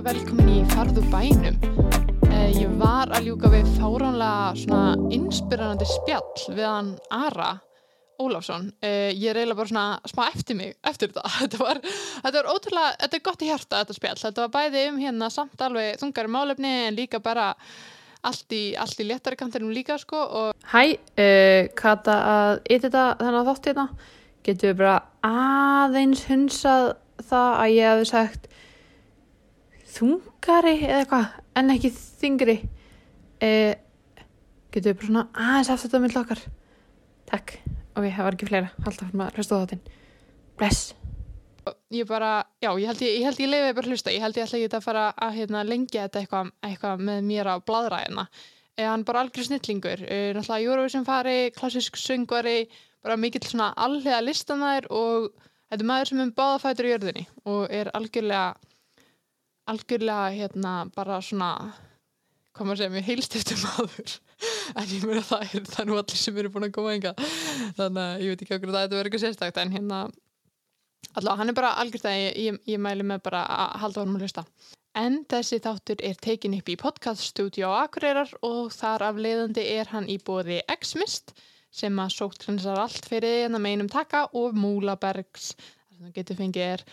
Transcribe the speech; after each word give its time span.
velkomin 0.00 0.46
í 0.48 0.60
Farðu 0.70 1.02
bænum. 1.12 1.56
Eh, 2.30 2.54
ég 2.56 2.70
var 2.80 3.10
að 3.12 3.26
ljúka 3.28 3.50
við 3.52 3.66
fáránlega 3.76 4.94
inspirerandi 5.12 5.84
spjall 5.88 6.54
við 6.56 6.64
hann 6.64 6.88
Ara 7.12 7.50
Ólafsson. 8.20 8.70
Eh, 8.80 9.12
ég 9.12 9.28
er 9.28 9.42
eiginlega 9.42 9.58
bara 9.60 9.98
smá 10.08 10.22
eftir 10.30 10.56
mig 10.56 10.72
eftir 10.88 11.12
þetta. 11.12 11.28
Þetta 11.42 11.60
var, 11.60 11.80
þetta 12.22 12.32
var 12.38 12.48
ótrúlega, 12.54 12.94
þetta 13.02 13.18
er 13.18 13.24
gott 13.28 13.44
í 13.44 13.50
hjarta 13.50 13.82
þetta 13.82 13.98
spjall. 13.98 14.16
Þetta 14.22 14.46
var 14.46 14.54
bæði 14.56 14.86
um 14.88 15.00
hérna 15.02 15.30
samt 15.34 15.64
alveg 15.68 16.00
þungari 16.00 16.32
málefni 16.32 16.72
en 16.86 16.96
líka 16.96 17.20
bara 17.20 17.50
allt 18.24 18.56
í, 18.56 18.64
í 18.72 19.08
léttari 19.08 19.36
kantinum 19.36 19.74
líka 19.74 19.98
sko. 20.00 20.16
Og... 20.16 20.68
Hæ, 20.72 20.96
uh, 20.96 21.68
Kata 21.76 22.16
að 22.30 22.54
ytita 22.72 23.04
þennan 23.20 23.50
þátt 23.52 23.68
hérna. 23.68 23.88
Getur 24.48 24.72
við 24.72 24.80
bara 24.80 24.96
aðeins 25.28 26.24
hunsað 26.30 26.94
það 27.20 27.50
að 27.52 27.74
ég 27.76 27.92
hefði 27.92 28.08
sagt 28.14 28.50
þungari 29.94 30.76
eða 30.86 31.02
eitthvað 31.02 31.26
en 31.60 31.74
ekki 31.74 31.92
þingri. 32.22 32.56
Uh, 33.40 33.72
getur 34.70 34.92
við 34.92 34.98
bara 35.00 35.10
svona 35.10 35.26
aðeins 35.34 35.72
aftur 35.72 35.90
þetta 35.90 36.02
með 36.04 36.20
okkar. 36.22 36.44
Takk. 37.30 37.56
Ok, 37.96 38.06
það 38.06 38.24
var 38.26 38.36
ekki 38.36 38.48
fleira. 38.48 38.70
Haldt 38.84 39.02
fyrir 39.02 39.18
maður 39.18 39.40
hlusta 39.40 39.58
á 39.58 39.60
þáttinn. 39.62 39.84
Bless. 40.60 40.94
ég 41.90 42.06
bara, 42.08 42.44
já, 42.60 42.70
ég 42.78 42.86
held 42.88 43.02
ég, 43.04 43.18
ég, 43.20 43.38
ég 43.40 43.48
leiði 43.50 43.74
bara 43.76 43.90
hlusta, 43.90 44.12
ég 44.12 44.22
held 44.24 44.36
ég 44.36 44.46
ætla 44.46 44.58
ekki 44.58 44.76
að 44.78 44.84
fara 44.84 45.04
að 45.16 45.36
hérna, 45.38 45.62
lengja 45.66 46.06
þetta 46.06 46.20
eitthvað 46.20 46.50
eitthva 46.66 46.92
með 47.00 47.20
mér 47.28 47.50
á 47.52 47.54
bladræðina 47.66 48.24
eh, 48.76 48.86
hann 48.86 49.04
bara 49.08 49.24
algjör 49.24 49.46
snillingur 49.46 50.04
eh, 50.06 50.30
náttúrulega 50.36 50.66
Eurovision 50.66 51.06
fari, 51.06 51.36
klassisk 51.56 52.00
söngvari 52.00 52.64
bara 53.04 53.18
mikill 53.20 53.44
svona 53.44 53.70
allega 53.76 54.22
listamæður 54.24 54.88
og 54.96 55.28
þetta 55.70 55.80
er 55.80 55.88
maður 55.92 56.10
sem 56.10 56.22
er 56.24 56.34
báðafætur 56.40 56.88
í 56.88 56.92
jörðinni 56.94 57.26
og 57.44 57.62
er 57.80 57.92
algjörlega 57.96 58.44
algjörlega 59.70 60.32
hérna 60.36 60.74
bara 60.94 61.20
svona 61.24 61.52
hvað 62.56 62.66
maður 62.66 62.80
segja, 62.80 62.94
mjög 62.96 63.08
heilstiftur 63.10 63.62
maður. 63.66 64.16
En 64.80 64.86
ég 64.88 65.02
meina 65.04 65.20
það 65.26 65.42
er 65.44 65.64
það 65.68 65.80
er 65.82 65.88
nú 65.90 65.96
allir 66.00 66.16
sem 66.16 66.36
eru 66.40 66.50
búin 66.52 66.64
að 66.64 66.72
koma 66.72 66.92
enga 66.96 67.10
þannig 67.76 68.00
að 68.00 68.22
ég 68.24 68.30
veit 68.30 68.44
ekki 68.44 68.54
okkur 68.56 68.70
að 68.70 68.76
þetta 68.78 68.96
verður 68.96 69.08
eitthvað 69.10 69.22
sérstakt 69.26 69.58
en 69.60 69.74
hérna 69.74 69.98
allavega 71.10 71.40
hann 71.40 71.52
er 71.52 71.56
bara 71.58 71.72
algjört 71.82 72.06
að 72.08 72.16
ég, 72.16 72.38
ég, 72.46 72.60
ég 72.72 72.80
mæli 72.80 73.04
með 73.04 73.20
bara 73.26 73.42
að 73.44 73.74
halda 73.82 74.04
honum 74.04 74.16
að 74.16 74.24
hlusta. 74.24 74.44
En 74.98 75.20
þessi 75.30 75.60
þáttur 75.62 76.00
er 76.08 76.16
tekin 76.18 76.56
upp 76.56 76.70
í 76.72 76.78
podcaststudio 76.80 77.68
á 77.70 77.84
Akureyrar 77.84 78.32
og 78.46 78.72
þar 78.74 79.04
af 79.10 79.20
leiðandi 79.22 79.66
er 79.76 79.92
hann 79.92 80.08
í 80.10 80.16
bóði 80.18 80.62
X-Mist 80.72 81.34
sem 81.70 82.00
að 82.02 82.16
sótt 82.16 82.46
hrennsar 82.46 82.80
allt 82.82 83.06
fyrir 83.06 83.36
því 83.36 83.44
að 83.52 83.62
meinum 83.62 83.90
taka 83.90 84.24
og 84.34 84.56
Múlabergs. 84.58 85.52
Þar 85.54 85.94
sem 85.94 86.08
þú 86.08 86.14
getur 86.16 86.40
fengið 86.40 86.66
er 86.72 86.84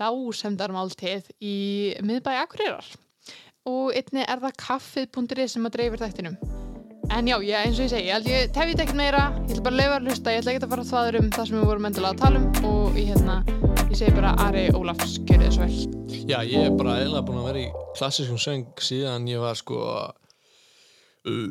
dásemdarmáltið 0.00 1.30
í 1.44 1.56
miðbæi 2.04 2.36
Akureyrar. 2.42 2.90
Og 3.68 3.94
einni 3.96 4.24
er 4.26 4.42
það 4.42 4.58
kaffið.ri 4.60 5.48
sem 5.48 5.66
að 5.68 5.76
dreifir 5.78 6.02
þættinum. 6.04 6.36
En 7.12 7.28
já, 7.28 7.36
ég, 7.44 7.52
eins 7.60 7.78
og 7.78 7.84
ég 7.84 7.90
segi, 7.92 8.08
ég 8.08 8.16
held 8.16 8.28
ég 8.30 8.52
tefið 8.56 8.80
ekkert 8.84 8.98
meira. 8.98 9.24
Ég 9.44 9.52
ætla 9.52 9.64
bara 9.66 9.74
að 9.74 9.80
leifa 9.80 9.96
að 9.98 10.06
hlusta, 10.08 10.32
ég 10.32 10.40
ætla 10.40 10.52
ekki 10.54 10.64
að 10.64 10.72
fara 10.72 10.84
að 10.84 10.90
þvaður 10.90 11.18
um 11.18 11.30
það 11.34 11.48
sem 11.50 11.58
við 11.58 11.66
vorum 11.68 11.88
endilega 11.88 12.14
að 12.14 12.22
tala 12.22 12.40
um. 12.40 12.46
Og 12.70 12.98
ég, 12.98 13.10
hérna, 13.12 13.36
ég 13.90 13.98
segi 14.00 14.16
bara 14.16 14.32
Ari 14.46 14.64
Ólafs, 14.74 15.16
kjörið 15.28 15.46
þess 15.50 15.60
vel. 15.60 16.24
Já, 16.24 16.38
ég 16.48 16.64
er 16.64 16.76
bara 16.78 16.96
eiginlega 17.00 17.26
búin 17.28 17.40
að 17.42 17.48
vera 17.50 17.60
í 17.60 17.68
klassískum 17.98 18.40
söng 18.40 18.84
síðan 18.88 19.28
ég 19.28 19.44
var 19.44 19.58
sko 19.60 19.80
uh, 21.28 21.50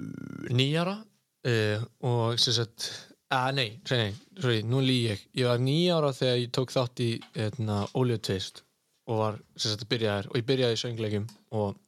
nýjara 0.49 0.97
uh, 0.97 1.85
og 2.09 2.41
sem 2.41 2.57
sagt 2.57 2.89
að 3.33 3.55
nei, 3.57 3.69
sorry, 3.87 4.11
sorry, 4.39 4.61
nú 4.67 4.81
lý 4.83 4.99
ég. 5.07 5.23
Ég 5.37 5.47
var 5.49 5.61
nýjara 5.61 6.11
þegar 6.15 6.39
ég 6.41 6.51
tók 6.55 6.73
þátt 6.73 7.01
í 7.03 7.09
hérna, 7.35 7.83
Óljótvist 7.97 8.63
og 9.09 9.19
var 9.19 9.39
sagt 9.59 9.87
byrjaðar 9.91 10.29
og 10.31 10.37
ég 10.39 10.47
byrjaði 10.47 10.77
í 10.77 10.81
söngleikum 10.81 11.25
og 11.59 11.79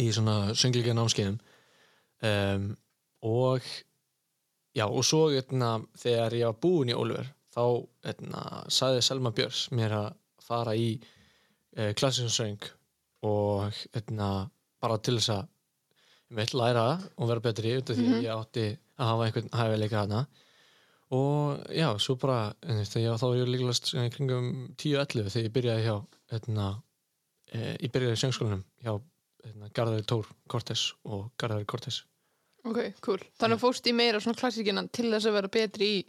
í 0.00 0.06
svona 0.12 0.54
söngleika 0.58 0.94
námskeiðum 0.96 1.38
um, 2.28 2.66
og 3.24 3.64
já, 4.76 4.84
og 4.84 5.04
svo 5.06 5.26
hérna, 5.32 5.78
þegar 5.96 6.36
ég 6.36 6.50
var 6.50 6.60
búin 6.60 6.92
í 6.92 6.96
Ólfur 6.96 7.30
þá 7.56 7.64
hérna, 8.04 8.42
sagði 8.68 9.04
Selma 9.06 9.32
Björns 9.36 9.66
mér 9.72 9.96
að 9.96 10.08
fara 10.44 10.76
í 10.76 10.90
uh, 11.00 11.92
klassísum 11.96 12.32
söng 12.32 12.70
og 13.26 13.70
hérna, 13.94 14.50
bara 14.82 15.00
til 15.00 15.16
þess 15.16 15.32
að 15.38 15.46
ég 16.26 16.40
veit 16.40 16.56
læra 16.58 16.88
og 17.16 17.30
vera 17.30 17.44
betri 17.44 17.78
út 17.78 17.92
af 17.92 17.96
því 17.96 18.10
að 18.12 18.26
ég 18.26 18.34
átti 18.34 18.66
að 18.96 19.10
hafa 19.12 19.28
einhvern 19.28 19.54
hæfileika 19.56 20.02
hana 20.04 20.26
og 21.14 21.62
já, 21.70 21.88
svo 22.02 22.16
bara 22.18 22.54
ég, 22.66 22.88
þá 22.88 23.26
var 23.26 23.36
ég 23.38 23.52
líklegast 23.52 23.92
í 23.94 24.08
kringum 24.14 24.50
10-11 24.74 25.30
þegar 25.30 25.46
ég 25.46 25.54
byrjaði 25.54 25.86
hjá 25.86 25.96
hérna, 26.32 26.66
e, 27.52 27.76
ég 27.84 27.92
byrjaði 27.94 28.18
í 28.18 28.22
söngskólanum 28.24 28.64
hjá 28.82 28.92
hérna, 29.46 29.70
Garðari 29.76 30.06
Tór 30.10 30.28
Kortes 30.50 30.88
og 31.04 31.30
Garðari 31.38 31.68
Kortes 31.68 32.02
Ok, 32.66 32.80
cool, 33.04 33.22
þannig 33.38 33.62
fóst 33.62 33.86
í 33.86 33.94
meira 33.94 34.18
svona 34.18 34.38
klassíkina 34.40 34.82
til 34.90 35.12
þess 35.12 35.28
að 35.30 35.36
vera 35.38 35.52
betri 35.54 35.90
í 36.00 36.04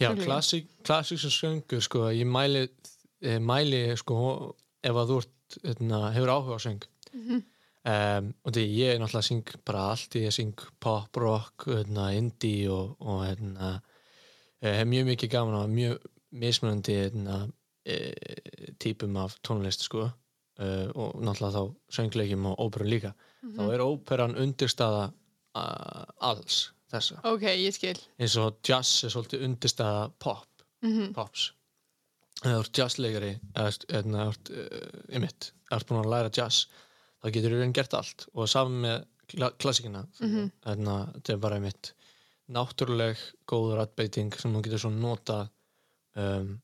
Já, 0.00 0.10
klassík, 0.16 0.68
klassík 0.86 1.20
sem 1.22 1.32
söngur 1.32 1.82
sko, 1.84 2.08
ég 2.14 2.26
mæli, 2.26 2.68
eh, 3.22 3.38
mæli 3.38 3.96
sko, 3.96 4.54
ef 4.82 4.94
að 4.94 5.12
þú 5.12 5.18
ert 5.22 5.58
hérna, 5.64 6.00
hefur 6.14 6.32
áhuga 6.34 6.56
á 6.56 6.60
söng. 6.66 6.82
Mhm. 7.12 7.44
um, 7.88 8.34
og 8.44 8.52
því 8.52 8.64
ég 8.76 8.94
er 8.94 8.98
náttúrulega 9.00 9.22
að 9.22 9.28
syng 9.28 9.50
bara 9.64 9.84
allt, 9.90 10.10
ég 10.14 10.32
syng 10.34 10.58
pop, 10.80 11.16
rock 11.16 11.64
hérna, 11.64 12.10
indie 12.12 12.68
og, 12.68 12.96
og 13.00 13.22
hérna, 13.24 13.76
eh, 13.76 13.87
hef 14.62 14.86
mjög 14.90 15.06
mikið 15.12 15.30
gaman 15.34 15.58
á 15.60 15.64
mjög 15.70 15.98
mismunandi 16.38 16.96
hérna, 16.98 17.36
e, 17.86 17.96
típum 18.82 19.16
af 19.16 19.38
tónlist 19.46 19.84
sko. 19.86 20.08
Uh, 20.58 20.88
og 20.98 21.20
náttúrulega 21.22 21.54
þá 21.54 21.94
söngleikjum 21.94 22.46
og 22.50 22.56
óperun 22.64 22.88
líka. 22.90 23.12
Þá 23.54 23.60
er 23.76 23.82
óperan 23.84 24.32
undirstaða 24.42 25.04
uh, 25.54 26.00
alls 26.26 26.72
þessa. 26.90 27.20
Ok, 27.30 27.44
ég 27.62 27.76
skil. 27.76 27.94
Eins 28.18 28.34
og 28.42 28.56
jazz 28.66 29.04
er 29.06 29.12
svolítið 29.14 29.44
undirstæða 29.46 30.00
pop, 30.18 30.64
mm 30.82 31.12
pops. 31.14 31.52
Eða 32.42 32.56
þú 32.56 32.64
ert 32.64 32.80
jazzleikari 32.82 33.30
eða 33.54 34.24
uh, 34.26 34.34
ymitt, 35.14 35.52
eða 35.70 35.70
þú 35.70 35.78
ert 35.78 35.88
búin 35.92 36.00
að 36.02 36.10
læra 36.16 36.34
jazz 36.40 36.64
þá 37.22 37.30
getur 37.36 37.54
þú 37.54 37.62
raun 37.62 37.76
gert 37.78 37.94
allt. 38.00 38.26
Og 38.34 38.50
saman 38.50 38.82
með 38.82 38.98
kla 39.30 39.52
klassikina 39.62 40.02
Mhm. 40.18 40.50
þannig 40.66 40.90
að 40.96 41.14
þetta 41.20 41.32
er 41.36 41.42
bara 41.46 41.62
ymitt 41.62 41.92
náttúruleg 42.54 43.20
góð 43.48 43.74
rættbeiting 43.78 44.34
sem 44.38 44.54
þú 44.54 44.62
getur 44.64 44.82
svo 44.84 44.90
nota 44.94 45.38
um, 46.16 46.54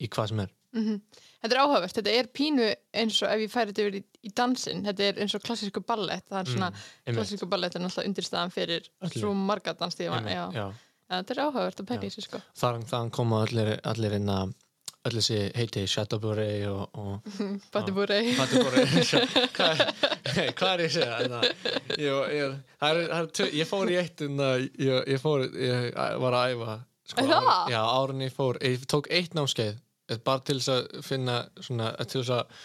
í 0.00 0.08
hvað 0.08 0.30
sem 0.32 0.44
er. 0.44 0.54
Mhm. 0.74 0.96
Þetta 1.44 1.54
er 1.54 1.60
áhugavert, 1.62 1.94
þetta 1.98 2.14
er 2.18 2.28
pínu 2.34 2.66
eins 2.98 3.20
og 3.22 3.30
ef 3.30 3.44
ég 3.44 3.52
færi 3.52 3.70
þetta 3.70 3.84
yfir 3.84 3.98
í, 4.00 4.02
í 4.26 4.30
dansin 4.34 4.80
þetta 4.88 5.04
er 5.06 5.20
eins 5.22 5.36
og 5.36 5.44
klassísku 5.44 5.84
ballett 5.86 6.26
það 6.26 6.40
er 6.40 6.50
svona, 6.50 6.70
Einmitt. 6.72 7.18
klassísku 7.20 7.48
ballett 7.52 7.76
er 7.76 7.84
náttúrulega 7.84 8.10
undirstaðan 8.10 8.54
fyrir 8.54 8.88
svo 9.12 9.34
marga. 9.38 9.76
Já, 9.76 10.66
þetta 11.14 11.36
er 11.36 11.42
áhugavert 11.44 11.84
að 11.84 11.90
pæla 11.92 12.08
í 12.08 12.14
sig 12.16 12.26
sko. 12.26 12.40
Þaðan, 12.58 12.88
þaðan 12.90 13.14
koma 13.14 13.42
allir, 13.44 13.74
allir 13.92 14.16
inn 14.18 14.32
að 14.34 14.54
öll 15.04 15.18
þessi 15.18 15.38
heiti 15.52 15.84
Shadowbury 15.90 16.64
og, 16.70 16.96
og 16.96 17.40
Batibúrei 17.74 18.34
Patibóri 18.38 18.84
hvað, 20.24 20.70
er- 20.72 20.82
ég 20.84 20.88
að 20.88 20.94
segja? 20.94 21.16
Þannig, 21.20 21.36
að 21.38 22.00
ég, 22.04 22.34
ég, 22.38 22.54
það 22.80 23.00
er, 23.00 23.08
það 23.10 23.42
er, 23.44 23.50
ég 23.60 23.68
fór 23.70 23.92
í 23.92 23.98
eitt 24.00 24.24
að 24.24 24.64
ég, 24.80 25.08
ég 25.14 25.20
fór 25.22 25.44
ég 25.48 25.90
var 26.24 26.38
að 26.38 26.54
æfa 26.54 26.76
sko, 27.10 27.26
það? 27.26 27.34
áður- 27.50 27.74
já, 27.74 27.80
árun 27.98 28.24
ég 28.24 28.34
fór, 28.38 28.60
ég 28.64 28.86
tók 28.90 29.10
eitt 29.12 29.36
námskeið 29.36 29.74
eh, 29.76 30.18
bara 30.24 30.44
til 30.48 30.58
þess 30.60 30.72
að 30.74 31.04
finna 31.04 31.38
svona, 31.60 31.92
eh, 31.98 32.08
til 32.08 32.22
þess 32.22 32.34
að 32.38 32.58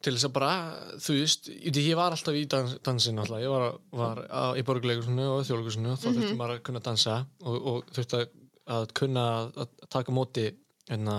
til 0.00 0.14
þess 0.16 0.28
að 0.30 0.32
bara, 0.32 0.52
þú 0.96 1.14
veist 1.18 1.48
ég, 1.52 1.90
var 1.98 2.14
alltaf 2.14 2.36
í 2.38 2.46
dans, 2.48 2.76
dansin 2.86 3.18
alltaf 3.20 3.42
ég 3.42 3.50
var, 3.52 3.74
var 3.92 4.22
á, 4.32 4.42
í 4.56 4.62
borgleikursinu 4.64 5.26
og 5.34 5.42
þjóðleikursinu 5.44 5.96
þá 6.00 6.06
þurfti 6.06 6.38
maður 6.38 6.54
að 6.54 6.62
kunna 6.70 6.80
dansa 6.86 7.16
og, 7.44 7.58
og 7.74 7.90
þurfti 7.92 8.16
að, 8.22 8.30
að 8.78 8.86
kunna 8.96 9.26
að, 9.50 9.74
taka 9.92 10.14
móti 10.16 10.46
enna 10.90 11.18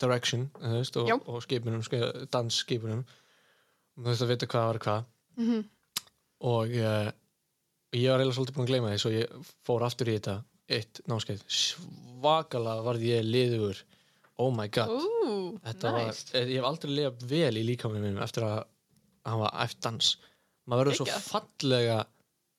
direction 0.00 0.46
þú 0.56 0.72
veist, 0.78 0.96
og, 0.96 1.28
og 1.28 1.44
skipunum, 1.44 1.84
dansskipunum 2.32 3.04
og 3.04 3.20
þú 3.98 4.08
veist 4.08 4.24
að 4.24 4.32
vita 4.34 4.50
hvað 4.50 4.70
var 4.70 4.80
hvað. 4.86 5.06
Mhm. 5.40 5.62
og 6.44 6.74
uh, 6.76 7.08
ég 7.94 8.10
var 8.10 8.20
eiginlega 8.20 8.36
svolítið 8.36 8.56
búin 8.56 8.66
að 8.66 8.70
gleyma 8.70 8.90
því 8.92 9.00
svo 9.02 9.10
ég 9.14 9.50
fór 9.66 9.84
aftur 9.86 10.10
í 10.10 10.16
þetta 10.18 10.34
eitt 10.74 11.00
námskeið. 11.10 11.42
Svakalega 11.48 12.84
varð 12.84 13.06
ég 13.06 13.24
liður 13.26 13.80
oh 14.42 14.50
my 14.54 14.68
god. 14.68 14.90
Ú, 14.90 15.58
Þetta 15.64 15.92
var, 15.94 16.20
eh, 16.34 16.46
ég 16.50 16.58
hef 16.58 16.68
aldrei 16.68 16.92
lifað 16.98 17.26
vel 17.30 17.58
í 17.60 17.64
líkamanum 17.70 18.06
mínum 18.08 18.24
eftir 18.24 18.46
að 18.46 18.64
hann 19.24 19.40
var 19.40 19.54
eftir 19.64 19.84
dans 19.86 20.14
maður 20.68 20.84
verður 20.84 20.98
svo 21.00 21.20
fallega 21.28 21.98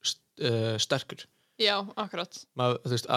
st 0.05 0.21
uh, 0.45 0.75
sterkur. 0.81 1.25
Já, 1.61 1.77
akkurat. 1.95 2.41
Maður, 2.59 2.81
þú 2.85 2.93
veist, 2.95 3.11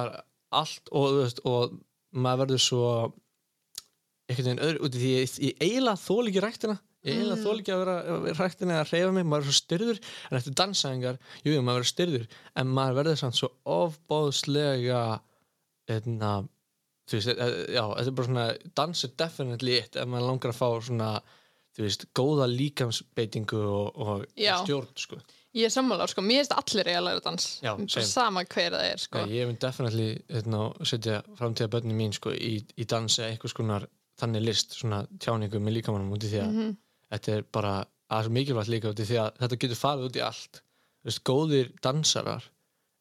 allt 0.59 0.93
og, 0.95 1.07
veist, 1.19 1.41
og 1.49 1.79
maður 2.15 2.45
verður 2.45 2.63
svo 2.65 2.85
einhvern 4.29 4.47
veginn 4.47 4.65
öðru 4.65 4.93
því 4.95 5.11
ég, 5.15 5.35
ég 5.49 5.63
eiginlega 5.65 6.01
þól 6.03 6.29
ekki 6.31 6.45
ræktina 6.45 6.79
ég 7.09 7.17
eiginlega 7.17 7.39
Mm. 7.39 7.45
þól 7.47 7.59
ekki 7.63 7.75
að 7.75 7.83
vera 7.85 8.35
ræktina 8.39 8.75
eða 8.77 8.85
að 8.85 8.93
reyfa 8.93 9.13
mig, 9.17 9.27
maður 9.27 9.45
er 9.45 9.49
svo 9.49 9.57
styrður 9.59 10.01
en 10.31 10.39
eftir 10.39 10.55
dansæðingar, 10.61 11.19
jú, 11.45 11.53
jú, 11.57 11.63
maður 11.63 11.81
verður 11.81 11.93
styrður 11.95 12.27
en 12.63 12.73
maður 12.79 12.99
verður 13.01 13.19
samt 13.23 13.39
svo 13.41 13.51
ofbóðslega 13.79 15.03
einna 15.89 16.33
þú 17.09 17.17
veist, 17.17 17.31
eh, 17.33 17.57
já, 17.73 17.83
þetta 17.97 18.11
er 18.11 18.17
bara 18.19 18.29
svona 18.29 18.47
dans 18.77 19.05
er 19.05 19.13
definitely 19.17 19.77
it 19.79 19.97
ef 19.97 20.07
maður 20.09 20.27
langar 20.29 20.53
að 20.53 20.59
fá 20.61 20.69
svona 20.85 21.11
þú 21.79 21.85
veist, 21.87 22.07
góða 22.19 22.47
líkamsbeitingu 22.53 23.59
og, 23.65 23.99
og 24.03 24.25
stjórn 24.37 24.89
sko. 24.99 25.21
Ég 25.57 25.65
er 25.65 25.73
sammála, 25.73 26.05
sko, 26.11 26.21
mér 26.23 26.43
finnst 26.43 26.53
allir 26.59 26.89
eiga 26.91 26.99
að 27.01 27.07
læra 27.07 27.23
dans. 27.25 27.45
Já, 27.65 27.71
sama 28.05 28.43
hver 28.45 28.75
það 28.75 28.85
er, 28.93 28.99
sko. 29.01 29.23
Já, 29.25 29.31
ég 29.33 29.47
mun 29.49 29.57
definitely 29.63 30.09
hérna, 30.29 30.61
setja 30.85 31.23
framtíða 31.39 31.71
börnin 31.73 31.97
mín 31.97 32.13
sko, 32.15 32.35
í, 32.37 32.59
í 32.77 32.85
dansi 32.85 33.25
einhvers 33.25 33.55
konar 33.57 33.87
þannig 34.21 34.45
list, 34.45 34.75
svona 34.77 35.07
tjáningu 35.23 35.59
með 35.63 35.79
líkamannum 35.79 36.13
út 36.13 36.27
í 36.27 36.31
því 36.35 36.43
að 36.43 36.53
Mhm. 36.53 36.77
Þetta 37.13 37.37
er 37.37 37.47
bara 37.53 37.75
svo 38.09 38.33
mikilvægt 38.35 38.73
líka 38.73 38.91
út 38.93 39.01
í 39.03 39.07
því 39.09 39.19
að 39.23 39.31
þetta 39.43 39.61
getur 39.65 39.81
farið 39.83 40.09
út 40.09 40.19
í 40.19 40.25
allt. 40.25 40.61
Veist, 41.07 41.23
góðir 41.29 41.73
dansarar 41.85 42.45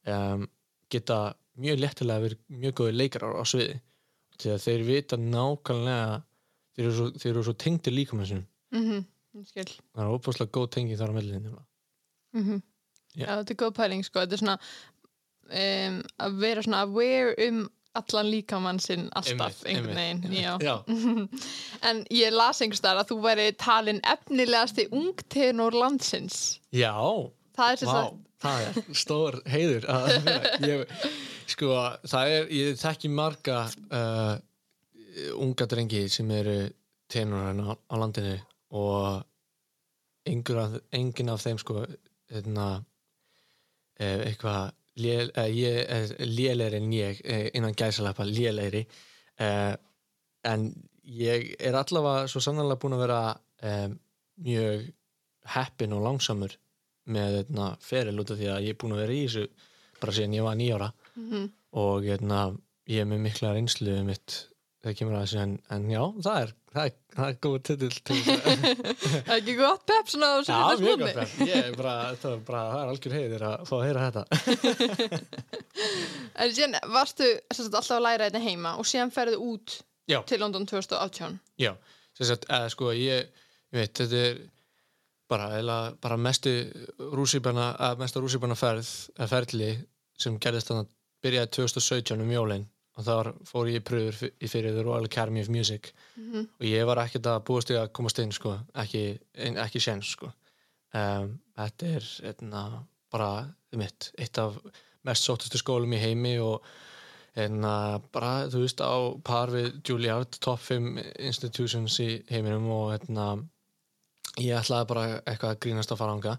um, 0.08 0.48
geta 0.94 1.20
mjög 1.58 1.80
léttilega 1.82 2.24
verið 2.28 2.42
mjög 2.64 2.76
góðir 2.82 2.98
leikarar 3.02 3.40
á 3.40 3.44
sviði. 3.48 3.80
Því 4.38 4.52
að 4.54 4.64
þeir 4.68 4.84
vita 4.88 5.18
nákvæmlega 5.18 6.20
þeir 6.78 6.86
eru 6.86 6.98
svo, 6.98 7.46
svo 7.50 7.56
tengdir 7.58 7.96
líkamann 7.96 8.30
sinum 8.30 8.46
Mhm, 8.76 9.06
ég 9.40 9.48
skil. 9.48 9.70
Það 9.96 10.04
er 10.04 10.12
óbúslega 10.12 10.52
góð 10.52 10.70
tengi 10.76 10.98
þar 11.00 11.14
á 11.14 11.18
mellinni 11.18 11.56
Mhm. 12.36 12.62
Já. 13.16 13.26
Já, 13.26 13.32
þetta 13.40 13.52
er 13.54 13.60
góð 13.64 13.74
pæling 13.78 14.04
sko, 14.06 14.20
þetta 14.20 14.34
er 14.36 14.42
svona 14.44 14.58
um, 15.48 16.02
að 16.20 16.40
vera 16.42 16.62
svona 16.62 16.82
aware 16.84 17.48
um 17.48 17.62
allan 18.00 18.30
líkamann 18.32 18.80
sinn 18.84 19.08
alltaf 19.18 19.64
einhvern 19.66 19.98
veginn, 19.98 20.38
já. 20.38 20.54
já, 20.62 20.76
En 21.90 22.04
ég 22.14 22.34
las 22.36 22.62
einhvers 22.62 22.84
þar 22.84 23.02
að 23.02 23.12
þú 23.12 23.20
væri 23.26 23.48
talin 23.60 24.02
efnilegasti 24.06 24.88
ungtenor 24.92 25.76
landsins. 25.78 26.60
já 26.72 26.94
Það 27.58 27.72
er 27.72 27.80
sagt, 27.82 28.18
það 28.44 28.66
er 28.66 28.98
stór 29.02 29.40
heiður 29.50 29.88
ég, 30.70 30.84
sko, 31.50 31.72
það 32.06 32.34
er, 32.36 32.52
ég 32.54 32.78
þekki 32.78 33.10
marga 33.10 33.64
uh, 33.90 34.36
unga 35.42 35.66
drengi 35.66 36.04
sem 36.14 36.30
eru 36.38 36.60
tenorar 37.10 37.58
á, 37.58 37.74
á 37.74 37.96
landinu 37.98 38.36
og 38.78 39.24
engur 40.28 40.60
af, 40.62 40.78
engin 40.94 41.32
af 41.32 41.42
þeim 41.42 41.60
sko 41.62 41.86
hérna, 42.32 42.68
eh, 44.00 44.28
eitthvað 44.28 44.74
lél- 44.98 45.32
eh, 45.38 45.48
eh, 45.90 46.74
en 46.74 46.92
ég 46.94 47.22
eh, 47.26 47.50
innan 47.54 47.74
gæsalappa 47.78 48.24
lélegri 48.26 48.86
eh, 49.40 49.76
en 50.44 50.68
ég 51.08 51.56
er 51.60 51.74
allavega 51.76 52.28
svo 52.28 52.40
sannarlega 52.42 52.80
búin 52.82 52.94
að 52.98 53.04
vera 53.06 53.22
mjög 54.38 54.92
heppin 55.56 55.94
og 55.96 56.04
langsamur 56.04 56.52
með 57.08 57.38
hérna, 57.40 57.68
feril 57.82 58.20
út 58.20 58.32
af 58.34 58.38
því 58.38 58.50
að 58.52 58.64
ég 58.68 58.74
er 58.76 58.80
búin 58.82 58.94
að 58.98 59.02
vera 59.06 59.16
í 59.16 59.24
þessu 59.26 59.46
bara 60.02 60.14
síðan 60.14 60.36
ég 60.38 60.44
var 60.46 60.56
nýjára 60.60 60.90
Mhm. 61.16 61.46
og 61.74 62.04
hérna, 62.04 62.42
ég 62.88 63.00
er 63.02 63.06
með 63.06 63.20
mikla 63.26 63.54
reynslu 63.56 63.96
um 64.00 64.06
mitt 64.12 64.36
þegar 64.88 64.98
kemur 65.02 65.18
að 65.18 65.24
þessu 65.26 65.40
en, 65.44 65.54
en 65.76 65.88
já, 65.92 66.02
það 66.24 66.38
er, 66.42 66.52
það 66.72 66.86
er, 66.90 66.94
það 67.18 67.28
er 67.28 67.38
góð 67.46 67.58
titill 67.68 67.98
til 68.08 68.20
það 68.28 69.18
er 69.20 69.34
ekki 69.36 69.56
gott 69.60 69.84
pepp 69.92 70.12
svona 70.14 70.30
á 70.32 70.38
Já, 70.38 70.44
sunnudags 70.48 70.84
mjög 70.84 71.02
gott 71.02 71.18
Björn. 71.18 71.50
Ég 71.52 71.58
er 71.62 71.78
bara, 71.82 71.96
þetta 72.14 72.32
er 72.32 72.44
bara, 72.48 72.62
það 72.72 72.80
er 72.80 72.92
algjör 72.94 73.18
heiður 73.18 73.46
að 73.50 73.56
fá 73.68 73.74
að 73.78 73.86
heyra 73.88 74.06
þetta 74.08 74.24
En 76.44 76.56
síðan 76.56 76.78
varstu 76.94 77.30
alltaf 77.54 77.92
að 77.98 78.06
læra 78.06 78.30
þetta 78.30 78.44
heima 78.48 78.76
og 78.80 78.88
síðan 78.88 79.14
ferðu 79.16 79.42
út 79.44 79.80
Já. 80.08 80.22
til 80.30 80.40
London 80.40 80.68
2018. 80.70 81.36
Já, 81.60 81.74
sagt, 82.22 82.48
eða 82.48 82.70
sko 82.72 82.94
ég, 82.96 83.28
ég 83.74 83.82
veit, 83.82 83.92
þetta 83.98 84.22
er 84.24 84.40
bara, 85.28 85.50
eða, 85.60 85.78
bara 86.00 86.18
mestu 86.22 86.54
rússipanna, 87.12 87.74
að 87.90 88.00
mesta 88.06 88.24
rússipanna 88.24 88.56
ferð 88.56 88.88
eða 89.18 89.30
ferli 89.34 89.72
sem 90.18 90.38
gerðist 90.40 90.72
þannig 90.72 90.88
að 90.88 90.94
byrjaði 91.26 91.54
2017 91.58 92.24
um 92.24 92.32
jólin 92.32 92.66
og 92.98 93.06
þar 93.06 93.30
fór 93.46 93.70
ég 93.70 93.82
í 93.82 93.86
pröfur 93.86 94.32
í 94.42 94.50
fyrir 94.50 94.74
The 94.74 94.84
Royal 94.86 95.06
Academy 95.06 95.44
of 95.46 95.52
Music. 95.54 95.92
Mhm. 96.18 96.48
og 96.60 96.66
ég 96.66 96.86
var 96.86 96.98
ekkert 97.04 97.30
að 97.30 97.44
búast 97.46 97.70
við 97.70 97.82
að 97.84 97.94
komast 97.94 98.20
inn 98.20 98.32
sko, 98.34 98.58
ekki, 98.76 99.20
ekki 99.36 99.80
séns 99.84 100.12
sko. 100.16 100.32
Um, 100.94 101.40
þetta 101.58 101.94
er 101.98 102.06
etna, 102.32 102.62
bara 103.12 103.32
mitt, 103.78 104.12
eitt 104.18 104.38
af 104.42 104.58
mest 105.06 105.24
sótustu 105.28 105.60
skólum 105.62 105.94
í 105.94 106.00
heimi 106.02 106.38
og 106.40 106.64
en 107.38 107.64
uh, 107.64 108.00
bara, 108.12 108.48
þú 108.50 108.64
veist, 108.64 108.82
á 108.82 108.98
par 109.24 109.52
við 109.54 109.82
Juilliard, 109.86 110.40
top 110.42 110.60
5 110.60 110.98
institutions 111.20 112.00
í 112.02 112.24
heiminum 112.32 112.66
og 112.74 112.96
hérna, 112.96 113.28
ég 114.42 114.58
ætlaði 114.58 114.90
bara 114.90 115.04
eitthvað 115.20 115.54
að 115.54 115.60
grínast 115.68 115.94
að 115.94 116.02
fara 116.02 116.16
ánga 116.18 116.38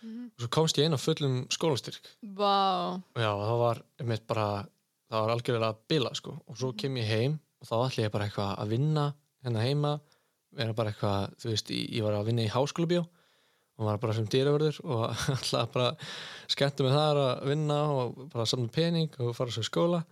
og 0.00 0.40
svo 0.40 0.48
komst 0.48 0.78
ég 0.80 0.88
inn 0.88 0.96
á 0.96 1.00
fullum 1.00 1.42
skólastyrk. 1.52 2.06
Vá, 2.34 2.96
og 2.96 3.20
já, 3.20 3.30
það 3.30 3.58
var 3.60 3.82
mitt 4.08 4.26
bara, 4.26 4.46
það 5.10 5.24
var 5.24 5.32
algjörlega 5.34 5.70
að 5.72 5.80
bila 5.90 6.12
sko, 6.16 6.36
og 6.46 6.58
svo 6.58 6.72
kem 6.78 6.98
ég 7.00 7.10
heim 7.10 7.38
og 7.60 7.68
þá 7.68 7.74
ætla 7.80 8.04
ég 8.06 8.12
bara 8.14 8.28
eitthvað 8.28 8.52
að 8.62 8.74
vinna 8.74 9.06
hérna 9.44 9.64
heima, 9.64 9.94
vera 10.56 10.76
bara 10.76 10.92
eitthvað 10.92 11.34
þú 11.42 11.50
veist, 11.52 11.72
ég, 11.74 12.04
var 12.04 12.18
að 12.18 12.30
vinna 12.30 12.46
í 12.46 12.52
háskólabjó 12.52 13.02
og 13.80 13.88
var 13.88 14.00
bara 14.02 14.14
sem 14.16 14.28
dýravörður 14.28 14.80
og 14.84 15.04
alltaf 15.34 15.74
bara 15.74 15.90
skemmti 16.52 16.86
mig 16.86 16.94
þar 16.94 17.20
að 17.24 17.44
vinna 17.48 17.78
og 17.94 18.24
bara 18.32 18.48
samna 18.48 18.72
pening 18.72 19.12
og 19.22 19.36
fara 19.36 19.54
svo 19.54 19.64
í 19.64 19.68
skóla. 19.68 20.02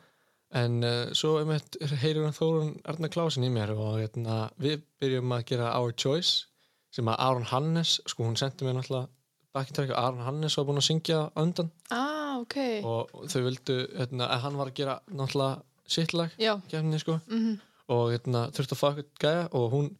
En 0.56 0.78
uh, 0.80 1.10
svo 1.12 1.34
einmitt 1.42 1.76
heyrir 2.00 2.24
hann 2.24 2.32
Þórun 2.32 2.70
Arna 2.88 3.10
Klásin 3.12 3.44
í 3.44 3.50
mér 3.52 3.74
og 3.74 3.98
hérna, 3.98 4.46
við 4.56 4.80
byrjum 4.96 5.34
að 5.36 5.44
gera 5.50 5.74
Our 5.76 5.92
Choice 5.92 6.46
sem 6.94 7.10
að 7.12 7.20
Aron 7.20 7.48
Hannes, 7.50 7.98
sko 8.08 8.24
hún 8.24 8.38
sendi 8.40 8.64
mér 8.64 8.78
náttúrulega 8.78 9.10
bakkintræk 9.52 9.92
og 9.92 10.00
Aron 10.00 10.24
Hannes 10.24 10.56
var 10.56 10.64
búinn 10.68 10.80
að 10.80 10.88
syngja 10.88 11.20
undan. 11.36 11.68
Ah, 11.92 12.17
ok. 12.42 12.58
og 12.86 13.14
þau 13.32 13.40
vildu, 13.46 13.78
hérna, 13.96 14.28
að 14.28 14.44
hann 14.46 14.58
var 14.60 14.70
að 14.70 14.78
gera 14.80 14.98
náttúrulega 15.08 15.62
sitt 15.88 16.12
lag 16.16 16.34
kemni, 16.68 17.00
sko, 17.00 17.18
mhm, 17.26 17.56
og 17.94 18.12
hérna, 18.12 18.48
þurfti 18.54 18.76
að 18.76 18.82
fá 18.82 18.88
eitthvað 18.90 19.24
gæja 19.24 19.48
og 19.56 19.68
hún 19.72 19.90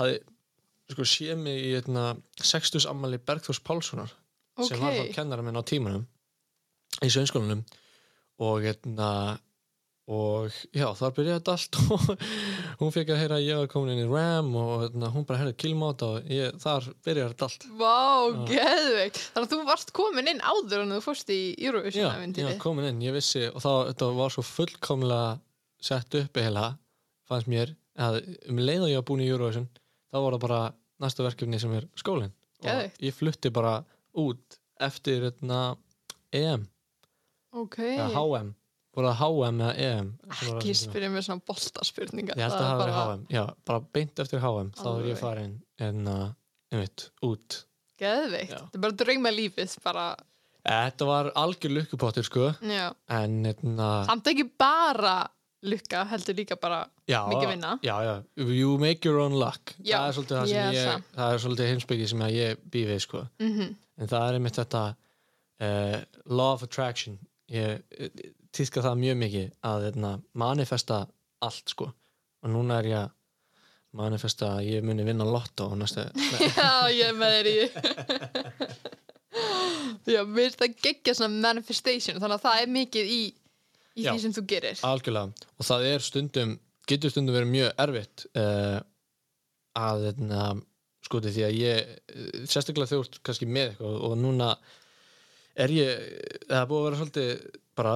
hafði 0.00 0.18
sko, 0.92 1.06
séð 1.08 1.42
mig 1.42 1.60
í 1.62 1.74
hérna, 1.76 2.06
60 2.40 2.88
ammali 2.90 3.20
Bergþórs 3.20 3.60
Pálssonar 3.64 4.14
sem 4.64 4.80
var 4.80 4.96
þá 4.96 5.12
kennara 5.14 5.44
minn 5.46 5.58
á 5.58 5.62
tímanum 5.62 6.06
í 7.04 7.10
söngskólanum. 7.12 7.62
Og 8.42 8.62
hérna 8.64 9.10
og 10.08 10.54
já, 10.72 10.86
þar 10.96 11.14
byrjaði 11.18 11.38
þetta 11.38 11.54
allt 11.54 11.78
og 11.94 12.22
hún 12.80 12.92
fekk 12.94 13.10
að 13.12 13.20
heyra 13.20 13.36
að 13.38 13.44
ég 13.44 13.58
var 13.60 13.70
komin 13.72 13.92
inn 13.92 14.06
í 14.06 14.08
RAM 14.08 14.48
og 14.56 14.70
hérna, 14.86 15.10
hún 15.12 15.26
bara 15.28 15.42
heyrði 15.42 15.56
kilmáta 15.60 16.08
og 16.14 16.30
ég, 16.32 16.54
þar 16.62 16.86
byrjaði 17.04 17.34
þetta 17.34 17.48
allt. 17.48 17.66
Vá, 17.82 17.98
geðveikt. 18.48 19.20
Þannig 19.34 19.48
að 19.48 19.52
þú 19.52 19.58
varst 19.68 19.92
komin 19.98 20.30
inn 20.32 20.40
áður 20.40 20.84
en 20.86 20.94
þú 20.96 21.00
fórst 21.04 21.32
í 21.34 21.40
já, 21.52 21.68
Eurovision 21.68 22.06
já, 22.06 22.14
ævintýri. 22.16 22.56
komin 22.62 22.88
inn, 22.88 23.02
ég 23.04 23.16
vissi 23.18 23.44
og 23.50 23.60
þá, 23.60 23.70
þetta 23.90 24.10
var 24.22 24.32
svo 24.32 24.46
fullkomlega 24.48 25.28
sett 25.90 26.18
upp 26.22 26.40
heila, 26.40 26.70
fannst 27.28 27.50
mér 27.52 27.74
að 27.98 28.22
um 28.48 28.62
leið 28.62 28.86
og 28.86 28.92
ég 28.94 29.00
var 29.02 29.06
búin 29.10 29.26
í 29.26 29.28
Eurovision 29.28 29.68
þá 30.08 30.18
var 30.22 30.34
það 30.38 30.42
bara 30.46 30.62
næsta 31.04 31.26
verkefni 31.26 31.60
sem 31.60 31.76
er 31.76 31.84
skólinn. 31.98 32.32
Og 32.64 33.04
ég 33.04 33.14
flutti 33.14 33.52
bara 33.54 33.82
út 34.18 34.58
eftir 34.82 35.28
hérna, 35.28 35.76
EM. 36.34 36.64
Ok. 37.58 37.78
eða 37.80 38.08
HM, 38.12 38.50
voru 38.98 39.12
það 39.12 39.22
HM 39.22 39.62
eða 39.64 39.74
EM 39.88 40.10
Ekki 40.58 40.74
spyrja 40.82 41.10
mér 41.14 41.24
svona 41.26 41.44
boltaspurningar. 41.48 42.36
ég 42.38 42.44
held 42.44 42.56
að 42.56 42.62
Það 42.62 42.68
hafi 42.72 42.82
verið 42.82 42.98
bara 42.98 43.14
HM, 43.14 43.24
já, 43.38 43.44
bara 43.70 43.82
beint 43.96 44.22
eftir 44.24 44.42
HM 44.44 44.70
þá 44.78 44.86
er 44.92 45.08
ég 45.12 45.20
farin 45.22 45.54
en, 45.88 46.04
uh, 46.12 46.28
einmitt, 46.74 47.08
út 47.24 47.62
Geðveikt. 47.98 48.52
Já. 48.54 48.58
Þetta 48.62 48.78
er 48.78 48.82
bara 48.84 48.94
drauma 49.00 49.30
lífið, 49.34 49.72
bara, 49.82 50.04
Þetta 50.68 51.06
var 51.08 51.28
algjör 51.40 51.72
lukkupottir 51.78 52.26
sko 52.26 52.52
já. 52.62 52.92
en 53.08 53.38
hérna, 53.48 53.88
Samt 54.06 54.28
ekki 54.30 54.44
bara 54.60 55.16
lukka, 55.66 56.04
heldur 56.12 56.36
líka 56.38 56.54
bara 56.62 56.84
já, 57.10 57.24
mikið 57.26 57.48
vinna. 57.50 57.72
já, 57.82 57.96
já, 58.06 58.12
you 58.38 58.76
make 58.78 59.02
your 59.08 59.18
own 59.18 59.34
luck 59.34 59.72
Já, 59.82 59.98
það 59.98 60.06
er 60.08 60.14
svolítið 60.18 60.36
það 60.38 60.46
sem 60.52 60.58
ég 60.58 60.76
ég 60.78 61.02
það. 61.16 61.32
er 61.34 61.42
svolítið 61.42 61.70
heimsbyggi 61.72 62.06
sem 62.12 62.22
að 62.28 62.36
ég 62.36 62.60
bý 62.70 62.84
við 62.92 63.00
sko 63.06 63.24
Mm 63.42 63.74
en 63.98 64.06
það 64.06 64.28
er 64.28 64.36
einmitt 64.38 64.54
þetta 64.60 64.82
uh, 65.66 65.96
law 66.30 66.52
of 66.54 66.62
attraction 66.62 67.16
ég 67.50 67.80
týska 68.54 68.82
það 68.84 69.00
mjög 69.04 69.16
mikið 69.22 69.46
að 69.70 69.86
hérna, 69.88 70.12
manifesta 70.38 71.02
allt 71.44 71.74
sko. 71.74 71.90
Og 72.44 72.52
núna 72.52 72.78
er 72.80 72.90
ég 72.90 73.00
að 73.02 73.14
manifesta 73.98 74.52
að 74.58 74.68
ég 74.68 74.84
muni 74.86 75.06
vinna 75.06 75.26
lotto 75.26 75.70
og 75.72 75.78
næstu 75.80 76.04
Já, 76.58 76.70
ég 76.92 77.16
með 77.16 77.36
þér 77.38 77.50
í 77.50 77.56
Já, 80.08 80.22
mér 80.24 80.48
finnst 80.48 80.60
það 80.60 80.78
geggja 80.84 81.14
svona 81.16 81.42
manifestation 81.42 82.18
þannig 82.20 82.38
að 82.38 82.44
það 82.46 82.62
er 82.62 82.72
mikið 82.74 83.12
í, 83.12 83.20
í 83.98 84.06
Já. 84.06 84.10
því 84.10 84.22
sem 84.22 84.34
þú 84.36 84.44
gerir. 84.50 84.80
Algjörlega. 84.88 85.48
Og 85.56 85.68
það 85.68 85.86
er 85.90 86.04
stundum 86.04 86.56
getur 86.88 87.12
stundum 87.12 87.36
verið 87.36 87.52
mjög 87.52 87.82
erfitt 87.84 88.24
uh, 88.38 88.78
að 89.78 90.06
hérna, 90.08 90.44
skoti 91.04 91.32
því 91.34 91.44
að 91.46 91.58
ég 91.58 91.92
sérstaklega 92.48 92.98
ert 92.98 93.20
kannski 93.26 93.48
með 93.48 93.72
eitthvað 93.72 93.98
og 94.08 94.16
núna 94.20 94.52
er 95.58 95.74
ég 95.74 96.08
það 96.46 96.60
er 96.60 96.70
búið 96.70 96.80
að 96.80 96.86
vera 96.88 97.00
svolítið 97.02 97.30
bara 97.78 97.94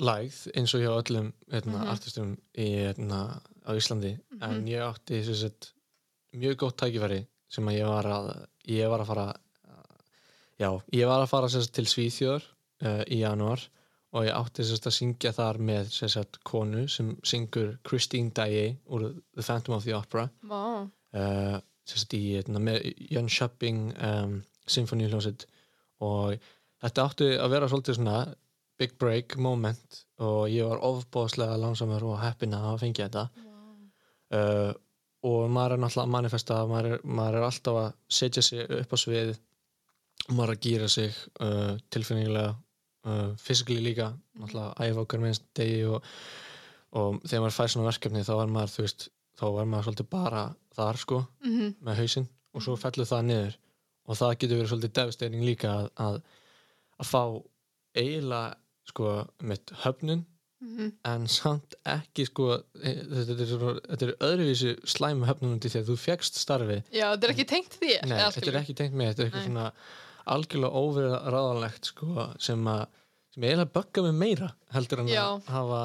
lægð 0.00 0.38
eins 0.56 0.74
og 0.74 0.80
hjá 0.82 0.92
öllum 1.02 1.32
hérna, 1.52 1.78
Mhm. 1.80 1.88
artistum 1.92 2.30
í, 2.56 2.66
hérna, 2.86 3.40
á 3.66 3.70
Íslandi 3.76 4.18
en 4.40 4.66
ég 4.66 4.80
átti 4.80 5.22
sagt, 5.34 5.72
mjög 6.34 6.56
gott 6.56 6.76
tækifæri 6.78 7.26
sem 7.48 7.66
að 7.66 7.78
ég 7.80 7.86
var 7.86 8.04
að 8.06 8.46
ég 8.68 8.88
var 8.88 9.00
að 9.00 9.06
fara 9.06 9.34
já, 10.60 10.70
ég 10.92 11.06
var 11.06 11.22
að 11.24 11.28
fara 11.28 11.48
sagt, 11.48 11.72
til 11.74 11.84
Svíþjóðar 11.88 12.42
uh, 12.84 13.02
í 13.08 13.20
janúar 13.22 13.62
og 14.12 14.24
ég 14.26 14.34
átti 14.34 14.62
að 14.62 14.90
syngja 14.96 15.32
þar 15.32 15.58
með 15.58 15.92
konu 16.44 16.88
sem 16.88 17.16
syngur 17.22 17.78
Christine 17.86 18.30
Daae 18.34 18.76
úr 18.90 19.12
The 19.36 19.42
Phantom 19.42 19.74
of 19.76 19.84
the 19.84 19.94
Opera. 19.94 20.28
Vá, 20.42 20.88
uh, 21.14 21.60
sérst 21.86 22.12
í 22.14 22.34
hérna, 22.34 22.58
með 22.58 22.94
Jön 23.10 23.28
Shopping 23.28 23.92
um, 24.02 24.42
symfóníuljónsitt 24.66 25.46
og 26.00 26.36
þetta 26.82 27.04
átti 27.06 27.30
að 27.38 27.50
vera 27.50 27.68
svolítið 27.68 27.98
svona 28.00 28.34
big 28.80 28.94
break 29.00 29.36
moment 29.40 29.98
og 30.24 30.48
ég 30.52 30.64
var 30.68 30.80
ofbóðslega 30.88 31.58
langsamur 31.60 32.04
og 32.10 32.18
heppin 32.22 32.54
að 32.56 32.64
hafa 32.66 32.80
fengið 32.84 33.06
þetta. 33.06 33.26
Uh, 34.30 34.72
og 35.26 35.50
maður 35.52 35.74
er 35.76 35.80
náttúrulega 35.82 36.06
að 36.06 36.12
manifesta 36.14 36.58
maður 36.70 36.86
er, 36.94 37.00
maður 37.04 37.36
er 37.40 37.46
alltaf 37.48 37.78
að 37.80 37.88
setja 38.20 38.42
sig 38.46 38.62
upp 38.78 38.92
á 38.94 38.98
svið 39.02 39.32
maður 40.30 40.52
er 40.52 40.54
að 40.54 40.62
gýra 40.66 40.88
sig 40.92 41.16
uh, 41.42 41.74
tilfinningilega 41.92 42.52
uh, 42.54 43.32
physically 43.42 43.82
líka 43.84 44.06
náttúrulega 44.38 44.70
að 44.76 44.92
æfa 44.92 45.04
okkur 45.04 45.24
minnst 45.24 45.44
degi 45.58 45.82
og, 45.90 46.06
og 46.96 47.18
þegar 47.26 47.44
maður 47.44 47.56
fær 47.58 47.72
svona 47.74 47.88
verkefni 47.90 48.22
þá 48.28 48.32
er 48.38 48.54
maður 48.54 48.74
þú 48.76 48.84
veist, 48.86 49.08
þá 49.40 49.44
er 49.50 49.68
maður 49.74 49.88
svolítið 49.90 50.10
bara 50.14 50.44
þar 50.78 51.02
sko 51.04 51.20
Mhm. 51.44 51.74
með 51.84 52.00
hausinn 52.04 52.28
og 52.54 52.64
svo 52.64 52.78
fellur 52.80 53.06
það 53.10 53.26
niður. 53.28 53.58
Og 54.10 54.16
það 54.18 54.32
getur 54.40 54.58
verið 54.60 54.70
svolítið 54.72 54.94
devastating 54.98 55.44
líka 55.46 55.68
að, 55.74 55.90
að, 56.06 56.16
að 57.02 57.10
fá 57.10 57.20
eiginlega 57.94 58.56
sko 58.92 59.14
mitt 59.42 59.72
höfnun 59.84 60.26
Mhm. 60.60 60.90
en 61.08 61.22
samt 61.32 61.72
ekki 61.88 62.26
sko 62.28 62.50
e, 62.84 62.90
þetta 63.08 63.32
er, 63.32 63.78
þetta 63.88 64.04
er 64.06 64.10
öðruvísi 64.26 64.74
slæmu 64.92 65.24
höfnunundi 65.24 65.70
því 65.72 65.78
að 65.80 65.86
þú 65.88 65.94
fegst 66.02 66.36
starfið 66.36 66.82
Já, 66.92 67.06
þetta 67.14 67.24
er 67.24 67.32
ekki 67.32 67.46
tengt 67.48 67.76
þér 67.80 68.02
Nei, 68.10 68.18
þetta 68.26 68.50
er 68.52 68.58
ekki 68.60 68.74
tengt 68.76 68.92
með 69.00 69.08
þetta 69.14 69.22
er 69.22 69.30
eitthvað 69.30 69.46
svona 69.46 69.64
algjörlega 70.34 70.82
óverðaráðanlegt 70.82 71.88
sko, 71.94 72.26
sem 72.44 72.68
að 72.68 72.82
sem 73.32 73.46
eiginlega 73.46 73.72
bögga 73.78 74.04
mig 74.04 74.18
meira 74.20 74.50
heldur 74.76 75.00
en 75.00 75.08
Já. 75.08 75.24
að 75.38 75.48
hafa 75.54 75.80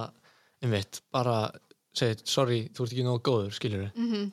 einmitt, 0.66 1.00
bara 1.14 1.38
segja, 1.96 2.20
sorry, 2.28 2.60
þú 2.76 2.84
ert 2.84 2.96
ekki 2.98 3.06
nógu 3.08 3.24
góður, 3.30 3.56
skiljur 3.56 3.92
Mhm. 3.96 4.32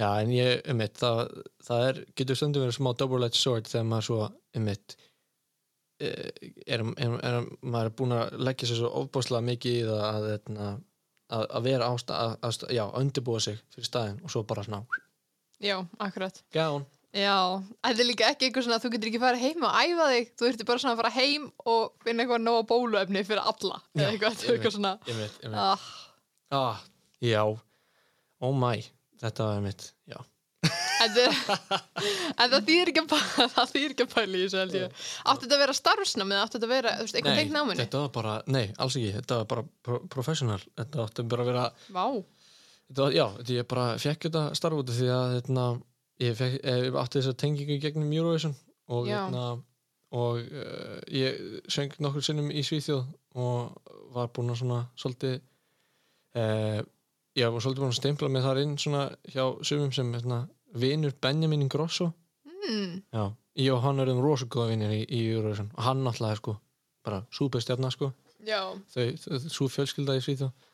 Já, 0.00 0.08
en 0.24 0.30
ég, 0.34 0.62
einmitt, 0.66 0.94
það, 0.98 1.28
það 1.62 1.88
er, 1.88 2.04
getur 2.18 2.34
stundum 2.40 2.64
verið 2.66 2.78
smá 2.80 2.90
double-edged 2.98 3.38
sword 3.38 3.68
þegar 3.70 3.86
maður 3.86 4.08
svo, 4.10 4.32
einmitt 4.58 4.96
er, 6.00 6.82
er, 6.96 7.14
er, 7.22 7.38
maður 7.62 7.94
búin 7.98 8.16
að 8.16 8.34
leggja 8.42 8.68
sér 8.70 8.80
svo 8.82 8.90
ofbáslega 9.02 9.46
mikið 9.46 9.92
að, 9.94 10.28
að, 10.34 10.74
að, 11.28 11.46
að 11.46 11.68
vera 11.68 11.90
ást 11.92 12.10
að, 12.14 12.36
að, 12.42 12.60
að 12.74 12.98
undirbúa 13.00 13.40
sig 13.44 13.60
fyrir 13.74 13.88
staðinn 13.90 14.20
og 14.24 14.34
svo 14.34 14.44
bara 14.48 14.66
svona, 14.66 14.84
Já, 15.64 15.78
akkurat. 16.02 16.42
Gán 16.52 16.84
Já, 17.14 17.62
þetta 17.78 18.02
er 18.02 18.08
líka 18.08 18.28
ekki 18.32 18.48
eitthvað 18.48 18.64
svona 18.66 18.80
þú 18.82 18.88
getur 18.90 19.10
ekki 19.12 19.20
farið 19.22 19.44
heim 19.44 19.66
og 19.68 19.76
æfa 19.78 20.06
þig. 20.10 20.30
Þú 20.34 20.46
þurftir 20.48 20.66
bara 20.66 20.82
svona 20.82 20.94
að 20.96 21.00
fara 21.00 21.12
heim 21.14 21.44
og 21.70 21.84
finna 22.02 22.24
eitthvað 22.24 22.42
nóga 22.42 22.64
bóluefni 22.72 23.22
fyrir 23.28 23.44
alla 23.52 23.76
eða 23.94 24.08
eitthvað, 24.08 24.34
þetta 24.34 24.48
er 24.48 24.56
eitthvað 24.56 24.74
svona. 24.74 24.92
einmitt, 25.06 25.36
einmitt. 25.44 25.60
ah, 25.62 25.92
Ah, 26.54 26.82
já, 27.22 27.40
oh 28.42 28.52
my. 28.58 28.82
Þetta 29.22 29.46
var 29.46 29.62
mitt, 29.62 29.86
já 30.10 30.18
en 31.04 32.52
það 32.52 32.68
þýr 32.68 32.92
ekki 32.92 33.02
að 33.04 33.14
það 33.56 33.72
þýr 33.74 33.94
ekki 33.94 34.06
að 34.06 34.14
pæla 34.14 34.38
í 34.38 34.44
þessu 34.44 34.60
held 34.60 34.78
ég. 34.78 35.02
Átti 35.24 35.46
þetta 35.46 35.58
að 35.58 35.64
vera 35.64 35.76
starfsnámið, 35.80 36.40
átti 36.42 36.58
þetta 36.58 36.68
að 36.68 36.74
vera 36.74 36.94
veist, 37.00 37.18
eitthvað 37.18 37.40
tengt 37.40 37.54
náminu 37.56 37.82
þetta 37.82 38.04
var 38.04 38.14
bara, 38.18 38.36
nei, 38.56 38.64
alls 38.78 38.98
ekki 39.00 39.12
þetta 39.18 39.40
var 39.40 39.50
bara 39.54 39.66
pro 39.88 40.00
professional. 40.16 40.60
Þetta 40.80 41.04
átti 41.04 41.26
bara 41.34 41.46
að 41.46 41.52
vera, 41.52 41.66
þetta 41.90 43.06
var, 43.06 43.18
já, 43.18 43.26
þetta 43.40 43.58
ég 43.58 43.70
bara 43.74 43.86
fekk 44.06 44.28
þetta 44.28 44.46
starf 44.60 44.80
út 44.80 44.96
því 44.96 45.12
að 45.18 45.36
þetta, 45.36 45.68
ég, 46.24 46.40
fekk, 46.40 46.58
eh, 46.62 46.82
ég 46.88 46.98
átti 47.04 47.20
þessa 47.20 47.38
tengingu 47.44 47.78
gegnum 47.82 48.18
Eurovision 48.18 48.58
og 48.94 49.08
þetta 49.08 49.46
og 50.14 50.38
uh, 50.38 50.98
ég 51.10 51.62
söng 51.72 51.94
nokkur 52.02 52.22
sinnum 52.22 52.50
í 52.54 52.62
Svíþjóð 52.62 53.06
og 53.42 53.94
var 54.14 54.30
búin 54.34 54.52
að 54.52 54.60
svona 54.62 54.80
svolítið 55.00 55.40
uh, 56.38 56.80
ég 57.34 57.50
var 57.50 57.64
svolítið 57.64 57.82
búin 57.82 57.94
að 57.94 57.98
steimpla 57.98 58.30
mig 58.30 58.44
þar 58.44 58.60
inn 58.62 58.76
svona 58.78 59.08
hjá 59.32 59.44
sumum 59.66 59.90
sem 59.94 60.12
hérna, 60.14 60.44
vinur 60.80 61.14
Benjamin 61.22 61.64
Ingrosso. 61.64 62.10
Mm, 62.64 63.02
Já, 63.12 63.24
ég 63.60 63.72
og 63.74 63.82
hann 63.84 64.00
erum 64.02 64.22
rosa 64.24 64.46
góða 64.50 64.72
vinnir 64.72 64.92
í, 64.96 65.00
í 65.04 65.24
Eurovision. 65.32 65.70
Og 65.76 65.82
hann 65.86 66.04
náttúrulega 66.04 66.40
sko 66.40 66.56
bara 67.04 67.24
súperstjarnar 67.34 67.92
sko. 67.92 68.12
Já. 68.44 68.60
Þau, 68.94 69.04
svo 69.48 69.68
fjölskylda 69.72 70.16
í 70.18 70.22
Svíþjóð. 70.24 70.70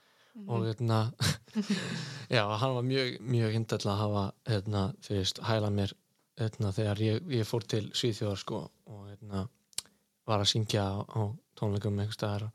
Og 0.46 0.64
hérna 0.68 1.00
já, 2.36 2.44
hann 2.46 2.76
var 2.76 2.86
mjög, 2.86 3.16
mjög 3.20 3.56
hindall 3.56 3.82
að 3.90 3.98
hafa 4.04 4.24
hérna, 4.46 4.84
þú 5.02 5.16
veist, 5.18 5.40
hæla 5.42 5.70
mér 5.74 5.94
hérna, 6.40 6.70
þegar 6.74 7.02
ég, 7.02 7.24
ég 7.34 7.48
fór 7.48 7.66
til 7.66 7.88
Svíþjóðar 7.90 8.40
sko 8.40 8.60
og 8.86 9.08
hérna 9.10 9.48
var 10.30 10.44
að 10.44 10.52
syngja 10.52 10.84
á, 10.86 11.02
á 11.02 11.20
tónleikum 11.58 11.98
uh, 11.98 12.46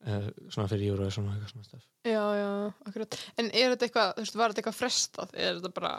svona 0.00 0.68
fyrir 0.70 0.90
Eurovision 0.94 1.26
og 1.28 1.34
eitthvað 1.34 1.50
svona 1.54 1.66
stöf 1.68 1.86
Já, 2.08 2.22
já, 2.32 2.46
akkurat. 2.88 3.16
En 3.36 3.50
er 3.52 3.74
þetta 3.74 3.84
eitthvað, 3.84 4.12
þú 4.16 4.22
veist, 4.24 4.36
var 4.40 4.52
þetta 4.54 4.60
eitthvað 4.62 4.76
frestað? 4.78 5.34
Er 5.36 5.58
þetta 5.58 5.70
bara, 5.76 5.90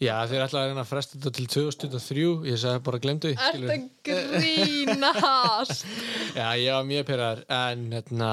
Já, 0.00 0.14
þeir 0.30 0.44
ætlaði 0.46 0.62
að 0.62 0.70
reyna 0.70 0.84
að 0.86 0.88
fresta 0.94 1.18
þetta 1.18 1.32
til 1.36 1.44
2023 1.52 2.24
ég 2.48 2.56
sagði 2.62 2.82
bara 2.86 3.00
glemdu 3.04 3.32
er 3.34 3.58
þetta 3.60 3.76
grínast? 4.08 5.84
Já, 6.40 6.46
ég 6.56 6.72
var 6.72 6.86
mjög 6.88 7.04
pyrrar 7.10 7.42
en 7.52 7.84
hérna 7.92 8.30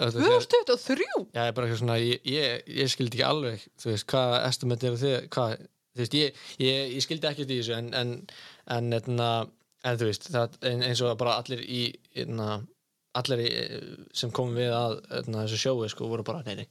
þetta 0.00 0.16
þegar- 0.16 0.48
2023? 0.48 1.08
Já, 1.34 1.42
ég 1.44 1.50
er 1.50 1.54
bara 1.58 1.68
eitthvað 1.68 1.82
svona, 1.82 1.98
ég, 2.00 2.24
ég, 2.32 2.64
ég 2.80 2.90
skildi 2.94 3.18
ekki 3.20 3.26
alveg, 3.28 3.68
þú 3.82 3.92
veist, 3.92 4.08
hvað 4.14 4.36
estimate 4.48 4.88
eru 4.90 5.00
þið, 5.04 5.16
hvað, 5.36 5.54
þú 5.92 6.04
veist, 6.04 6.16
ég, 6.22 6.42
ég, 6.64 6.92
ég 6.96 7.04
skildi 7.04 7.30
ekkert 7.34 7.52
í 7.52 7.58
þessu, 7.60 7.76
en, 7.76 7.92
en, 8.00 8.14
en, 8.78 8.92
etna, 8.96 9.28
en 9.84 10.00
þú 10.00 10.08
veist, 10.08 10.30
það, 10.32 10.56
ein- 10.72 10.86
eins 10.88 11.04
og 11.04 11.12
bara 11.20 11.36
allir 11.42 11.60
í, 11.66 11.82
etna, 12.16 12.62
allir 13.18 13.42
í, 13.42 13.50
sem 14.14 14.30
komum 14.34 14.54
við 14.58 14.70
að 14.76 14.96
etna, 15.20 15.44
þessu 15.46 15.58
sjói, 15.64 15.90
sko, 15.92 16.08
voru 16.10 16.24
bara, 16.26 16.42
nei, 16.46 16.62
nei, 16.62 16.66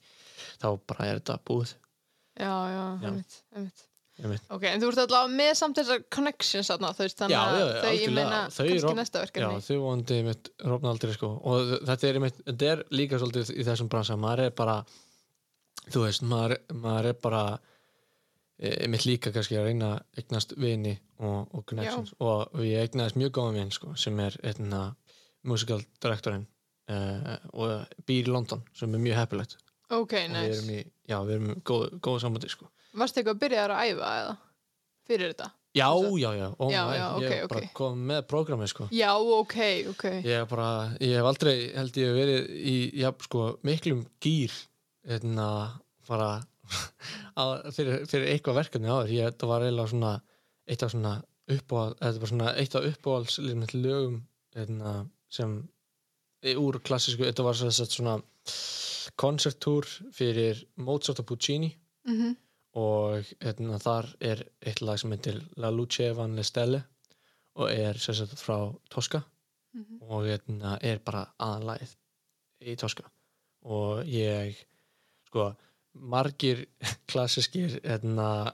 þá 0.62 0.72
bara 0.88 1.10
er 1.12 1.22
þetta 1.22 1.40
búið, 1.50 1.76
Já, 2.40 2.54
já, 2.72 2.84
Já. 3.04 3.08
einmitt, 3.10 3.34
einmitt. 4.24 4.44
Ok, 4.56 4.64
en 4.70 4.80
þú 4.80 4.90
ert 4.94 5.02
allavega 5.04 5.32
með 5.36 5.50
samt 5.60 5.80
þessar 5.80 6.06
connections 6.16 6.70
þarna, 6.72 6.92
veist, 6.96 7.18
þannig 7.20 7.36
Já, 7.36 7.42
að 7.44 7.60
já, 7.60 7.66
þau, 7.84 7.92
ég 8.00 8.14
meina, 8.16 8.40
Þau 8.56 8.64
kannski 8.70 8.94
næsta 9.00 9.20
Já, 9.20 9.24
verkefni. 9.26 9.66
Þau 9.68 9.80
vonandi 9.84 10.20
mitt 10.28 10.50
rofna 10.64 10.94
aldrei, 10.94 11.14
sko, 11.18 11.30
og 11.52 11.74
þetta 11.90 12.08
er, 12.10 12.20
mitt, 12.24 12.40
þetta 12.48 12.70
er 12.72 12.84
líka 12.96 13.20
svolítið 13.20 13.52
í 13.56 13.66
þessum 13.68 13.92
bransa, 13.92 14.16
maður 14.20 14.46
er 14.46 14.56
bara, 14.56 14.78
þú 15.90 16.06
veist, 16.06 16.24
maður, 16.32 16.56
maður 16.86 17.10
er 17.12 17.20
bara, 17.28 17.44
e, 18.60 18.74
mitt 18.92 19.08
líka 19.08 19.34
kannski 19.36 19.60
að 19.60 19.68
reyna 19.72 19.92
eignast 20.20 20.56
vini 20.60 20.96
og, 21.20 21.48
og 21.56 21.66
connections. 21.68 22.16
Og 22.24 22.60
ég 22.64 22.88
eignaðist 22.88 23.20
mjög 23.20 23.36
góðan 23.36 23.60
vin 23.60 23.76
sko, 23.76 23.96
sem 24.00 24.20
er 24.24 24.40
einna 24.48 24.86
musical 25.48 25.82
direktorinn 26.04 26.46
uh, 26.92 27.38
og 27.54 28.04
býr 28.08 28.28
í 28.28 28.34
London 28.34 28.64
sem 28.76 28.94
er 28.94 29.04
mjög 29.04 29.22
heppilegt 29.22 29.58
Ok, 29.90 30.12
og 30.14 30.20
við 30.20 30.34
nice 30.36 30.58
erum 30.60 30.74
í, 30.76 30.82
já, 31.10 31.16
við 31.26 31.36
erum 31.36 31.48
í 31.50 31.56
góð, 31.66 31.86
góð 32.06 32.20
sambandi 32.22 32.50
sko. 32.52 32.68
Varstu 33.00 33.22
eitthvað 33.22 33.38
að 33.38 33.42
byrja 33.42 33.64
að 33.66 33.72
æfa 33.80 34.12
eða? 34.20 34.36
Fyrir 35.10 35.32
þetta? 35.32 35.48
já, 35.74 35.88
já, 36.18 36.30
já, 36.34 36.48
ó, 36.58 36.66
Já, 36.70 36.82
næ, 36.86 36.94
já, 36.98 37.06
ok, 37.16 37.24
ég 37.24 37.34
er 37.34 37.48
bara 37.50 37.62
ok. 37.62 37.74
komið 37.78 38.06
með 38.12 38.22
prógramið 38.30 38.72
sko. 38.72 38.88
Já, 38.94 39.10
ok, 39.18 39.58
ok 39.94 40.06
ég 40.26 40.34
er 40.40 40.48
bara, 40.50 40.70
ég 41.02 41.16
hef 41.18 41.30
aldrei 41.30 41.56
held 41.76 42.00
ég 42.02 42.16
verið 42.18 42.50
í, 42.58 42.76
já, 43.02 43.10
sko, 43.26 43.44
miklum 43.66 44.02
gýr 44.22 44.56
hérna, 45.10 45.50
bara 46.10 46.32
að, 47.42 47.54
fyrir, 47.76 48.06
fyrir 48.10 48.34
eitthvað 48.34 48.62
verkefni 48.64 48.90
áður, 48.90 49.14
ég, 49.14 49.30
þetta 49.30 49.50
var 49.50 49.66
eiginlega 49.66 49.94
svona 49.94 50.16
eitt 50.70 50.86
af 50.86 50.94
svona 50.94 51.14
uppáhald 51.50 51.98
þetta 52.02 52.24
var 52.24 52.34
svona 52.34 52.52
eitt 52.62 52.78
af 52.78 52.90
uppáhalds 52.90 53.40
lögum 53.74 54.20
hérna, 54.58 54.94
sem 55.30 55.58
úr 56.58 56.80
klassísku, 56.82 57.26
þetta 57.28 57.46
var 57.46 57.58
svona 57.58 58.20
koncertúr 59.20 59.88
fyrir 60.16 60.62
Mozart 60.78 61.20
og 61.24 61.28
Puccini. 61.32 61.74
Mm 62.08 62.38
og 62.78 63.26
hérna, 63.42 63.80
þar 63.82 64.08
er 64.22 64.44
eitt 64.62 64.82
lag 64.86 65.00
sem 65.02 65.12
heitir 65.14 65.40
La 65.58 65.72
Luce 65.74 66.12
van 66.16 66.36
le 66.38 66.44
Stelle 66.46 66.84
og 67.60 67.72
er 67.72 67.98
sagt 67.98 68.38
frá 68.40 68.74
Tosca. 68.90 69.24
Mhm. 69.74 70.00
og 70.02 70.26
hérna, 70.26 70.78
er 70.82 70.98
bara 70.98 71.28
aðanlægið 71.38 71.92
í 72.66 72.76
Tosca. 72.76 73.04
Og 73.62 74.06
ég 74.06 74.56
sko, 75.28 75.52
margir 75.94 76.66
klassískir 77.10 77.80
hérna 77.84 78.54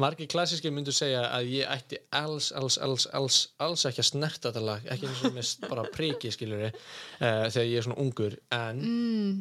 margir 0.00 0.28
klassíski 0.30 0.72
myndu 0.74 0.92
segja 0.94 1.24
að 1.34 1.50
ég 1.54 1.70
ætti 1.70 2.00
alls, 2.14 2.50
alls, 2.56 2.78
alls, 2.82 3.08
alls, 3.16 3.40
alls 3.62 3.86
ekki 3.88 4.02
að 4.04 4.10
snerta 4.10 4.50
þetta 4.50 4.64
lag, 4.64 4.86
ekki 4.94 5.08
eins 5.10 5.24
og 5.24 5.34
mest 5.38 5.66
bara 5.70 5.86
priki 5.94 6.32
skiljur 6.34 6.66
ég, 6.66 6.76
uh, 6.76 7.24
eh, 7.26 7.40
þegar 7.48 7.66
ég 7.70 7.80
er 7.80 7.88
svona 7.88 7.98
ungur 8.04 8.38
en 8.58 8.84
mm. 8.84 9.34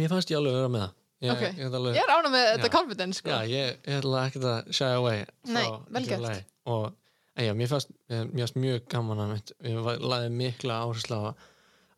mér 0.00 0.12
fannst 0.12 0.34
ég 0.34 0.40
alveg 0.40 0.54
að 0.54 0.60
vera 0.60 0.74
með 0.74 0.84
það 0.86 1.00
ég, 1.24 1.32
okay. 1.36 1.48
ég, 1.48 1.62
ég 1.62 1.78
alveg, 1.80 2.02
er 2.02 2.12
ána 2.16 2.34
með 2.34 2.44
já, 2.44 2.50
þetta 2.56 2.74
confidence 2.74 3.22
sko. 3.22 3.32
já, 3.32 3.54
ég 3.54 3.88
er 3.96 4.12
ekki 4.24 4.44
að 4.44 4.76
shy 4.76 4.92
away 4.98 5.24
Nei, 5.54 5.66
velgert 5.96 6.52
og 6.64 6.86
já, 7.38 7.50
eh, 7.50 7.56
mér 7.56 7.72
fannst 7.72 8.60
mjög 8.60 8.86
gaman 8.92 9.24
að 9.24 9.54
ég 9.64 9.90
laði 10.04 10.30
mikla 10.34 10.84
áherslu 10.84 11.20
á 11.20 11.52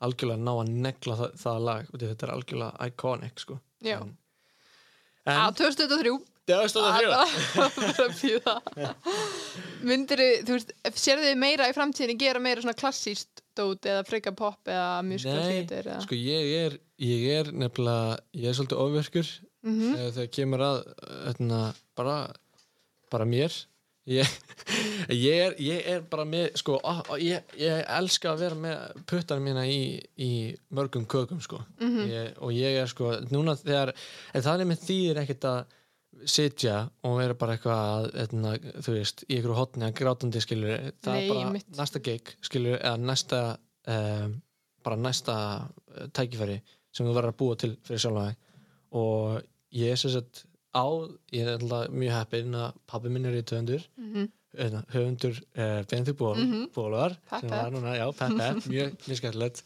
algjörlega 0.05 0.43
ná 0.45 0.53
að 0.53 0.73
negla 0.85 1.17
það, 1.21 1.37
það 1.41 1.67
lag 1.67 1.91
þetta 1.95 2.27
er 2.27 2.33
algjörlega 2.35 2.89
iconic 2.91 3.43
sko. 3.43 3.59
en, 3.85 4.17
en, 5.25 5.39
á 5.41 5.49
2003 5.57 6.13
Myndir 9.87 10.23
þú 10.47 10.57
veist, 10.57 10.73
sérðu 10.95 11.29
þið 11.31 11.41
meira 11.43 11.69
í 11.71 11.75
framtíðinni 11.77 12.19
gera 12.21 12.43
meira 12.43 12.63
svona 12.63 12.79
klassíst 12.79 13.43
dót 13.57 13.89
eða 13.89 14.05
frika 14.07 14.33
pop 14.37 14.69
eða 14.69 15.03
eða? 15.83 16.01
sko 16.05 16.19
ég 16.19 16.51
er 16.63 16.79
ég 17.03 17.29
er 17.41 17.53
nefnilega, 17.53 18.19
ég 18.37 18.51
er 18.51 18.59
svolítið 18.59 18.83
ofverkur 18.85 19.31
mm 19.67 19.79
þegar 20.17 20.35
kemur 20.39 20.61
að 20.61 20.83
öðna, 21.33 21.63
bara 21.99 22.19
bara 23.11 23.27
mér. 23.29 23.55
Ég, 24.07 24.29
ég, 25.11 25.35
er, 25.35 25.55
ég 25.59 25.87
er 25.91 26.05
bara 26.07 26.25
með 26.25 26.53
sko, 26.61 26.77
á, 26.79 27.03
á, 27.03 27.15
ég, 27.19 27.43
ég 27.59 27.81
elska 27.91 28.31
að 28.33 28.45
vera 28.45 28.59
með 28.63 29.01
puttanum 29.11 29.49
mína 29.49 29.65
í, 29.67 29.99
í 30.15 30.31
mörgum 30.71 31.09
kökum 31.11 31.41
sko. 31.43 31.59
Ég, 32.07 32.37
og 32.39 32.53
ég 32.55 32.79
er 32.83 32.87
sko, 32.87 33.17
núna 33.33 33.57
þegar 33.59 33.91
en 34.33 34.43
það 34.47 34.63
er 34.63 34.71
með 34.71 34.85
þýðir 34.87 35.23
ekkert 35.25 35.49
að 35.51 35.59
sitja 36.25 36.89
og 37.05 37.19
vera 37.21 37.35
bara 37.39 37.57
eitthvað 37.57 38.09
etna, 38.25 38.55
þú 38.83 38.95
veist, 38.97 39.25
í 39.29 39.37
einhverju 39.37 39.57
hotni 39.59 39.87
að 39.89 39.95
grátandi 40.01 40.41
skilur, 40.43 40.77
það 41.05 41.13
Nei, 41.15 41.23
er 41.25 41.29
bara 41.35 41.45
einmitt. 41.47 41.69
næsta 41.77 42.03
gig 42.03 42.33
skilur, 42.47 42.79
eða 42.81 42.97
næsta 43.03 43.41
um, 43.87 44.35
bara 44.87 44.97
næsta 44.97 45.37
eh, 45.97 46.07
tækifæri 46.17 46.61
sem 46.97 47.07
þú 47.07 47.15
verður 47.17 47.33
að 47.35 47.39
búa 47.43 47.57
til 47.61 47.73
fyrir 47.85 48.03
sjálfa 48.07 48.27
þig 48.31 48.37
og 48.97 49.43
ég 49.77 49.93
er 49.93 49.97
sagt 50.01 50.45
á, 50.77 50.87
ég 51.33 51.43
er 51.47 51.57
alltaf 51.59 51.91
mjög 51.93 52.15
heppinn 52.17 52.55
að 52.55 52.75
pabbi 52.87 53.13
minn 53.13 53.27
er 53.29 53.37
í 53.41 53.43
töfundur 53.45 53.85
Mhm. 53.99 54.29
Höfundur 54.57 55.37
uh, 55.57 55.83
Benedikt 55.91 56.17
Ból, 56.19 56.37
Mhm. 56.37 56.63
Bólar 56.75 57.15
Pepp, 57.29 57.41
sem 57.45 57.51
var 57.53 57.71
núna, 57.75 57.93
já, 57.99 58.07
pepp, 58.17 58.37
pepp, 58.39 58.67
mjög, 58.73 58.97
skemmtilegt 59.19 59.63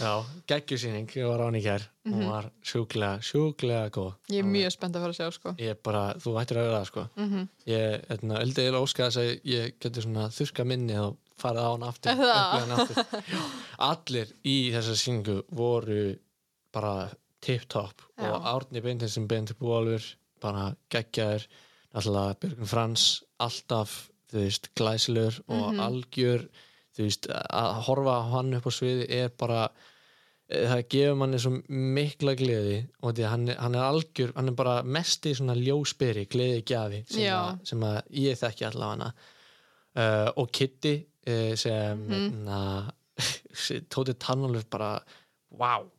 já, 0.00 0.12
geggjusýning 0.50 1.10
ég 1.16 1.28
var 1.28 1.42
á 1.42 1.46
hann 1.48 1.58
í 1.58 1.62
kær, 1.64 1.84
hún 2.08 2.24
var 2.30 2.48
sjúklega 2.64 3.20
sjúklega 3.26 3.90
góð. 3.94 4.14
Ég 4.32 4.42
er 4.44 4.48
mjög 4.50 4.72
spennt 4.76 4.96
að 4.98 5.04
fara 5.06 5.14
að 5.14 5.20
sjá 5.20 5.28
sko. 5.36 5.54
Ég 5.60 5.74
er 5.74 5.78
bara, 5.84 6.02
þú 6.22 6.34
ættir 6.40 6.60
að 6.60 6.66
vera 6.68 6.80
það 6.80 6.88
sko. 6.92 7.06
Mm 7.20 7.44
ég, 7.66 8.06
hérna, 8.10 8.40
öldi 8.44 8.66
eða 8.70 8.82
óska 8.86 9.08
þess 9.10 9.20
að 9.22 9.30
ég 9.52 9.76
geti 9.82 10.02
svona 10.06 10.28
þurka 10.30 10.64
minni 10.66 10.98
og 11.02 11.16
farið 11.36 11.66
á 11.66 11.70
hann 11.74 11.86
aftur, 11.90 12.12
Er 12.62 12.74
aftur. 12.76 13.22
Allir 13.90 14.30
í 14.46 14.56
þessar 14.74 14.96
sýningu 15.00 15.38
voru 15.52 16.02
bara 16.72 17.08
tip-top 17.44 18.02
og 18.18 18.46
Árni 18.48 18.80
Beintin 18.82 19.08
sem 19.12 19.26
Beintin 19.28 19.56
Búalfur 19.60 20.02
bara 20.42 20.70
geggjaður 20.92 21.44
náttúrulega 21.96 22.36
Björgun 22.42 22.68
Frans 22.68 23.04
alltaf, 23.42 24.10
þú 24.32 24.40
veist, 24.44 24.70
glæsilegur 24.74 25.40
og 25.48 25.72
Mhm. 25.74 25.80
algjör 25.80 26.48
þú 26.96 27.02
veist, 27.04 27.26
að 27.28 27.82
horfa 27.86 28.16
hann 28.30 28.54
upp 28.54 28.64
á 28.66 28.72
sviði 28.72 29.06
er 29.10 29.28
bara 29.28 29.68
eh, 30.48 30.66
það 30.70 30.88
gefur 30.88 31.16
manni 31.16 31.38
svo 31.42 31.50
mikla 31.68 32.34
gleði 32.38 32.88
og 33.02 33.14
því 33.14 33.24
hann, 33.28 33.46
hann 33.48 33.74
er 33.74 33.82
algjör 33.90 34.32
hann 34.36 34.48
er 34.48 34.52
bara 34.54 34.82
mest 34.82 35.26
í 35.26 35.34
svona 35.34 35.54
ljósberi 35.58 36.26
gleði 36.30 36.62
gjafi 36.64 37.04
sem, 37.10 37.58
sem 37.64 37.80
að 37.80 38.02
ég 38.10 38.38
þekki 38.38 38.66
allavega 38.70 39.12
uh, 39.96 40.30
og 40.36 40.50
Kitty 40.52 40.94
uh, 41.26 41.54
sem 41.56 41.98
Mhm. 42.08 42.44
na, 42.44 42.90
Tóti 43.90 44.14
Tannolfur 44.14 44.64
bara 44.70 45.00
wow, 45.50 45.90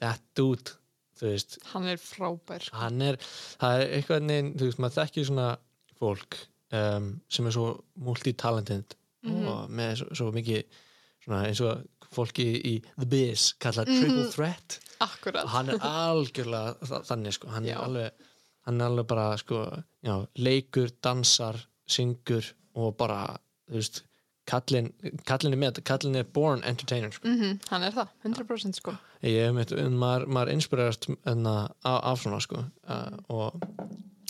that 0.00 0.20
dude 0.34 0.72
veist, 1.20 1.58
Hann 1.72 1.84
er 1.86 1.96
frábær 1.96 2.68
hann 2.72 3.00
er 3.02 3.16
það 3.60 3.80
er 3.80 3.88
eitthvað 4.00 4.22
neginn, 4.26 4.54
þú 4.58 4.64
veist, 4.66 4.78
maður 4.82 4.98
þekkir 5.06 5.26
svona 5.28 5.56
fólk 6.00 6.36
um, 6.72 7.20
sem 7.28 7.46
er 7.46 7.50
svo 7.56 7.84
multitalented 7.96 8.94
Mhm. 9.24 9.46
og 9.46 9.70
með 9.70 9.96
svo, 10.00 10.14
svo 10.18 10.32
mikið 10.34 10.64
svona 11.24 11.44
eins 11.46 11.60
og 11.62 11.84
fólki 12.12 12.46
í 12.66 12.72
The 12.98 13.06
Biz 13.06 13.54
kallað 13.62 13.86
Triple 13.86 14.24
Mhm. 14.24 14.32
Threat. 14.32 14.78
Akkurat. 15.00 15.46
Hann 15.48 15.68
er 15.70 15.78
algjörlega 15.78 16.76
þa- 16.82 17.04
þannig 17.06 17.32
sko, 17.32 17.48
hann 17.48 17.66
er 17.66 17.76
alveg 17.76 18.10
hann 18.66 18.80
er 18.80 18.84
alveg 18.86 19.06
bara 19.06 19.36
sko, 19.38 19.82
já, 20.04 20.26
leikur, 20.38 20.90
dansar, 21.02 21.56
syngur 21.88 22.52
og 22.74 22.96
bara, 22.96 23.36
þú 23.70 23.74
veist 23.74 24.02
kallin, 24.46 24.92
kallin 25.24 25.52
er 25.52 25.56
með, 25.58 25.82
kallin 25.84 26.16
er 26.16 26.24
born 26.24 26.62
entertainer 26.64 27.10
sko. 27.12 27.26
mm 27.28 27.60
Hann 27.70 27.82
er 27.82 27.90
það, 27.92 28.08
100% 28.24 28.74
sko. 28.76 28.96
Ég 29.22 29.52
meitt, 29.54 29.70
maður, 29.70 30.26
maður 30.26 30.52
inspirerast 30.52 31.08
af, 31.26 31.70
af 31.84 32.18
svona 32.22 32.40
sko. 32.40 32.64
Uh, 32.88 33.16
og, 33.28 33.62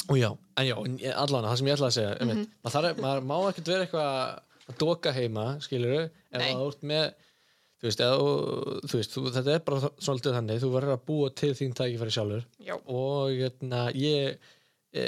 og 0.08 0.16
já, 0.18 0.30
en 0.58 0.66
já 0.66 0.76
en 0.84 0.96
allan, 1.12 1.44
það 1.50 1.56
sem 1.60 1.66
ég 1.68 1.76
ætla 1.76 1.90
að 1.90 1.96
segja 1.98 2.14
mm 2.20 2.30
Mhm. 2.32 2.46
maður, 2.64 3.02
maður 3.04 3.26
má 3.28 3.36
ekkert 3.50 3.68
vera 3.68 3.86
eitthvað 3.86 4.40
að 4.68 4.78
doka 4.78 5.12
heima, 5.12 5.60
skilur 5.60 5.94
ef 6.04 6.10
Nei. 6.32 6.52
það 6.54 6.66
ert 6.68 6.82
með 6.82 7.12
þú 7.82 7.88
veist, 7.88 8.00
eða, 8.00 8.18
þú, 8.22 8.80
þú 8.86 8.98
veist 9.00 9.14
þú, 9.16 9.22
þetta 9.34 9.54
er 9.56 9.62
bara 9.66 9.90
svolítið 9.98 10.36
þannig, 10.36 10.60
þú 10.62 10.68
verður 10.70 10.94
að 10.94 11.04
búa 11.08 11.30
til 11.34 11.52
þín 11.58 11.72
tækifæri 11.74 12.12
sjálfur. 12.14 12.44
Já. 12.62 12.74
Og 12.86 13.30
hérna, 13.34 13.80
ég 13.98 14.38
e, 14.94 15.06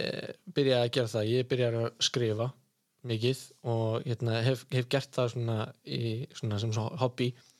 byrjaði 0.56 0.88
að 0.88 0.92
gera 0.96 1.12
það, 1.12 1.28
ég 1.30 1.48
byrjaði 1.52 1.82
að 1.84 1.92
skrifa 2.02 2.48
mikið 3.04 3.42
og 3.70 4.02
hérna, 4.08 4.40
hef, 4.42 4.64
hef 4.72 4.88
gert 4.90 5.12
það 5.14 5.30
svona, 5.36 5.58
í, 5.86 6.26
svona 6.34 6.58
sem 6.58 6.72
svona 6.74 6.98
hobby. 6.98 7.30
Og 7.30 7.53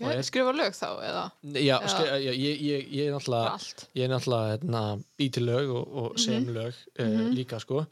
er- 0.00 0.22
Skrifa 0.22 0.52
lög 0.54 0.72
þá 0.78 0.88
eða 1.08 1.24
já, 1.54 1.78
Já. 1.80 1.88
skri, 1.88 2.04
já 2.26 2.32
ég, 2.32 2.60
ég, 2.62 2.88
ég 2.92 3.06
er 3.08 3.12
náttúrulega 3.16 3.58
ég 3.94 4.04
er 4.04 4.12
náttúrulega 4.12 4.52
hérna, 4.56 4.82
bý 5.18 5.28
til 5.34 5.46
lög 5.48 5.70
og, 5.74 5.96
og 6.02 6.18
sem 6.18 6.46
lög 6.54 6.74
uh, 7.00 7.06
Mhm. 7.06 7.32
líka 7.34 7.58
sko 7.60 7.78
um, 7.82 7.86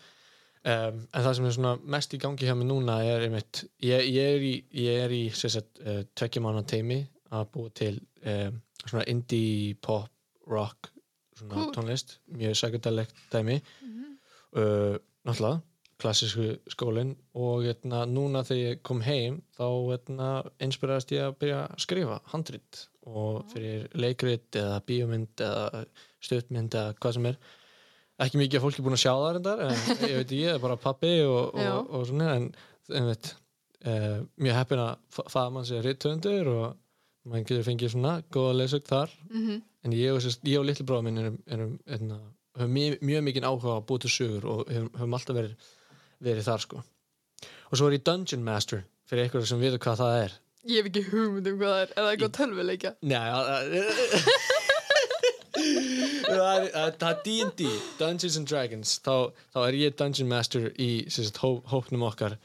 en 0.66 1.22
það 1.24 1.34
sem 1.34 1.44
er 1.46 1.50
svona 1.58 1.76
mest 1.84 2.14
í 2.14 2.18
gangi 2.18 2.46
hjá 2.46 2.54
mig 2.56 2.66
núna 2.68 3.00
er 3.04 3.20
einmitt, 3.26 3.64
ég, 3.82 4.06
ég 4.10 4.34
er 4.36 4.40
í, 4.42 4.54
ég 4.74 5.04
er 5.04 5.10
í 5.10 5.24
uh, 5.30 6.02
tvekja 6.14 6.42
mánu 6.42 6.64
teimi 6.66 7.00
að 7.32 7.46
búa 7.52 7.70
til 7.74 8.00
um, 8.26 8.60
svona 8.86 9.04
indie 9.08 9.74
pop 9.82 10.08
rock 10.46 10.90
svona 11.36 11.54
Cool. 11.54 11.72
tónlist, 11.74 12.18
mjög 12.32 12.54
psychedelic 12.54 13.10
dæmi 13.32 13.60
uh, 14.56 14.96
náttúrulega 15.26 15.60
klassísku 16.02 16.56
skólinn 16.72 17.14
og 17.38 17.64
hérna, 17.64 18.04
núna 18.08 18.42
þegar 18.46 18.72
ég 18.72 18.82
kom 18.86 19.00
heim 19.04 19.40
þá 19.56 19.66
hérna, 19.90 20.30
inspiraðist 20.62 21.14
ég 21.16 21.24
að 21.24 21.38
byrja 21.40 21.60
að 21.64 21.84
skrifa 21.86 22.18
handrit 22.32 22.82
og 23.06 23.46
fyrir 23.52 23.86
leikrit 23.96 24.58
eða 24.58 24.80
bíómynd 24.88 25.44
eða 25.46 25.84
stuttmynd 26.24 26.74
eða 26.74 26.96
hvað 27.00 27.16
sem 27.16 27.30
er. 27.30 27.38
Ekki 28.26 28.40
mikið 28.40 28.58
að 28.58 28.64
fólki 28.64 28.84
búin 28.84 28.96
að 28.96 29.02
sjá 29.04 29.12
það 29.12 29.30
reyndar 29.36 29.62
en 29.66 29.76
ég 30.10 30.18
veit 30.20 30.34
ég, 30.36 30.60
bara 30.62 30.80
pappi 30.80 31.12
og, 31.26 31.54
og, 31.54 31.92
og 31.92 32.08
svona 32.08 32.32
en, 32.38 32.50
en 32.96 33.08
veit, 33.12 33.30
uh, 33.84 34.18
mjög 34.40 34.60
heppin 34.60 34.84
að 34.86 35.22
faða 35.22 35.48
mann 35.54 35.68
sér 35.68 35.84
rittöfundur 35.84 36.52
og 36.54 36.66
mann 37.26 37.44
getur 37.44 37.66
fengið 37.66 37.92
svona 37.94 38.18
góða 38.32 38.60
leysögn 38.60 38.88
þar. 38.90 39.16
Mm 39.30 39.64
en 39.86 39.94
ég 39.94 40.14
og, 40.14 40.26
og 40.26 40.66
litli 40.66 40.86
bróða 40.86 41.06
minn 41.06 41.22
erum, 41.22 41.38
erum, 41.46 41.74
erum, 41.86 42.12
höfum 42.56 42.74
mjög, 42.74 42.98
mjög 43.06 43.24
mikið 43.28 43.48
áhuga 43.48 43.74
að 43.76 43.86
búa 43.88 44.02
til 44.02 44.12
sögur 44.12 44.46
og 44.52 44.70
höfum 44.72 45.16
alltaf 45.18 45.38
verið, 45.38 45.66
verið 46.22 46.48
þar 46.48 46.64
sko. 46.64 46.82
Og 47.70 47.78
svo 47.78 47.88
er 47.88 47.98
ég 47.98 48.04
Dungeon 48.06 48.44
Master 48.46 48.84
fyrir 49.08 49.26
eitthvað 49.26 49.48
sem 49.50 49.62
veitur 49.62 49.82
hvað 49.82 50.02
það 50.02 50.18
er. 50.24 50.36
Ég 50.66 50.80
hef 50.80 50.90
ekki 50.90 51.04
hugmynd 51.12 51.46
um 51.50 51.58
hvað 51.60 51.72
það 51.72 51.82
er 51.82 51.90
eða 51.94 52.12
eitthvað 52.12 52.36
tölvuleikja? 52.40 52.90
Nei 53.06 53.26
það 56.26 56.66
er 56.82 57.20
D&D 57.24 57.70
Dungeons 58.00 58.36
and 58.40 58.48
Dragons. 58.48 58.98
Þá, 59.04 59.32
þá 59.54 59.58
er 59.66 59.78
ég 59.78 59.96
Dungeon 59.98 60.30
Master 60.30 60.68
í 60.82 60.90
sagt, 61.12 61.40
hó, 61.42 61.60
hópnum 61.70 62.06
okkar 62.08 62.36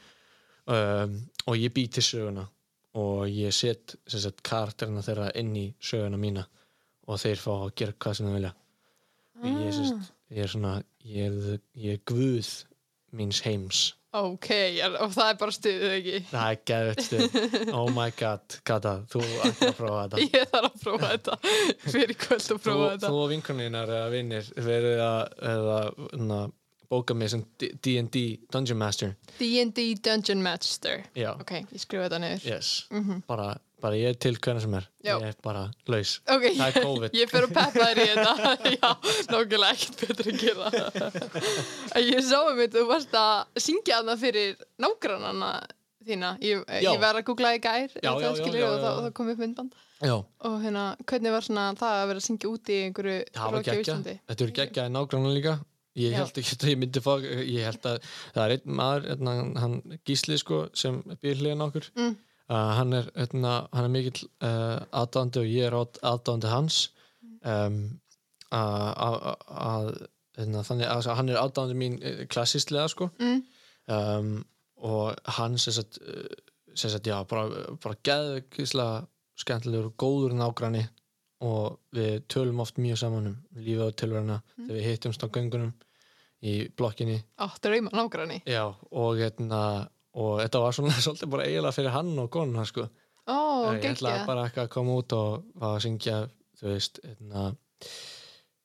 um, 0.70 1.18
og 1.46 1.58
ég 1.58 1.74
bý 1.74 1.86
til 1.92 2.04
söguna. 2.06 2.46
Og 2.98 3.24
ég 3.32 3.54
set 3.56 3.96
sagt, 4.06 4.42
karakterina 4.46 5.04
þeirra 5.04 5.30
inn 5.40 5.54
í 5.56 5.68
söguna 5.82 6.20
mína 6.20 6.44
og 7.08 7.18
þeir 7.18 7.40
fá 7.40 7.52
að 7.56 7.74
gera 7.80 7.96
hvað 7.98 8.18
sem 8.18 8.28
þeir 8.28 8.38
vilja. 8.38 8.52
Og 9.42 9.48
ég, 9.64 9.72
sagt, 9.78 10.12
ég 10.30 10.44
er 10.44 10.52
svona 10.52 10.74
ég 11.08 11.30
er, 11.30 11.62
ég 11.82 11.98
er 11.98 12.04
guð 12.06 12.52
míns 13.16 13.42
heims. 13.44 13.82
Ok, 14.12 14.48
og 15.00 15.12
það 15.14 15.28
er 15.30 15.36
bara 15.40 15.52
stuðið 15.56 15.92
ekki? 15.96 16.18
Það 16.28 16.48
er 16.50 16.58
geðvett 16.68 17.04
stuð. 17.06 17.36
Oh 17.80 17.86
my 17.96 18.10
god, 18.18 18.56
Kata, 18.68 18.92
þú 19.08 19.22
ætti 19.46 19.68
að 19.70 19.78
prófa 19.78 20.02
þetta. 20.02 20.24
Ég 20.36 20.50
þarf 20.52 20.68
að 20.68 20.82
prófa 20.82 21.12
þetta. 21.14 21.36
Fyrir 21.86 22.18
kvöld 22.20 22.42
að 22.42 22.50
þú, 22.50 22.56
prófa 22.66 22.90
þetta. 22.90 23.08
þú 23.08 23.22
og 23.22 23.30
vinkoninnar 23.32 23.94
eða 23.96 24.10
vinnir 24.12 24.50
verið 24.68 25.00
að 25.06 25.22
eða, 25.54 25.78
na, 26.28 26.40
bóka 26.92 27.14
mig 27.16 27.30
sem 27.32 27.42
D&D 27.58 28.22
Dungeon 28.52 28.78
Master. 28.78 29.14
D&D 29.38 29.84
Dungeon 30.04 30.42
Master. 30.44 31.04
Já, 31.16 31.32
Ok, 31.40 31.52
ég 31.72 31.80
skrifa 31.80 32.08
þetta 32.08 32.20
niður. 32.22 32.46
Yes. 32.50 32.72
Mhm. 32.92 33.22
bara, 33.28 33.46
bara 33.80 33.96
ég 33.96 34.12
er 34.12 34.18
til 34.20 34.36
hvernig 34.36 34.64
sem 34.66 34.74
er. 34.76 34.88
Já. 35.04 35.14
ég 35.16 35.28
er 35.30 35.36
bara 35.42 35.64
laus. 35.88 36.18
Ok, 36.28 36.48
Það 36.58 36.66
er 36.68 36.86
COVID. 36.86 37.14
ég 37.22 37.30
fer 37.32 37.46
að 37.48 37.54
peppa 37.56 37.86
þér 37.90 38.02
í 38.02 38.08
þetta. 38.12 38.32
Já, 38.76 38.90
nákvæmlega 39.32 39.70
ekkert 39.76 40.02
betur 40.02 40.32
að 40.32 40.42
gera. 40.42 40.72
Ég 42.02 42.26
sá 42.28 42.38
um 42.42 42.58
þetta, 42.60 42.76
þú 42.78 42.88
varst 42.92 43.16
að 43.22 43.62
syngja 43.68 44.00
þarna 44.02 44.18
fyrir 44.20 44.66
nágrannana 44.84 45.52
þína. 46.02 46.34
Ég, 46.42 46.62
ég 46.82 47.00
var 47.00 47.16
að 47.16 47.26
googla 47.30 47.54
í 47.56 47.62
gær 47.62 47.88
Já, 48.02 48.10
já, 48.10 48.28
já, 48.34 48.66
og 48.66 48.78
það, 48.82 49.02
það 49.06 49.10
kom 49.16 49.32
upp 49.32 49.42
myndband 49.42 49.80
og 50.02 50.54
hérna, 50.64 50.96
hvernig 51.06 51.30
var 51.30 51.44
það 51.46 51.82
að 51.86 52.08
vera 52.10 52.18
að 52.18 52.24
syngja 52.26 52.48
úti 52.50 52.74
í 52.74 52.86
einhverju 52.88 53.18
það 53.36 53.52
roki 53.54 53.70
á 53.70 53.74
Íslandi? 53.78 54.14
Þetta 54.26 54.44
eru 54.46 54.54
geggja 54.56 54.86
í 54.88 54.92
nágrannan 54.96 55.36
líka 55.36 55.52
ég 56.00 56.14
held 56.16 56.38
ekki 56.40 56.56
að 56.58 56.68
ég 56.72 56.78
myndi 56.80 57.02
fá 57.04 57.12
ég 57.22 57.64
held 57.66 57.88
að 57.90 57.98
það 58.34 58.42
er 58.44 58.54
einn 58.56 58.76
maður 58.80 59.08
hérna, 59.10 59.34
hann 59.60 59.74
Gísli 60.08 60.38
sko 60.40 60.62
sem 60.78 61.00
býr 61.22 61.40
hliðan 61.42 61.66
okkur. 61.66 61.88
Mm. 61.98 62.14
uh, 62.48 62.70
hann 62.78 62.92
er, 63.00 63.10
hérna, 63.16 63.56
hann 63.72 63.88
er 63.88 63.92
mikill 63.92 64.28
uh, 64.44 64.78
aðdándi 65.02 65.42
og 65.42 65.50
ég 65.50 65.68
er 65.68 65.76
aðdándi 66.12 66.52
hans. 66.52 66.80
Um, 67.42 67.82
að- 68.52 70.06
hérna, 70.38 70.62
þannig 70.64 70.88
að 70.88 71.10
hann 71.18 71.28
er 71.32 71.40
aðdándi 71.42 71.76
mín 71.76 71.98
eh, 72.02 72.24
klassíslega 72.30 72.88
sko. 72.88 73.10
Mm. 73.20 73.42
um, 73.92 74.32
og 74.82 75.14
hann 75.36 75.58
sem 75.60 75.74
sagt, 75.76 75.98
uh, 76.02 76.26
sem 76.74 76.90
sagt 76.90 77.06
já, 77.06 77.18
bara, 77.28 77.76
bara 77.82 77.98
geðveikislega 78.02 79.04
skemmtilegur 79.38 79.90
og 79.92 79.96
góður 80.00 80.34
nágranni 80.38 80.86
og 81.42 81.78
við 81.96 82.20
tölum 82.30 82.60
oft 82.62 82.76
mjög 82.78 82.98
saman 83.00 83.26
um 83.32 83.36
lífið 83.58 83.84
og 83.88 83.96
tilverina 83.98 84.36
þegar 84.56 84.76
við 84.78 84.86
hittumst 84.88 85.24
á 85.24 85.28
göngunum 85.34 85.72
í 86.42 86.52
blokkinni 86.78 87.16
Ó, 87.42 87.46
drauma 87.62 87.90
nágranni. 87.94 88.40
já, 88.46 88.62
og, 88.90 89.16
hérna, 89.18 89.62
og 90.14 90.40
þetta 90.42 90.60
var 90.64 90.76
svona 90.76 90.96
svolítið 91.04 91.30
bara 91.34 91.46
eiginlega 91.48 91.76
fyrir 91.76 91.94
hann 91.94 92.12
og 92.18 92.30
konuna 92.34 92.64
sko. 92.68 92.88
Ó, 93.30 93.36
ég 93.76 93.84
ætlaði 93.92 94.26
bara 94.26 94.46
eitthvað 94.48 94.66
að 94.66 94.72
koma 94.74 94.96
út 95.02 95.12
og 95.18 95.44
var 95.54 95.76
að 95.76 95.84
syngja 95.86 96.16
veist 96.62 96.98
hérna, 97.02 97.48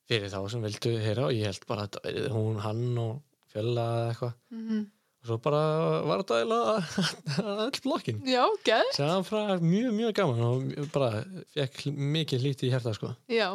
fyrir 0.08 0.30
þá 0.32 0.38
sem 0.50 0.62
vildu 0.64 0.92
heyra 1.02 1.26
og 1.28 1.34
ég 1.36 1.48
held 1.50 1.66
bara 1.68 1.86
að 1.88 2.28
hún, 2.34 2.58
hann 2.64 2.84
og 3.02 3.18
fjölla 3.52 3.84
eða 3.96 4.08
eitthvað 4.12 4.32
Mhm. 4.54 4.86
Og 5.18 5.26
svo 5.30 5.36
bara 5.42 5.60
var 6.06 6.22
þetta 6.22 6.38
eiginlega 6.38 7.64
öll 7.66 7.80
blokkin 7.84 8.20
Já, 8.28 8.44
geð. 8.68 8.90
sem 8.96 9.24
var 9.30 9.58
mjög, 9.64 9.90
mjög 9.98 10.14
gaman 10.20 10.44
og 10.46 10.88
bara 10.94 11.24
fekk 11.56 11.84
mikið 11.92 12.44
lítið 12.46 12.68
í 12.68 12.72
hérta 12.76 12.94
sko. 12.96 13.10
Já, 13.32 13.48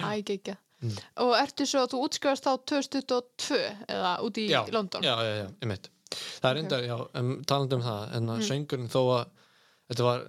æ, 0.00 0.22
geggjað. 0.24 0.58
Mm. 0.80 0.94
Og 1.26 1.34
ertu 1.36 1.66
svo 1.68 1.82
að 1.84 1.90
þú 1.92 1.98
útskrifast 2.06 2.46
þá 2.46 2.52
2022 2.72 3.58
eða 3.92 4.12
út 4.24 4.38
í 4.40 4.46
já, 4.48 4.62
London? 4.72 5.02
já, 5.04 5.12
já, 5.20 5.32
já, 5.42 5.48
ég 5.60 5.68
mitt 5.68 5.90
það 6.40 6.48
er 6.50 6.60
enda, 6.62 6.78
já, 6.88 6.94
um, 7.20 7.32
talandi 7.46 7.76
um 7.76 7.82
það 7.84 8.14
en 8.16 8.30
Mm. 8.32 8.44
söngurinn 8.48 8.88
þó 8.90 9.00
að 9.18 9.26
þetta 9.92 10.06
var 10.08 10.24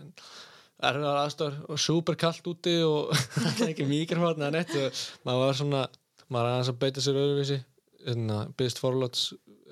erfiðar 0.92 1.20
aðstæður 1.22 1.56
og 1.72 1.80
super 1.80 2.16
kallt 2.20 2.50
úti 2.52 2.74
og 2.84 3.14
ekki 3.70 3.88
mikrofón 3.88 4.44
eða 4.44 4.52
neitt 4.58 4.76
og 4.76 5.00
maður 5.26 5.46
var 5.46 5.58
svona, 5.62 5.82
maður 6.28 6.52
aðeins 6.52 6.72
að 6.74 6.80
beita 6.84 7.02
sér 7.06 7.20
öðruvísi 7.24 7.58
en 8.12 8.28
byggst 8.60 8.82
forláts 8.84 9.24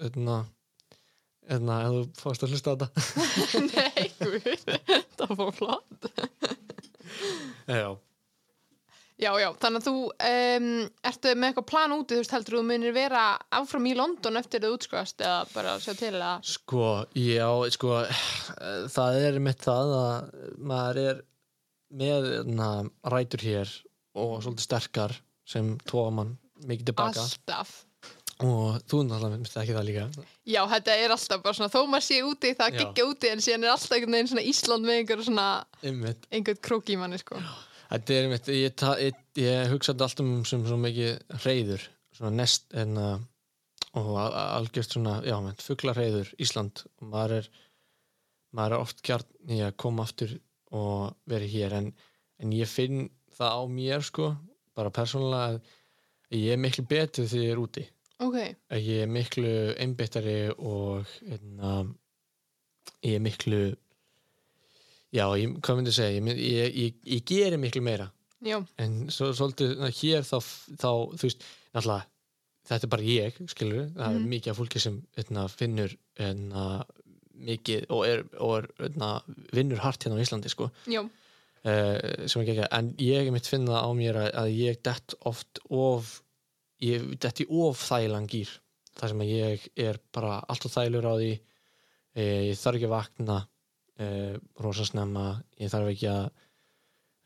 en 0.06 0.32
að 0.38 0.48
en 1.56 1.72
að 1.74 1.86
ef 1.86 1.96
þú 1.96 2.22
fórst 2.24 2.46
að 2.46 2.54
hlusta 2.54 2.74
á 2.74 2.76
þetta 2.76 2.90
Nei, 3.72 4.06
guð, 4.20 4.78
það 5.20 5.34
var 5.40 5.58
flott. 5.58 6.12
já, 7.70 7.90
Já, 9.20 9.34
já, 9.36 9.50
þannig 9.60 9.82
að 9.82 9.88
þú 9.90 9.94
um, 10.08 10.68
ertu 11.10 11.32
með 11.36 11.50
eitthvað 11.50 11.66
plan 11.68 11.92
úti, 11.92 12.16
þú 12.16 12.22
veist, 12.22 12.34
heldur 12.38 12.56
þú 12.56 12.62
munir 12.70 12.94
vera 12.96 13.24
áfram 13.58 13.90
í 13.90 13.96
London 14.00 14.40
eftir 14.40 14.64
þú 14.64 14.70
útskrifast 14.78 15.20
eða 15.26 15.42
bara 15.52 15.74
sjá 15.84 15.92
til 16.00 16.14
að... 16.16 16.46
sko, 16.48 16.86
já, 17.20 17.50
sko 17.76 17.98
það 18.96 19.20
er 19.26 19.42
mitt 19.44 19.66
það 19.66 19.92
að 19.98 20.38
maður 20.72 21.02
er 21.04 21.20
með 22.00 22.30
na, 22.48 22.70
rætur 23.12 23.44
hér 23.44 23.74
og 24.16 24.38
svolítið 24.46 24.68
sterkar 24.70 25.18
sem 25.50 25.74
tóa 25.84 26.14
mann 26.16 26.38
mikið 26.64 26.94
tilbaka 26.94 27.26
Alltaf. 27.26 27.76
Og 28.40 28.78
þú 28.88 29.00
náttúrulega 29.04 29.32
myndið 29.36 29.58
ekki 29.62 29.74
það 29.76 29.88
líka. 29.90 30.04
Já, 30.48 30.62
þetta 30.74 30.94
er 31.04 31.14
alltaf 31.16 31.42
bara 31.44 31.58
svona, 31.58 31.72
þó 31.74 31.80
maður 31.92 32.06
sé 32.06 32.20
úti, 32.24 32.52
það 32.60 32.70
Já. 32.72 32.78
geggja 32.80 33.08
úti, 33.10 33.32
en 33.34 33.42
síðan 33.44 33.66
er 33.68 33.74
alltaf 33.74 33.96
einhvern 33.98 34.16
veginn 34.16 34.30
svona 34.32 34.46
Ísland 34.52 34.88
með 34.88 35.00
einhver 35.02 35.24
svona, 35.28 35.48
einmitt, 35.84 36.28
einhvern 36.32 36.62
krók 36.70 36.92
í 36.94 36.98
manni, 37.02 37.20
sko. 37.20 37.42
þetta 37.90 38.16
er 38.16 38.28
einmitt 38.30 38.52
ég, 38.54 38.84
ég, 39.04 39.20
ég 39.44 39.74
hugsaði 39.74 40.06
alltaf 40.08 40.24
um 40.26 40.46
sem 40.48 40.64
svo 40.70 40.78
mikið 40.80 41.42
reyður 41.44 41.84
svona 42.16 42.32
nest 42.40 42.72
en 42.80 42.96
uh, 43.02 43.18
og 44.00 44.12
al- 44.22 44.38
algjört 44.62 44.96
svona, 44.96 45.18
já, 45.28 45.36
menn, 45.44 45.60
fuglareyður 45.66 46.32
Ísland. 46.40 46.84
Og 47.02 47.10
maður 47.12 47.40
er 47.42 47.50
maður 48.56 48.76
er 48.78 48.84
oft 48.86 49.02
kjarn 49.06 49.52
í 49.52 49.60
að 49.66 49.76
koma 49.82 50.06
aftur 50.08 50.32
og 50.74 51.12
vera 51.30 51.46
hér 51.50 51.76
en, 51.82 51.92
en 52.42 52.54
ég 52.56 52.70
finn 52.70 53.10
það 53.38 53.52
á 53.58 53.62
mér 53.70 54.06
sko 54.06 54.32
bara 54.78 54.94
persónulega 54.94 55.60
að 55.60 56.38
ég 56.40 56.54
er 56.56 56.62
miklu 56.62 56.86
betur 56.90 57.28
þegar 57.30 57.46
ég 57.46 57.54
er 57.54 57.62
úti 57.62 57.84
Ok, 58.20 58.36
að 58.76 58.82
ég 58.84 59.04
er 59.06 59.12
miklu 59.12 59.52
einbyttari 59.80 60.38
og 60.58 61.08
einna, 61.24 61.86
ég 63.06 63.16
er 63.16 63.24
miklu 63.24 63.60
já, 65.16 65.24
ég, 65.40 65.54
hvað 65.64 65.78
myndi 65.80 65.94
ég 65.94 65.98
segja? 65.98 66.20
Ég, 66.20 66.42
ég, 66.44 66.80
ég, 66.84 66.98
ég 67.16 67.24
geri 67.30 67.60
miklu 67.62 67.82
meira. 67.86 68.10
Já, 68.46 68.60
en 68.80 69.10
svo, 69.12 69.32
svolítið 69.36 69.82
hér 70.02 70.24
þá, 70.28 70.38
þá 70.80 70.90
þú 71.16 71.26
veist, 71.26 71.42
náttúrulega 71.76 72.06
þetta 72.70 72.86
er 72.86 72.92
bara 72.94 73.08
ég, 73.08 73.40
skilur 73.52 73.88
það 73.96 74.06
er 74.14 74.20
Mhm. 74.20 74.30
mikið 74.36 74.52
af 74.52 74.58
fólki 74.60 74.80
sem 74.84 75.00
einna, 75.18 75.48
finnur 75.50 75.96
einna, 76.20 76.66
mikið 77.40 77.86
og 77.90 78.06
er, 78.06 78.24
og 78.40 78.58
er 78.60 78.68
vinnur 79.56 79.80
hart 79.80 80.04
hérna 80.04 80.20
á 80.20 80.24
Íslandi 80.24 80.50
sko. 80.52 80.70
Já, 80.88 81.02
uh, 81.02 82.68
en 82.72 82.94
ég 83.00 83.32
mitt 83.32 83.48
finna 83.48 83.80
á 83.84 83.90
mér 83.96 84.16
að, 84.28 84.32
að 84.44 84.50
ég 84.60 84.82
dett 84.84 85.16
oft 85.26 85.60
of 85.70 86.22
ég 86.86 87.08
dett 87.22 87.44
í 87.44 87.48
of 87.50 87.82
þægilegan 87.84 88.30
gýr 88.32 88.52
þar 89.00 89.14
sem 89.14 89.24
að 89.24 89.32
ég 89.34 89.66
er 89.80 90.00
bara 90.16 90.40
alltaf 90.52 90.76
þægilegur 90.76 91.10
á 91.10 91.16
því. 91.16 91.32
E, 92.16 92.24
ég 92.50 92.60
þarf 92.60 92.80
ekki 92.80 92.90
að 92.90 92.96
vakna 92.96 93.38
e, 93.96 94.08
rosa 94.64 94.88
snemma. 94.88 95.26
Ég 95.60 95.72
þarf 95.72 95.92
ekki 95.94 96.10
að 96.12 96.26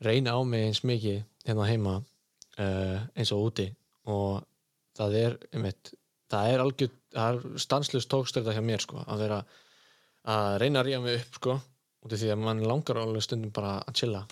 reyna 0.04 0.36
á 0.36 0.40
mig 0.46 0.68
eins 0.68 0.82
mikið 0.86 1.22
hérna 1.46 1.68
heima 1.70 1.94
e, 2.58 2.66
eins 3.14 3.32
og 3.34 3.48
úti. 3.48 3.68
Og 4.10 4.44
það 4.94 5.18
er 5.22 5.38
einmitt, 5.50 5.94
það 6.30 6.52
er 6.52 6.64
algjör 6.64 6.92
það 7.14 7.38
er 7.38 7.62
stanslust 7.62 8.10
tókstörða 8.10 8.56
hjá 8.56 8.64
mér 8.64 8.82
sko, 8.82 9.02
að 9.06 9.24
vera 9.24 9.40
að 10.34 10.58
reyna 10.62 10.80
að 10.80 10.88
ríða 10.88 11.00
mig 11.04 11.18
upp 11.20 11.38
sko, 11.38 11.56
út 12.04 12.14
af 12.14 12.20
því 12.20 12.30
að 12.34 12.44
mann 12.44 12.62
langar 12.64 13.00
alveg 13.00 13.24
stundum 13.26 13.54
bara 13.54 13.76
að 13.82 13.98
chilla 14.00 14.24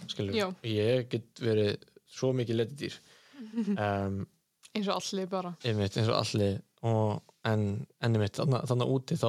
ég 0.69 1.09
get 1.13 1.43
verið 1.43 1.89
svo 2.13 2.35
mikið 2.37 2.63
letidýr. 2.63 3.01
Um, 3.43 4.21
eins 4.77 4.89
og 4.89 4.99
allir 5.01 5.27
bara. 5.31 5.55
einmitt 5.65 5.97
eins 6.01 6.09
og 6.09 6.19
allir 6.21 6.61
og, 6.83 7.21
en, 7.47 7.65
einmitt 8.03 8.39
þannig, 8.41 8.65
þannig 8.71 8.93
úti 8.97 9.19
þá 9.21 9.29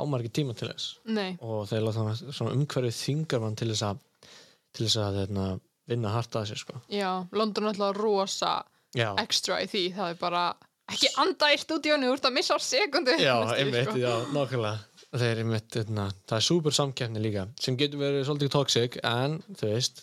ámar 0.00 0.22
ekki 0.24 0.34
tíma 0.40 0.54
til 0.56 0.70
þess 0.70 0.98
Nei, 1.12 1.30
og 1.44 1.66
þeir 1.70 1.84
láta 1.86 2.04
hann 2.04 2.20
svona 2.32 2.54
umhverfið 2.56 2.98
þingar 3.00 3.42
mann 3.44 3.56
til 3.58 3.70
þess 3.72 3.86
að 3.90 4.04
til 4.76 4.86
þess 4.86 4.98
að 5.00 5.18
þeirna, 5.22 5.44
vinna 5.88 6.12
hart 6.12 6.36
að 6.36 6.48
sér 6.50 6.60
sko. 6.62 6.80
já, 6.92 7.10
London 7.32 7.64
er 7.68 7.72
alltaf 7.74 7.96
rosa 8.00 8.54
já, 8.96 9.10
extra 9.22 9.60
í 9.64 9.68
því, 9.72 9.84
það 9.96 10.10
er 10.14 10.18
bara 10.20 10.42
ekki 10.86 11.08
anda 11.18 11.48
í 11.50 11.56
stúdíónu, 11.58 12.06
þú 12.10 12.16
ert 12.18 12.26
að 12.28 12.34
missa 12.36 12.54
á 12.54 12.60
sekundu. 12.62 13.14
já, 13.18 13.34
einmitt, 13.56 13.88
sko. 13.88 13.96
já, 13.98 14.12
nákvæmlega 14.34 14.76
þeir 15.16 15.40
einmitt, 15.42 15.68
þeirna, 15.72 16.04
það 16.28 16.36
er 16.38 16.44
súper 16.44 16.74
samkeppni 16.76 17.22
líka 17.24 17.46
sem 17.62 17.76
getur 17.80 18.02
verið 18.02 18.26
svolítið 18.28 18.52
toxic 18.52 18.98
en 19.06 19.38
þú 19.56 19.70
veist 19.72 20.02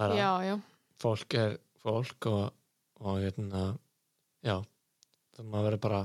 bara 0.00 0.16
Já, 0.18 0.30
já, 0.48 0.54
fólk 1.00 1.36
er 1.38 1.54
fólk 1.84 2.26
og, 2.30 2.50
og 3.04 3.20
hérna, 3.22 3.62
já 4.46 4.56
það 5.36 5.46
maður 5.52 5.66
verið 5.70 5.80
bara 5.84 6.00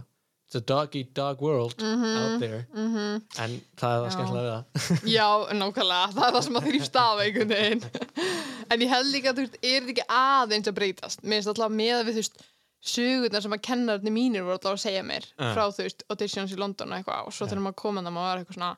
it's 0.45 0.55
a 0.55 0.61
dog 0.61 0.95
eat 0.95 1.13
dog 1.17 1.41
world 1.41 1.75
out 1.81 2.39
there. 2.39 2.65
mhm, 2.73 3.21
en 3.41 3.55
það 3.81 3.95
er 3.95 4.03
það 4.05 4.11
skemmtilega 4.15 4.43
við 4.45 4.51
það. 4.53 4.65
Já, 5.17 5.27
nákvæmlega, 5.61 6.09
það 6.17 6.27
er 6.27 6.35
það 6.35 6.43
sem 6.47 6.59
að 6.59 6.67
þrýfst 6.69 6.99
af 7.01 7.23
einhvern 7.25 7.55
veginn. 7.55 7.85
En 8.73 8.81
ég 8.81 8.89
held 8.89 9.09
líka 9.13 9.29
að 9.29 9.37
þú 9.37 9.43
veist, 9.45 9.57
er 9.61 9.81
þetta 9.85 9.91
ekki 9.93 10.05
aðeins 10.19 10.67
að 10.71 10.75
breytast? 10.79 11.19
Mér 11.23 11.37
finnst 11.41 11.49
alltaf 11.51 11.73
með 11.77 11.99
við, 12.07 12.15
þú 12.15 12.21
veist, 12.23 12.39
sögurnar 12.85 13.43
sem 13.45 13.53
að 13.57 13.61
kennararnir 13.67 14.13
mínir 14.15 14.45
voru 14.45 14.55
alltaf 14.57 14.73
að 14.75 14.81
segja 14.85 15.03
mér 15.05 15.25
Ja. 15.37 15.51
frá, 15.53 15.63
þú 15.73 15.83
veist, 15.85 16.01
auditions 16.09 16.53
í 16.53 16.57
London 16.57 16.91
og 16.93 16.97
eitthvað 16.99 17.27
og 17.29 17.33
svo 17.37 17.45
þegar 17.49 17.61
maður 17.65 17.77
kom 17.81 17.99
að 18.01 18.07
það 18.09 18.15
maður 18.17 18.29
var 18.31 18.41
eitthvað 18.41 18.57
svona 18.57 18.71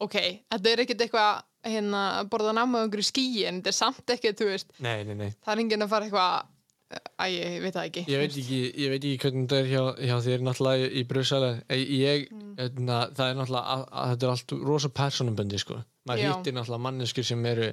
ok, 0.00 0.16
þetta 0.52 0.70
er 0.74 0.82
ekkert 0.84 1.04
eitthvað 1.06 1.42
hérna, 1.72 2.02
að 2.20 2.30
borða 2.32 2.52
náma 2.56 2.80
á 2.80 2.82
einhverju 2.84 3.08
skíi 3.10 3.42
en 3.48 3.58
þetta 3.60 3.72
er 3.72 3.78
samt 3.80 4.14
ekkert, 4.16 4.38
þú 4.40 4.48
veist, 4.52 4.72
nei, 4.80 5.04
nei, 5.08 5.14
nei. 5.24 5.30
Það 5.44 5.52
er 5.56 5.62
enginn 5.64 5.84
að 5.84 5.92
fara 5.92 6.08
eitthvað 6.08 6.48
Æ, 6.90 7.24
ég 7.30 7.60
veit 7.62 7.74
það 7.76 7.84
ekki 7.86 8.02
ég 8.10 8.18
veit 8.18 8.36
ekki, 8.40 8.56
ég 8.82 8.90
veit 8.90 9.04
ekki 9.06 9.18
hvernig 9.22 9.44
þetta 9.46 9.58
er 9.60 9.68
hjá, 9.70 9.82
hjá 10.08 10.16
þér 10.26 10.40
náttúrulega 10.46 10.88
í 10.90 11.02
Brussel 11.06 11.44
ég, 11.70 12.24
Mm. 12.30 12.54
hérna, 12.58 12.96
það 13.14 13.28
er 13.30 13.36
náttúrulega 13.38 13.74
að, 13.76 13.84
að 14.00 14.10
þetta 14.10 14.26
er 14.26 14.32
allt 14.34 14.54
rosa 14.70 14.88
personubundi 14.88 15.58
sko. 15.62 15.76
maður 16.08 16.22
Já. 16.24 16.30
hittir 16.32 16.56
náttúrulega 16.56 16.84
manneskir 16.88 17.24
sem 17.28 17.46
eru 17.46 17.68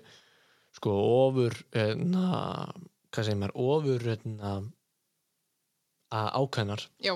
sko 0.77 0.93
ofur 1.27 1.55
hérna, 1.73 2.27
hvað 3.11 3.25
segir 3.25 3.39
maður, 3.41 3.55
ofur 3.55 4.05
hérna, 4.11 4.51
að 6.13 6.29
ákveðnar 6.41 6.85
Já, 7.03 7.15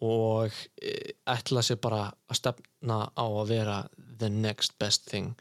og 0.00 0.56
e, 0.80 0.94
ætla 1.28 1.62
sér 1.66 1.78
bara 1.82 2.00
að 2.30 2.40
stefna 2.40 2.98
á 3.12 3.24
að 3.28 3.48
vera 3.52 3.76
the 4.18 4.28
next 4.30 4.78
best 4.80 5.04
thing 5.10 5.34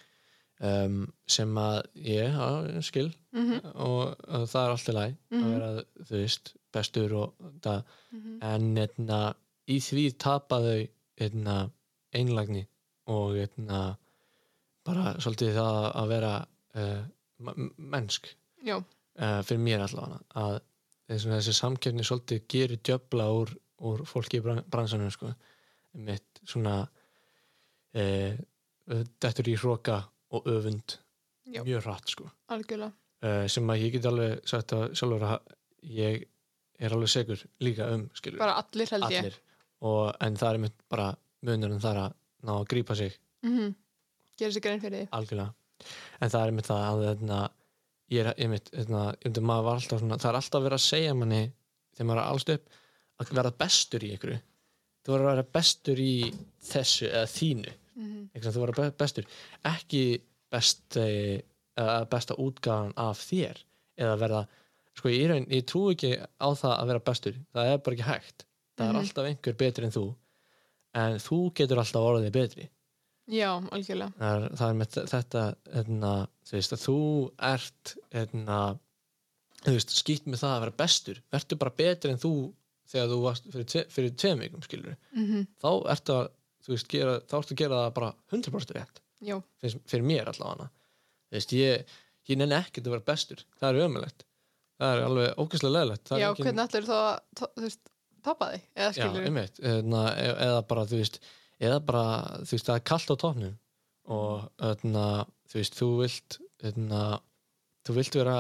um, 0.62 1.02
sem 1.30 1.58
að 1.62 1.82
ég 1.96 2.32
já, 2.34 2.82
skil. 2.82 3.10
Mhm, 3.34 3.60
og, 3.76 4.16
og 4.28 4.48
það 4.50 4.64
er 4.64 4.74
alltaf 4.76 4.96
læg 4.96 5.12
að 5.14 5.38
Mhm. 5.38 5.52
vera, 5.54 5.70
þú 6.10 6.16
veist, 6.22 6.54
bestur 6.74 7.14
og 7.14 7.34
það, 7.62 7.84
mhm, 8.14 8.38
en 8.42 8.78
etna, 8.78 9.20
í 9.68 9.78
því 9.84 10.06
tapa 10.18 10.60
þau 10.64 10.88
etna, 11.18 11.70
einlagni 12.14 12.66
og 13.08 13.36
etna, 13.38 13.98
bara 14.86 15.14
svolítið 15.20 15.54
það 15.58 15.78
að 16.00 16.08
vera 16.08 16.34
uh, 16.76 17.04
mennsk 17.78 18.30
uh, 19.20 19.42
fyrir 19.44 19.60
mér 19.60 19.84
allavega. 19.84 20.20
Að 20.36 20.60
þessi, 21.10 21.30
þessi 21.34 21.54
samkeppni 21.58 22.04
svolítið 22.08 22.46
gerir 22.48 22.80
djöfla 22.84 23.26
úr, 23.34 23.52
úr 23.84 24.06
fólki 24.08 24.40
í 24.40 24.44
bran- 24.46 24.64
bransanum 24.72 25.12
sko. 25.12 25.34
mitt 25.94 26.40
svona 26.46 26.88
uh, 27.98 28.34
dettur 29.20 29.50
í 29.52 29.56
hróka 29.58 30.00
og 30.38 30.48
öfund. 30.54 30.98
Já. 31.48 31.62
mjög 31.64 31.86
hratt 31.86 32.10
sko. 32.12 32.26
Uh, 33.24 33.46
sem 33.50 33.70
að 33.72 33.84
ég 33.86 33.94
get 33.96 34.08
alveg 34.10 34.50
sagt 34.50 34.74
að 34.76 34.90
sjálfur 35.00 35.24
að 35.26 35.54
ég 35.96 36.26
er 36.78 36.94
alveg 36.94 37.10
segur 37.10 37.44
líka 37.64 37.88
um 37.94 38.04
skilur, 38.18 38.42
bara 38.42 38.58
allir 38.62 38.92
held 38.92 39.08
ég. 39.14 39.22
Allir. 39.22 39.38
Og, 39.88 40.02
en 40.26 40.36
það 40.38 40.54
er 40.54 40.64
mitt 40.66 40.82
bara 40.92 41.08
munurinn 41.48 41.82
þar 41.82 42.02
að 42.04 42.18
ná 42.48 42.54
að 42.58 42.68
grípa 42.74 42.98
sig. 42.98 43.16
Mm 43.46 43.76
Gera 44.38 44.54
sér 44.54 44.62
grein 44.62 44.82
fyrir 44.82 45.00
því. 45.00 45.08
Algjörlega. 45.18 45.54
En 46.22 46.30
það 46.30 46.44
er 46.44 46.52
mitt 46.54 46.68
það 46.68 46.84
að 46.86 47.48
ég 48.14 48.26
er 48.26 48.34
ég 48.38 48.52
var 49.42 49.74
alltaf 49.74 50.00
svona, 50.00 50.18
það 50.18 50.30
er 50.30 50.40
alltaf 50.40 50.64
verið 50.64 50.78
að 50.78 50.86
segja 50.86 51.16
manni 51.18 51.42
þegar 51.96 52.08
maður 52.08 52.22
er 52.22 52.28
allst 52.28 52.52
upp 52.54 52.78
að 53.18 53.34
vera 53.40 53.52
bestur 53.64 54.06
í 54.06 54.12
ykkur 54.16 54.38
þú 54.38 55.14
verður 55.14 55.28
að 55.28 55.36
vera 55.36 55.48
bestur 55.58 56.02
í 56.04 56.14
þessu 56.70 57.10
eða 57.10 57.32
þínu 57.32 57.74
Mhm. 57.98 58.30
mm 58.36 58.42
þú 58.54 58.62
verður 58.64 58.76
be- 58.82 58.96
bestur. 59.04 59.26
Ekki 59.66 60.22
besti, 60.54 61.42
eða 61.78 62.06
besta 62.10 62.36
útgáðan 62.40 62.94
af 62.98 63.20
þér 63.28 63.58
eða 63.98 64.18
verða 64.22 64.48
sko 64.98 65.10
ég, 65.10 65.28
raun, 65.30 65.46
ég 65.50 65.66
trú 65.70 65.92
ekki 65.94 66.14
á 66.18 66.48
það 66.58 66.74
að 66.80 66.88
vera 66.88 67.00
bestur. 67.10 67.36
Það 67.54 67.72
er 67.74 67.78
bara 67.78 67.96
ekki 67.96 68.08
hægt. 68.08 68.46
Það 68.78 68.88
Mhm. 68.88 68.96
er 68.96 69.02
alltaf 69.02 69.26
einhver 69.26 69.58
betri 69.58 69.86
en 69.86 69.92
þú 69.92 70.16
en 70.96 71.18
þú 71.22 71.54
getur 71.54 71.78
alltaf 71.78 72.02
orðið 72.10 72.32
betri. 72.32 72.70
Já, 73.30 73.60
algjörlega. 73.72 74.14
það 74.18 74.44
er, 74.44 74.50
það 74.56 74.70
er 74.70 74.74
með 74.80 74.88
þe- 74.96 75.08
þetta 75.12 75.56
etna, 75.82 76.28
þú 76.48 76.52
veist 76.56 76.72
að 76.74 76.84
þú 76.88 77.32
ert 77.40 77.96
etna, 78.14 78.80
þú 79.66 79.72
veist, 79.76 79.90
skýtt 79.90 80.26
með 80.26 80.40
það 80.40 80.54
að 80.56 80.60
vera 80.62 80.72
bestur. 80.78 81.22
Verður 81.34 81.60
bara 81.60 81.72
betri 81.78 82.12
en 82.12 82.18
þú 82.18 82.54
þegar 82.88 83.08
þú 83.12 83.22
varst 83.22 83.44
fyrir, 83.52 83.66
tve, 83.66 83.84
fyrir 83.92 84.12
tveim 84.16 84.40
vikum 84.40 84.62
skilur 84.64 84.96
Mm 85.14 85.46
þá 85.62 85.70
ertu 85.92 86.14
að 86.16 86.30
þú 86.68 86.76
veist, 86.76 86.90
gera, 86.92 87.18
þá 87.24 87.38
ertu 87.40 87.56
að 87.56 87.62
gera 87.64 87.82
það 87.86 87.94
bara 87.98 88.14
100% 88.36 88.78
rétt. 88.78 89.04
Finnst, 89.64 89.84
fyrir 89.90 90.06
mér 90.06 90.30
allavega. 90.34 90.68
Þú 91.28 91.40
veist, 91.40 91.58
ég, 91.58 92.00
ég 92.28 92.40
nenni 92.40 92.60
ekkert 92.60 92.90
að 92.90 92.98
vera 92.98 93.08
bestur. 93.08 93.46
Það 93.58 93.70
er 93.72 93.88
ömulegt 93.88 94.28
það 94.78 94.94
er 94.94 95.04
alveg 95.08 95.40
ógæslega 95.42 95.74
leðilegt 95.74 96.12
já 96.22 96.28
hvernig 96.38 96.64
ætlar 96.64 96.88
þá 96.88 96.98
að, 96.98 97.46
þú 97.58 97.64
veist, 97.66 97.92
topa 98.26 98.50
þig? 98.52 98.68
Eða 98.78 98.92
já, 98.98 99.08
einmitt, 99.24 99.62
eða, 99.72 100.04
eða 100.48 100.60
bara 100.70 100.86
þú 100.90 101.02
veist, 101.02 101.20
eða 101.58 101.80
bara 101.88 102.04
þú 102.44 102.54
veist, 102.54 102.70
það 102.70 102.76
er 102.76 102.86
kallt 102.92 103.14
á 103.14 103.16
tóknum 103.24 103.56
og 104.18 104.68
eðna, 104.70 105.08
þú 105.50 105.60
veist, 105.60 105.80
þú 105.80 105.90
vilt 106.04 106.40
eðna, 106.70 107.04
þú 107.88 107.98
vilt 107.98 108.20
vera 108.20 108.38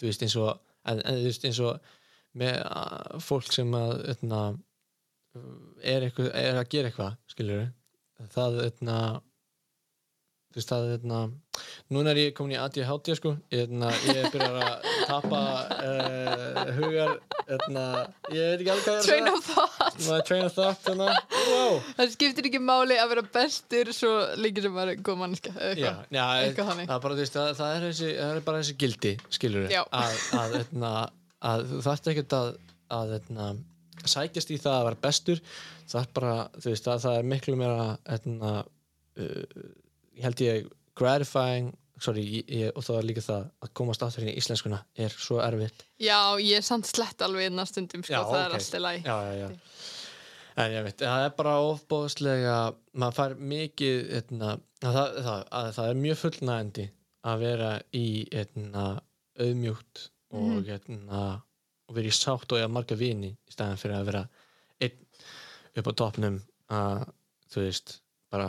þú 0.00 0.08
veist, 0.08 0.26
eins 0.26 0.38
og 0.42 0.50
en, 0.90 0.98
en 0.98 1.20
þú 1.20 1.28
veist, 1.28 1.48
eins 1.48 1.62
og 1.62 1.94
með 2.42 2.58
fólk 3.22 3.54
sem 3.54 3.74
að 3.76 3.94
eðna, 4.14 4.42
er, 5.34 6.08
eitthvað, 6.08 6.32
er 6.36 6.58
að 6.60 6.72
gera 6.72 6.90
eitthvað 6.90 7.20
skilur 7.32 7.68
það 8.32 8.58
eðna, 8.66 8.96
þú 10.52 10.58
veist, 10.58 10.70
það 10.70 10.90
eðna, 10.96 11.20
núna 11.94 12.12
er 12.12 12.20
ég 12.20 12.34
komin 12.36 12.54
í 12.54 12.58
ADHD 12.60 13.16
sko, 13.18 13.32
eðna, 13.54 13.88
ég 14.06 14.20
er 14.20 14.28
byrjar 14.34 14.58
að 14.60 14.90
tapa 15.08 15.40
uh, 15.78 16.60
hugar 16.76 17.14
eðna, 17.56 17.86
ég 18.30 18.52
veit 18.52 18.60
ekki 18.60 18.74
alveg 18.74 18.84
hvað 18.84 18.92
er 18.92 19.00
að 19.00 19.08
Train 19.08 19.30
of 19.32 19.48
thought. 19.48 20.28
Train 20.28 20.46
of 20.46 20.54
thought 20.56 20.86
hérna. 20.86 21.08
wow. 21.48 21.80
Það 21.98 22.12
skiptir 22.14 22.50
ekki 22.52 22.62
máli 22.62 23.00
að 23.00 23.14
vera 23.14 23.26
bestur 23.38 23.92
svo 23.96 24.12
líka 24.38 24.64
sem 24.64 24.78
er 24.84 24.94
góð 25.00 25.20
mannska 25.24 25.56
eitthvað. 25.56 26.06
það, 26.92 26.94
er 26.94 27.02
bara, 27.08 27.18
er 27.80 27.88
þessi, 27.88 28.14
það 28.20 28.36
er 28.36 28.46
bara 28.46 28.62
þessi 28.62 28.78
gildi 28.84 29.16
skilur 29.32 29.68
Já. 29.72 29.82
að, 29.88 30.22
að, 30.38 30.56
að, 30.62 31.02
að 31.52 31.68
þú 31.72 31.84
þarft 31.88 32.14
ekkert 32.14 32.38
að, 32.38 32.54
að 33.00 33.18
sækjast 34.10 34.50
í 34.50 34.58
það 34.62 34.78
að 34.78 34.84
vera 34.88 35.00
bestur 35.02 35.40
það 35.92 36.00
er 36.02 36.08
bara, 36.14 36.34
þú 36.58 36.70
veist, 36.70 36.86
að 36.88 37.00
það 37.04 37.18
er 37.18 37.22
miklu 37.34 37.56
meira 37.56 37.86
etna, 38.16 38.52
uh, 39.18 39.70
held 40.22 40.40
ég 40.40 40.68
gratifying 40.98 41.72
sorry, 42.02 42.24
ég, 42.48 42.72
og 42.74 42.82
það 42.82 42.98
er 42.98 43.04
líka 43.06 43.22
það 43.22 43.42
að 43.62 43.72
komast 43.78 44.02
áttur 44.02 44.24
í 44.26 44.32
íslenskuna 44.40 44.80
er 44.98 45.12
svo 45.14 45.38
erfitt 45.44 45.84
Já, 46.02 46.34
ég 46.42 46.56
er 46.58 46.64
samt 46.66 46.86
slett 46.90 47.22
alveg 47.22 47.50
innan 47.52 47.66
stundum, 47.68 48.02
sko, 48.02 48.12
Já, 48.16 48.22
það 48.26 48.40
er 48.40 48.48
ok. 48.48 48.58
alltaf 48.58 48.80
læg. 48.82 49.04
já, 49.06 49.16
já, 49.22 49.34
já. 49.42 49.50
En 50.62 50.72
ég 50.74 50.82
veit, 50.84 50.98
það 51.00 51.22
er 51.24 51.30
bara 51.38 51.52
ofbóðslega, 51.64 52.56
maður 53.00 53.14
fær 53.16 53.34
mikið, 53.52 54.00
etna, 54.18 54.50
að 54.84 54.96
það, 54.98 55.14
það, 55.24 55.44
að 55.60 55.68
það 55.78 55.86
er 55.92 56.00
mjög 56.02 56.18
fullnægandi 56.22 56.84
að 57.32 57.38
vera 57.46 57.70
í 57.96 58.04
etna, 58.42 58.82
auðmjúkt 59.40 60.02
og, 60.32 60.50
Mhm. 60.58 60.68
etna, 60.74 61.22
og 61.92 61.98
vera 62.00 62.08
í 62.10 62.16
sátt 62.16 62.48
og 62.52 62.58
eiga 62.58 62.72
marga 62.72 62.96
vini 62.98 63.34
í 63.36 63.52
staðan 63.54 63.78
fyrir 63.80 63.98
að 64.00 64.08
vera 64.10 64.24
einn 64.82 64.98
upp 65.78 65.88
á 65.88 65.92
toppnum 66.02 66.38
að, 66.72 67.02
þú 67.52 67.64
veist, 67.66 67.96
bara, 68.32 68.46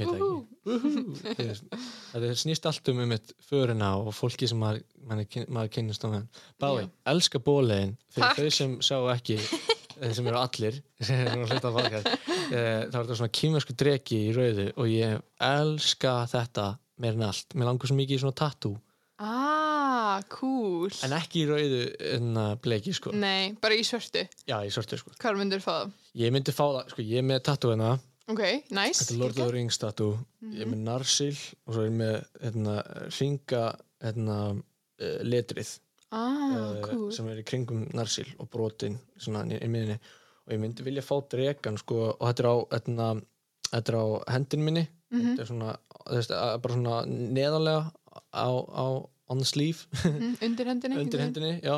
ég 0.00 0.08
veit 0.08 0.14
það 0.14 0.20
ekki, 0.20 1.34
þú 1.36 1.46
veist, 1.50 1.66
það 2.12 2.26
snýst 2.42 2.68
allt 2.70 2.90
um 2.92 3.02
um 3.04 3.14
eitt 3.16 3.34
förina 3.44 3.90
og 4.00 4.10
fólki 4.16 4.48
sem 4.50 4.60
maður, 4.60 4.82
maður, 5.08 5.28
kyn- 5.34 5.48
maður 5.52 5.72
kynnist 5.76 6.04
á 6.04 6.08
meðan. 6.08 6.28
Bái, 6.60 6.88
elska 7.12 7.40
bóliðin 7.44 7.94
fyrir 8.16 8.36
þau 8.40 8.56
sem 8.58 8.74
sjá 8.84 8.96
ekki 9.14 9.38
þeir 10.00 10.14
sem 10.16 10.30
eru 10.32 10.40
allir 10.40 10.78
sem 11.06 11.24
eru 11.44 11.60
podcast. 11.60 12.12
Eh, 12.50 12.86
þá 12.88 12.94
er 12.96 13.02
þetta 13.04 13.18
svona 13.20 13.34
kýmversku 13.40 13.76
dregi 13.84 14.20
í 14.30 14.36
rauðu 14.36 14.68
og 14.80 14.88
ég 14.92 15.18
elska 15.50 16.14
þetta 16.32 16.70
meir 17.00 17.16
en 17.16 17.26
allt, 17.28 17.56
mér 17.56 17.68
langar 17.70 17.88
svo 17.92 17.96
mikið 18.00 18.18
í 18.18 18.22
svona 18.24 18.36
tattoo. 18.40 18.76
Ah, 19.20 19.59
cool. 20.28 20.90
en 21.04 21.12
ekki 21.16 21.42
í 21.44 21.48
rauðu 21.48 21.80
en 22.16 22.34
að 22.36 22.52
bleiki 22.64 22.92
sko, 22.96 23.12
Nei, 23.12 23.52
bara 23.60 23.74
í 23.74 23.82
svörtu. 23.86 24.26
já 24.46 24.56
í 24.66 24.70
sortu 24.74 24.98
sko 25.00 25.10
Hvað 25.20 25.38
myndir 25.40 25.60
fá 25.64 25.72
það? 25.84 25.90
ég 26.14 26.32
myndi 26.32 26.52
fá 26.52 26.64
það, 26.68 26.88
sko 26.94 27.02
ég 27.02 27.18
er 27.18 27.26
með 27.30 27.42
tattoo 27.48 27.70
hérna 27.74 27.98
Ok, 28.30 28.42
nice. 28.70 29.02
þetta 29.02 29.14
er 29.14 29.18
Lord 29.18 29.38
of 29.38 29.46
the 29.46 29.52
Rings 29.56 29.78
tattoo 29.78 30.18
ég 30.52 30.60
er 30.62 30.70
með 30.70 30.82
narsil 30.86 31.36
og 31.66 31.74
svo 31.74 31.82
er 31.82 31.88
ég 31.90 31.96
með 31.98 32.16
hérna, 32.44 32.74
ringa 33.18 33.64
hérna, 34.04 34.38
uh, 35.00 35.18
letrið 35.26 35.78
Ah, 36.12 36.74
uh, 36.74 36.80
cool. 36.82 37.10
sem 37.14 37.28
er 37.30 37.38
í 37.38 37.44
kringum 37.46 37.84
narsil 37.94 38.26
og 38.42 38.48
brotin 38.50 38.96
svona 39.16 39.44
í, 39.46 39.58
miðinni 39.70 39.98
og 40.46 40.54
ég 40.54 40.58
myndi 40.58 40.82
vilja 40.82 41.02
fá 41.06 41.20
dregan 41.30 41.76
sko, 41.78 42.16
og 42.18 42.24
þetta 42.26 42.42
er 42.42 42.48
á, 42.50 42.56
hérna, 42.74 43.08
þetta 43.70 43.92
er 43.92 43.98
á 44.02 44.06
hendin 44.34 44.64
minni 44.66 44.88
Mhm. 45.10 45.22
þetta 45.36 45.42
er 45.42 45.46
svona, 45.50 45.70
þess, 46.06 46.28
bara 46.62 46.74
svona 46.74 46.96
neðarlega 47.06 47.92
á, 48.30 48.46
á 48.46 48.86
on 49.30 49.44
sleeve 49.46 49.86
Mm, 50.04 50.34
undir 50.46 50.70
hendinni? 50.72 50.98
undir 51.04 51.22
hendinni 51.24 51.52
já. 51.64 51.76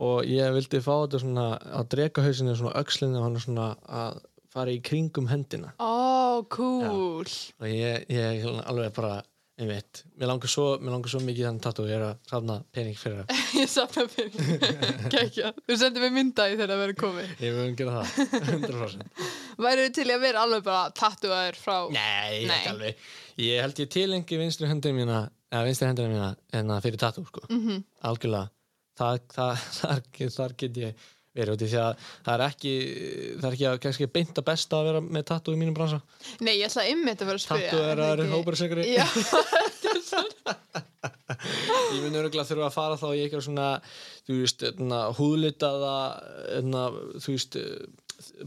og 0.00 0.24
ég 0.28 0.52
vildi 0.56 0.80
fá 0.84 0.92
þetta 1.02 1.22
svona 1.24 1.46
að 1.80 1.88
drega 1.96 2.24
hausinu 2.28 2.54
svona 2.56 2.76
öxlinni 2.80 3.18
og 3.20 3.26
hann 3.28 3.36
er 3.40 3.44
svona 3.46 3.70
að 3.88 4.20
fara 4.50 4.72
í 4.74 4.80
kringum 4.82 5.28
hendina. 5.30 5.74
Ó, 5.78 6.42
cool. 6.50 7.28
og 7.60 7.66
ég, 7.70 8.06
ég 8.10 8.46
alveg 8.66 8.90
bara 8.96 9.20
einmitt, 9.60 10.00
mér 10.16 10.30
langar 10.30 10.48
svo, 10.48 10.64
mér 10.80 10.94
langar 10.94 11.12
svo 11.12 11.20
mikið 11.20 11.44
þannig 11.50 11.62
tattoo, 11.66 11.84
ég 11.86 11.98
er 11.98 12.04
að 12.06 12.30
safna 12.30 12.54
pening 12.72 12.96
fyrir 12.96 13.18
það 13.28 13.42
Ég 13.60 13.68
safna 13.68 14.06
fyrir. 14.08 14.70
Kækja. 15.12 15.50
Þú 15.68 15.76
sendir 15.82 16.04
mér 16.06 16.14
mynda 16.16 16.46
í 16.48 16.54
þegar 16.56 16.72
það 16.72 16.80
verður 16.82 16.98
komið. 17.02 17.34
ég 17.44 17.58
mun 17.58 17.76
gera 17.76 17.98
það, 17.98 18.38
100% 18.54 19.60
Væri 19.66 19.84
til 19.98 20.06
í 20.08 20.14
að 20.16 20.24
vera 20.24 20.46
alveg 20.46 20.64
bara 20.70 20.86
tattooaður 20.96 21.60
frá... 21.60 21.76
Nei, 21.92 22.46
Nei. 22.48 22.56
ekki 22.56 22.72
alveg 22.72 23.04
Ég 23.44 23.60
held 23.66 23.82
ég 23.84 23.92
tilengi 23.92 24.40
vinstri 24.40 24.70
hendina 24.72 24.96
mína 24.96 25.18
eða 25.50 25.64
vinstri 25.68 25.88
hendina 25.90 26.10
mína 26.12 26.28
en 26.60 26.74
að 26.76 26.84
fyrir 26.86 27.00
tattoo 27.02 27.24
sko. 27.28 27.40
Mhm. 27.50 27.80
algjörlega 28.10 28.50
það, 29.00 29.22
það, 29.34 29.64
þar, 29.80 30.04
þar 30.36 30.54
get 30.64 30.76
ég 30.84 31.08
verið 31.30 31.54
út 31.54 31.62
í 31.62 31.68
því 31.70 31.78
að 31.78 32.06
það 32.26 32.32
er 32.34 32.42
ekki 32.48 32.70
það 33.40 33.44
er 33.48 33.54
ekki 33.56 33.66
að 33.70 33.76
kannski 33.84 34.06
beint 34.18 34.38
að 34.40 34.46
besta 34.50 34.80
að 34.80 34.88
vera 34.90 35.00
með 35.06 35.26
tattoo 35.30 35.54
í 35.54 35.60
mínum 35.60 35.76
bransa 35.76 36.00
Nei, 36.42 36.56
ég 36.58 36.66
ætla 36.66 36.82
einmitt 36.90 37.22
að 37.22 37.30
vera 37.30 37.38
að 37.38 37.44
spyrja. 37.44 37.70
tattoo 37.70 37.84
er 37.86 37.92
er 37.94 38.02
að 38.02 38.24
ekki- 38.24 38.34
hóparsekri 38.34 38.86
Já, 38.90 39.06
ég 41.94 42.02
mun 42.02 42.18
örgulega 42.20 42.46
þurfa 42.48 42.66
að 42.68 42.74
fara 42.74 42.96
þá 43.00 43.06
í 43.14 43.20
eitthvað 43.24 43.44
svona 43.46 43.68
þú 44.26 44.38
veist, 44.40 44.64
hérna, 44.66 44.98
húðlitaða 45.18 45.94
hérna, 46.50 46.82
þú 47.22 47.34
veist 47.36 47.58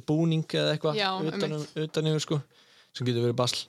búning 0.08 0.44
eða 0.60 0.76
eitthvað 0.76 1.00
um, 1.08 1.64
utan 1.88 2.12
yfir 2.12 2.24
sko 2.28 2.40
sem 2.94 3.08
getur 3.08 3.24
verið 3.26 3.40
basl 3.40 3.64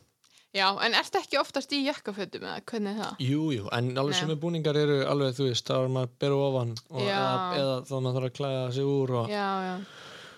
já, 0.55 0.67
en 0.87 0.95
ertu 0.95 1.19
ekki 1.21 1.39
oftast 1.41 1.73
í 1.75 1.81
jakkafötum 1.89 2.45
eða 2.47 2.61
hvernig 2.71 2.95
er 2.95 3.01
það? 3.03 3.21
Jú, 3.27 3.45
jú, 3.57 3.69
en 3.75 3.93
alveg 4.01 4.15
sem 4.21 4.33
búningar 4.41 4.77
eru 4.79 4.99
alveg, 5.11 5.35
þú 5.39 5.49
veist, 5.51 5.67
þá 5.69 5.77
er 5.83 5.93
maður 5.97 6.09
að 6.11 6.19
bera 6.25 6.41
ofan 6.49 6.75
Já. 7.05 7.23
eða, 7.61 7.77
þá 7.89 7.95
maður 8.01 8.19
þarf 8.19 8.29
að 8.31 8.37
klæða 8.41 8.67
sig 8.79 8.85
úr 8.95 9.15
og 9.23 9.33
Já, 9.33 9.47
já. 9.69 9.75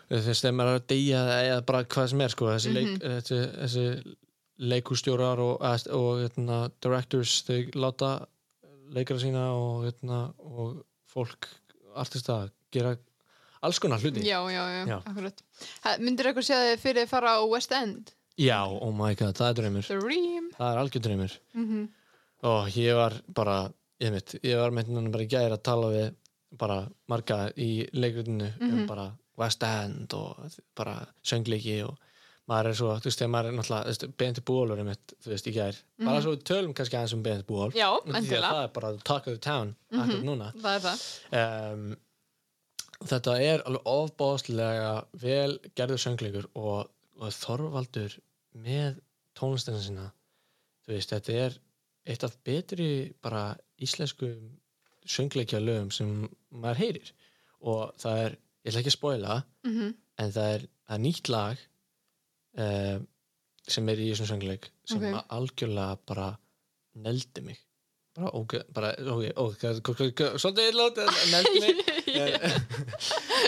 þú 0.09 0.21
veist, 0.31 0.45
þegar 0.47 0.57
maður 0.61 0.73
er 0.77 0.81
að 0.81 0.87
deyja 0.95 1.25
eða 1.43 1.59
bara 1.73 1.85
hvað 1.97 2.09
sem 2.15 2.21
er, 2.27 2.29
sko, 2.37 2.51
þessi, 2.55 2.71
Mhm. 2.71 2.77
leik, 2.77 3.03
þessi, 3.03 3.41
þessi 3.61 4.17
leikústjórar 4.73 5.39
og, 5.45 5.61
og 5.93 6.23
hérna, 6.25 6.61
directors, 6.81 7.43
þau 7.45 7.59
láta 7.77 8.11
leikara 8.97 9.21
sína 9.21 9.43
og, 9.53 9.85
hérna, 9.85 10.21
og 10.39 10.79
fólk, 11.13 11.49
artista 11.97 12.47
gera 12.73 12.95
alls 13.65 13.79
konar 13.81 13.99
hluti 14.01 14.23
Já, 14.25 14.39
já, 14.53 14.63
já, 14.73 14.87
Já. 14.87 14.99
akkurat. 15.05 15.43
Myndir 16.01 16.29
eitthvað 16.31 16.47
segja 16.49 16.73
þig 16.77 16.81
fyrir 16.85 17.03
að 17.05 17.09
fara 17.13 17.35
á 17.37 17.41
West 17.49 17.73
End? 17.73 18.13
Já, 18.39 18.59
oh 18.69 18.93
my 18.93 19.15
god, 19.17 19.35
það 19.39 19.49
er 19.49 19.55
draumur 19.61 19.87
Dream. 19.89 20.51
það 20.59 20.73
er 20.73 20.81
algjör 20.85 21.05
draumur 21.09 21.37
Mm 21.55 21.89
og 22.47 22.67
ég 22.77 22.95
var 22.95 23.15
bara 23.35 23.55
ég, 23.99 24.11
mitt, 24.13 24.35
ég 24.45 24.59
var 24.61 24.71
með 24.71 24.91
hérna 24.91 25.11
bara 25.11 25.25
í 25.25 25.29
gæri 25.33 25.55
að 25.57 25.63
tala 25.65 25.87
við 25.91 26.11
bara 26.61 26.75
marga 27.09 27.39
í 27.57 27.89
leikrutinu 27.97 28.51
um 28.61 28.69
Mhm. 28.69 28.87
bara 28.87 29.07
West 29.41 29.63
End 29.65 30.13
og 30.15 30.37
bara 30.77 31.07
söngleiki 31.25 31.79
og 31.89 31.97
maður 32.49 32.69
er 32.69 32.75
svo, 32.79 32.91
þú 33.01 33.09
veist, 33.09 33.19
þegar 33.23 33.33
maður 33.33 33.49
er 33.49 33.57
náttúrulega 33.57 34.17
Bent 34.19 34.45
Búólur 34.45 34.79
er 34.79 34.85
mitt, 34.85 35.15
þú 35.25 35.33
veist, 35.33 35.47
í 35.49 35.53
gæri 35.57 35.81
bara 36.05 36.21
svo 36.23 36.37
við 36.37 36.45
tölum 36.45 36.75
kannski 36.77 36.97
aðeins 37.01 37.15
um 37.17 37.23
Bent 37.23 37.47
Búól 37.49 37.73
Já, 37.75 37.89
endilega. 38.05 38.53
það 38.53 38.63
er 38.65 38.69
bara 38.77 38.93
talk 38.99 39.27
of 39.27 39.33
the 39.33 39.39
town 39.39 39.75
akkur 39.93 40.23
núna 40.23 40.53
Það 40.61 40.77
er 40.77 40.85
það. 40.87 41.73
um, 41.73 41.97
þetta 43.07 43.35
er 43.43 43.65
alveg 43.67 43.83
ofbáðslega 43.97 44.93
vel 45.25 45.59
gerður 45.75 46.05
söngleikur 46.05 46.47
og, 46.55 46.89
og 47.21 47.33
Þorvaldur 47.33 48.19
með 48.63 49.01
tónlistina 49.37 49.81
sína 49.83 50.07
veist, 50.87 51.13
þetta 51.13 51.37
er 51.47 51.59
eitt 52.07 52.25
af 52.25 52.37
betri 52.47 52.89
bara 53.23 53.51
íslensku 53.83 54.31
söngleikja 55.07 55.59
lögum 55.63 55.91
sem 55.95 56.13
maður 56.55 56.83
heyrir. 56.85 57.13
Og 57.67 57.91
það 58.01 58.23
er, 58.25 58.37
ég 58.63 58.71
ætla 58.71 58.83
ekki 58.83 58.93
að 58.93 58.99
spoila 58.99 59.39
Mm 59.67 59.95
en 60.17 60.33
það 60.33 60.51
er 60.55 60.63
það 60.87 60.97
er 60.97 61.03
nýtt 61.03 61.29
lag 61.29 61.63
uh, 62.63 62.99
sem 63.67 63.89
er 63.93 64.01
í 64.01 64.11
þessum 64.13 64.31
söngleik 64.31 64.69
sem 64.87 65.03
Ok. 65.03 65.07
okay. 65.11 65.23
algjörlega 65.37 65.99
bara 66.09 66.29
neldi 66.95 67.43
mig. 67.45 67.59
Bara 68.17 68.31
ok, 68.33 68.55
bara 68.73 68.95
ok, 68.97 69.25
ok, 69.37 69.91
ok, 69.91 70.23
svolítið 70.41 70.71
illátt 70.71 71.03
neldi 71.33 71.61
mig. 71.61 71.83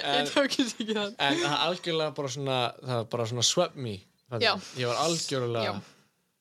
En, 0.08 0.26
Ég 0.26 0.90
en, 0.96 1.14
en 1.18 1.40
er 1.40 1.54
algjörlega 1.64 2.12
bara 2.16 2.28
svona 2.28 2.58
það 2.82 2.98
er 3.00 3.06
bara 3.12 3.26
svona 3.26 3.44
swept 3.46 3.76
me 3.76 3.94
Já. 4.44 4.52
ég 4.76 4.86
var 4.90 4.98
algjörlega 5.06 5.64
Já. 5.64 5.74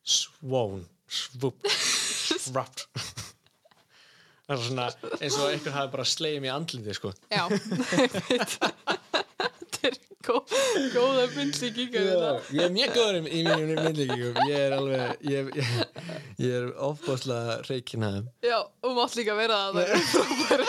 svown 0.03 0.81
swoop 1.07 1.55
wrapped 2.51 2.83
það 4.47 4.53
er 4.55 4.59
svona 4.65 4.87
eins 5.21 5.37
og 5.39 5.47
einhver 5.53 5.73
hafi 5.75 5.91
bara 5.95 6.05
slegið 6.07 6.41
mér 6.43 6.51
í 6.51 6.55
andliti 6.55 6.93
sko. 6.95 7.09
Já, 7.31 7.43
Þetta 9.77 9.89
er 9.89 9.95
góð, 10.27 10.53
góða 10.93 11.23
myndlíkinga 11.35 11.99
þetta. 12.07 12.29
ég 12.55 12.63
er 12.67 12.71
mjög 12.75 12.89
góður 12.95 13.17
í 13.19 13.41
mínum 13.47 13.81
myndlíkingum. 13.83 14.35
Ég 14.49 14.57
er 14.65 14.75
alveg 14.77 15.27
ég, 15.31 15.51
ég, 15.59 15.67
ég 16.43 16.55
er 16.61 16.65
ofbáslega 16.87 17.57
reikin 17.67 18.03
að 18.07 18.11
þeim. 18.17 18.27
Já, 18.47 18.57
og 18.87 18.95
mátt 18.99 19.15
líka 19.19 19.35
vera 19.39 19.59
það 19.63 19.71
það 19.77 19.83
er 19.87 19.99
frábærar. 20.11 20.67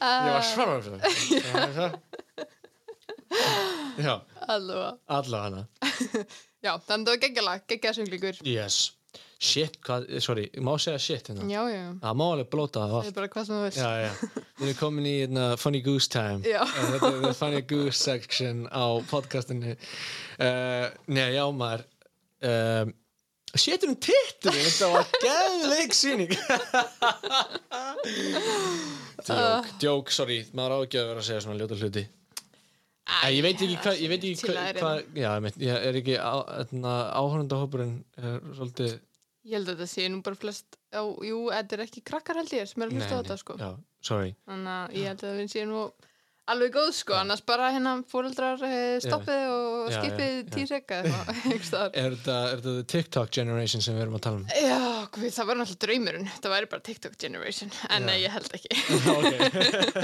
Ég 0.00 0.32
var 0.34 0.44
svarar 0.48 0.80
fyrir 0.84 1.00
það 1.76 1.98
Allavega. 4.50 4.96
Allavega. 5.06 5.40
Hana 5.42 5.66
Já, 6.64 6.74
þannig 6.76 6.88
að 6.88 6.96
það 6.96 7.10
var 7.10 7.20
geggjalag, 7.22 7.62
geggjasönglingur 7.70 8.40
yes, 8.44 8.78
shit, 9.40 9.78
hvað, 9.86 10.10
sorry, 10.20 10.42
má 10.60 10.74
segja 10.82 11.00
shit 11.00 11.30
hérna? 11.30 11.46
Já, 11.48 11.60
já, 11.72 11.84
það 12.02 12.18
má 12.20 12.24
alveg 12.26 12.50
blóta 12.52 12.82
það. 12.84 12.92
Það 12.96 13.08
er 13.08 13.16
bara 13.16 13.30
hvað 13.32 13.46
sem 13.48 13.54
þú 13.56 13.62
veist 13.64 13.80
já, 13.80 13.90
já, 14.02 14.10
við 14.60 14.66
erum 14.66 14.78
komin 14.82 15.08
í 15.08 15.14
hérna, 15.22 15.46
funny 15.62 15.80
goose 15.86 16.12
time. 16.12 16.40
Já. 16.44 16.60
Eh, 16.66 16.90
þetta 16.92 17.12
er 17.14 17.18
the 17.24 17.32
funny 17.38 17.62
goose 17.72 17.96
section 17.96 18.66
á 18.68 18.84
podcastinu. 19.08 19.72
Uh, 20.36 20.86
nei, 21.08 21.30
já 21.38 21.44
maður. 21.56 21.86
Um, 22.44 22.96
Sétur 23.50 23.90
um 23.90 23.96
titturinn, 23.98 24.68
þetta 24.68 24.92
var 24.92 25.08
geðveik 25.24 25.96
sýning. 25.96 26.36
Djók, 29.26 29.74
djók, 29.82 30.12
sorry. 30.14 30.44
Maður 30.54 30.76
á 30.76 30.78
ekki 30.84 31.00
að 31.00 31.08
vera 31.10 31.22
að 31.24 31.26
segja 31.32 31.42
svona 31.48 31.58
ljóta 31.58 31.80
hluti 31.80 32.04
Æ, 33.10 33.26
ég 33.34 33.42
veit 33.44 33.58
ekki 33.58 33.76
hvað, 33.82 34.00
ég 34.00 34.12
veit 34.12 34.26
ekki 34.30 34.56
hvað, 34.78 35.00
ég 35.18 35.70
er 35.90 35.98
ekki 36.00 36.16
hérna, 36.16 36.96
áhörndahópurinn 37.20 37.96
er 38.20 38.42
svolítið 38.56 38.98
Ég 39.48 39.56
held 39.56 39.70
að 39.72 39.78
þetta 39.78 39.88
sé 39.88 40.06
nú 40.12 40.20
bara 40.24 40.36
flest 40.36 40.76
á, 40.92 41.00
Jú, 41.24 41.38
þetta 41.48 41.76
er 41.76 41.82
ekki 41.86 42.02
krakkar 42.04 42.40
held 42.42 42.50
ég 42.52 42.68
sem 42.68 42.82
er 42.84 42.90
að 42.90 42.98
hlusta 42.98 43.16
á 43.16 43.20
þetta 43.22 43.36
sko. 43.40 43.54
Sorry. 44.04 44.34
Þannig 44.48 44.74
að 44.74 44.96
ég 44.98 45.06
held 45.08 45.24
að 45.24 45.38
það 45.38 45.52
sé 45.54 45.64
nú 45.68 45.84
alveg 46.50 46.72
góð 46.74 46.90
sko, 46.98 47.14
annars 47.18 47.42
bara 47.46 47.70
hérna 47.74 47.92
fóreldrar 48.10 48.62
eh, 48.66 48.96
stoppið 49.04 49.42
og 49.50 49.90
Já, 49.90 49.94
já, 49.94 50.00
skipið 50.00 50.32
já. 50.34 50.44
tísek 50.54 50.94
eða 50.96 51.20
eitthvað. 51.54 51.96
Er 52.02 52.16
þetta, 52.16 52.74
TikTok 52.94 53.32
generation 53.34 53.84
sem 53.84 53.96
við 53.96 54.06
erum 54.06 54.18
að 54.18 54.24
tala 54.26 54.40
um? 54.40 54.46
Já, 54.54 54.80
guð, 55.14 55.28
það 55.36 55.50
var 55.50 55.60
náttúrulega 55.60 55.84
draumurinn. 55.86 56.28
Það 56.40 56.54
væri 56.56 56.70
bara 56.74 56.86
TikTok 56.90 57.16
generation 57.20 57.72
en 57.90 58.08
nei, 58.08 58.16
ég 58.24 58.34
held 58.34 58.50
ekki. 58.58 58.70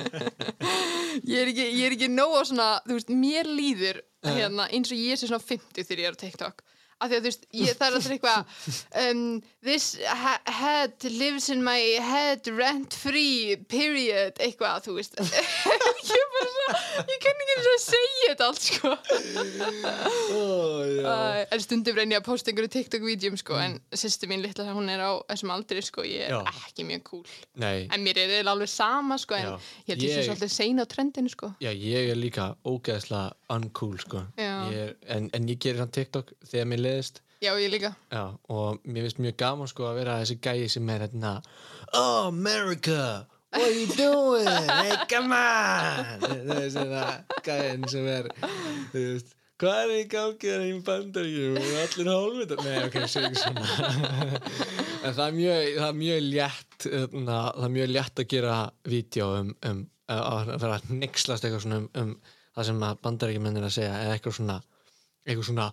Ég 1.27 1.41
er 1.43 1.51
ekki, 1.51 1.67
ég 1.79 1.85
er 1.89 1.95
ekki 1.97 2.09
nóg 2.13 2.35
á 2.37 2.43
svona 2.47 2.69
þú 2.87 2.97
veist, 2.99 3.13
mér 3.13 3.49
líður 3.49 4.03
hérna, 4.27 4.67
eins 4.75 4.91
og 4.93 4.99
ég 5.01 5.19
sé 5.21 5.29
svona 5.31 5.43
50 5.43 5.87
þegar 5.87 6.03
ég 6.03 6.11
er 6.11 6.17
á 6.19 6.23
TikTok. 6.23 6.65
Af 6.97 7.11
því 7.11 7.17
að 7.19 7.21
þú 7.21 7.29
veist, 7.29 7.43
ég, 7.53 7.73
er 7.75 7.83
alltaf 7.87 8.13
eitthvað 8.15 8.39
um, 9.03 9.25
this 9.69 9.87
head 10.57 11.05
lives 11.13 11.51
in 11.53 11.61
my 11.65 11.77
head 12.01 12.49
rent 12.57 12.97
free 12.97 13.59
period, 13.69 14.39
eitthvað, 14.41 14.87
þú 14.87 14.95
veist 14.97 15.19
ég 16.13 16.23
er 16.23 16.31
bara 16.35 16.49
svona 16.55 17.07
ég 17.13 17.19
kann 17.25 17.43
ekki 17.43 17.55
eins 17.57 17.67
og 17.71 17.75
að 17.77 17.83
segja 17.87 18.29
þetta 18.31 18.47
allt 18.51 18.65
sko. 18.67 18.91
Oh, 20.37 20.83
uh, 21.03 21.43
en 21.53 21.63
stundum 21.63 21.97
reyni 21.99 22.17
að 22.19 22.25
posta 22.27 22.51
einhverju 22.53 22.71
TikTok-vídeum 22.77 23.37
sko, 23.41 23.57
en 23.61 23.77
sýstu 23.97 24.29
mín 24.31 24.43
litla 24.45 24.67
hún 24.77 24.89
er 24.93 25.03
á 25.03 25.13
þessum 25.31 25.53
aldri 25.55 25.83
sko, 25.85 26.05
ég 26.07 26.27
er 26.29 26.35
Já. 26.35 26.41
ekki 26.67 26.87
mjög 26.89 27.05
cool. 27.11 27.27
Nei, 27.63 27.87
en 27.93 28.05
mér 28.05 28.21
er 28.23 28.33
eiginlega 28.37 28.55
alveg 28.57 28.73
sama 28.73 29.19
sko, 29.23 29.37
en 29.39 29.47
Já. 29.47 29.53
ég 29.87 29.93
held 29.95 30.07
ég 30.07 30.15
sé 30.17 30.23
Ég- 30.23 30.29
svolítið 30.31 30.55
sein 30.57 30.83
á 30.83 30.85
trendinu 30.91 31.33
sko. 31.33 31.53
Já, 31.63 31.71
ég 31.73 32.11
er 32.13 32.19
líka 32.19 32.49
ógeðslega 32.67 33.33
uncool, 33.57 33.99
sko. 34.03 34.25
Ég 34.41 34.77
er, 34.87 34.97
en, 35.17 35.31
en 35.37 35.49
ég 35.49 35.59
gerir 35.63 35.83
hann 35.85 35.93
TikTok 35.95 36.33
þegar 36.51 36.69
mér 36.73 36.83
leiðist. 36.87 37.23
Já, 37.45 37.53
ég 37.61 37.69
líka. 37.71 37.93
Já, 38.11 38.25
og 38.49 38.81
mér 38.89 39.05
finnst 39.07 39.19
mjög 39.21 39.37
gaman 39.43 39.69
sko 39.69 39.85
að 39.91 39.99
vera 40.01 40.19
þessi 40.23 40.39
gæi 40.41 40.69
sem 40.73 40.89
er 40.95 41.05
hérna 41.07 41.35
Oh, 41.95 42.27
America, 42.27 43.27
what 43.57 43.69
are 43.69 43.73
you 43.73 43.87
doing? 43.97 44.47
Hey, 44.47 44.97
come 45.09 45.33
on. 45.33 46.05
Það 46.21 46.61
er 46.61 46.71
svona 46.75 47.03
gæin 47.47 47.89
sem 47.91 48.07
er 48.11 48.29
þú 48.93 49.03
veist, 49.03 49.35
hvað 49.61 49.83
er 49.83 49.93
í 49.97 50.05
gangi 50.13 50.53
þarna 50.53 50.69
í 50.69 50.79
bandaríkjum 50.91 51.59
allir 51.83 52.13
hálfvitar. 52.13 52.63
Nei, 52.67 52.79
ok, 52.87 52.99
segi 53.09 53.31
ekki 53.31 53.43
svona. 53.43 53.67
En 55.07 55.13
það 55.15 55.27
er 55.27 55.35
mjög, 55.37 55.67
það 55.77 55.89
er 55.89 55.99
mjög 56.01 56.23
létt 56.27 56.87
na, 57.13 57.35
það 57.55 57.67
er 57.67 57.75
mjög 57.77 57.91
létt 57.93 58.23
að 58.23 58.31
gera 58.33 58.55
vídeo 58.91 59.29
um, 59.37 59.53
um 59.71 59.85
að 60.11 60.49
vera 60.55 60.79
að 60.81 60.89
nixlast 60.99 61.47
eitthvað 61.47 61.63
svona 61.63 61.79
um, 61.83 61.91
um 62.03 62.35
það 62.57 62.69
sem 62.71 62.83
að 62.89 62.99
bandaríkjumenn 63.05 63.61
er 63.61 63.67
að 63.69 63.75
segja 63.77 64.01
eða 64.01 64.17
eitthvað 64.17 64.37
svona 64.39 64.57
eitthvað 65.27 65.49
svona 65.51 65.67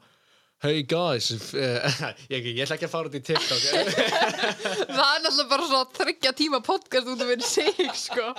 Hey 0.63 0.85
guys, 0.87 1.25
uh, 1.51 2.03
ég, 2.31 2.45
ég 2.55 2.59
ætla 2.63 2.77
ekki 2.77 2.85
að 2.87 2.91
fara 2.93 3.09
út 3.09 3.15
í 3.17 3.19
TikTok. 3.19 3.63
Það 4.95 5.09
er 5.09 5.23
náttúrulega 5.25 5.49
bara 5.49 5.65
svona 5.67 5.89
þryggja 5.97 6.31
tíma 6.39 6.61
podcast 6.63 7.09
út 7.11 7.23
af 7.25 7.31
verið 7.33 7.49
sig 7.49 7.81
sko. 7.99 8.29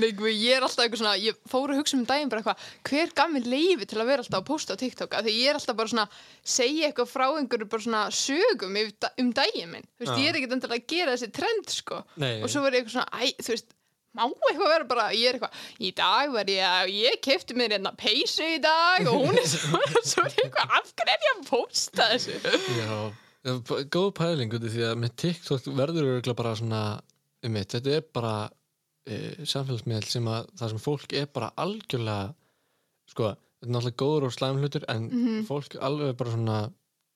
Nei, 0.00 0.08
ég 0.38 0.54
er 0.56 0.64
alltaf 0.64 0.86
eitthvað 0.86 1.02
svona 1.02 1.12
ég 1.20 1.36
fór 1.52 1.74
að 1.74 1.82
hugsa 1.82 1.98
um 1.98 2.06
daginn 2.08 2.32
bara 2.32 2.40
eitthvað 2.40 2.88
hver 2.88 3.12
gaf 3.20 3.34
mér 3.34 3.50
leifi 3.52 3.90
til 3.90 4.00
að 4.00 4.08
vera 4.14 4.24
alltaf 4.24 4.40
að 4.40 4.48
posta 4.54 4.72
á 4.72 4.80
TikTok? 4.80 5.18
Af 5.20 5.28
því 5.28 5.36
ég 5.36 5.52
er 5.52 5.60
alltaf 5.60 5.78
bara 5.82 5.92
svona 5.92 6.08
segja 6.56 6.88
eitthvað 6.88 7.12
frá 7.12 7.26
einhverju 7.28 7.70
bara 7.76 7.88
svona 7.90 8.02
sögum 8.24 8.80
um 8.80 9.36
daginn 9.36 9.74
minn, 9.76 9.88
þú 9.98 10.06
veist, 10.06 10.16
Já. 10.16 10.24
ég 10.24 10.32
er 10.32 10.40
ekkert 10.40 10.56
endilega 10.56 10.80
að 10.80 10.92
gera 10.96 11.18
þessi 11.18 11.32
trend 11.42 11.76
sko. 11.76 12.00
Nei, 12.24 12.38
og 12.40 12.48
svo 12.48 12.64
var 12.64 12.72
ég 12.72 12.86
eitthvað 12.86 13.02
svona, 13.02 13.20
æ, 13.20 13.36
þú 13.44 13.52
veist 13.52 13.68
má 14.14 14.24
eitthvað 14.26 14.72
vera 14.72 14.88
bara, 14.88 15.06
ég 15.16 15.28
er 15.28 15.38
eitthvað 15.38 15.84
í 15.86 15.90
dag 15.98 16.34
var 16.34 16.50
ég 16.52 16.64
að, 16.68 16.92
ég 16.94 17.20
kefti 17.24 17.56
mér 17.58 17.76
hérna 17.76 17.94
peysu 17.98 18.46
í 18.56 18.60
dag 18.62 19.08
og 19.10 19.26
hún 19.26 19.40
er 19.40 19.48
svo, 19.50 19.80
svo 20.10 20.26
eitthvað, 20.28 20.74
af 20.78 20.92
hverju 20.92 21.14
er 21.16 21.26
ég 21.28 21.32
að 21.32 21.46
posta 21.50 22.10
þessu 22.12 22.38
Já, 22.78 22.98
góð 23.92 24.12
pæling 24.20 24.54
því 24.54 24.86
að 24.88 25.00
með 25.02 25.16
TikTok 25.24 25.66
verður 25.74 26.12
örugglega 26.12 26.38
bara 26.38 26.54
svona 26.60 26.84
um 27.44 27.52
mitt, 27.52 27.74
þetta 27.74 27.98
er 27.98 28.06
bara 28.14 28.36
uh, 28.48 29.44
samfélagsmiðl 29.44 30.06
sem 30.08 30.30
að 30.32 30.48
það 30.60 30.72
sem 30.72 30.84
fólk 30.86 31.18
er 31.18 31.28
bara 31.34 31.50
algjörlega 31.60 32.32
sko, 33.10 33.34
þetta 33.34 33.68
er 33.68 33.74
náttúrulega 33.74 34.00
góður 34.00 34.28
og 34.28 34.34
slæm 34.34 34.62
hlutur 34.62 34.86
en 34.92 35.10
fólk 35.48 35.76
alveg 35.84 36.16
bara 36.20 36.34
svona 36.36 36.58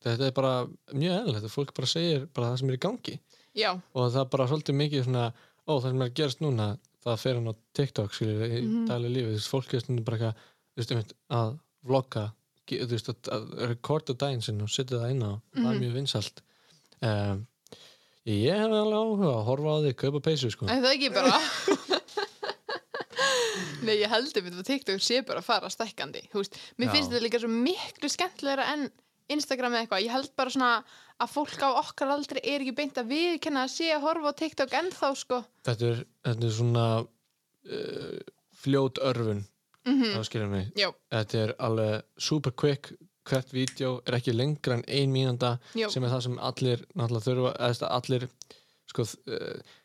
þetta 0.05 0.29
er 0.29 0.35
bara 0.37 0.53
mjög 0.95 1.17
eðlilegt 1.23 1.53
fólk 1.53 1.75
bara 1.77 1.91
segir 1.91 2.27
bara 2.35 2.53
það 2.53 2.61
sem 2.61 2.71
er 2.73 2.77
í 2.77 2.83
gangi. 2.83 3.15
Já, 3.59 3.71
og 3.75 4.13
það 4.13 4.21
er 4.23 4.29
bara 4.35 4.49
svolítið 4.51 4.79
mikið 4.79 5.07
svona 5.07 5.25
ó, 5.69 5.73
það 5.73 5.89
sem 5.89 6.03
er 6.03 6.11
að 6.11 6.17
gerast 6.21 6.45
núna, 6.45 6.69
það 7.05 7.21
fer 7.23 7.35
hann 7.39 7.51
á 7.51 7.55
TikTok 7.79 8.15
skilur, 8.15 8.43
í 8.49 8.61
mm 8.63 8.69
Mhm. 8.69 8.87
daglega 8.89 9.15
lífi, 9.15 9.29
þú 9.29 9.37
veist, 9.37 9.53
fólk 9.53 9.75
er 9.75 9.81
stundum 9.85 10.05
bara 10.05 10.17
eitthvað, 10.19 10.35
þú 10.75 10.77
veist, 10.83 10.93
einmitt, 10.93 11.13
að 11.31 11.59
vlogga, 11.89 12.25
þú 12.69 12.89
veist, 12.91 13.09
að, 13.09 13.31
að 13.37 13.69
rekorda 13.73 14.15
daginn 14.19 14.43
sinn 14.43 14.61
og 14.63 14.69
setja 14.69 14.99
það 14.99 15.11
inn 15.15 15.23
á 15.25 15.33
það 15.39 15.63
Mhm. 15.63 15.71
er 15.75 15.81
mjög 15.81 15.95
vinsalt 15.99 16.43
um, 17.03 17.47
ég 18.27 18.53
hef 18.59 18.73
alveg 18.75 18.99
áhuga 18.99 19.29
að 19.33 19.45
horfa 19.49 19.69
á 19.73 19.79
því, 19.85 19.93
kaupa 20.03 20.21
peysu, 20.21 20.51
sko 20.51 20.67
en 20.69 20.83
það 20.83 20.95
ekki 20.97 21.11
bara 21.15 21.39
Nei, 23.87 23.95
ég 24.03 24.11
heldur 24.11 24.43
við 24.45 24.59
að 24.59 24.67
TikTok 24.69 25.01
sé 25.03 25.21
bara 25.27 25.41
að 25.41 25.47
fara 25.49 25.69
stækkandi 25.73 26.25
þú 26.33 26.43
veist, 26.43 26.57
mér 26.79 26.89
Já. 26.91 26.93
finnst 26.97 27.11
þetta 27.13 27.23
líka 27.25 27.41
svo 27.43 27.49
miklu 27.53 28.11
skemmtilegra 28.13 28.67
en 28.75 28.89
Instagram 29.33 29.75
eða 29.75 29.85
eitthvað, 29.85 30.05
ég 30.07 30.15
held 30.15 30.33
bara 30.39 30.53
svona 30.55 30.71
að 31.19 31.33
fólk 31.35 31.63
á 31.65 31.69
okkar 31.83 32.13
aldrei 32.15 32.41
er 32.43 32.63
ekki 32.63 32.75
beint 32.79 33.01
að 33.01 33.11
viðkenna 33.13 33.65
að 33.67 33.75
sé 33.75 33.91
að 33.93 34.05
horfa 34.07 34.33
á 34.33 34.39
TikTok 34.41 34.77
ennþá 34.81 35.11
sko. 35.19 35.41
Þetta 35.69 35.91
er, 35.91 36.03
þetta 36.29 36.49
er 36.49 36.55
svona 36.59 36.87
uh, 37.03 38.19
fljót 38.63 39.03
örfun. 39.11 39.45
Mm 39.89 40.15
þá 40.19 40.25
skilur 40.27 40.51
mig, 40.53 40.71
Já, 40.77 40.91
þetta 41.15 41.39
er 41.43 41.53
alveg 41.65 42.03
super 42.21 42.53
quick, 42.53 42.91
hvert 43.29 43.53
vídeo 43.53 44.03
er 44.05 44.19
ekki 44.19 44.35
lengra 44.35 44.77
en 44.77 44.85
ein 44.85 45.13
mínúnda 45.13 45.55
já, 45.77 45.89
sem 45.89 46.05
er 46.05 46.13
það 46.13 46.25
sem 46.27 46.39
allir 46.39 46.83
náttúrulega 46.93 47.25
þurfa 47.25 47.53
eða 47.69 47.91
allir 47.97 48.27
sko, 48.89 49.07
uh, 49.33 49.77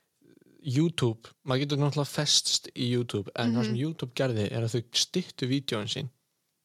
YouTube, 0.64 1.32
maður 1.44 1.66
getur 1.66 1.82
náttúrulega 1.82 2.12
festst 2.12 2.70
í 2.74 2.90
YouTube 2.94 3.32
en 3.36 3.56
það 3.56 3.70
sem 3.70 3.80
YouTube 3.80 4.16
gerði 4.16 4.46
er 4.50 4.64
að 4.64 4.76
þau 4.76 5.00
styttu 5.04 5.50
vídjóin 5.52 5.92
sín. 5.92 6.12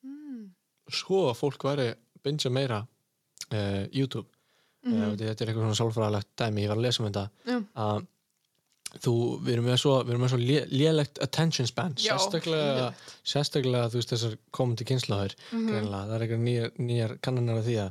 Mm. 0.06 0.54
svo 0.88 1.28
að 1.28 1.38
fólk 1.40 1.64
væri 1.66 1.88
bingja 2.28 2.52
meira 2.54 2.82
uh, 2.84 3.84
YouTube 3.92 4.28
mm 4.28 4.34
Mhm. 4.88 5.16
þetta 5.18 5.42
er 5.42 5.48
eitthvað 5.50 5.64
svona 5.66 5.76
sálfræðalegt 5.82 6.28
dæmi, 6.38 6.62
ég 6.62 6.70
var 6.70 6.78
að 6.78 6.84
lesa 6.86 7.02
um 7.02 7.08
þetta 7.08 7.24
Já. 7.50 7.56
að 7.82 8.06
þú, 9.04 9.12
við 9.44 9.50
erum 9.52 9.66
með 9.68 9.76
svo, 9.82 9.94
erum 10.14 10.22
svo 10.30 10.38
lé, 10.40 10.60
lélegt 10.72 11.18
attention 11.24 11.66
span 11.68 11.96
Já, 11.98 12.14
sérstaklega, 12.14 12.86
sérstaklega 13.26 13.90
þú 13.92 13.98
veist 14.00 14.12
þessar 14.14 14.36
komandi 14.54 14.86
kynslaður 14.88 15.34
Mhm. 15.52 15.66
greinilega, 15.68 16.06
það 16.08 16.14
er 16.14 16.24
eitthvað 16.24 16.44
nýjar, 16.46 16.70
nýjar 16.78 17.14
kannanar 17.26 17.58
af 17.60 17.66
því 17.66 17.76
að 17.82 17.90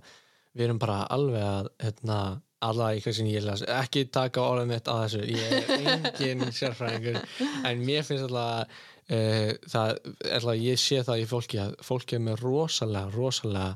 við 0.58 0.66
erum 0.66 0.80
bara 0.82 0.98
alveg 1.14 1.44
að 1.44 1.70
hérna, 1.86 2.18
alla 2.62 2.88
í 2.98 3.02
sem 3.14 3.28
ég 3.30 3.44
las 3.46 3.62
ekki 3.62 4.08
taka 4.10 4.42
orðið 4.42 4.68
mitt 4.72 4.88
á 4.90 4.94
þessu 5.04 5.22
ég 5.28 5.52
er 5.52 5.70
engin 5.78 6.52
sérfræðingur 6.60 7.20
en 7.68 7.86
mér 7.86 8.02
finnst 8.08 8.24
alltaf 8.26 8.68
uh, 9.12 9.52
það 9.70 10.00
alveg, 10.40 10.64
ég 10.66 10.80
sé 10.82 11.04
það 11.06 11.22
í 11.22 11.28
fólki 11.30 11.60
að 11.62 11.76
fólki 11.86 12.16
er 12.18 12.24
með 12.26 12.42
rosalega, 12.42 13.12
rosalega 13.14 13.76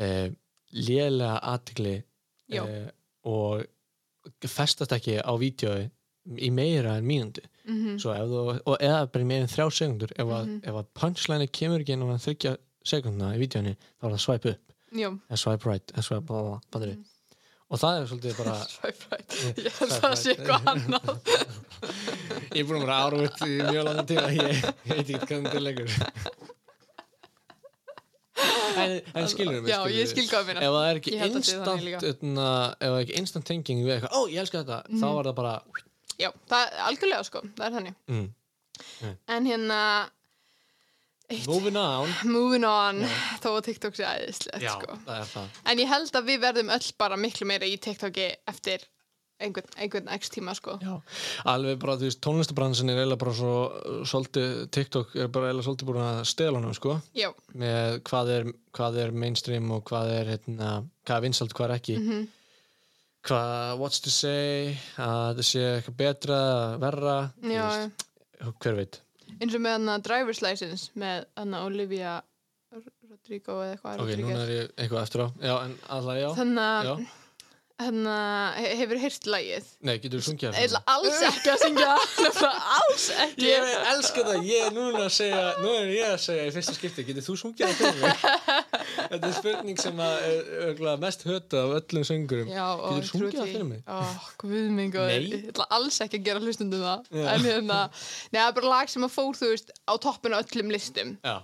uh, 0.00 0.28
lélega 0.72 1.34
aðtigli 1.54 1.94
Já. 2.50 2.62
uh, 2.64 2.90
og 3.30 3.64
festast 4.48 4.92
ekki 4.96 5.18
á 5.20 5.32
vídjói 5.40 5.90
í 6.40 6.50
meira 6.52 6.98
en 7.00 7.06
Mhm. 7.70 7.98
Svo 8.00 8.12
ef 8.16 8.26
þú, 8.28 8.40
og 8.66 8.76
eða 8.80 9.04
bara 9.12 9.24
meira 9.28 9.44
en 9.46 9.48
þrjá 9.52 9.66
sekundur 9.76 10.10
ef, 10.16 10.26
að, 10.26 10.46
Mhm. 10.46 10.60
ef 10.68 10.74
að 10.80 10.86
punchline 10.94 11.46
kemur 11.52 11.80
ekki 11.84 11.94
á 11.94 12.18
þryggja 12.24 12.56
sekundna 12.84 13.34
í 13.36 13.38
vídjóni 13.40 13.76
þá 14.00 14.04
er 14.08 14.10
það 14.14 14.20
swipe 14.24 14.50
upp, 14.54 14.72
eða 15.30 15.38
swipe 15.38 15.66
right 15.68 15.92
eða 15.94 16.02
swipe 16.08 16.26
bla 16.26 16.40
bla 16.42 16.50
bla, 16.50 16.60
fattarðu? 16.72 17.04
og 17.70 17.78
það 17.78 18.00
er 18.00 18.06
svolítið 18.10 18.36
bara 18.40 18.54
swipe 18.74 19.04
right. 19.12 19.30
Ég 19.60 19.78
held 19.78 19.92
að 19.92 20.00
það 20.00 20.16
sé 20.22 20.34
eitthvað 20.34 20.70
annað. 20.72 21.06
ég 22.56 22.60
er 22.60 22.66
búin 22.68 22.80
að 22.80 22.86
vera 22.86 23.00
áruð 23.06 23.44
í 23.46 23.50
mjög 23.60 23.84
langan 23.86 24.06
tíma 24.10 24.26
ég, 24.34 24.64
veit 24.90 25.04
ekki 25.04 25.26
hvernig 25.26 25.46
þetta 25.46 25.60
er 25.60 25.66
lengur 25.68 25.90
en, 28.80 28.92
en 29.14 29.28
skilur 29.28 29.60
mig 29.62 29.70
Já, 29.72 29.78
ég 29.92 30.08
skil 30.10 30.26
hvað 30.30 30.40
að 30.40 30.50
ef 30.60 30.74
það 30.76 30.86
er 30.90 31.00
ekki 31.00 31.14
instant 33.20 33.44
er 33.44 33.48
thinking 33.50 33.82
við 33.84 33.96
eitthvað, 33.98 34.14
ó 34.16 34.20
ég 34.30 34.40
elska 34.44 34.62
þetta 34.62 34.78
þá 34.88 34.94
Mhm. 35.00 35.14
var 35.18 35.24
það 35.30 35.36
bara 35.40 35.54
Já, 36.20 36.30
það 36.50 36.62
er 36.66 36.80
algjörlega 36.90 37.24
sko, 37.24 37.40
það 37.56 37.66
er 37.66 37.76
þannig. 37.78 37.94
mm, 38.08 39.14
En 39.28 39.46
hérna, 39.46 39.78
eitt, 41.30 41.46
moving 41.48 41.76
on. 41.76 42.08
Moving 42.24 42.64
on, 42.68 43.02
þó 43.40 43.50
að 43.56 43.64
TikTok 43.68 43.96
sé 43.96 44.04
æðislegt 44.08 44.64
já, 44.64 44.72
sko. 44.76 44.96
er 45.08 45.48
En 45.72 45.78
ég 45.78 45.88
held 45.88 46.12
að 46.20 46.28
við 46.32 46.40
verðum 46.44 46.72
öll 46.74 46.88
bara 46.98 47.16
miklu 47.20 47.46
meira 47.48 47.68
í 47.68 47.76
TikToki 47.80 48.30
eftir 48.48 48.84
einhvern, 49.40 49.70
einhvern 49.80 50.10
x 50.16 50.30
tíma 50.34 50.54
sko. 50.58 50.76
Já, 50.84 50.94
alveg 51.52 51.78
bara, 51.82 51.96
þú 52.00 52.08
veist, 52.08 52.20
tónlistabransin 52.24 52.92
er 52.92 53.00
eiginlega 53.00 53.20
bara 53.22 53.34
svo, 53.36 53.52
svolítið, 54.10 54.52
TikTok 54.76 55.14
er 55.16 55.30
bara 55.32 55.50
eiginlega 55.50 55.66
svolítið 55.68 55.90
búin 55.90 56.02
að 56.04 56.20
stela 56.30 56.60
honum, 56.60 56.74
sko, 56.76 56.98
Já, 57.16 57.30
með 57.64 58.00
hvað 58.10 58.32
er, 58.36 58.50
hvað 58.76 59.00
er 59.04 59.16
mainstream 59.24 59.70
og 59.76 59.84
hvað 59.90 60.12
er, 60.18 60.32
hérna, 60.36 60.70
hvað 61.08 61.16
er 61.20 61.26
vinsalt, 61.28 61.56
hvað 61.56 61.68
er 61.70 61.76
ekki, 61.80 61.98
mhm, 62.00 62.26
hvað, 63.28 63.76
what's 63.82 64.00
to 64.04 64.10
say, 64.14 64.74
að 64.96 65.34
þetta 65.34 65.48
sé 65.50 65.64
eitthvað 65.76 65.98
betra, 66.04 66.40
verra, 66.80 67.16
já, 67.44 67.66
veist, 67.68 68.04
hver 68.64 68.78
veit. 68.80 69.00
eins 69.40 69.54
og 69.54 69.60
með 69.64 69.76
hann 69.78 69.94
að 69.96 70.04
driver's 70.08 70.40
license 70.44 70.90
með 70.98 71.26
hann 71.38 71.56
að 71.58 71.66
Olivia 71.68 72.18
Rodrigo 73.10 73.56
eða 73.64 73.74
eitthvað 73.74 74.00
Ok, 74.04 74.10
núna 74.22 74.42
er 74.44 74.50
ég 74.54 74.68
eitthvað 74.78 75.02
eftir 75.02 75.22
á, 75.26 75.28
já, 75.42 75.54
en 75.66 75.72
allavega, 75.90 76.22
já, 76.22 76.30
Þannig 76.38 76.64
að 76.64 76.90
hérna, 77.84 78.14
he- 78.58 78.74
hefur 78.80 79.00
heyrt 79.02 79.26
lagið 79.32 79.68
nei, 79.88 79.94
getur 80.02 80.20
þú 80.20 80.26
sungið 80.30 80.58
Ég 80.60 80.68
ætla 80.68 80.80
alls 80.94 81.20
ekki 81.30 81.52
að 81.54 81.62
syngja 81.64 81.94
það 82.40 82.58
alls 82.76 83.06
ekki 83.26 83.46
Ég 83.48 83.70
elska 83.94 84.24
það, 84.28 84.44
ég 84.50 84.66
er 84.68 84.74
núna 84.76 85.04
að 85.06 85.12
segja, 85.16 85.42
nú 85.62 85.72
er 85.78 85.92
ég 85.94 86.08
að 86.14 86.18
segja 86.26 86.46
í 86.48 86.54
fyrsta 86.56 86.76
skipti, 86.76 87.06
getur 87.08 87.26
þú 87.28 87.36
sungið 87.44 87.66
það 87.66 87.80
fyrir 87.80 88.00
mig? 88.04 88.24
Þetta 89.10 89.28
er 89.30 89.34
spurning 89.36 89.80
sem 89.80 90.00
að 90.02 90.16
er 90.70 91.00
mest 91.02 91.24
hötu 91.26 91.58
af 91.60 91.72
öllum 91.80 92.04
söngurum. 92.06 92.48
Getur 92.50 93.00
þú 93.00 93.10
sungið 93.10 93.38
það 93.40 93.52
fyrir 93.54 93.68
mig? 93.70 93.82
Ó, 93.90 94.00
guð 94.42 94.70
minn 94.76 94.90
Nei. 94.94 95.20
ég 95.30 95.48
ætla 95.52 95.66
alls 95.76 96.00
ekki 96.04 96.20
að 96.20 96.26
gera 96.28 96.42
hlustundum 96.44 96.82
það 96.84 97.08
Já. 97.20 97.26
En 97.34 97.44
hérna, 97.46 97.78
það 98.30 98.42
er 98.46 98.56
bara 98.58 98.72
lag 98.74 98.90
sem 98.92 99.06
að 99.06 99.14
fór, 99.14 99.38
þú 99.38 99.50
veist, 99.52 99.72
á 99.86 99.92
toppinu 100.02 100.38
á 100.38 100.42
öllum 100.42 100.72
listum 100.74 101.14
Já, 101.24 101.36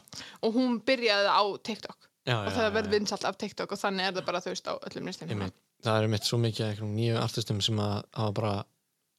Og 0.47 0.57
hún 0.59 0.79
byrjaði 0.87 1.31
á 1.33 1.43
TikTok 1.67 1.99
já, 2.27 2.37
Og 2.37 2.51
já. 2.51 2.55
það 2.57 2.67
já, 2.67 2.73
verð 2.79 2.91
já. 2.91 2.95
vinsalt 2.99 3.27
af 3.31 3.39
TikTok 3.41 3.73
Og 3.77 3.81
þannig 3.83 4.09
er 4.11 4.17
það 4.19 4.29
bara, 4.31 4.43
þú 4.45 4.53
veist, 4.55 4.71
á 4.71 4.75
öllum 4.77 5.11
listum. 5.11 5.33
Það 5.87 6.03
er 6.03 6.11
mitt 6.11 6.27
svo 6.27 6.39
mikið 6.43 6.67
einhverjum 6.67 6.95
nýju 6.99 7.19
artistum 7.23 7.61
sem 7.63 7.79
að 7.83 7.97
hafa 8.19 8.33
bara 8.41 8.55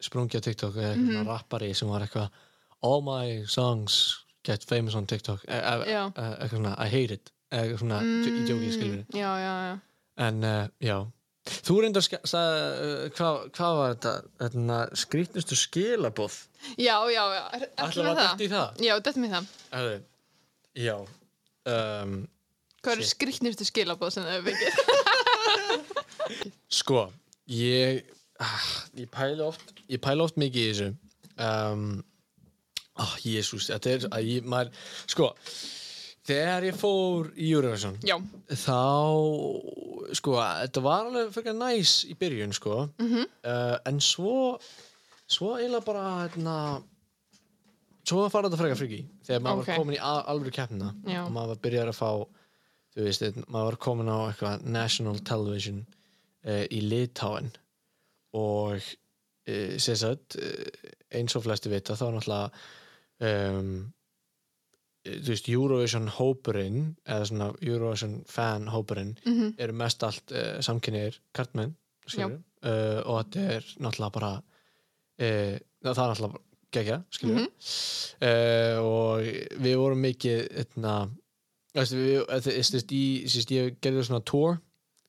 sprungið 0.04 0.42
á 0.44 0.46
TikTok 0.48 0.76
eða 0.76 0.90
eitthvað 0.92 1.04
Mhm. 1.08 1.14
svona 1.16 1.32
rappari 1.32 1.74
sem 1.76 1.90
var 1.90 2.06
eitthvað 2.06 2.30
All 2.84 3.02
my 3.02 3.46
songs 3.50 4.24
get 4.46 4.64
famous 4.64 4.96
on 4.96 5.08
TikTok. 5.08 5.44
E 5.48 5.58
e 5.58 5.58
e 5.58 5.96
eitthvað 6.14 6.50
svona 6.60 6.76
I 6.78 6.90
hate 6.90 7.14
it. 7.14 7.32
Eitthvað 7.52 7.80
svona 7.80 8.00
mm. 8.04 8.26
í 8.28 8.42
djóki 8.48 8.72
skilur 8.76 9.06
Já, 9.16 9.30
já, 9.40 9.54
já. 9.68 9.80
En 10.28 10.44
uh, 10.44 10.68
já. 10.84 10.98
Þú 11.48 11.76
reyndar 11.82 12.04
uh, 12.04 13.08
hvað, 13.16 13.38
hvað 13.56 13.76
var 13.80 13.94
þetta, 13.96 14.14
þetta 14.42 14.80
skrýtnustu 15.00 15.56
skilabóð 15.56 16.36
Já, 16.76 16.98
já, 17.08 17.24
já, 17.38 17.44
Ætlaðu 17.78 18.10
að 18.12 18.20
dætt 18.20 18.44
í 18.44 18.50
það? 18.52 18.82
Já, 18.84 18.94
þetta 19.00 19.24
með 19.24 19.36
það. 19.38 19.52
Ætli, 19.80 19.98
já 20.84 20.96
um, 20.98 22.18
Hvað 22.84 22.94
eru 22.98 23.08
skrýtnustu 23.14 23.68
skilabóð 23.72 24.18
sem 24.18 24.28
þau 24.28 24.42
fengið? 24.50 24.82
Sko, 26.68 27.08
ég 27.48 28.04
ah, 28.44 28.68
ég 29.00 29.10
pæla 29.12 29.48
oft 29.48 29.74
oft 30.24 30.38
mikið 30.40 30.64
í 30.64 30.70
þessu. 30.72 30.90
Um, 31.38 32.04
oh, 32.98 33.14
Jésús, 33.24 33.70
þetta 33.70 33.94
er 33.94 34.08
að 34.10 34.30
ég, 34.32 34.48
maður, 34.50 34.72
sko 35.08 35.30
þegar 36.28 36.66
ég 36.68 36.76
fór 36.76 37.30
í 37.38 37.52
Eurovision 37.54 37.96
Já, 38.06 38.18
þá 38.50 38.80
sko, 40.18 40.34
þetta 40.42 40.84
var 40.84 41.08
alveg 41.08 41.32
fyrir 41.36 41.56
næs 41.58 42.02
í 42.10 42.18
byrjun, 42.20 42.56
sko. 42.58 42.88
Mhm, 43.00 43.26
uh, 43.48 43.78
en 43.88 44.02
svo 44.04 44.58
svo 45.28 45.58
eiginlega 45.58 45.86
bara 45.86 46.04
hérna, 46.24 46.58
svo 48.08 48.26
var 48.26 48.48
þetta 48.48 48.60
frekar 48.60 48.80
friki 48.80 49.02
þegar 49.28 49.44
maður 49.46 49.62
Ok. 49.62 49.68
var 49.68 49.82
komin 49.82 49.98
í 49.98 50.02
al 50.02 50.24
alvöru 50.34 50.54
keppnina. 50.56 50.94
Já. 51.06 51.22
og 51.26 51.32
maður 51.36 51.54
var 51.54 51.64
byrjar 51.68 51.92
að 51.92 52.00
fá 52.00 52.12
þú 52.96 53.06
veist, 53.06 53.26
maður 53.48 53.70
var 53.72 53.80
komin 53.88 54.10
á 54.10 54.18
eitthvað 54.32 54.64
national 54.66 55.20
television 55.20 55.86
í 56.48 56.82
Litáin 56.86 57.52
og 58.38 58.80
sem 59.80 59.96
sagt 59.96 60.36
uh, 60.40 60.90
eins 61.16 61.36
og 61.40 61.46
flesti 61.46 61.72
vita 61.72 61.96
þá 61.96 62.06
er 62.10 62.16
náttúrulega 62.18 62.50
um, 63.24 63.70
veist, 65.28 65.48
Eurovision 65.52 66.10
hópurinn 66.18 66.82
eða 67.08 67.30
svona 67.30 67.48
Eurovision 67.64 68.18
fan 68.28 68.68
hópurinn 68.74 69.14
mhm, 69.24 69.54
eru 69.58 69.78
mest 69.80 70.04
allt 70.04 70.34
uh, 70.36 70.58
samkynniðir 70.64 71.22
kartmenn 71.36 71.76
uh, 72.34 73.00
og 73.06 73.22
þetta 73.24 73.46
er 73.56 73.72
náttúrulega 73.84 74.14
bara 74.20 74.34
uh, 74.42 75.56
það 75.88 76.04
er 76.04 76.12
náttúrulega 76.12 76.44
gegja 76.76 76.98
Mhm. 77.24 77.48
uh, 78.28 78.78
og 78.84 79.28
við 79.64 79.78
vorum 79.80 80.02
mikið 80.04 80.48
etna, 80.66 80.94
veistu, 81.74 81.96
við, 82.02 82.18
þetta, 82.28 82.56
sérst, 82.68 82.92
í, 82.92 83.04
sérst, 83.32 83.54
ég 83.56 83.78
gerði 83.82 84.04
svona 84.04 84.26
tour 84.28 84.60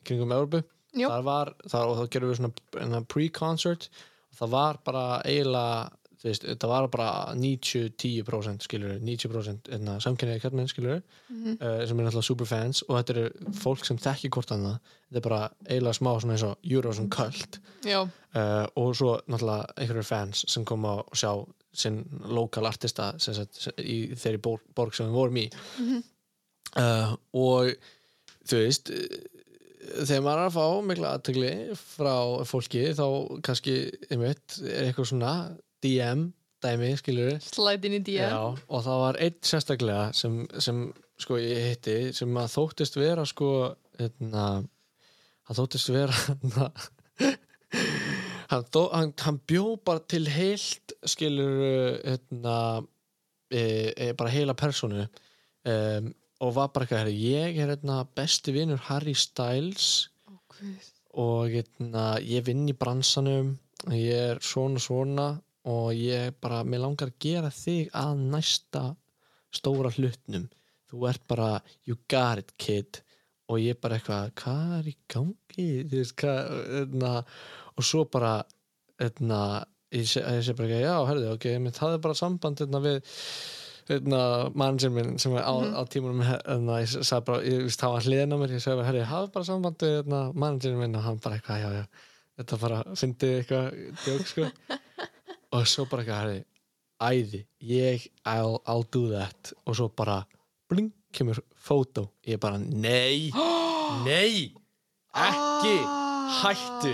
kringum 0.06 0.32
Európu 0.32 0.62
Já. 0.94 1.08
það 1.08 1.24
var, 1.28 1.54
það, 1.66 1.88
og 1.90 1.98
þá 1.98 2.12
gerðum 2.14 2.32
við 2.32 2.40
svona 2.40 2.52
hérna, 2.78 3.02
pre-concert. 3.14 3.88
Það 4.38 4.52
var 4.54 4.78
bara 4.86 5.06
eiginlega 5.26 5.98
þú 6.18 6.26
veist, 6.26 6.46
þetta 6.48 6.70
var 6.70 6.88
bara 6.90 7.08
90-10% 7.38 8.66
skilur 8.66 8.96
90% 9.06 9.70
hérna, 9.70 9.98
samkynniði 10.02 10.42
kallmenn 10.42 10.70
skilur 10.70 10.96
mhm, 11.30 11.58
uh, 11.60 11.82
sem 11.86 12.00
er 12.00 12.08
náttúrulega 12.08 12.26
superfans 12.26 12.82
og 12.88 12.96
þetta 12.96 13.14
eru 13.14 13.52
fólk 13.60 13.86
sem 13.86 14.00
þekki 14.02 14.32
hvort 14.34 14.54
annað. 14.54 14.80
Þetta 15.08 15.20
er 15.20 15.26
bara 15.28 15.40
eiginlega 15.68 15.98
smá 16.00 16.10
svona 16.16 16.34
eins 16.34 16.46
og 16.48 16.72
Eurovision 16.72 17.10
cult. 17.14 17.60
Uh, 17.86 18.66
og 18.80 18.90
svo 18.98 19.14
náttúrulega 19.30 19.78
einhverjur 19.78 20.10
fans 20.10 20.42
sem 20.50 20.66
koma 20.68 20.98
og 21.04 21.18
sjá 21.18 21.32
sinn 21.78 22.02
lokal 22.34 22.66
artista 22.66 23.12
sem 23.22 23.36
sagt, 23.36 23.68
í 23.78 24.00
þeirri 24.18 24.42
borg, 24.42 24.64
borg 24.74 24.96
sem 24.96 25.06
við 25.06 25.20
vorum 25.20 25.42
í. 25.44 25.46
Mhm. 25.78 26.04
uh, 26.82 27.14
og 27.38 27.74
þú 28.48 28.64
veist 28.64 28.90
þegar 29.96 30.24
maður 30.24 30.40
er 30.40 30.48
að 30.48 30.56
fá 30.56 30.88
mikla 30.88 31.12
aðtegli 31.16 31.52
frá 31.78 32.14
fólki 32.48 32.84
þá 32.98 33.06
kannski 33.46 33.76
einmitt 34.10 34.58
er 34.64 34.88
eitthvað 34.88 35.10
svona 35.12 35.32
DM 35.84 36.28
dæmi 36.64 36.94
skilur 36.98 37.36
slætin 37.44 37.98
í 37.98 38.00
DM 38.06 38.32
Já, 38.32 38.40
og 38.50 38.82
það 38.86 39.02
var 39.04 39.20
einn 39.24 39.38
sérstaklega 39.46 40.08
sem, 40.16 40.40
sem 40.62 40.82
sko 41.18 41.38
ég 41.40 41.72
hitti 41.72 41.96
sem 42.16 42.40
að 42.40 42.52
þóttist 42.54 42.98
vera 42.98 43.26
sko 43.28 43.50
hérna, 43.98 44.44
hann 45.48 45.58
þóttist 45.58 45.92
vera 45.94 46.14
hérna, 46.26 46.70
hann, 48.52 48.68
hann, 48.74 49.14
hann 49.24 49.40
bjó 49.50 49.76
bara 49.86 50.02
til 50.10 50.24
heilt 50.30 50.94
skilur 51.08 51.98
hérna, 52.02 52.56
e, 53.50 53.62
e, 53.94 54.12
bara 54.18 54.34
heila 54.34 54.56
personu 54.58 55.06
um, 55.06 56.12
og 56.44 56.54
var 56.54 56.70
bara 56.74 56.86
eitthvað 56.86 57.10
ég 57.14 57.58
er 57.58 57.72
hérna, 57.74 58.02
besti 58.16 58.54
vinur 58.54 58.80
Harry 58.88 59.14
Styles 59.18 60.08
guð. 60.54 60.92
og 61.18 61.50
hérna, 61.54 62.06
ég 62.22 62.46
vinn 62.46 62.68
í 62.70 62.76
bransanum 62.76 63.56
ég 63.94 64.32
er 64.34 64.42
svona 64.44 64.82
svona 64.82 65.28
og 65.68 65.90
ég 65.94 66.36
bara, 66.40 66.62
mér 66.64 66.86
langar 66.86 67.10
að 67.10 67.18
gera 67.20 67.50
þig 67.52 67.90
að 67.96 68.22
næsta 68.32 68.84
stóra 69.54 69.90
hlutnum 69.96 70.48
þú 70.88 71.04
ert 71.10 71.24
bara, 71.28 71.58
you 71.84 71.98
got 72.08 72.40
it 72.40 72.54
kid. 72.56 73.02
Og 73.48 73.62
ég 73.62 73.78
bara 73.80 73.96
eitthvað, 73.96 74.32
hvað 74.40 74.72
er 74.78 74.88
í 74.90 74.94
gangi? 75.08 75.68
Þú 75.88 75.94
veist 75.94 76.16
hvað 76.20 76.50
hérna, 76.68 77.12
og 77.76 77.86
svo 77.86 78.04
bara 78.12 78.34
ég 78.98 80.04
sé, 80.04 80.20
ég 80.20 80.42
sé 80.44 80.54
bara 80.56 80.68
ekki, 80.68 80.82
já, 80.84 80.96
herðu, 81.08 81.30
ok 81.32 81.46
það 81.78 81.94
er 81.94 82.02
bara 82.04 82.18
samband 82.18 82.62
við 82.84 82.98
hérna, 83.88 84.20
manager 84.54 84.90
minn 84.90 85.18
sem 85.18 85.32
á, 85.32 85.42
Mhm. 85.52 85.74
á 85.74 85.82
tímunum 85.88 86.22
hérna, 86.24 86.80
ég 86.82 86.88
sagði 87.04 87.24
bara, 87.24 87.42
ég 87.42 87.62
veist, 87.64 87.80
það 87.80 87.92
var 87.94 88.02
hliðin 88.06 88.34
á 88.34 88.36
mér 88.38 88.50
ég 88.56 88.62
sagði 88.64 88.76
bara, 88.80 88.86
herri, 88.90 89.04
hafa 89.04 89.32
bara 89.32 89.44
samband 89.44 89.78
við 89.78 89.94
hérna, 90.02 90.20
manager 90.34 90.76
minn 90.76 90.96
og 90.96 91.02
hann 91.02 91.18
bara 91.24 91.36
eitthvað, 91.38 91.62
já, 91.62 91.70
já 91.72 91.84
þetta 92.38 92.60
bara 92.60 92.82
fyndi 92.94 93.30
eitthvað 93.38 93.96
djók, 94.04 94.26
sko. 94.26 94.50
Og 95.52 95.64
svo 95.66 95.86
bara 95.88 96.02
eitthvað, 96.02 96.20
herri 96.22 96.44
æði 97.00 97.44
ég, 97.62 98.08
I'll, 98.26 98.60
I'll 98.66 98.84
do 98.90 99.08
that. 99.10 99.52
Og 99.66 99.74
svo 99.78 99.88
bara, 99.96 100.24
bling, 100.68 100.92
kemur 101.12 101.38
fótó, 101.56 102.10
ég 102.26 102.38
bara, 102.40 102.58
nei 102.58 103.30
nei, 104.04 104.52
ekki 105.14 105.76
hættu, 106.42 106.92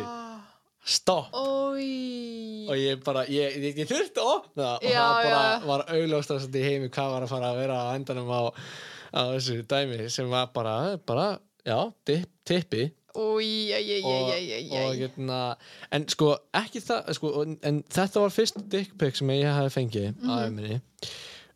stopp. 0.85 1.33
Ói 1.35 2.67
og 2.69 2.77
ég 2.81 3.01
bara, 3.05 3.23
ég, 3.29 3.57
ég, 3.61 3.79
ég 3.83 3.89
þurfti 3.91 4.21
að 4.23 4.31
opna 4.39 4.69
og 4.79 4.85
Já, 4.89 5.01
það 5.05 5.25
bara 5.29 5.45
já. 5.45 5.65
var 5.69 5.83
augljóstast 5.97 6.55
í 6.57 6.63
heimi 6.65 6.89
hvað 6.93 7.11
var 7.15 7.27
að 7.27 7.33
fara 7.35 7.51
að 7.53 7.59
vera 7.61 7.79
á 7.81 7.87
endanum 7.99 8.31
á, 8.33 8.43
á 9.13 9.21
þessu 9.35 9.59
dæmi 9.69 10.09
sem 10.13 10.29
var 10.33 10.49
bara, 10.55 10.77
bara 11.07 11.27
já, 11.65 11.79
tippi. 12.45 12.87
Æj, 13.15 13.71
æj, 13.79 13.91
og, 14.03 14.31
æj 14.35 14.97
hérna, 15.05 15.37
en 15.95 16.09
sko 16.11 16.33
ekki 16.59 16.81
það, 16.83 17.13
sko, 17.15 17.31
en 17.63 17.77
þetta 17.95 18.25
var 18.25 18.33
fyrst 18.35 18.57
dick 18.73 18.97
pic 18.99 19.15
sem 19.21 19.31
ég 19.37 19.47
hafi 19.55 19.71
fengið 19.77 20.09
mm 20.17 20.25
Mhm. 20.25 20.33
á 20.35 20.51
minni 20.51 20.81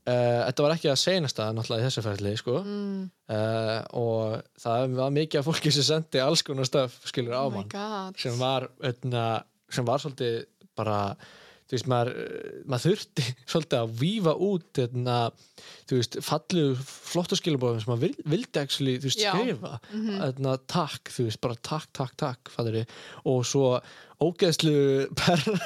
uh, 0.08 0.42
þetta 0.48 0.64
var 0.66 0.74
ekki 0.76 0.90
að 0.92 1.00
seinasta 1.04 1.48
náttúrulega 1.54 1.84
í 1.84 1.88
þessu 1.88 2.04
ferli, 2.06 2.34
sko. 2.40 2.58
Mm, 2.64 3.00
uh, 3.34 3.74
og 4.00 4.62
það 4.64 4.94
var 4.98 5.16
mikið 5.18 5.42
af 5.42 5.50
fólki 5.50 5.74
sem 5.74 5.86
sendi 5.92 6.22
alls 6.24 6.44
konar 6.46 6.68
stöf, 6.68 6.96
skilur 7.10 7.36
á 7.36 7.42
Oh 7.44 7.52
mann 7.54 7.68
god. 7.72 8.16
sem 8.20 8.38
var, 8.40 8.70
öðna, 8.80 9.26
sem 9.72 9.86
var 9.88 10.02
svolítið 10.02 10.40
bara 10.78 11.02
þú 11.68 11.76
veist, 11.76 11.88
maður, 11.92 12.14
maður 12.64 12.84
þurfti 12.86 13.24
svolítið 13.52 13.78
að 13.82 13.90
vífa 14.00 14.32
út 14.48 14.80
öðna, 14.86 15.16
þú 15.90 15.98
veist, 15.98 16.18
fallegu 16.24 16.76
flottu 16.80 17.36
skilabóðum 17.36 17.82
sem 17.82 17.92
maður 17.92 18.04
vil, 18.06 18.28
vildi 18.34 18.62
actually, 18.62 18.94
þú 19.02 19.10
veist, 19.10 19.24
skrifa. 19.26 19.74
Mhm. 19.92 20.20
öðna, 20.30 20.54
takk, 20.72 21.12
þú 21.12 21.26
veist, 21.28 21.42
bara 21.44 21.58
takk, 21.68 21.90
takk, 22.00 22.16
takk 22.24 22.52
fattari, 22.54 22.86
og 23.28 23.44
svo 23.48 23.74
ógeðslu 24.22 24.74
perra. 25.18 25.56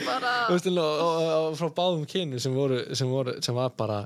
Bara 0.00 0.34
og, 0.50 0.66
og, 0.80 1.28
og, 1.28 1.58
frá 1.58 1.70
báðum 1.76 2.06
kynu 2.08 2.40
sem 2.42 2.56
voru, 2.56 2.82
sem 2.96 3.10
sem 3.44 3.56
var 3.56 3.74
bara 3.76 4.04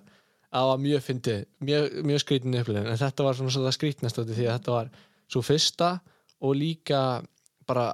að 0.54 0.70
var 0.70 0.82
mjög 0.82 1.02
fyndið, 1.02 1.40
mjög, 1.66 1.98
mjög 2.06 2.22
skrítin 2.22 2.58
upplifin, 2.60 2.86
en 2.86 3.00
þetta 3.00 3.26
var 3.26 3.38
svona 3.38 3.54
svona 3.54 3.72
í 4.30 4.36
því 4.38 4.46
að 4.46 4.56
þetta 4.58 4.74
var 4.76 4.90
svo 5.30 5.42
fyrsta 5.42 5.90
og 6.44 6.54
líka 6.58 7.00
bara 7.66 7.88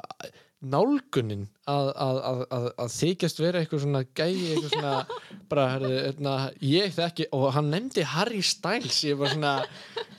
nálgunin 0.60 1.46
að, 1.70 1.86
að, 1.94 2.18
að, 2.28 2.40
að, 2.52 2.66
að 2.84 2.90
þykjast 2.98 3.38
vera 3.40 3.62
eitthvað 3.62 3.82
svona 3.86 4.02
gæi, 4.04 4.34
eitthvað 4.50 4.74
svona 4.74 5.20
bara, 5.52 5.66
herðu, 5.74 5.92
hérna, 6.02 6.34
ég 6.68 6.92
þekki 6.98 7.28
og 7.36 7.46
hann 7.56 7.70
nefndi 7.72 8.04
Harry 8.10 8.42
Styles 8.44 9.00
ég 9.08 9.16
var 9.20 9.32
svona, 9.32 9.54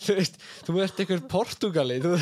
þú 0.02 0.18
veist 0.18 0.42
þú 0.66 0.80
ert 0.82 1.04
eitthvað 1.04 1.28
Portugali, 1.30 2.00
þú 2.02 2.16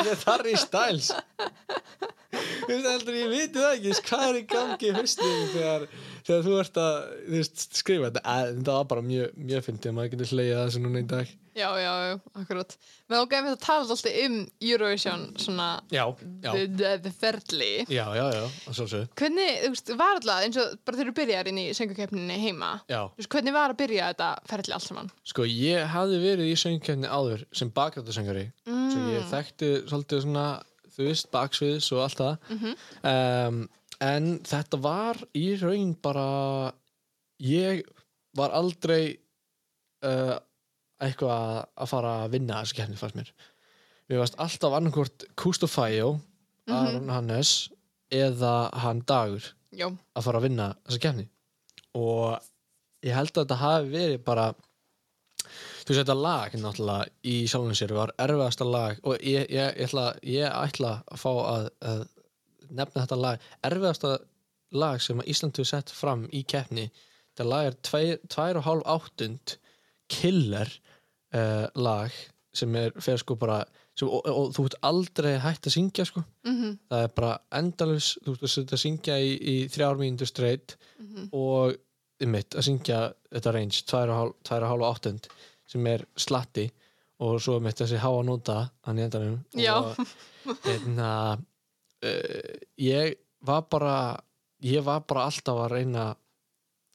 ekkert 0.00 0.26
Harry 0.32 0.56
Styles 0.58 1.12
þú 2.34 2.72
veist, 2.72 2.90
heldur 2.90 3.20
ég 3.20 3.30
viti 3.34 3.62
það 3.62 3.76
ekki 3.78 3.94
hvað 4.10 4.26
er 4.30 4.40
í 4.40 4.44
gangi 4.54 4.90
í 4.90 4.96
haustinu 4.98 5.46
þegar, 5.54 5.86
þegar 6.26 6.44
þú 6.48 6.58
ert 6.64 6.82
að 6.84 6.98
veist, 7.36 7.64
skrifa 7.80 8.10
þetta, 8.10 8.24
að, 8.34 8.52
þetta 8.58 8.76
var 8.80 8.90
bara 8.94 9.06
mjög, 9.12 9.32
mjög 9.52 9.64
fyndið, 9.70 9.96
maður 9.98 10.14
getur 10.16 10.34
hlegið 10.34 10.58
að 10.60 10.68
þessu 10.68 10.84
núna 10.84 11.02
í 11.04 11.08
dag. 11.14 11.32
Já, 11.54 11.68
já, 11.78 11.90
já, 12.02 12.14
akkurat. 12.40 12.72
Við 13.06 13.14
ágæðum 13.20 13.44
þetta 13.46 13.54
að 13.54 13.60
tala 13.62 13.84
alltaf 13.94 14.14
um 14.24 14.32
Eurovision 14.66 15.20
svona 15.38 15.66
já, 15.94 16.02
já, 16.42 16.48
the, 16.50 16.62
the, 16.80 16.88
the 17.04 17.12
ferli. 17.14 17.68
Já, 17.86 18.08
já, 18.18 18.24
já, 18.34 18.40
að 18.42 18.78
sjálfsögðu. 18.80 19.06
Hvernig, 19.20 19.52
þú 19.62 19.70
veist, 19.76 19.92
var 20.00 20.16
alltaf 20.18 20.48
eins 20.48 20.58
og 20.58 20.72
bara 20.82 20.98
þegar 20.98 21.12
þú 21.12 21.14
byrjar 21.20 21.50
inn 21.52 21.60
í 21.62 21.66
söngukeppninni 21.78 22.40
heima 22.42 22.72
veist, 22.90 23.30
hvernig 23.30 23.54
var 23.54 23.70
að 23.70 23.78
byrja 23.84 24.08
þetta 24.10 24.32
ferli 24.50 24.74
allt 24.74 24.88
saman? 24.88 25.12
sko 25.30 25.46
ég 25.46 25.86
hafði 25.94 26.18
verið 26.24 26.50
í 26.50 26.58
söngkefni 26.64 27.06
áður 27.14 27.46
sem 27.54 27.70
bakrættasöngari 27.78 28.48
Mm. 28.66 28.90
svo 28.90 29.00
ég 29.14 29.26
þekkti 29.30 29.68
svolítið 29.86 30.24
svona 30.26 30.44
þú 30.94 31.08
veist, 31.08 31.30
baksviðs 31.34 31.90
og 31.92 32.02
allt 32.04 32.20
það 32.20 32.38
Mhm. 32.50 32.74
um, 33.12 33.68
en 34.00 34.38
þetta 34.44 34.80
var 34.82 35.16
í 35.34 35.46
raun 35.60 35.94
bara 36.02 36.72
ég 37.40 37.82
var 38.36 38.50
aldrei 38.50 39.16
uh, 40.04 40.38
eitthvað 41.00 41.66
að, 41.76 41.88
fara 41.90 42.12
að 42.24 42.30
vinna 42.36 42.60
þessu 42.62 42.74
kefni 42.78 42.96
fannst 43.00 43.16
mér 43.18 43.30
við 44.10 44.18
varst 44.20 44.36
alltaf 44.38 44.72
annarkvort 44.78 45.24
Kustofæjó 45.40 46.20
Mhm. 46.66 46.74
Aron 46.76 47.08
Hannes 47.12 47.68
eða 48.10 48.70
hann 48.80 49.02
Dagur 49.04 49.44
Já, 49.74 49.88
að 50.16 50.22
fara 50.24 50.38
að 50.38 50.42
vinna 50.48 50.68
þessa 50.86 51.00
kefni 51.02 51.26
og 51.94 52.40
ég 53.04 53.12
held 53.14 53.32
að 53.34 53.42
þetta 53.44 53.58
hafi 53.60 53.90
verið 53.92 54.24
bara 54.24 54.46
þú 55.84 55.92
veist 55.92 56.00
þetta 56.00 56.16
lag 56.16 56.54
náttúrulega 56.56 57.08
í 57.28 57.34
sjálfum 57.50 57.76
sér 57.76 57.94
var 57.96 58.12
erfiðasta 58.24 58.66
lag 58.68 59.00
og 59.04 59.18
ég, 59.20 59.44
ég, 59.52 59.74
ég, 59.78 59.88
ætla, 59.88 60.06
ég 60.24 60.48
ætla 60.48 60.94
að 61.04 61.20
fá 61.20 61.30
að, 61.32 61.66
að 61.84 62.04
nefna 62.74 63.04
þetta 63.04 63.20
lag. 63.20 63.48
Erfiðasta 63.68 64.14
lag 64.74 65.02
sem 65.02 65.20
Ísland 65.28 65.58
hefur 65.58 65.70
sett 65.70 65.92
fram 65.94 66.24
í 66.32 66.42
keppni 66.48 66.88
þetta 67.34 67.46
lag 67.50 67.68
er 67.68 67.78
tvær, 67.84 68.18
tvær 68.30 68.60
og 68.60 68.66
hálf 68.68 68.90
áttund 68.96 69.56
killer 70.10 70.70
uh, 71.34 71.66
lag 71.74 72.14
sem 72.54 72.74
er 72.78 72.94
fyrir 73.02 73.22
sko 73.22 73.36
bara 73.38 73.62
sem, 73.94 74.08
og, 74.08 74.22
og, 74.26 74.52
þú 74.54 74.66
ert 74.68 74.76
aldrei 74.86 75.32
hætt 75.42 75.68
að 75.68 75.76
syngja 75.76 76.06
sko. 76.08 76.24
Mhm, 76.46 76.76
það 76.90 77.06
er 77.06 77.14
bara 77.18 77.32
endalus 77.58 78.12
þú 78.24 78.36
veist 78.42 78.74
að 78.74 78.82
syngja 78.82 79.18
í, 79.22 79.32
í 79.38 79.56
þrjár 79.70 79.98
mínútur 80.00 80.30
straight 80.30 80.76
mhm. 81.02 81.28
og 81.34 81.76
einmitt 82.22 82.54
að 82.54 82.68
syngja 82.68 83.00
þetta 83.32 83.54
range 83.56 83.82
tvær 83.90 84.12
og 84.12 84.20
hálf- 84.20 84.38
tvær 84.46 84.66
og 84.66 84.72
hálf 84.72 84.88
áttund 84.92 85.28
sem 85.70 85.86
er 85.90 86.04
slatti 86.16 86.68
og 87.24 87.38
svo 87.42 87.58
einmitt 87.58 87.78
þessi 87.80 88.00
háa 88.02 88.22
nota 88.26 88.58
hann 88.86 89.00
í 89.00 89.04
endanum 89.06 89.38
og 89.74 90.00
hérna 90.66 91.10
uh, 91.34 92.54
ég 92.80 93.14
var 93.44 93.66
bara 93.70 93.96
ég 94.64 94.84
var 94.84 95.04
bara 95.08 95.28
alltaf 95.28 95.60
að 95.66 95.76
reyna 95.76 96.08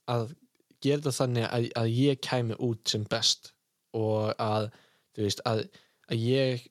að 0.09 0.33
gera 0.81 1.03
þetta 1.03 1.15
þannig 1.19 1.47
að, 1.47 1.69
að 1.81 1.93
ég 1.93 2.21
kæmi 2.25 2.57
út 2.65 2.91
sem 2.91 3.05
best 3.09 3.53
og 3.97 4.33
að 4.39 4.69
þú 5.15 5.25
veist 5.25 5.41
að, 5.49 5.63
að 6.09 6.25
ég 6.25 6.67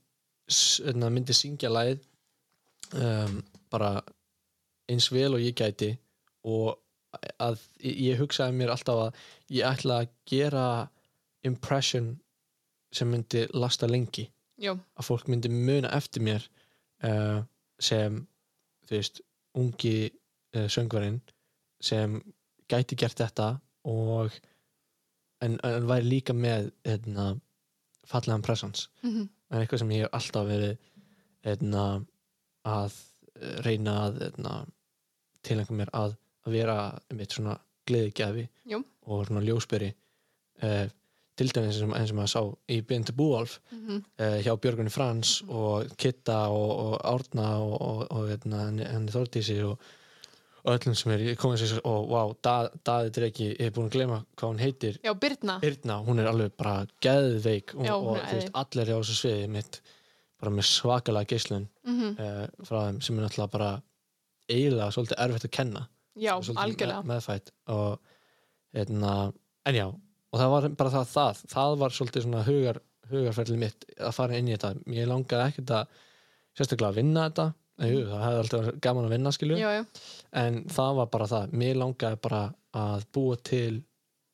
hérna, 0.48 1.10
myndi 1.12 1.36
syngja 1.36 1.70
lagið 1.72 2.04
um, 2.96 3.40
bara 3.72 3.98
eins 4.88 5.10
vel 5.12 5.34
og 5.36 5.44
ég 5.44 5.56
gæti 5.58 5.92
og 6.48 6.78
að 7.40 7.60
ég 7.82 8.20
hugsaði 8.20 8.56
mér 8.56 8.72
alltaf 8.72 9.02
að 9.08 9.20
ég 9.52 9.68
ætla 9.68 10.02
að 10.02 10.14
gera 10.28 10.64
impression 11.46 12.14
sem 12.92 13.08
myndi 13.10 13.46
lasta 13.54 13.86
lengi. 13.86 14.28
Já, 14.58 14.72
að 14.74 15.06
fólk 15.06 15.28
myndi 15.30 15.50
muna 15.52 15.90
eftir 15.94 16.24
mér 16.26 16.44
uh, 17.06 17.44
sem 17.78 18.16
þú 18.88 18.96
veist, 18.96 19.20
ungi 19.58 19.96
uh, 20.08 20.66
söngvarinn 20.66 21.20
sem 21.84 22.18
gæti 22.68 22.98
gert 22.98 23.20
þetta 23.20 23.52
og 23.88 24.34
en, 25.44 25.58
en 25.62 25.86
væri 25.88 26.08
líka 26.08 26.34
með 26.34 26.72
hérna, 26.86 27.30
fallegan 28.08 28.42
presence. 28.42 28.88
Mhm, 29.04 29.28
en 29.50 29.62
eitthvað 29.62 29.84
sem 29.84 29.94
ég 29.94 30.04
hef 30.04 30.16
alltaf 30.18 30.48
verið 30.48 30.74
hérna, 31.46 31.84
að 32.68 32.96
eh, 33.38 33.60
reyna 33.64 33.94
að 34.08 34.20
hérna, 34.24 34.54
tilengja 35.46 35.78
mér 35.78 35.92
að, 35.96 36.16
að 36.44 36.56
vera 36.58 36.76
mitt 37.14 37.36
svona 37.36 37.54
gleðigjafi 37.88 38.48
og 39.08 39.22
svona 39.28 39.40
ljósberi 39.46 39.88
uh, 40.66 40.90
til 41.38 41.52
dæmis 41.54 41.78
eins 41.82 42.12
og 42.12 42.18
maður 42.18 42.32
sá 42.32 42.40
í 42.74 42.80
Bindi 42.86 43.14
Búalf 43.16 43.58
mhm. 43.74 44.02
uh, 44.20 44.38
hjá 44.44 44.52
Björgunni 44.58 44.92
Frans 44.92 45.38
og 45.46 45.92
Kitta 46.00 46.46
og, 46.54 46.72
og 46.84 46.96
Árna 47.06 47.52
og, 47.62 47.76
og, 47.78 48.02
og 48.10 48.26
hérna, 48.32 48.66
henni, 48.72 49.14
Þordísi 49.14 49.60
og, 49.66 49.78
öllum 50.68 50.96
sem 50.98 51.12
er 51.14 51.22
komið 51.40 51.62
sér 51.62 51.78
og 51.88 52.08
wow, 52.10 52.32
da, 52.44 52.56
Daði 52.84 53.12
Dreki, 53.14 53.46
ég 53.54 53.68
hef 53.68 53.76
búin 53.76 53.86
að 53.88 53.94
glema 53.94 54.18
hvað 54.36 54.50
hún 54.50 54.58
heitir. 54.60 54.98
Já, 55.06 55.12
Birna. 55.16 55.58
Birna, 55.62 56.00
hún 56.04 56.20
er 56.20 56.28
alveg 56.28 56.56
bara 56.58 56.82
geðveik 57.04 57.76
og, 57.76 57.86
Já, 57.86 57.94
og 57.94 58.18
er 58.18 58.26
þú 58.26 58.40
veist, 58.40 58.50
allir 58.62 58.90
á 58.92 58.96
þessu 58.98 59.16
sviði 59.20 59.46
mitt 59.54 59.80
bara 60.38 60.52
með 60.54 60.68
svakalega 60.68 61.30
geislun 61.32 61.68
mhm, 61.86 62.18
uh, 62.18 62.66
frá 62.66 62.80
þeim 62.88 63.00
sem 63.06 63.16
er 63.16 63.26
náttúrulega 63.26 63.54
bara 63.54 63.70
eiginlega 64.48 64.90
svolítið 64.94 65.22
erfitt 65.24 65.48
að 65.48 65.54
kenna. 65.56 65.86
Já, 66.18 66.34
algjörlega. 66.34 67.00
með, 67.00 67.08
meðfætt 67.14 67.54
og 67.70 68.12
hérna, 68.74 69.14
en 69.70 69.78
já 69.78 69.86
og 70.32 70.42
það 70.42 70.52
var 70.54 70.68
bara 70.80 70.92
það, 70.96 71.08
það, 71.14 71.40
það 71.54 71.78
var 71.82 71.96
svolítið 71.96 72.26
svona 72.26 72.44
hugar, 72.48 72.82
hugarferðli 73.08 73.62
mitt 73.62 73.88
að 73.96 74.14
fara 74.16 74.38
inn 74.38 74.50
í 74.50 74.54
þetta, 74.56 74.74
ég 74.96 75.08
langaði 75.08 75.52
ekkert 75.52 75.74
að 75.78 75.96
sérstaklega 76.58 76.92
að 76.92 77.00
vinna 77.02 77.26
þetta. 77.28 77.48
Jú, 77.78 77.98
það 78.08 78.22
hefði 78.24 78.38
alltaf 78.42 78.68
gaman 78.82 79.04
að 79.06 79.12
vinna 79.14 79.30
skilju 79.30 79.56
Já, 79.60 79.68
já, 79.76 79.82
en 80.40 80.56
það 80.74 80.96
var 80.98 81.10
bara 81.12 81.28
það, 81.30 81.52
mér 81.60 81.76
langaði 81.78 82.18
bara 82.24 82.40
að 82.74 83.04
búa 83.14 83.36
til 83.46 83.76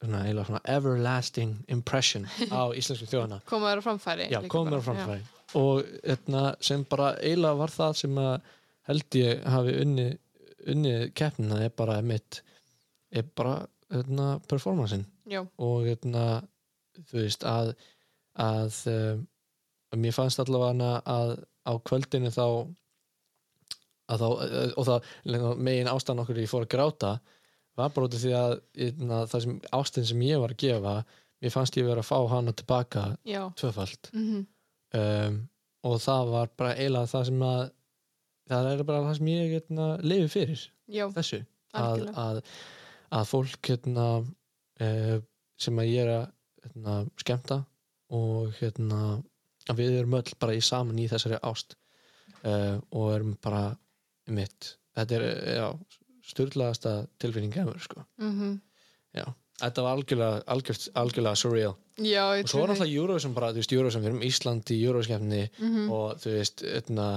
svona, 0.01 0.45
svona 0.49 0.63
everlasting 0.65 1.59
impression 1.69 2.25
á 2.49 2.73
íslensku 2.73 3.09
þjóðana 3.11 3.43
koma 3.51 3.73
þér 3.73 3.83
á 3.83 3.87
framfæri 3.89 4.29
já, 4.33 4.41
bara, 4.49 4.81
framfæri. 4.85 5.21
Og 5.61 5.85
etna, 6.15 6.45
sem 6.65 6.87
bara 6.89 7.13
eiginlega 7.21 7.61
var 7.61 7.75
það 7.75 7.99
sem 8.01 8.21
að 8.25 8.35
held 8.89 9.19
ég 9.21 9.45
hafi 9.55 9.77
unni, 9.85 10.09
unni 10.73 10.95
keppnina 11.17 11.61
er 11.67 11.77
bara 11.77 12.01
mitt 12.05 12.41
er 13.15 13.29
bara 13.37 13.59
etna, 13.93 14.39
performancein 14.49 15.05
Já, 15.31 15.41
og 15.41 15.89
etna, 15.89 16.43
þú 17.09 17.21
veist 17.23 17.47
að 17.49 17.75
að 18.35 18.79
um, 18.91 19.27
mér 20.03 20.15
fannst 20.17 20.41
allavega 20.43 20.97
að 21.07 21.37
á 21.65 21.73
kvöldinu 21.87 22.33
þá 22.35 22.47
að 24.11 24.21
þá, 24.21 24.27
og 24.77 24.89
það 24.89 25.55
megin 25.57 25.89
ástæðan 25.89 26.25
okkur 26.25 26.41
ég 26.43 26.51
fór 26.51 26.67
að 26.67 26.73
gráta 26.75 27.13
var 27.79 27.95
bara 27.95 28.09
út 28.09 28.17
af 28.17 28.23
því 28.23 28.35
að 28.39 28.57
eitna, 28.87 29.21
það 29.31 29.45
sem 29.47 29.55
ástin 29.79 30.09
sem 30.11 30.27
ég 30.27 30.43
var 30.43 30.53
að 30.53 30.61
gefa 30.67 30.97
mér 31.41 31.55
fannst 31.55 31.79
ég 31.79 31.89
vera 31.89 32.05
að 32.05 32.11
fá 32.11 32.19
hana 32.35 32.53
tilbaka 32.53 33.07
já, 33.25 33.41
tvöfald 33.59 34.11
mhm, 34.13 34.45
um, 35.01 35.41
og 35.85 35.97
það 36.05 36.31
var 36.35 36.53
bara 36.59 36.77
eiginlega 36.77 37.13
það 37.15 37.27
sem 37.31 37.47
að 37.49 37.65
það 38.51 38.71
er 38.71 38.87
bara 38.89 39.03
það 39.07 39.19
sem 39.19 39.31
ég 39.33 39.59
eitna, 39.59 39.89
lifi 40.05 40.31
fyrir 40.33 40.65
já, 40.93 41.05
þessu. 41.15 41.41
Að, 41.75 42.05
að, 42.21 42.41
að 43.19 43.29
fólk 43.31 43.71
hérna, 43.71 44.09
uh, 44.81 45.19
sem 45.61 45.79
að 45.79 45.91
ég 45.93 46.03
er 46.07 46.13
að 46.17 46.27
hérna, 46.65 46.97
skemmta 47.21 47.61
og 48.15 48.53
hérna, 48.61 49.23
við 49.77 49.99
erum 50.01 50.19
öll 50.19 50.35
bara 50.41 50.55
í 50.57 50.63
saman 50.65 50.99
í 50.99 51.09
þessari 51.11 51.39
ást 51.45 51.77
uh, 52.45 52.81
og 52.91 53.13
erum 53.15 53.35
bara 53.45 53.67
mitt, 54.33 54.75
þetta 54.97 55.19
er 55.19 55.25
já, 55.59 55.67
styrlaðasta 56.25 56.95
tilfinning 57.21 57.57
efur 57.61 57.81
sko. 57.85 58.05
mhm, 58.21 58.55
þetta 59.61 59.83
var 59.85 59.99
algjörlega, 59.99 60.39
algjörlega, 60.51 60.95
algjörlega 60.99 61.39
surreal 61.39 61.75
já, 62.03 62.25
og 62.41 62.49
svo 62.51 62.65
því. 62.65 62.71
alltaf 62.73 62.89
Eurovision 62.89 63.35
bara, 63.37 63.53
þú 63.53 63.61
veist, 63.63 63.75
Eurovision, 63.77 64.03
við 64.03 64.11
erum 64.11 64.25
Ísland 64.27 64.73
í 64.75 64.79
Eurovision-skefni 64.83 65.43
Mhm, 65.61 65.91
og 65.95 66.17
þú 66.25 66.33
veist, 66.39 66.65
etna, 66.67 67.09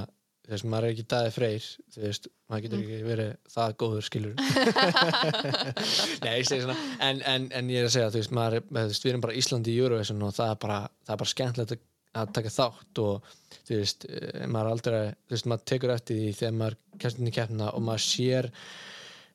þú 0.48 0.54
veist, 0.56 0.68
maður 0.72 0.88
er 0.88 0.94
ekki 0.96 1.04
dæði 1.12 1.32
freyr, 1.36 1.66
þú 1.94 2.02
veist, 2.06 2.28
maður 2.48 2.64
getur 2.66 2.78
Mm. 2.80 2.86
ekki 2.88 3.08
verið 3.10 3.32
það 3.52 3.74
góður 3.84 4.06
skilur. 4.08 4.36
Nei, 6.24 6.34
ég 6.40 6.48
segi 6.48 6.64
svona 6.64 6.78
en, 7.04 7.22
en, 7.34 7.48
en 7.60 7.70
ég 7.74 7.82
er 7.84 7.90
að 7.90 7.94
segja, 7.98 8.12
þú 8.14 8.22
veist, 8.22 8.34
maður 8.38 8.64
þú 8.70 8.86
veist, 8.88 9.04
við 9.06 9.12
erum 9.12 9.26
bara 9.28 9.38
Íslandi 9.42 9.74
í 9.76 9.82
Eurovision 9.84 10.24
og 10.28 10.34
það 10.38 10.54
er 10.54 10.60
bara, 10.64 10.80
það 11.08 11.14
er 11.18 11.22
bara 11.24 11.34
skemmtilegt 11.34 11.76
að, 12.18 12.32
taka 12.34 12.54
þátt 12.54 13.02
og 13.04 13.32
þú 13.68 13.80
veist, 13.82 14.08
eh, 14.10 14.46
maður 14.50 14.72
aldrei 14.74 15.00
þú 15.28 15.36
veist, 15.36 15.50
maður 15.52 15.66
tekur 15.74 15.94
eftir 15.98 16.22
því 16.22 16.32
þegar 16.40 16.56
maður 16.62 16.78
kemst 17.04 17.20
inn 17.22 17.30
í 17.30 17.36
keppnina 17.36 17.68
og 17.78 17.84
maður 17.86 18.06
sér 18.08 18.50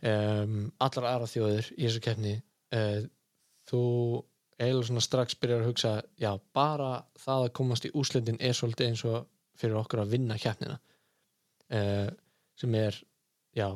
um, 0.03 0.57
allar 0.83 1.09
aðra 1.13 1.29
þjóðir 1.31 1.69
í 1.77 1.83
þessu 1.87 2.03
keppni 2.09 2.35
uh, 2.75 3.03
þú 3.71 3.83
eiginlega 4.63 4.89
svona 4.89 5.03
strax 5.05 5.37
byrjar 5.43 5.63
að 5.63 5.69
hugsa 5.71 5.93
já, 6.23 6.31
bara 6.55 6.91
það 7.23 7.47
að 7.47 7.53
komast 7.59 7.87
í 7.89 7.93
úslitin 7.99 8.41
er 8.43 8.57
svolítið 8.57 8.91
eins 8.93 9.05
og 9.09 9.29
fyrir 9.59 9.79
okkur 9.81 10.03
að 10.05 10.13
vinna 10.17 10.39
keppnina 10.41 10.79
uh, 11.79 12.11
sem 12.61 12.77
er 12.79 12.99
já, 13.57 13.69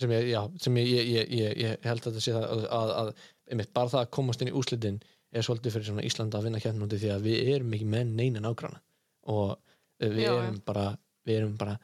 sem 0.00 0.14
ég, 0.14 0.28
já, 0.32 0.40
sem 0.62 0.80
ég, 0.80 0.90
ég, 0.94 1.12
ég, 1.12 1.30
ég, 1.38 1.54
ég 1.64 1.86
held 1.88 2.02
að 2.02 2.10
þetta 2.10 2.24
sé 2.24 2.34
það 2.36 2.48
að, 2.48 2.66
að, 2.78 2.92
að 3.02 3.12
einmitt, 3.48 3.72
bara 3.76 3.92
það 3.94 4.04
að 4.04 4.12
komast 4.18 4.44
inn 4.44 4.52
í 4.52 4.56
úslitin 4.58 5.00
er 5.28 5.44
svolítið 5.44 5.74
fyrir 5.74 5.88
svona 5.90 6.04
Íslanda 6.08 6.38
að 6.38 6.48
vinna 6.48 6.60
af 6.60 6.92
því 6.94 7.10
að 7.12 7.26
við 7.26 7.50
erum 7.54 7.74
ekki 7.76 7.88
með 7.94 8.12
neina 8.18 8.42
nágranna. 8.44 8.82
Og 9.28 9.48
uh, 9.54 9.58
við 10.04 10.22
Já, 10.24 10.32
erum 10.36 10.60
bara 10.66 10.86
við 11.28 11.40
erum 11.40 11.56
bara 11.60 11.74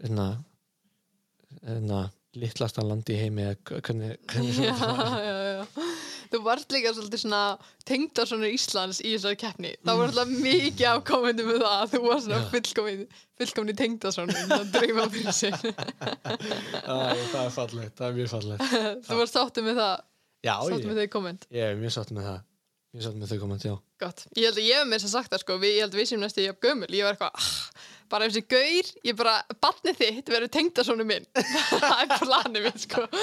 svona, 0.00 0.28
svona 1.60 2.00
litlasta 2.40 2.84
landi 2.86 3.14
í 3.16 3.20
heimi 3.24 3.46
eða 3.46 3.80
hvernig, 3.82 4.16
hvernig 4.30 4.60
já, 4.66 4.74
já, 4.74 5.34
já 5.34 5.49
þú 6.30 6.40
varst 6.44 6.74
líka 6.74 6.92
svolítið 6.96 7.22
svona 7.24 7.42
tengda 7.88 8.26
svona 8.28 8.50
Íslands 8.54 9.00
í 9.02 9.14
þessari 9.14 9.40
keppni. 9.40 9.72
Það 9.86 10.00
var 10.00 10.12
alltaf 10.12 10.34
mikið 10.46 10.84
afkomandi 10.92 11.46
með 11.48 11.64
það 11.64 11.76
að 11.78 11.94
þú 11.94 12.02
var 12.06 12.22
svona 12.26 12.42
fullkomni 12.52 13.08
fullkomni 13.40 13.76
tengda 13.80 14.12
svona 14.14 14.44
það 14.52 14.68
drauma 14.76 15.08
fyrir 15.14 15.38
sig. 15.42 15.56
Það 16.84 17.40
er 17.44 17.56
fallegt, 17.56 17.96
það 17.98 18.06
er 18.10 18.20
mjög 18.20 18.30
fallegt. 18.36 18.78
Þú 19.08 19.20
varst 19.22 19.40
sáttu 19.40 19.66
með 19.66 19.82
það? 19.82 20.06
Já, 20.40 20.54
sáttu 20.64 20.78
ég, 20.80 20.86
með 20.92 21.02
ég 21.52 21.66
er 21.66 21.76
mjög 21.80 21.98
sátt 21.98 22.14
með 22.16 22.30
það 22.30 22.38
Mjög 22.90 23.04
sátt 23.06 23.18
með 23.20 23.30
þau 23.30 23.38
komandi, 23.44 23.68
já. 23.70 23.74
Gott, 24.02 24.22
ég 24.34 24.48
held 24.48 24.56
að 24.58 24.64
ég 24.66 24.80
hef 24.80 24.88
þess 24.90 25.06
að 25.06 25.12
sagt 25.14 25.30
það 25.30 25.42
sko. 25.44 25.56
Ég 25.62 25.76
held 25.84 25.92
að 25.94 26.00
við 26.00 26.08
sem 26.10 26.20
næstu 26.24 26.42
ég 26.42 26.50
haf 26.50 26.64
gömul. 26.64 26.88
Ég 26.90 27.04
var 27.06 27.14
eitthvað, 27.14 27.36
ah, 27.38 27.84
bara 28.10 28.26
þessi 28.26 28.42
gaur 28.50 28.88
ég 29.06 29.18
bara, 29.20 29.34
barnið 29.62 30.00
þitt 30.00 30.32
verður 30.34 30.50
tengda 30.56 30.84
svona 30.88 31.06
minn. 31.06 31.28
Það 31.70 32.02
er 32.02 32.10
planið 32.24 32.66
minn 32.66 32.82
sko. 32.82 33.04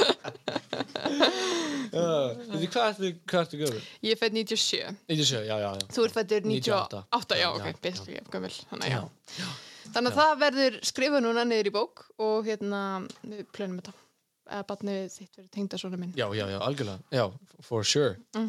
Þú 1.91 2.61
hvað 2.71 2.87
ertu, 2.93 3.11
hvað 3.27 3.41
ertu 3.43 3.59
gömur? 3.65 3.85
ég 4.07 4.15
er 4.15 4.19
fætt 4.21 4.35
97, 4.39 4.95
97, 5.11 5.43
já, 5.49 5.55
já, 5.59 5.69
já. 5.75 5.85
Þú 5.97 6.07
ert 6.07 6.15
fættur 6.21 6.47
98 6.47 7.03
98, 7.11 7.37
já, 7.37 7.43
já, 7.43 7.49
ok, 7.51 7.67
já. 7.67 7.79
betri 7.87 8.17
ég 8.17 8.31
gömul. 8.33 8.55
Þannig, 8.71 8.95
Já, 8.95 9.03
já. 9.41 9.47
þannig 9.95 10.11
að 10.13 10.19
það 10.21 10.33
verður 10.47 10.79
skrifað 10.93 11.25
núna 11.27 11.43
niður 11.47 11.69
í 11.71 11.75
bók 11.75 12.05
og 12.23 12.47
hérna, 12.47 12.81
við 13.27 13.43
plönum 13.55 13.79
þetta 13.81 13.95
að 14.49 14.63
barnið 14.71 15.03
þitt 15.13 15.37
verður 15.37 15.51
tengda 15.57 15.79
svona 15.81 15.99
minn. 16.01 16.13
Já, 16.17 16.27
já, 16.35 16.45
já, 16.51 16.57
algjörlega. 16.63 16.99
Já, 17.11 17.25
for 17.67 17.87
sure. 17.87 18.15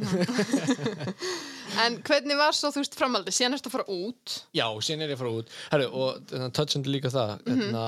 En 1.78 1.98
hvernig 2.00 2.38
var 2.38 2.56
svo, 2.56 2.70
þú 2.72 2.80
veist, 2.80 2.96
framaldið 2.98 3.34
síðan 3.36 3.58
ertu 3.58 3.68
að 3.68 3.74
fara 3.76 3.92
út. 3.92 4.36
Já, 4.56 4.64
síðan 4.82 5.04
er 5.04 5.12
ég 5.12 5.18
að 5.18 5.20
fara 5.20 5.32
út. 5.36 5.50
Herru, 5.72 5.88
og 5.92 6.30
hérna, 6.32 6.48
touchandi 6.56 6.92
líka 6.94 7.12
það 7.12 7.34
hérna, 7.44 7.82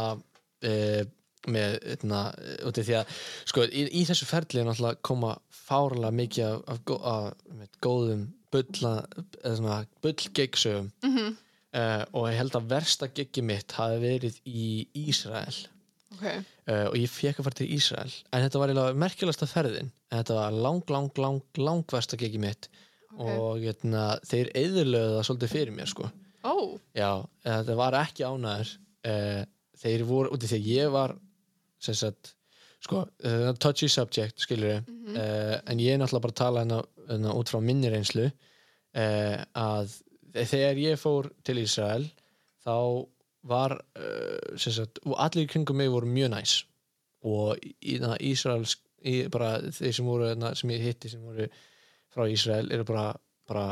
e, 0.60 0.74
með 1.48 1.76
hérna, 1.86 2.20
út 2.68 2.80
af 2.82 2.88
því 2.88 2.98
að 2.98 3.14
sko, 3.52 3.64
í, 3.64 3.86
í 4.02 4.04
þessu 4.08 4.28
ferli 4.28 4.60
er 4.60 4.68
náttúrulega 4.68 5.00
koma 5.06 5.32
fárlega 5.70 6.12
mikið 6.20 6.46
af, 6.50 6.60
af, 6.74 6.92
af 7.14 7.56
með, 7.56 7.72
góðum 7.84 8.26
bulla, 8.52 8.94
eða 9.40 9.56
svona 9.56 9.80
bullgeiksögum 10.04 10.90
mm 11.00 11.16
-hmm. 11.16 11.34
uh, 11.80 12.04
og 12.12 12.30
ég 12.30 12.40
held 12.40 12.56
að 12.58 12.70
versta 12.74 13.08
giggi 13.14 13.44
mitt 13.46 13.72
hafi 13.78 14.00
verið 14.02 14.40
í 14.44 14.70
Ísrael 15.06 15.54
ok, 16.14 16.24
uh, 16.26 16.86
og 16.90 16.96
ég 16.98 17.10
fekk 17.12 17.38
að 17.40 17.46
fara 17.48 17.58
til 17.60 17.68
Ísrael. 17.76 18.12
En 18.32 18.42
þetta 18.44 18.58
var 18.62 18.72
eiginlega 18.72 18.98
merkilegasta 19.04 19.46
ferðin. 19.50 19.90
En 20.10 20.18
þetta 20.22 20.34
var 20.40 20.56
lang, 20.66 20.82
lang, 20.90 21.10
lang, 21.18 21.40
lang 21.58 21.84
versta 21.92 22.18
giggi 22.20 22.40
mitt. 22.42 22.68
Ok. 23.16 23.30
Og 23.30 23.62
hérna, 23.64 24.04
þeir 24.26 24.50
eðurlöðu 24.54 25.14
það 25.16 25.24
svolítið 25.28 25.54
fyrir 25.54 25.74
mér 25.76 25.88
sko. 25.90 26.10
Ó, 26.46 26.54
Já, 26.96 27.10
þetta 27.44 27.74
var 27.76 27.96
ekki 28.00 28.24
ánæður 28.24 28.74
uh, 29.06 29.40
þeir 29.82 30.04
voru, 30.08 30.30
út 30.34 30.44
af 30.46 30.50
því 30.52 30.58
að 30.60 30.68
ég 30.72 30.92
var 30.94 31.16
sem 31.80 31.94
sagt 31.96 32.34
sko, 32.80 33.02
uh, 33.28 33.50
touchy 33.60 33.88
subject, 33.92 34.38
skilur 34.40 34.70
ég 34.78 34.86
Mhm. 34.88 35.16
uh, 35.16 35.56
en 35.66 35.78
ég 35.82 35.92
er 35.94 35.98
náttúrulega 36.00 36.22
bara 36.26 36.32
að 36.32 36.40
tala 36.42 36.60
hérna, 36.64 36.78
hérna 37.10 37.34
út 37.36 37.50
frá 37.50 37.60
minni 37.60 37.90
reynslu. 37.92 38.30
Að 38.94 39.92
þegar 40.34 40.78
ég 40.80 40.98
fór 40.98 41.28
til 41.46 41.60
Ísrael 41.62 42.08
þá 42.64 42.74
var 43.46 43.76
uh, 43.98 44.58
sagt, 44.58 45.00
og 45.06 45.16
allir 45.22 45.48
kringum 45.48 45.76
mig 45.80 45.90
voru 45.92 46.08
mjög 46.08 46.32
næs. 46.34 46.54
Og 47.26 47.56
í 47.60 47.98
það 48.00 48.16
Ísraels 48.30 48.76
í, 49.04 49.26
bara 49.32 49.58
þeir 49.72 49.96
sem 49.96 50.08
voru 50.08 50.28
hérna, 50.28 50.54
sem 50.56 50.72
ég 50.74 50.84
hitti 50.84 51.12
sem 51.12 51.22
voru 51.24 51.48
frá 52.12 52.26
Ísrael 52.28 52.70
eru 52.72 52.86
bara, 52.88 53.06
bara 53.48 53.66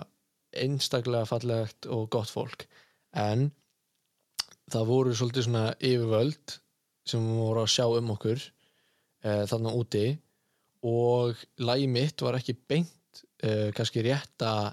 einstaklega 0.56 1.28
fallegt 1.28 1.88
og 1.92 2.08
gott 2.12 2.32
fólk. 2.32 2.66
En 3.16 3.50
það 4.72 4.90
voru 4.92 5.16
svolítið 5.16 5.48
svona 5.48 5.66
yfirvöld 5.80 6.58
sem 7.08 7.24
voru 7.38 7.64
að 7.64 7.72
sjá 7.72 7.86
um 7.88 8.12
okkur 8.14 8.40
uh, 8.40 9.44
þarna 9.48 9.74
úti. 9.76 10.06
Og 10.88 11.40
lagi 11.64 11.88
mitt 11.90 12.22
var 12.22 12.38
ekki 12.38 12.56
beint 12.68 13.24
uh, 13.44 13.68
kannski 13.76 14.04
rétta 14.06 14.72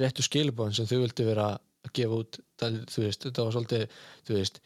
réttu 0.00 0.24
skilabóðin 0.24 0.76
sem 0.76 0.88
þau 0.88 1.02
vildi 1.02 1.26
vera 1.26 1.50
að 1.90 1.94
gefa 2.00 2.18
út 2.22 2.40
það, 2.60 2.78
þú 2.94 3.04
veist, 3.04 3.24
þetta 3.26 3.44
var 3.48 3.56
svolítið 3.58 3.98
þú 4.28 4.38
veist, 4.38 4.60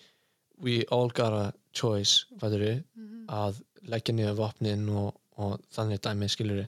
we 0.63 0.77
all 0.95 1.09
got 1.11 1.33
a 1.33 1.53
choice 1.75 2.27
fættur 2.39 2.85
Mhm. 2.95 3.27
að 3.29 3.63
leggja 3.89 4.15
niður 4.15 4.37
vopnin 4.39 4.89
og, 4.89 5.15
og 5.37 5.61
þannig 5.75 6.01
dæmi 6.05 6.29
skilur 6.31 6.67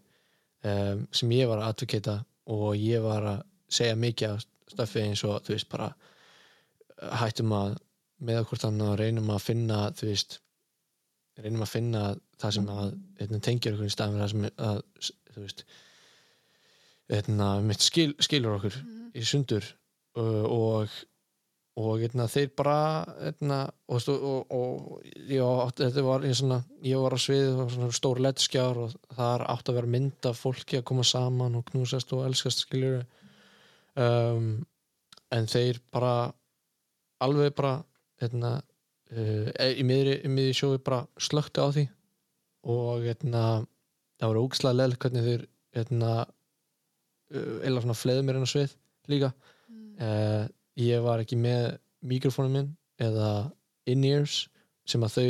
um, 0.65 1.07
sem 1.13 1.31
ég 1.31 1.47
var 1.49 1.59
að 1.63 1.69
advokata 1.71 2.25
og 2.47 2.75
ég 2.77 3.03
var 3.03 3.23
að 3.23 3.43
segja 3.69 3.95
mikið 3.97 4.31
af 4.35 4.45
stöfi 4.73 5.01
eins 5.05 5.23
og 5.25 5.43
þú 5.47 5.55
veist 5.55 5.69
bara 5.71 5.93
hættum 7.21 7.53
að 7.53 7.77
með 8.27 8.41
okkur 8.43 8.59
þannig 8.59 8.89
að 8.91 8.99
reynum 9.03 9.31
að 9.31 9.43
finna 9.45 9.79
þú 9.93 10.07
veist 10.11 10.39
reynum 11.39 11.63
að 11.63 11.69
finna 11.75 12.03
það 12.41 12.53
sem 12.57 12.69
að 12.73 12.93
hérna, 13.21 13.41
tengir 13.45 13.75
okkur 13.77 13.87
í 13.91 13.93
staðum 13.95 14.21
það 14.23 14.31
sem 14.33 14.47
að 14.57 14.79
þú 15.35 15.43
veist 15.45 15.65
hérna, 17.13 17.49
mitt 17.63 17.81
skil, 17.85 18.15
skilur 18.21 18.57
okkur 18.59 18.75
Mhm. 18.83 19.11
í 19.15 19.23
sundur 19.25 19.65
og 20.17 20.93
og 21.77 21.99
hérna, 22.01 22.25
þeir 22.31 22.53
bara 22.57 22.77
hérna, 23.19 23.59
og, 23.93 24.07
og, 24.09 24.53
og 24.55 25.03
já, 25.29 25.45
þetta 25.77 26.05
var 26.07 26.25
ég, 26.25 26.37
svona, 26.39 26.63
ég 26.85 27.03
var 27.03 27.13
á 27.13 27.21
svið 27.21 27.59
og 27.67 27.93
stór 27.93 28.21
leddskjár 28.25 28.81
og 28.81 28.95
þar 29.13 29.45
átt 29.53 29.69
að 29.69 29.77
vera 29.81 29.91
mynd 29.93 30.29
af 30.31 30.41
fólki 30.41 30.81
að 30.81 30.87
koma 30.89 31.05
saman 31.05 31.59
og 31.59 31.67
knúsast 31.69 32.15
og 32.17 32.25
elskast 32.31 32.65
skiljur 32.65 33.03
um, 34.01 34.65
en 35.37 35.51
þeir 35.53 35.83
bara 35.93 36.15
alveg 37.21 37.53
bara 37.59 37.75
hérna, 38.23 38.55
uh, 39.13 39.53
miðri, 39.85 40.17
í 40.25 40.33
miðri 40.33 40.57
sjói 40.57 40.79
bara 40.81 41.03
slökti 41.21 41.61
á 41.61 41.69
því 41.77 41.85
og 42.73 43.05
það 43.21 43.67
var 44.25 44.41
ógislega 44.41 44.79
leðilegt 44.79 45.05
hvernig 45.05 45.29
þeir 45.29 45.45
eða 47.37 47.83
svona 47.85 47.99
fleðu 48.01 48.25
mér 48.25 48.41
inn 48.41 48.49
á 48.49 48.55
svið 48.55 48.73
líka. 49.13 49.31
Uh, 50.01 50.47
ég 50.81 51.05
var 51.05 51.23
ekki 51.23 51.39
með 51.41 51.77
mikrofónum 52.07 52.53
minn 52.59 52.71
eða 53.03 53.31
in-ears 53.91 54.47
sem 54.87 55.03
að 55.07 55.17
þau 55.17 55.27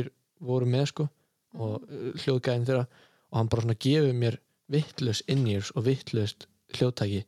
voru 0.50 0.68
með 0.70 0.86
sko 0.92 1.08
og 1.56 1.86
uh, 1.86 2.10
hljóðgæðin 2.24 2.66
þeirra. 2.68 2.86
Og 3.32 3.40
hann 3.40 3.50
bara 3.52 3.64
svona 3.66 3.80
gefið 3.86 4.14
mér 4.20 4.38
vittlust 4.72 5.26
in-ears 5.30 5.72
og 5.76 5.86
vittlust 5.86 6.48
hljóðtæki. 6.76 7.24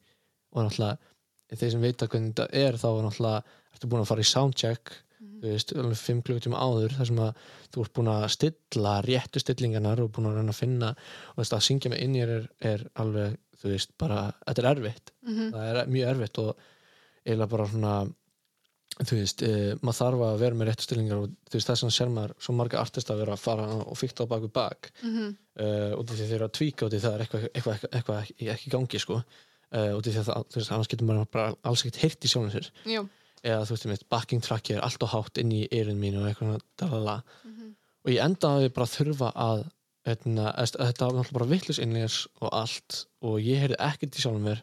Og 0.55 0.65
náttúrulega 0.67 1.59
þeir 1.59 1.73
sem 1.75 1.85
vita 1.85 2.09
hvernig 2.09 2.35
þetta 2.35 2.49
er 2.53 2.77
þá 2.81 2.89
er 2.91 3.05
náttúrulega 3.07 3.59
ertu 3.75 3.91
búin 3.91 4.03
að 4.05 4.11
fara 4.11 4.25
í 4.25 4.29
soundcheck 4.29 4.97
þú 5.39 5.53
veist, 5.53 5.73
alveg 5.79 5.99
5 6.01 6.23
klukkutíma 6.27 6.61
áður 6.61 6.95
þar 6.99 7.09
sem 7.11 7.21
að 7.23 7.43
þú 7.75 7.83
ert 7.85 7.95
búin 7.99 8.11
að 8.13 8.25
stilla 8.35 8.95
réttu 9.07 9.43
stillingarnar 9.43 10.03
og 10.03 10.11
búin 10.15 10.29
að 10.31 10.39
reyna 10.39 10.55
að 10.55 10.61
finna 10.61 10.91
og 10.95 11.41
veist, 11.41 11.55
að 11.55 11.65
syngja 11.67 11.93
með 11.93 12.03
í 12.03 12.23
er, 12.25 12.49
er 12.73 12.85
alveg, 13.03 13.37
þú 13.61 13.73
veist, 13.73 13.95
bara 14.01 14.25
þetta 14.47 14.63
er 14.65 14.71
erfitt, 14.73 15.13
Mhm. 15.27 15.53
það 15.55 15.69
er 15.71 15.93
mjög 15.95 16.11
erfitt 16.13 16.39
og 16.43 16.67
eiginlega 17.27 17.51
bara 17.55 17.67
svona 17.73 17.95
þú 18.99 19.15
veist, 19.21 19.43
e, 19.47 19.51
maður 19.85 19.99
þarf 20.01 20.23
að 20.27 20.39
vera 20.43 20.57
með 20.59 20.69
réttu 20.71 20.83
stillingar 20.89 21.19
og 21.23 21.29
þú 21.47 21.55
veist, 21.59 21.69
þess 21.71 21.85
að 21.87 21.93
sér 21.95 22.09
maður 22.11 22.33
svo 22.43 22.55
marga 22.59 22.81
artista 22.81 23.15
að 23.15 23.21
vera 23.23 23.35
að 23.37 23.43
fara 23.45 23.67
og 23.85 23.99
fykta 24.01 24.25
á 24.27 24.31
baku 24.33 24.49
bak 24.51 24.91
Mhm. 25.05 25.37
uh, 25.61 25.93
út 25.99 26.11
af 26.11 26.17
því 26.17 26.25
þeir 26.27 26.35
eru 26.39 26.49
að 26.49 26.57
tvíka 26.59 26.87
út 26.89 26.97
í 26.97 27.01
það 27.05 27.15
er 27.15 27.23
eitthvað, 27.25 27.45
eitthvað, 27.55 27.75
eitthvað, 27.79 27.93
eitthvað 27.95 28.19
ekki, 28.23 28.49
ekki 28.55 28.71
gangi 28.75 28.99
sko 29.03 29.15
uh, 29.19 29.93
út 29.99 30.07
af 30.07 30.13
því 30.13 30.19
að 30.23 30.29
það, 30.31 30.45
þú 30.51 30.59
veist, 30.61 30.73
annars 30.73 30.89
getur 30.89 31.07
maður 31.07 31.31
bara 31.37 31.55
alls 31.63 31.85
ekkert 31.85 32.03
heyrt 32.03 32.25
í 32.27 32.29
sjónum 32.33 32.51
sér 32.57 32.71
eða 33.45 33.65
þú 33.69 33.71
veist, 33.77 33.87
mitt 33.93 34.09
backing 34.11 34.43
tracki 34.43 34.75
er 34.75 34.83
allt 34.83 35.03
og 35.07 35.13
hátt 35.15 35.39
inn 35.39 35.53
í 35.55 35.69
eirun 35.71 36.01
mín 36.01 36.19
og 36.19 36.27
eitthvað 36.27 36.61
dalala. 36.79 37.23
Mhm. 37.45 37.75
og 38.05 38.11
ég 38.11 38.25
endaði 38.25 38.73
bara 38.75 38.87
að 38.87 38.97
þurfa 38.99 39.33
að 39.37 39.67
etna, 40.09 40.53
þetta 40.57 41.07
var 41.07 41.13
náttúrulega 41.19 41.33
bara 41.39 41.51
vittlust 41.53 41.79
innlegs 41.83 42.27
og 42.41 42.49
allt 42.53 43.05
og 43.23 43.39
ég 43.45 43.59
heyrði 43.63 43.77
ekkert 43.79 44.17
í 44.17 44.23
sjálfum 44.25 44.59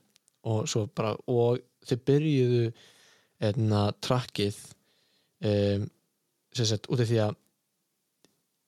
og 1.85 1.91
og 1.91 1.97
þau 1.97 2.05
byrjuðu 2.05 2.73
etna, 3.45 3.91
trakkið 4.01 4.55
um, 5.45 5.89
sem 6.55 6.65
sagt, 6.65 6.87
út 6.89 6.99
af 6.99 7.07
því 7.09 7.17
að 7.27 7.35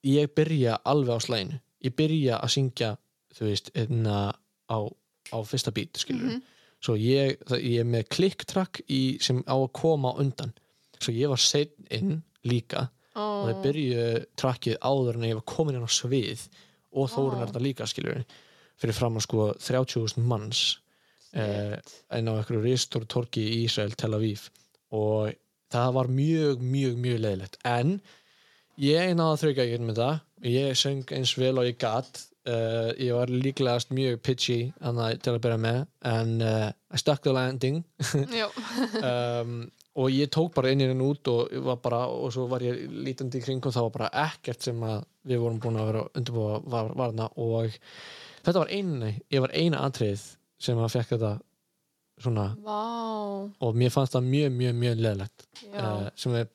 ég 0.03 0.33
byrja 0.35 0.77
alveg 0.85 1.17
á 1.17 1.19
slæðinu 1.23 1.59
ég 1.85 1.95
byrja 1.97 2.37
að 2.43 2.53
syngja 2.53 2.97
þú 3.37 3.47
veist, 3.49 3.71
etna, 3.75 4.33
á, 4.69 4.77
á 5.33 5.37
fyrsta 5.45 5.71
bít 5.71 5.97
skilur 5.97 6.27
Mhm. 6.37 6.41
svo 6.81 6.95
ég, 6.95 7.37
það, 7.45 7.63
ég 7.63 7.79
er 7.79 7.85
með 7.85 8.07
klikktrack 8.09 8.81
í, 8.89 9.17
sem 9.21 9.43
á 9.47 9.55
að 9.57 9.71
koma 9.73 10.13
á 10.13 10.19
undan. 10.19 10.53
Svo 10.99 11.13
ég 11.13 11.29
var 11.29 11.37
seitt 11.37 11.73
inn 11.91 12.23
líka 12.45 12.89
og 13.15 13.47
það 13.47 13.55
Ó. 13.57 13.63
byrju 13.63 14.25
trakkið 14.37 14.77
áður 14.81 15.15
en 15.15 15.21
ég 15.23 15.33
var 15.33 15.41
komin 15.45 15.75
inn 15.75 15.83
á 15.85 15.89
svið 15.89 16.47
og 16.93 17.09
Þórun 17.09 17.41
er 17.41 17.47
þetta 17.47 17.61
líka 17.61 17.87
skilur 17.87 18.25
fyrir 18.77 18.93
fram 18.93 19.15
að 19.17 19.21
sko 19.25 19.53
30.000 19.57 20.17
manns 20.25 20.77
eh, 21.37 21.75
en 22.17 22.29
á 22.29 22.33
einhverju 22.35 22.63
ristóru 22.65 23.09
torki 23.09 23.43
í 23.45 23.57
Ísrael, 23.65 23.95
Tel 23.97 24.15
Aviv. 24.17 24.47
Og 24.95 25.33
það 25.73 25.97
var 25.99 26.09
mjög, 26.11 26.63
mjög, 26.63 27.01
mjög 27.03 27.19
leiðilegt. 27.25 27.59
En 27.67 27.99
ég 28.81 29.13
náði 29.17 29.33
að 29.33 29.43
þrauka 29.43 29.67
ekki 29.67 29.85
með 29.85 30.01
það 30.01 30.17
ég 30.45 30.75
söng 30.77 31.05
eins 31.15 31.35
vel 31.37 31.57
og 31.57 31.67
ég 31.67 31.77
gat. 31.81 32.25
Uh, 32.47 32.93
ég 32.95 33.11
var 33.11 33.27
líklegast 33.27 33.89
mjög 33.91 34.21
pitchy 34.23 34.69
til 34.71 35.33
að 35.33 35.41
byrja 35.43 35.57
með. 35.59 35.81
En 36.07 36.37
uh, 36.39 36.69
I 36.93 36.99
stuck 36.99 37.23
the 37.23 37.33
landing. 37.33 37.83
Um, 38.97 39.69
og 39.97 40.11
ég 40.13 40.29
tók 40.29 40.53
bara 40.53 40.69
inn 40.69 40.81
í 40.83 40.85
henn 40.85 41.01
út 41.01 41.25
og, 41.31 41.49
var 41.65 41.79
bara, 41.81 42.03
og 42.05 42.29
svo 42.33 42.45
var 42.51 42.61
ég 42.61 42.83
lítandi 42.93 43.39
í 43.39 43.43
kring 43.43 43.63
og 43.65 43.73
það 43.73 43.87
var 43.87 43.93
bara 43.95 44.25
ekkert 44.27 44.67
sem 44.67 44.83
við 45.25 45.41
vorum 45.41 45.57
búin 45.61 45.79
að 45.81 45.87
vera 45.89 46.03
undirbúa 46.13 46.59
var, 46.69 46.91
varna. 46.97 47.27
Og 47.41 47.73
þetta 48.45 48.61
var 48.61 48.69
einu, 48.69 49.09
ég 49.33 49.43
var 49.43 49.55
eina 49.57 49.81
atrið 49.87 50.21
sem 50.59 50.79
að 50.81 50.93
fekk 50.95 51.13
þetta 51.15 51.31
svona 52.23 52.45
Vá. 52.65 52.77
og 53.61 53.75
mér 53.77 53.91
fannst 53.93 54.15
það 54.17 54.29
mjög, 54.31 54.53
mjög, 54.57 54.77
mjög 54.83 55.01
leðlegt 55.05 55.43
uh, 55.69 56.07
sem 56.17 56.33
við, 56.33 56.47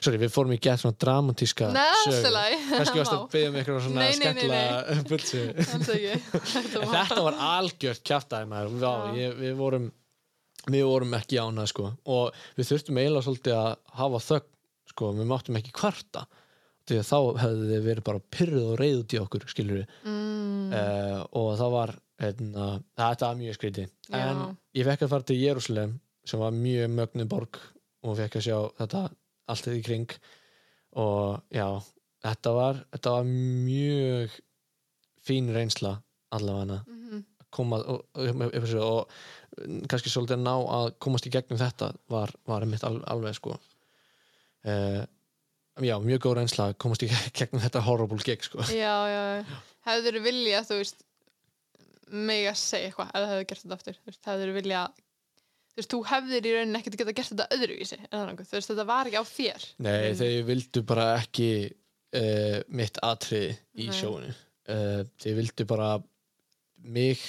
sorry, 0.00 0.20
við 0.22 0.32
fórum 0.32 0.54
í 0.56 0.58
gett 0.64 0.80
svona 0.80 0.96
dramatíska 1.04 1.68
Nei, 1.74 1.82
sögu. 2.06 2.14
alltaf 2.16 2.34
læg. 2.38 2.66
kannski 2.72 3.02
varst 3.02 3.16
að 3.16 3.24
byggja 3.34 3.50
um 3.52 3.58
eitthvað 3.60 3.80
svona 3.86 5.04
bulsu 5.10 5.42
Alls 5.60 5.90
ekki. 5.96 6.14
Þetta 6.94 7.24
var... 7.26 7.40
algjört 7.50 8.12
ég, 9.20 9.36
við 9.44 9.56
vorum 9.60 9.90
við 10.68 10.84
vorum 10.84 11.14
ekki 11.16 11.38
ánað 11.40 11.70
sko. 11.72 11.88
Og 12.12 12.36
við 12.58 12.68
þurftum 12.68 12.98
eiginlega 13.00 13.24
svolítið 13.26 13.56
að 13.56 13.70
hafa 14.00 14.20
þögn 14.26 14.48
sko, 14.92 15.10
við 15.16 15.28
máttum 15.30 15.58
ekki 15.60 15.72
kvarta. 15.76 16.26
Því 16.88 16.98
að 17.00 17.06
þá 17.08 17.18
hefði 17.40 17.68
þið 17.70 17.84
verið 17.86 18.06
bara 18.08 18.22
pyrruð 18.34 18.66
og 18.72 18.78
reyð 18.80 18.98
út 19.00 19.14
í 19.14 19.20
okkur, 19.20 19.46
skilur 19.52 19.80
við 19.80 19.96
Mm. 20.04 20.72
uh, 20.74 21.20
og 21.38 21.50
það 21.60 21.70
var 21.76 21.92
þetta 22.20 23.26
var 23.30 23.38
mjög 23.40 23.56
skríti 23.56 23.86
en 24.12 24.40
ég 24.76 24.84
fekk 24.86 25.06
að 25.06 25.12
fara 25.14 25.26
til 25.30 25.38
Jérúsalem 25.40 25.94
sem 26.28 26.40
var 26.42 26.52
mjög 26.52 26.90
mögnu 26.92 27.24
borg 27.30 27.56
og 28.04 28.16
fekk 28.18 28.36
að 28.40 28.44
sjá 28.46 28.58
þetta 28.80 29.00
allt 29.50 29.66
í 29.72 29.80
kring. 29.82 30.12
Og 31.00 31.40
já, 31.54 31.66
þetta 32.24 32.52
var 32.54 32.78
þetta 32.92 33.14
var 33.16 33.24
mjög 33.30 34.36
fín 35.26 35.50
reynsla 35.54 35.96
allavega 36.32 36.80
Mhm. 36.86 37.24
koma 37.50 37.76
og, 37.82 38.04
og, 38.14 38.42
og, 38.46 38.74
og 38.84 39.86
kannski 39.90 40.10
svolítið 40.12 40.36
að 40.38 40.44
ná 40.46 40.52
að 40.70 40.90
komast 41.02 41.26
í 41.26 41.32
gegnum 41.34 41.58
þetta 41.58 41.88
var, 42.08 42.30
var 42.46 42.64
mitt 42.70 42.84
al, 42.86 43.00
alveg 43.10 43.34
sko. 43.34 43.56
Uh, 44.64 45.02
já, 45.80 45.96
mjög 46.04 46.20
góð 46.22 46.36
reynsla 46.38 46.68
komast 46.78 47.02
í 47.02 47.08
gegnum 47.38 47.62
þetta 47.64 47.82
horrible 47.82 48.20
gig 48.22 48.44
sko. 48.46 48.62
Já, 48.70 48.94
já, 49.10 49.22
já. 49.40 49.60
Hefur 49.88 50.18
þú 50.18 50.22
vilja, 50.28 50.60
þú 50.68 50.78
veist, 50.82 51.02
mig 52.12 52.46
að 52.50 52.58
segja 52.60 52.90
eitthvað, 52.90 53.10
ef 53.14 53.20
það 53.24 53.32
hefur 53.34 53.48
gert 53.50 53.62
þetta 53.64 53.76
aftur, 53.78 53.98
þú 54.00 54.10
veist, 54.10 54.22
hefur 54.30 54.50
þú 54.50 54.54
vilja, 54.58 54.82
þú 55.70 55.80
veist, 55.80 55.90
þú 55.94 56.00
hefðir 56.10 56.48
í 56.50 56.54
rauninni 56.56 56.80
ekkert 56.80 56.98
geta 57.00 57.14
gert 57.20 57.32
þetta 57.32 57.48
öðruvísi, 57.56 57.98
þú 58.10 58.54
veist, 58.56 58.70
þetta 58.72 58.86
var 58.90 59.10
ekki 59.10 59.20
á 59.22 59.26
þér. 59.30 59.66
Nei, 59.78 59.90
Rauninni. 59.92 60.18
þeir 60.22 60.46
vildu 60.50 60.82
bara 60.90 61.08
ekki 61.20 61.50
uh, 61.70 62.56
mitt 62.80 62.98
atriði 63.06 63.52
í 63.84 63.86
Nei. 63.90 63.98
sjóinu 64.00 64.30
uh, 64.32 65.02
þeir 65.22 65.36
vildu 65.42 65.66
bara 65.70 65.90
mig 66.84 67.20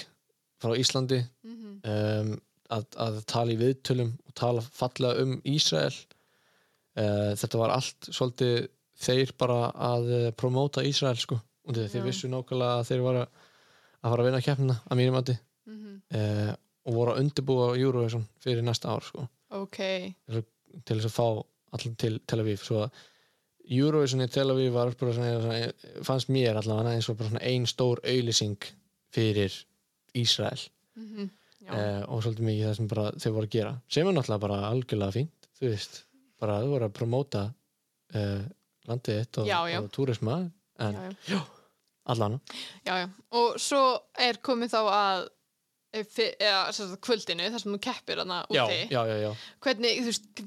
frá 0.61 0.75
Íslandi 0.77 1.21
Mhm. 1.43 1.69
um, 1.83 2.33
að, 2.71 2.85
að 3.03 3.15
tala 3.27 3.51
í 3.51 3.57
viðtölum 3.59 4.11
og 4.29 4.33
tala 4.37 4.61
fallega 4.63 5.23
um 5.25 5.33
Ísrael 5.49 5.91
uh, 5.91 7.33
þetta 7.35 7.59
var 7.59 7.73
allt 7.75 8.07
svolítið 8.13 8.67
þeir 9.01 9.31
bara 9.41 9.71
að 9.73 10.11
promóta 10.37 10.83
Ísrael 10.85 11.17
sko 11.19 11.39
og 11.67 11.75
þeir 11.77 11.99
Já. 11.99 12.05
vissu 12.05 12.29
nákvæmlega 12.31 12.77
að 12.79 12.87
þeir 12.91 13.01
var 13.05 13.17
að, 13.23 13.41
að 14.01 14.11
fara 14.13 14.23
að 14.23 14.27
vinna 14.29 14.41
keppnina 14.45 14.75
að 14.89 14.97
mínum 15.01 15.17
mati. 15.19 15.37
Mhm. 15.69 15.95
uh, 16.17 16.53
og 16.89 16.95
voru 16.97 17.11
að 17.13 17.19
undirbúa 17.21 17.65
Eurovision 17.77 18.23
fyrir 18.41 18.63
næsta 18.65 18.89
ár 18.89 19.03
sko. 19.05 19.27
Ok, 19.53 19.77
til 19.77 20.97
þess 20.97 21.05
að 21.11 21.13
fá 21.13 21.25
allir 21.77 21.95
til 22.01 22.15
Tel 22.25 22.39
Aviv. 22.41 22.63
Eurovision 23.71 24.23
í 24.25 24.27
Tel 24.33 24.49
Aviv 24.49 24.73
var 24.73 24.89
bara 24.97 25.13
svona, 25.13 25.59
fannst 26.07 26.31
mér 26.33 26.57
allavega 26.57 26.95
eins 26.95 27.09
og 27.11 27.19
bara 27.19 27.29
svona 27.29 27.43
ein 27.45 27.67
stór 27.69 28.01
auðlýsing 28.01 28.57
fyrir 29.13 29.53
Ísrael. 30.17 30.63
Mhm, 30.97 31.29
já, 31.61 31.71
eh, 31.75 32.01
og 32.09 32.23
svolítið 32.23 32.47
mikið 32.49 32.65
það 32.65 32.75
sem 32.79 32.87
bara 32.87 33.11
þau 33.11 33.31
voru 33.37 33.45
að 33.45 33.53
gera. 33.55 33.81
Sem 33.87 34.07
er 34.07 34.13
náttúrulega 34.17 34.39
bara 34.47 34.59
algjörlega 34.71 35.15
fínt 35.19 35.49
þú 35.61 35.69
veist, 35.69 36.03
bara 36.41 36.59
þau 36.63 36.69
voru 36.73 36.89
að 36.89 36.95
promóta 36.97 37.43
eh, 38.13 38.41
landið 38.89 39.19
þitt 39.21 39.37
og, 39.37 39.47
Já, 39.47 39.59
já. 39.69 39.79
og 39.83 39.91
túrisma. 39.91 40.51
En 40.79 40.95
já, 40.95 41.15
já, 41.35 41.41
allan 42.09 42.39
já, 42.85 42.95
já. 43.03 43.07
Og 43.37 43.59
svo 43.61 43.83
er 44.19 44.39
komið 44.43 44.73
þá 44.73 44.79
að, 44.85 45.27
eh, 45.93 46.17
eða, 46.39 46.63
sagt, 46.75 46.97
kvöldinu, 47.05 47.51
þar 47.53 47.63
sem 47.63 47.75
þú 47.75 47.83
keppir 47.87 48.23
já, 48.23 48.65
úti. 48.65 48.81
já, 48.89 49.01
já, 49.11 49.17
já. 49.25 49.31
Hvernig, 49.65 50.01
þú 50.01 50.09
veist, 50.11 50.43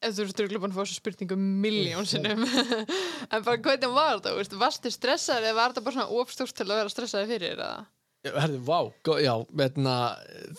þú 0.00 0.24
ert 0.24 0.42
örugglega 0.42 0.64
búin 0.64 0.74
að 0.74 0.80
fá 0.80 0.96
spurningu 0.96 1.38
miljón 1.38 2.08
sinnum 2.08 2.44
en 3.32 3.46
bara 3.46 3.60
hvernig 3.60 3.94
var 3.94 4.18
þetta, 4.18 4.32
þú 4.32 4.42
veist, 4.42 4.58
varstu 4.64 4.92
stressaður 4.94 5.50
eða 5.50 5.58
var 5.60 5.74
þetta 5.74 5.86
bara 5.86 5.98
svona 5.98 6.20
ofstórt 6.22 6.56
til 6.56 6.68
að 6.68 6.78
vera 6.80 6.92
stressaður 6.94 7.32
fyrir 7.34 7.56
eða? 7.58 7.72
Herði, 8.20 8.58
vá, 8.68 8.78
gó, 9.06 9.14
já, 9.16 9.32
veitna, 9.56 9.92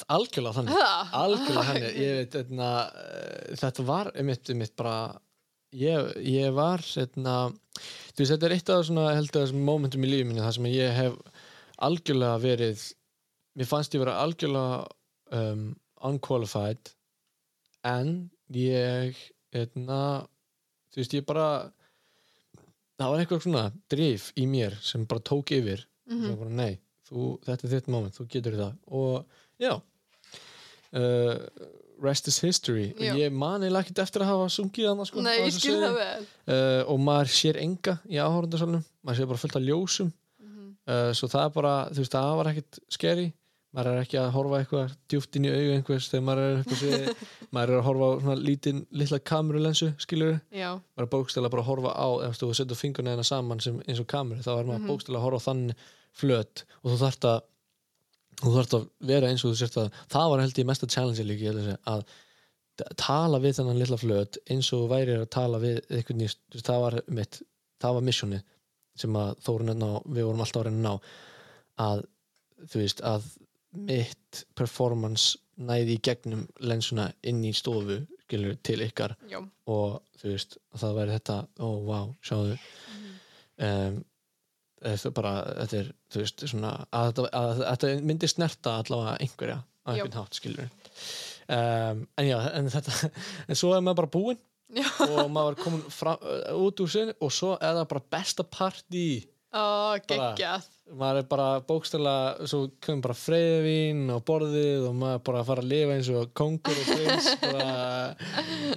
algjörlega 0.10 0.56
þannig 0.58 0.80
algjörlega 1.14 1.66
þannig 1.68 2.00
ég 2.06 2.16
veit, 2.22 2.38
eitna, 2.40 2.70
þetta 3.62 3.86
var 3.86 4.10
einmitt, 4.16 4.50
einmitt 4.50 4.74
bara 4.80 4.96
ég, 5.74 6.09
ég 6.28 6.53
var 6.55 6.82
eitna, 6.99 7.36
þú 8.11 8.22
veist, 8.24 8.32
þetta 8.34 8.47
er 8.49 8.55
eitt 8.57 8.72
af 8.74 8.86
þessum 9.32 9.61
momentum 9.67 10.03
í 10.05 10.09
lífið 10.11 10.28
minni 10.32 10.43
þar 10.43 10.55
sem 10.57 10.67
ég 10.72 10.95
hef 10.97 11.15
algjörlega 11.82 12.41
verið 12.43 12.84
mér 13.57 13.67
fannst 13.69 13.95
ég 13.95 14.03
vera 14.03 14.17
algjörlega 14.24 14.82
um, 15.38 15.63
unqualified 16.07 16.91
en 17.88 18.11
ég 18.55 19.17
eitna, 19.55 20.01
þú 20.93 21.01
veist, 21.01 21.15
ég 21.17 21.26
bara 21.28 21.47
það 23.01 23.09
var 23.15 23.24
eitthvað 23.24 23.43
svona 23.47 23.63
drif 23.89 24.30
í 24.38 24.45
mér 24.49 24.76
sem 24.86 25.05
bara 25.09 25.24
tók 25.32 25.51
yfir 25.57 25.88
Mhm. 26.11 26.32
og 26.34 26.39
bara 26.41 26.49
nei, 26.51 26.74
þú, 27.07 27.26
þetta 27.45 27.63
er 27.67 27.72
þitt 27.72 27.88
moment, 27.93 28.15
þú 28.17 28.24
getur 28.34 28.55
það 28.57 28.74
og 28.91 29.26
já 29.61 29.72
uh, 30.97 31.38
rest 32.02 32.28
is 32.28 32.39
history. 32.43 32.88
Já. 32.99 33.14
ég 33.18 33.34
man 33.34 33.62
eiginlega 33.62 33.86
ekkert 33.86 34.04
eftir 34.06 34.26
að 34.26 34.32
hafa 34.34 34.47
sungið 34.54 34.89
hann 34.91 35.06
sko, 35.10 35.26
Nei, 35.26 35.36
ég 35.39 35.54
skil 35.56 35.78
það 35.82 35.99
vel. 35.99 36.24
Uh, 36.47 36.82
og 36.91 37.04
maður 37.04 37.36
sér 37.36 37.62
enga 37.62 37.99
í 38.10 38.18
áhórundarsalunum 38.22 38.88
maður 39.06 39.22
sér 39.22 39.30
bara 39.32 39.43
fullt 39.43 39.60
af 39.60 39.68
ljósum. 39.68 40.10
Mhm. 40.41 40.74
uh, 40.88 41.12
svo 41.18 41.30
það 41.32 41.45
er 41.45 41.54
bara, 41.60 41.76
þú 41.91 42.04
veist, 42.04 42.18
það 42.18 42.36
var 42.41 42.52
ekkert 42.54 42.82
skeri 42.97 43.30
maður 43.72 43.93
er 43.93 44.02
ekki 44.04 44.18
að 44.20 44.34
horfa 44.36 44.58
eitthvað 44.60 44.95
djúpt 45.12 45.38
inn 45.39 45.45
í 45.47 45.52
augu 45.54 45.76
einhvers 45.78 46.10
þegar 46.12 46.26
maður 46.28 46.41
er 46.43 46.58
upp 46.60 46.72
á 46.72 46.76
sviði 46.82 47.14
maður 47.56 47.72
er 47.72 47.78
að 47.78 47.86
horfa 47.88 48.10
á 48.12 48.14
svona 48.24 48.36
lítinn 48.49 48.82
litla 48.99 49.20
kamerulensu, 49.32 49.88
skilur 50.02 50.34
Já, 50.52 50.70
maður 50.76 51.06
er 51.06 51.12
bókstæla 51.14 51.52
bara 51.54 51.64
að 51.64 51.70
horfa 51.72 51.93
á 51.95 52.08
ef 52.28 52.41
þú 52.41 52.49
setur 52.60 52.80
fingurna 52.80 53.14
hérna 53.14 53.28
saman 53.28 53.64
sem, 53.64 53.80
eins 53.88 54.02
og 54.04 54.10
kameru 54.12 54.43
þá 54.43 54.52
er 54.58 54.68
maður 54.68 54.84
mm 54.84 54.91
bókstæla 54.91 55.22
að 55.22 55.26
horfa 55.28 55.39
á 55.39 55.47
þann 55.47 55.64
flöt. 56.12 56.66
Og 56.84 56.91
þú 56.91 56.97
þarft 57.06 57.28
að 57.30 57.39
þú 58.42 58.56
þarft 58.56 58.76
að 58.78 58.89
vera 59.12 59.30
eins 59.30 59.46
og 59.46 59.54
þú 59.54 59.62
sért 59.62 59.80
að 59.82 60.02
það 60.12 60.30
var 60.34 60.44
held 60.44 60.62
ég 60.62 60.70
mesta 60.70 60.89
challenge 60.89 61.26
held 61.26 61.82
að 61.92 62.96
tala 62.98 63.39
við 63.44 63.58
þennan 63.60 63.82
litla 63.82 64.00
flöt 64.00 64.39
eins 64.50 64.72
og 64.74 64.88
væri 64.89 65.20
að 65.20 65.28
tala 65.34 65.60
við 65.62 65.82
einhvern 65.92 66.22
nýst, 66.24 66.39
það 66.56 66.86
var 66.86 66.98
mitt 67.08 67.42
það 67.82 67.98
var 67.98 68.08
missionið 68.08 68.48
sem 69.02 69.16
að 69.18 69.30
Þórun 69.46 69.76
ná, 69.78 69.92
við 70.06 70.28
vorum 70.28 70.44
alltaf 70.44 70.62
að 70.62 70.68
reyna 70.68 70.80
að 70.80 70.86
ná 70.86 71.12
að 71.82 72.02
þú 72.72 72.82
veist 72.82 73.04
að 73.08 73.28
mitt 73.88 74.42
performance 74.58 75.38
næði 75.62 75.96
í 75.96 76.02
gegnum 76.04 76.44
lensuna 76.60 77.08
inn 77.28 77.42
í 77.48 77.54
stofu 77.56 78.02
skilur 78.32 78.56
til 78.64 78.80
ykkar. 78.86 79.16
Já, 79.30 79.42
og 79.68 80.00
þú 80.22 80.32
veist 80.32 80.58
að 80.72 80.84
það 80.84 80.98
væri 81.00 81.16
þetta, 81.18 81.38
ó, 81.60 81.70
vá, 81.88 82.00
sjáðu. 82.24 82.58
Um, 83.62 83.98
þetta 84.00 84.00
er 84.00 84.11
bara 85.16 85.34
þetta 85.62 85.82
er, 85.82 85.92
þú 86.12 86.24
veist, 86.24 86.46
svona 86.50 86.72
að 86.90 87.12
þetta, 87.12 87.28
að 87.38 87.66
þetta 87.66 87.92
myndi 88.12 88.30
snerta 88.32 88.78
allavega 88.82 89.18
einhverja 89.22 89.60
á 89.62 89.90
einhvern 89.94 90.18
hátt, 90.20 90.38
skilur 90.38 90.64
um, 90.66 92.08
en 92.18 92.28
já, 92.30 92.38
en 92.58 92.72
þetta 92.74 93.12
en 93.50 93.60
svo 93.60 93.76
er 93.76 93.86
maður 93.86 94.02
bara 94.04 94.14
búinn 94.16 94.42
og 94.72 95.32
maður 95.32 95.58
er 95.58 95.60
komin 95.60 95.84
fra, 95.92 96.16
út 96.56 96.82
úr 96.84 96.92
sinni 96.92 97.16
og 97.20 97.34
svo 97.36 97.54
er 97.58 97.76
það 97.76 97.88
bara 97.92 98.04
besta 98.16 98.46
partí. 98.48 99.06
Ó, 99.52 100.00
geggjað. 100.08 100.68
maður 100.96 101.18
er 101.20 101.26
bara 101.28 101.48
bókstæla 101.68 102.14
svo 102.48 102.70
kemur 102.80 103.10
bara 103.10 103.16
freyðvín 103.20 104.06
og 104.14 104.22
borðið 104.24 104.86
og 104.88 104.94
maður 104.96 105.26
bara 105.28 105.42
að 105.42 105.50
fara 105.50 105.66
að 105.66 105.72
lifa 105.74 105.98
eins 105.98 106.12
og 106.16 106.30
kongur 106.40 106.80
og 106.80 106.88
prins 106.88 107.28
bara 107.44 107.66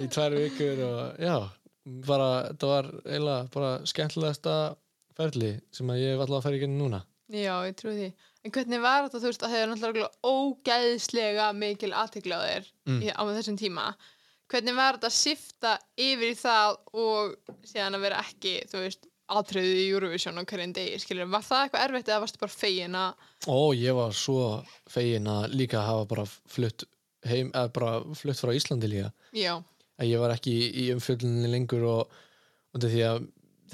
í 0.03 0.09
tvær 0.11 0.35
vikur 0.35 0.81
og 0.89 1.23
já, 1.23 1.37
bara 2.09 2.27
þetta 2.49 2.71
var 2.73 2.91
eiginlega 3.05 3.47
bara 3.55 3.71
skemmtilegasta 3.87 4.57
ferli 5.17 5.51
sem 5.75 5.89
að 5.93 6.01
ég 6.03 6.13
hef 6.15 6.23
alltaf 6.25 6.39
að 6.41 6.47
ferja 6.49 6.59
í 6.61 6.63
genið 6.65 6.81
núna 6.83 7.01
Já, 7.33 7.55
ég 7.65 7.73
trúi 7.79 7.93
því. 7.97 8.07
En 8.45 8.51
hvernig 8.53 8.81
var 8.83 9.07
þetta, 9.07 9.17
þú 9.23 9.29
veist, 9.31 9.43
að 9.47 9.53
það 9.55 9.61
er 9.63 9.69
náttúrulega 9.71 10.09
ógæðislega 10.29 11.45
mikil 11.57 11.89
aðtekla 11.97 12.37
á 12.37 12.41
þér 12.45 12.67
Mm. 12.85 12.99
í, 13.01 13.07
á 13.09 13.21
þessum 13.33 13.57
tíma. 13.57 13.85
Hvernig 14.51 14.75
var 14.77 14.93
þetta 14.99 15.09
að 15.09 15.15
sifta 15.17 15.71
yfir 15.97 16.29
í 16.29 16.35
það 16.37 16.75
og 16.93 17.35
síðan 17.65 17.97
að 17.97 18.03
vera 18.05 18.19
ekki, 18.21 18.53
þú 18.69 18.83
veist, 18.83 19.07
atriðið 19.25 19.79
í 19.81 19.87
Eurovision 19.89 20.37
á 20.37 20.43
hverjum 20.45 20.73
degi, 20.77 20.99
skilur, 21.01 21.25
var 21.33 21.41
það 21.41 21.63
eitthvað 21.65 21.85
erfitt 21.87 22.09
eða 22.13 22.19
varstu 22.21 22.41
bara 22.43 22.53
fegin 22.53 22.95
að, 23.01 23.23
og 23.49 23.71
ég 23.75 23.95
var 23.97 24.11
svo 24.13 24.43
fegin 24.93 25.25
að 25.33 25.47
líka 25.57 25.81
hafa 25.81 26.05
bara 26.11 26.25
flutt 26.29 26.85
heim, 27.25 27.49
eða 27.57 27.71
bara 27.73 27.95
flutt 28.13 28.37
frá 28.37 28.53
Íslandi 28.53 28.85
líka 28.91 29.09
já, 29.33 29.55
að 29.97 30.11
ég 30.11 30.21
var 30.21 30.35
ekki 30.35 30.53
í, 30.69 30.85
umfjöldinni 30.93 31.49
lengur 31.49 31.87
og, 31.89 32.13
og 32.75 32.85
því 32.85 33.01
að 33.01 33.25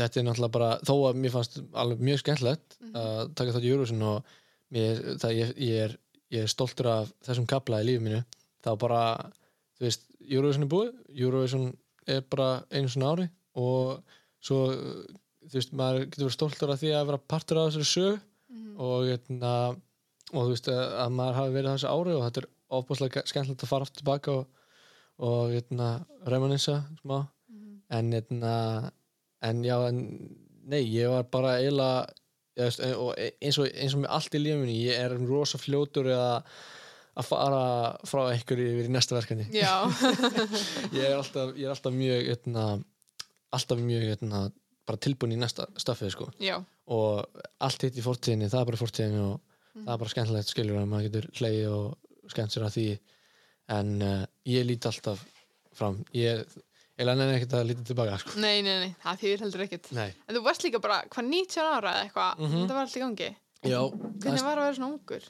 þetta 0.01 0.21
er 0.21 0.27
náttúrulega 0.27 0.55
bara, 0.57 0.69
þó 0.87 0.93
að 1.09 1.19
mér 1.23 1.33
fannst 1.35 1.59
alveg 1.83 2.05
mjög 2.07 2.21
skemmtilegt 2.23 2.77
að 2.91 3.33
taka 3.37 3.55
þátt 3.55 3.67
í 3.67 3.71
Eurovision 3.71 4.07
og 4.09 4.35
mér, 4.73 5.01
það, 5.21 5.35
ég, 5.37 5.53
ég, 5.57 5.85
er, 5.87 5.95
ég 6.35 6.45
er 6.45 6.51
stoltur 6.51 6.91
af 6.91 7.11
þessum 7.27 7.47
kapla 7.49 7.81
í 7.83 7.89
lífið 7.89 8.05
mínu. 8.07 8.21
Þá 8.61 8.71
bara, 8.81 9.03
þú 9.77 9.87
veist, 9.87 10.05
Eurovision 10.27 10.67
er 10.67 10.71
búið 10.71 10.91
Eurovision 11.15 11.69
er 12.09 12.23
bara 12.29 12.49
einu 12.71 12.89
svona 12.91 13.11
ári 13.13 13.27
og 13.59 14.17
svo 14.41 14.61
þú 15.47 15.57
veist, 15.57 15.73
maður 15.75 16.05
getur 16.05 16.25
verið 16.25 16.35
stoltur 16.37 16.73
af 16.73 16.81
því 16.81 16.93
að 16.95 17.07
vera 17.09 17.25
partur 17.33 17.59
af 17.61 17.71
þessari 17.71 17.89
sög 17.89 18.19
og, 18.81 19.07
hérna, 19.09 19.53
og 20.31 20.39
þú 20.39 20.47
veist 20.53 20.71
að, 20.71 20.81
að 21.03 21.13
maður 21.17 21.39
hafi 21.39 21.55
verið 21.57 21.69
á 21.69 21.75
þessu 21.75 21.91
ári 21.91 22.15
og 22.15 22.25
þetta 22.25 22.43
er 22.43 22.49
ofbúslega 22.77 23.23
skemmtilegt 23.27 23.65
að 23.65 23.71
fara 23.71 23.87
aftur 23.87 24.01
tilbaka 24.01 24.35
og, 24.37 24.65
og 25.27 25.53
hérna, 25.55 25.91
reymaninsa 26.29 26.77
smá. 27.01 27.17
En, 27.91 28.13
hérna, 28.15 28.53
en 29.47 29.63
já, 29.65 29.77
en 29.87 30.01
nei, 30.69 30.83
ég 30.85 31.09
var 31.11 31.29
bara 31.33 31.57
eiginlega 31.59 32.09
og 32.99 33.15
eins 33.15 33.57
og, 33.57 33.67
eins 33.71 33.95
og 33.95 34.03
með 34.03 34.13
allt 34.17 34.35
í 34.37 34.41
lífinu 34.41 34.75
ég 34.75 34.99
er 35.05 35.15
rosa 35.23 35.59
fljótur 35.61 36.11
að 36.13 36.43
að 37.19 37.27
fara 37.27 37.63
frá 38.07 38.21
einhverju 38.31 38.67
yfir 38.71 38.87
í 38.87 38.93
næsta 38.93 39.17
verkefni. 39.17 39.47
Ég 40.95 41.03
er 41.09 41.17
alltaf, 41.17 41.53
ég 41.57 41.65
er 41.65 41.73
alltaf 41.73 41.93
mjög 41.95 42.21
hérna, 42.29 42.65
alltaf 43.51 43.81
mjög 43.83 44.05
hérna, 44.07 44.43
bara 44.87 45.01
tilbúin 45.03 45.35
í 45.35 45.39
næsta 45.39 45.67
staffið 45.81 46.13
sko. 46.15 46.29
og 46.91 47.43
allt 47.63 47.83
hitt 47.85 47.99
í 47.99 48.05
fortíðinni, 48.05 48.49
það 48.51 48.63
er 48.63 48.69
bara 48.71 48.79
fortíðinni 48.79 49.25
og 49.25 49.35
það 49.75 49.91
er 49.93 50.01
bara 50.03 50.13
skemmtilegt 50.13 50.53
skilur 50.53 50.79
að 50.79 50.89
maður 50.91 51.07
getur 51.09 51.27
hleyið 51.39 51.75
og 51.75 52.31
skemmt 52.31 52.55
sér 52.55 52.67
að 52.67 52.77
því. 52.77 52.87
En 53.75 53.91
uh, 54.03 54.23
ég 54.47 54.67
lít 54.67 54.87
alltaf 54.89 55.21
fram. 55.75 56.01
Ég 56.15 56.47
er 56.99 57.07
enn 57.13 57.21
ekkert 57.35 57.53
að 57.57 57.67
líta 57.71 57.83
tilbaka 57.87 58.17
sko. 58.19 58.39
nei, 58.39 58.61
nei, 58.61 58.75
nei, 58.85 58.95
það 59.03 59.21
þýðir 59.23 59.39
heldur 59.45 59.61
ekkit. 59.67 59.91
nei, 59.95 60.09
En 60.27 60.35
þú 60.35 60.43
varst 60.43 60.63
líka 60.67 60.81
bara, 60.81 61.03
hvað, 61.09 61.25
19 61.29 61.63
ára 61.63 61.93
eða 61.95 62.03
eitthvað, 62.09 62.37
Mhm. 62.39 62.59
þetta 62.61 62.73
var 62.75 62.83
alltaf 62.85 62.97
í 62.97 63.05
gangi. 63.05 63.35
já 63.63 63.81
Hvernig 64.21 64.43
var 64.43 64.57
að 64.57 64.65
vera 64.65 64.75
svona 64.75 64.93
ungur? 64.93 65.23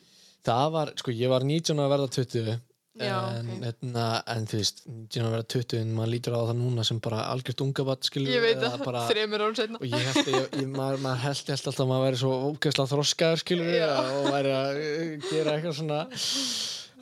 það 0.43 0.71
var, 0.71 0.87
sko, 0.97 1.11
ég 1.11 1.29
var 1.29 1.41
19 1.43 1.77
að 1.79 1.89
verða 1.95 2.09
20 2.09 2.59
Já, 2.99 3.39
en, 3.39 3.47
ok. 3.47 3.63
hérna, 3.63 4.23
en 4.27 4.45
þú 4.45 4.57
veist 4.59 4.81
19 4.85 5.23
að 5.23 5.31
verða 5.31 5.47
20 5.47 5.77
en 5.79 5.95
maður 5.95 6.09
lítur 6.11 6.33
á 6.35 6.41
það 6.43 6.57
núna 6.59 6.83
sem 6.85 6.99
bara 6.99 7.21
algjört 7.31 7.61
ungabatt 7.63 8.03
skilur 8.03 8.27
Ég 8.33 8.41
veit 8.43 8.57
eða 8.57 8.73
að, 8.75 8.83
bara, 8.83 9.07
þreymur 9.07 9.39
árum 9.45 9.55
setna. 9.55 9.77
og 9.79 9.87
ég 9.87 10.03
held 10.11 10.27
ég, 10.27 10.49
ég, 10.59 10.67
maður, 10.67 10.97
maður 10.99 11.21
held, 11.23 11.45
held 11.47 11.61
alltaf 11.71 11.79
að 11.79 11.87
maður 11.87 12.05
væri 12.11 12.19
svo 12.19 12.33
ógeðslega 12.51 12.91
þroskaður 12.91 13.39
skilur 13.45 13.71
Já. 13.71 13.95
og 13.95 14.27
væri 14.35 14.51
að 14.51 14.81
uh, 14.81 15.29
gera 15.31 15.51
eitthvað 15.55 15.77
svona 15.79 15.99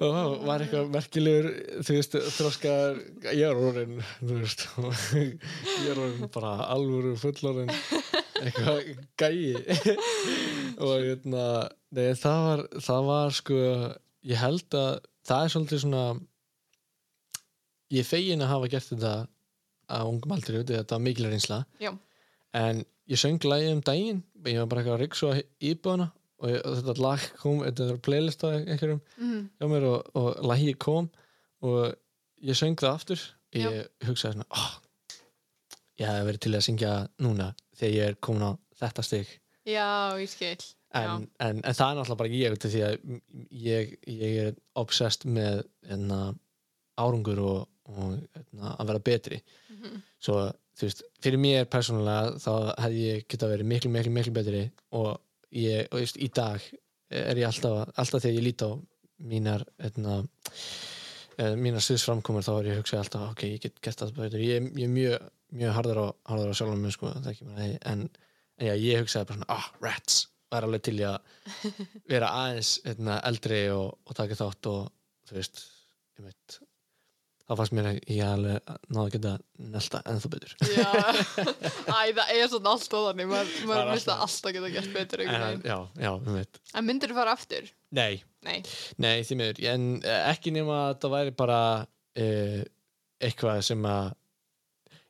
og 0.06 0.46
var 0.48 0.64
eitthvað 0.64 0.92
merkilegur 0.94 1.50
þú 1.84 1.96
veist, 1.98 2.18
þroskaður 2.38 3.00
ég 3.36 3.46
er 3.50 3.60
orðin, 3.60 3.98
þú 4.22 4.38
veist 4.40 4.66
ég 5.20 5.90
er 5.92 6.00
orðin 6.00 6.32
bara 6.34 6.54
alvöru 6.72 7.16
fullorðin 7.20 7.72
eitthvað 8.40 8.94
gæi 9.20 9.56
og 10.86 10.94
hérna 11.04 11.46
nei, 11.96 12.14
það 12.20 12.46
var, 12.46 12.64
það 12.88 13.10
var 13.10 13.36
sko 13.40 13.60
ég 14.30 14.40
held 14.40 14.80
að 14.80 14.92
það 15.30 15.44
er 15.44 15.54
svolítið 15.56 15.84
svona 15.84 16.06
ég 17.94 18.08
fegin 18.08 18.46
að 18.46 18.54
hafa 18.54 18.72
gert 18.72 18.94
þetta 18.94 19.14
á 19.90 20.00
ungum 20.06 20.36
aldri, 20.36 20.62
þetta 20.62 20.96
var 20.96 21.04
mikil 21.04 21.28
reynsla 21.28 21.64
Já. 21.82 21.92
en 22.56 22.84
ég 23.10 23.20
söng 23.20 23.42
lagið 23.44 23.76
um 23.76 23.84
daginn 23.86 24.24
ég 24.46 24.62
var 24.62 24.72
bara 24.72 24.84
eitthvað 24.84 24.98
að 24.98 25.04
ryksu 25.04 25.32
á 25.32 25.34
íbúðuna 25.60 26.12
og, 26.40 26.50
ég, 26.50 26.62
þetta 26.80 26.96
lag 27.04 27.26
kom, 27.42 27.60
þetta 27.66 27.88
var 27.92 28.02
playlist 28.06 28.44
á 28.44 28.48
einhverjum 28.56 29.02
Mm. 29.20 29.50
hjá 29.60 29.68
mér 29.72 29.88
og, 29.90 30.10
og 30.16 30.30
lagið 30.50 30.78
kom 30.80 31.10
og 31.62 31.96
ég 32.42 32.56
söng 32.56 32.78
það 32.80 32.94
aftur 32.96 33.24
ég 33.54 33.66
Já. 33.66 33.86
hugsaði 34.08 34.38
svona 34.38 34.48
oh, 34.56 34.72
ég 36.00 36.08
hef 36.08 36.26
verið 36.30 36.42
til 36.46 36.54
að 36.56 36.66
syngja 36.68 36.92
núna 37.20 37.50
þegar 37.80 37.96
ég 37.98 38.12
er 38.14 38.20
komin 38.24 38.46
á 38.48 38.52
þetta 38.80 39.04
stig 39.04 39.32
Já, 39.68 40.16
ég 40.18 40.30
skil. 40.32 40.56
en, 40.96 41.28
en, 41.44 41.60
en 41.62 41.76
það 41.76 41.90
er 41.92 41.98
náttúrulega 42.00 42.22
bara 42.22 42.38
ég 42.40 42.56
af 42.56 42.64
því 42.64 42.84
að 42.88 42.96
ég, 43.52 43.92
ég 44.08 44.38
er 44.48 44.56
obsessed 44.80 45.28
með 45.30 45.64
enna, 45.92 46.22
árangur 47.00 47.42
og, 47.44 47.60
og 47.92 48.16
enna, 48.40 48.76
að 48.80 48.88
vera 48.94 49.04
betri 49.12 49.42
Mhm. 49.70 50.00
svo 50.20 50.50
þú 50.80 50.88
veist, 50.88 51.02
fyrir 51.24 51.40
mér 51.40 51.66
persónulega 51.72 52.38
þá 52.40 52.52
hefði 52.84 53.04
ég 53.06 53.26
geta 53.32 53.48
verið 53.52 53.68
miklu, 53.68 53.92
miklu, 53.92 54.12
miklu 54.16 54.34
betri 54.36 54.64
og 54.96 55.20
ég, 55.56 55.90
og 55.90 56.00
veist, 56.02 56.20
í 56.20 56.30
dag 56.34 56.64
er 57.10 57.42
ég 57.42 57.50
alltaf, 57.50 57.92
alltaf 57.98 58.24
þegar 58.24 58.38
ég 58.38 58.46
lít 58.46 58.66
á 58.66 58.72
mínar 59.30 59.66
enna, 59.90 60.22
eh, 61.38 61.56
mínar 61.60 61.84
sviðsframkomur 61.84 62.46
þá 62.46 62.54
er 62.56 62.70
ég 62.70 62.78
að 62.78 62.82
hugsa 62.84 63.02
alltaf, 63.02 63.28
ok, 63.34 63.46
ég 63.56 63.64
get 63.66 63.82
gert 63.82 64.04
það 64.04 64.16
betur. 64.20 64.46
Ég, 64.46 64.70
ég 64.78 64.88
er 64.88 64.94
mjög, 64.94 65.30
mjög 65.60 65.78
harður 65.80 66.02
á, 66.06 66.08
á 66.30 66.34
sjálfum 66.54 66.84
mér 66.86 66.96
sko, 66.96 67.14
en, 67.16 67.78
en 67.94 68.06
já, 68.60 68.74
ég 68.76 69.04
hugsaði 69.04 69.32
bara 69.32 69.40
svona, 69.42 69.52
ah, 69.58 69.72
rats 69.84 70.28
var 70.50 70.66
alveg 70.66 70.86
til 70.86 70.98
í 71.00 71.06
að 71.08 71.20
vera 72.10 72.32
aðeins 72.44 72.78
einna, 72.90 73.20
eldri 73.30 73.62
og, 73.74 74.00
og 74.06 74.18
taka 74.18 74.38
þátt 74.40 74.70
og 74.72 74.90
þú 75.30 75.38
veist 75.38 75.62
ég 76.20 76.30
veit, 76.30 76.60
þá 77.50 77.54
fannst 77.58 77.74
mér 77.74 77.88
að 77.90 78.00
ég 78.14 78.20
alveg 78.30 78.74
náðu 78.94 79.02
að 79.08 79.12
geta 79.16 79.32
nelta 79.74 80.02
ennþá 80.12 80.30
betur. 80.36 80.54
Já, 80.70 80.92
æ, 81.98 82.00
það 82.14 82.34
er 82.36 82.52
svona 82.52 82.74
allt 82.76 82.94
og 83.00 83.08
þannig, 83.10 83.30
maður, 83.32 83.54
er 83.80 83.92
mista 83.94 84.16
alltaf- 84.16 84.22
alltaf 84.28 84.56
geta 84.60 84.72
gert 84.76 84.94
betur 84.96 85.24
en, 85.26 85.64
já, 85.66 85.78
já, 85.98 86.12
ég 86.14 86.30
veit 86.38 86.62
En 86.78 86.86
myndir 86.88 87.12
þú 87.14 87.18
fara 87.20 87.34
aftur? 87.38 87.72
nei, 87.98 88.22
Nei. 88.46 88.60
nei, 89.02 89.16
því 89.26 89.36
miður. 89.42 89.64
En 89.74 89.88
eh, 90.06 90.22
ekki 90.30 90.54
nema 90.56 90.76
að 90.92 91.00
það 91.02 91.16
væri 91.18 91.34
bara 91.42 91.60
uh, 91.84 92.62
eitthvað 93.20 93.64
sem 93.68 93.82
að 93.90 94.12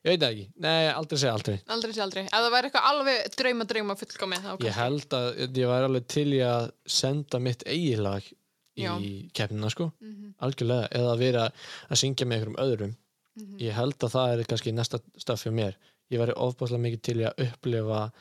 ég 0.00 0.14
veit 0.14 0.24
ekki, 0.30 0.46
nei, 0.64 0.88
aldrei 0.96 1.20
segja 1.20 1.34
aldrei. 1.36 1.58
Aldrei 1.76 1.92
sé 1.94 2.00
aldrei. 2.06 2.24
Ef 2.24 2.32
það 2.40 2.52
væri 2.56 2.70
eitthvað 2.70 2.88
alveg 2.90 3.34
drauma, 3.36 3.66
drauma 3.74 3.96
fullkomið, 4.00 4.46
þá 4.48 4.64
ég 4.66 4.78
held 4.80 5.16
að 5.20 5.28
ég 5.44 5.70
væri 5.74 5.90
alveg 5.90 6.06
til 6.16 6.28
í 6.32 6.40
að 6.48 6.70
senda 6.98 7.40
mitt 7.44 7.66
eigilag 7.68 8.30
í 8.80 9.12
Já. 9.26 9.30
keppnina 9.34 9.70
sko, 9.72 9.92
Mhm, 10.00 10.34
algjörlega 10.40 10.88
eða 10.90 11.12
að 11.14 11.18
vera 11.24 11.44
að 11.90 12.00
syngja 12.02 12.26
með 12.26 12.36
einhverjum 12.40 12.60
öðrum. 12.64 12.96
Mhm. 13.40 13.58
ég 13.60 13.72
held 13.72 13.98
að 13.98 14.10
það 14.16 14.32
er 14.32 14.44
kannski 14.44 14.72
næsta 14.74 14.98
stað 15.16 15.38
fyrir 15.42 15.54
mér. 15.54 15.74
Ég 16.10 16.18
væri 16.18 16.34
ofbáslega 16.34 16.82
mikið 16.82 17.02
til 17.02 17.16
í 17.20 17.24
að 17.28 17.44
upplifa 17.46 18.12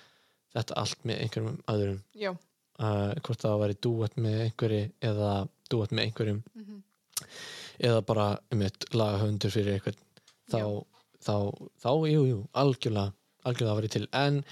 þetta 0.55 0.73
allt 0.77 1.03
með 1.03 1.21
einhverjum 1.23 1.57
öðrum. 1.67 2.01
Já. 2.15 2.31
uh, 2.79 3.13
hvort 3.25 3.41
það 3.43 3.59
væri 3.59 3.75
dúet 3.83 4.13
með 4.15 4.37
einhverju 4.45 4.91
eða 5.01 5.49
dúet 5.69 5.91
með 5.91 6.05
einhverjum. 6.05 6.43
Mhm. 6.55 6.83
eða 7.79 8.05
bara 8.05 8.39
um 8.51 8.61
eitt 8.61 8.85
lagahöndur 8.93 9.51
fyrir 9.51 9.73
einhvern. 9.73 9.95
Þá, 10.49 10.85
þá, 11.23 11.35
þá, 11.81 11.89
jú, 12.07 12.21
jú, 12.27 12.47
algjörlega 12.53 13.13
algjörlega 13.47 13.77
væri 13.79 13.89
til, 13.89 14.07
en 14.13 14.43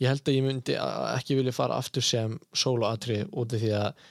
ég 0.00 0.08
held 0.08 0.22
að 0.28 0.36
ég 0.36 0.44
myndi 0.46 0.76
ekki 0.78 1.36
vilja 1.38 1.52
fara 1.52 1.78
aftur 1.80 2.02
sem 2.02 2.38
soloatri 2.54 3.24
út 3.32 3.52
af 3.56 3.60
því 3.62 3.72
að 3.74 4.04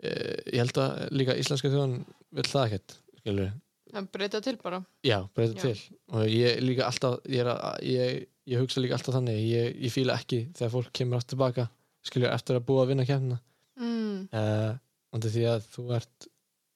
ég 0.00 0.60
held 0.62 0.80
að 0.80 1.02
líka 1.14 1.36
íslenska 1.40 1.72
þjóðan 1.72 1.98
vil 2.36 2.46
það 2.48 2.66
ekkert 2.68 2.96
skilur, 3.20 3.52
að 3.94 4.08
breyta 4.14 4.40
til 4.44 4.56
bara. 4.60 4.80
Já, 5.06 5.18
breyta 5.34 5.56
Já. 5.56 5.62
til. 5.66 5.98
Og 6.14 6.26
ég 6.30 6.60
líka 6.62 6.86
alltaf 6.86 7.20
ég, 7.26 7.42
er 7.42 7.52
að, 7.52 7.84
ég, 7.86 8.26
ég 8.50 8.62
hugsa 8.62 8.82
líka 8.82 8.96
alltaf 8.96 9.16
þannig 9.16 9.40
ég, 9.44 9.70
ég 9.86 9.94
fíla 9.94 10.18
ekki 10.20 10.44
þegar 10.56 10.74
fólk 10.74 10.92
kemur 10.96 11.20
aftur 11.20 11.36
tilbaka 11.36 11.66
skilur 12.06 12.32
eftir 12.32 12.58
að 12.58 12.66
búa 12.68 12.84
að 12.84 12.92
vinna 12.94 13.06
kemna 13.08 13.40
mm. 13.80 14.20
uh, 14.32 14.70
og 15.12 15.24
því 15.26 15.48
að 15.50 15.66
þú 15.74 15.86
ert 15.98 16.28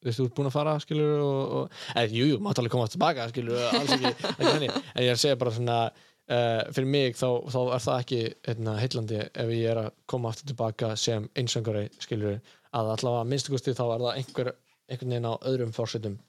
þú 0.05 0.27
ert 0.27 0.35
búin 0.37 0.51
að 0.51 0.57
fara 0.59 0.75
skilur 0.83 1.23
og, 1.25 1.39
og 1.59 1.79
eða, 1.95 2.11
jú, 2.13 2.27
jú, 2.35 2.41
mátt 2.45 2.59
alveg 2.61 2.75
koma 2.75 2.89
aftur 2.89 2.99
tilbaka 2.99 3.29
skilur, 3.31 3.63
alls 3.71 3.95
ekki, 3.97 4.11
ekki 4.35 4.51
þannig. 4.51 4.75
En 4.93 5.07
ég 5.07 5.09
er 5.09 5.17
að 5.17 5.23
segja 5.23 5.39
bara 5.41 5.55
svona 5.55 5.79
uh, 5.89 6.61
fyrir 6.77 6.91
mig 6.93 7.17
þá, 7.17 7.29
þá 7.55 7.61
er 7.63 7.87
það 7.87 8.03
ekki 8.03 8.21
hérna, 8.51 8.77
heillandi 8.83 9.23
ef 9.25 9.55
ég 9.55 9.71
er 9.73 9.81
að 9.87 9.89
koma 10.13 10.35
aftur 10.35 10.51
tilbaka 10.51 10.93
sem 11.01 11.31
einsöngari 11.41 11.87
skilur 12.05 12.37
að 12.75 12.93
allavega 12.97 13.25
að 13.25 13.33
minnstakosti 13.33 13.75
þá 13.75 13.85
er 13.87 14.05
það 14.05 14.21
einhver, 14.21 14.55
einhvern 14.91 15.13
veginn 15.15 15.29
á 15.31 15.35
öðrum 15.51 15.75
fórsetum 15.77 16.23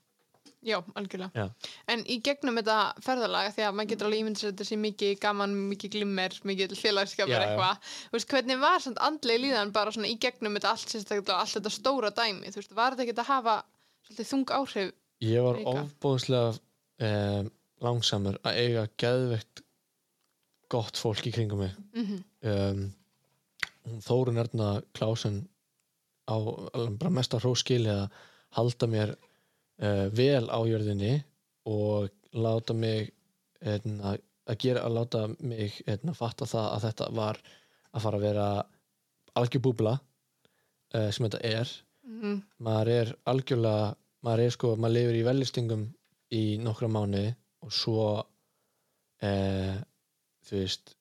Já, 0.66 0.80
algjörlega. 0.98 1.30
Já. 1.38 1.74
En 1.94 2.02
í 2.10 2.16
gegnum 2.26 2.56
þetta 2.58 3.04
ferðalag, 3.06 3.52
því 3.54 3.66
að 3.68 3.76
maður 3.78 3.90
getur 3.92 4.08
alveg 4.08 4.22
ímyndið 4.24 4.42
sér 4.42 4.50
þetta 4.50 4.66
sé 4.66 4.78
mikið 4.82 5.12
gaman, 5.22 5.52
mikið 5.70 5.92
glimmer, 5.94 6.38
mikið 6.42 6.74
já. 6.74 7.36
eitthvað. 7.52 7.92
Þú 8.08 8.18
veist, 8.18 8.30
hvernig 8.32 8.64
var 8.64 8.82
samt 8.82 9.02
andlega 9.06 9.44
líðan 9.44 9.74
bara 9.76 9.94
svona 9.94 10.10
í 10.10 10.16
gegnum 10.18 10.58
þetta 10.58 10.72
allt, 10.72 10.90
sérstaklega 10.90 11.38
allt 11.38 11.54
þetta 11.60 11.74
stóra 11.76 12.10
dæmi? 12.18 12.50
Þú 12.50 12.64
veist, 12.64 12.74
var 12.80 12.96
þetta 12.96 13.06
ekki 13.06 13.22
að 13.22 13.30
hafa 13.30 13.56
svolítið 14.08 14.32
þung 14.32 14.56
áhrif? 14.58 14.90
ég 15.24 15.46
var 15.46 15.60
Líka. 15.60 15.84
ofbúðslega 15.84 16.54
um, 17.08 17.50
langsamur 17.84 18.38
að 18.44 18.60
eiga 18.62 18.86
geðveikt 19.02 19.64
gott 20.72 21.00
fólk 21.00 21.28
í 21.30 21.34
kringum 21.36 21.66
mig 21.66 21.76
Mm 21.96 22.24
um, 22.52 22.94
hún 23.86 24.02
Þórun 24.02 24.42
Erna 24.42 24.82
Klásen 24.98 25.44
á 26.30 26.38
mesta 27.14 27.40
hróskili 27.42 27.92
að 27.92 28.08
halda 28.58 28.90
mér 28.90 29.16
uh, 29.16 30.08
vel 30.16 30.46
á 30.50 30.60
jörðinni 30.66 31.18
og 31.70 32.10
láta 32.36 32.76
mig 32.78 33.12
hérna, 33.64 34.16
að 34.46 34.60
gera 34.62 34.86
að 34.86 34.98
láta 35.00 35.26
mig 35.40 35.82
hérna, 35.86 36.16
fatta 36.18 36.48
það 36.50 36.72
að 36.72 36.88
þetta 36.88 37.12
var 37.20 37.42
að 37.96 38.06
fara 38.06 38.20
að 38.20 38.26
vera 38.28 38.48
algjör 39.36 39.64
búbla 39.68 39.98
uh, 39.98 41.10
sem 41.12 41.28
þetta 41.28 41.44
er 41.44 41.72
-hmm. 42.06 42.42
maður 42.58 42.92
er 42.96 43.14
algjörlega 43.26 43.96
maður 44.26 44.46
er 44.46 44.56
sko, 44.56 44.76
maður 44.76 44.98
lifir 44.98 45.20
í 45.20 45.26
vellistingum 45.28 45.84
í 46.36 46.44
nokkra 46.62 46.90
mánuði 46.92 47.34
og 47.66 47.74
svo 47.74 48.06
eh, 49.24 49.76
þú 50.46 50.62
veist 50.62 50.96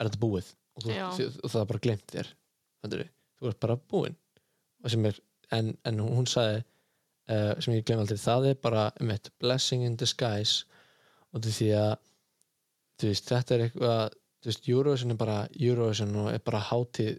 er 0.00 0.08
þetta 0.08 0.20
búið 0.20 0.50
og, 0.76 0.84
þú, 0.84 1.28
og 1.44 1.52
það 1.52 1.62
er 1.62 1.70
bara 1.72 1.84
glemt 1.86 2.14
þér 2.14 2.32
Fattarðu? 2.80 3.08
þú 3.40 3.50
ert 3.50 3.62
bara 3.64 3.78
sem 3.92 4.19
er, 4.84 5.20
en, 5.56 5.72
en 5.84 6.00
hún 6.00 6.28
sagði 6.30 6.60
eh, 7.30 7.54
sem 7.60 7.76
ég 7.76 7.86
glem 7.86 8.02
aldrei, 8.02 8.18
það 8.20 8.50
er 8.50 8.60
bara 8.62 8.90
um 9.00 9.12
eitt 9.14 9.30
blessing 9.42 9.84
in 9.86 9.98
disguise. 10.00 10.66
Og 11.34 11.44
því 11.44 11.70
að 11.78 11.92
veist, 13.00 13.28
þetta 13.30 13.54
er 13.54 13.66
eitthvað 13.68 14.16
Eurovision 14.66 15.12
er 15.12 15.18
bara 15.20 15.40
Eurovision 15.54 16.14
og 16.16 16.30
er 16.32 16.40
bara 16.44 16.62
hátíð 16.64 17.18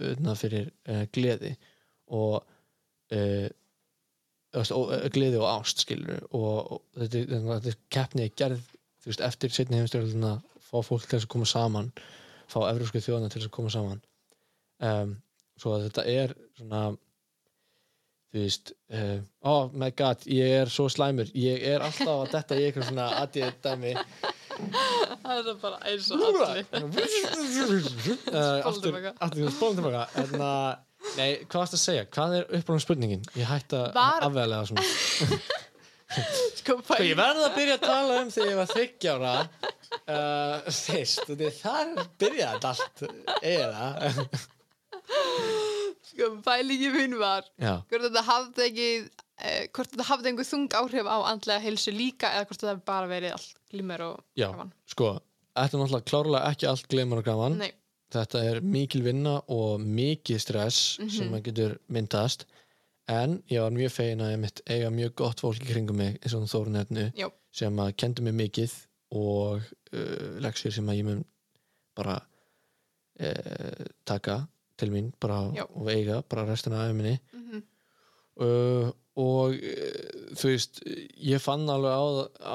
uh, 0.00 0.34
fyrir 0.38 0.70
uh, 0.88 1.04
gleði 1.12 1.52
og 2.12 2.38
uh, 3.12 3.48
uh, 4.56 4.94
gleði 5.12 5.40
og 5.40 5.48
ást 5.50 5.84
skilur 5.84 6.24
og, 6.30 6.72
og 6.72 7.04
þetta, 7.04 7.42
þetta, 7.50 7.76
keppni 7.92 8.26
er 8.26 8.34
gerð 8.36 8.64
veist, 9.04 9.20
eftir 9.20 9.52
setni 9.52 9.80
heimstjórnuna 9.80 10.38
fá 10.64 10.80
fólk 10.84 11.06
til 11.08 11.20
að 11.20 11.28
koma 11.32 11.48
saman 11.48 11.92
fá 12.52 12.64
evrósku 12.70 13.00
þjóðana 13.00 13.32
til 13.32 13.44
að 13.44 13.52
koma 13.54 13.70
saman. 13.72 14.00
Um, 14.82 15.14
svo 15.60 15.74
að 15.76 15.88
þetta 15.88 16.04
er 16.12 16.34
svona 16.58 16.82
þú 18.32 18.40
veist 18.40 18.72
uh, 18.96 19.18
oh 19.44 19.66
my 19.76 19.90
god, 19.96 20.22
ég 20.32 20.54
er 20.62 20.70
svo 20.72 20.86
slæmur. 20.92 21.28
Ég 21.36 21.66
er 21.74 21.84
alltaf 21.84 22.08
að 22.14 22.30
detta 22.32 22.56
í 22.56 22.62
eitthvað 22.68 22.88
svona 22.88 23.08
aðið 23.20 23.58
dæmi. 23.66 23.92
Það 25.22 25.50
er 25.52 25.58
bara 25.60 25.82
eins 25.90 26.08
og 26.12 26.24
allir. 26.28 26.64
uh, 28.32 28.70
aftur, 28.70 28.96
spólum 29.52 29.76
tilbaka 29.80 30.06
en 30.22 30.40
að 30.48 30.88
Nei, 31.16 31.42
hvað 31.50 31.58
varst 31.64 31.74
að 31.74 31.80
segja? 31.82 32.02
Hvað 32.14 32.34
er 32.38 32.44
uppráðum 32.60 32.82
spurningin? 32.84 33.24
Ég 33.34 33.48
hætti 33.50 33.74
að 33.74 33.88
Var- 33.96 34.22
afveglega 34.28 34.68
svona. 34.70 34.84
Sko, 36.60 36.76
Sko, 36.84 36.98
ég 37.02 37.16
verði 37.18 37.42
að 37.46 37.54
byrja 37.56 37.76
að 37.78 37.84
tala 37.88 38.18
um 38.20 38.30
þegar 38.32 38.50
ég 38.50 38.58
var 38.60 38.70
þryggjára 38.70 39.32
uh, 39.42 40.56
og 40.68 40.74
því 40.76 41.50
þar 41.58 41.92
byrjaði 42.22 42.52
þetta 42.52 42.72
allt 42.72 43.04
eða 43.48 43.86
Sko, 46.12 46.28
pælingi 46.44 46.90
mín 46.92 47.14
var 47.20 47.46
Já, 47.60 47.76
hvort 47.88 48.04
þetta 48.08 48.22
hafði 48.26 48.64
ekki 48.68 48.86
eh, 49.42 49.66
hvort 49.72 49.92
þetta 49.92 50.06
hafði 50.10 50.30
einhver 50.32 50.48
þung 50.48 50.66
áhrif 50.80 51.06
á 51.08 51.16
andlega 51.30 51.62
heilsu 51.64 51.94
líka 51.94 52.30
eða 52.36 52.48
hvort 52.50 52.64
þetta 52.64 52.84
bara 52.88 53.08
verið 53.10 53.36
allt 53.36 53.54
glimmer 53.72 54.02
og 54.10 54.18
já, 54.38 54.48
gaman. 54.50 54.72
sko 54.86 55.12
Þetta 55.52 55.76
er 55.76 55.80
náttúrulega 55.82 56.08
klárlega 56.08 56.50
ekki 56.54 56.66
allt 56.70 56.86
gleymur 56.88 57.18
og 57.20 57.26
gaman. 57.26 57.56
Nei, 57.60 57.72
Þetta 58.12 58.40
er 58.48 58.58
mikil 58.64 59.02
vinna 59.04 59.34
og 59.52 59.80
mikið 59.84 60.38
stress 60.40 60.78
Mhm. 61.00 61.10
sem 61.12 61.32
að 61.36 61.42
getur 61.48 61.74
myndast. 61.92 62.46
En 63.08 63.42
ég 63.50 63.60
var 63.60 63.70
mjög 63.72 63.92
fegin 63.92 64.20
að 64.24 64.32
ég 64.32 64.38
mitt 64.40 64.60
eiga 64.66 64.88
mjög 64.92 65.14
gott 65.20 65.40
fólk 65.44 65.60
í 65.60 65.68
kringum 65.72 65.96
mig 66.00 66.18
eins 66.22 66.32
og 66.34 66.44
Þórunetnu 66.48 67.12
já, 67.16 67.28
sem 67.52 67.76
að 67.84 67.92
kendi 67.96 68.22
mig 68.22 68.34
mikið 68.40 68.72
og 69.12 69.60
uh, 69.92 70.40
leksir 70.40 70.72
sem 70.72 70.88
að 70.88 70.96
ég 71.02 71.04
mun 71.10 71.24
bara 71.96 72.16
uh, 73.20 73.84
taka 74.08 74.38
til 74.82 74.90
mín 74.92 75.12
bara 75.22 75.38
Já. 75.56 75.64
og 75.70 75.88
eiga 75.94 76.20
bara 76.28 76.44
restina 76.50 76.82
af 76.88 76.94
minni 76.98 77.14
mm 77.32 77.62
uh, 78.42 78.90
og 79.22 79.52
uh, 79.52 80.36
þú 80.40 80.48
veist 80.54 80.78
ég 81.20 81.40
fann 81.44 81.66
alveg 81.68 81.92
á, 81.92 82.04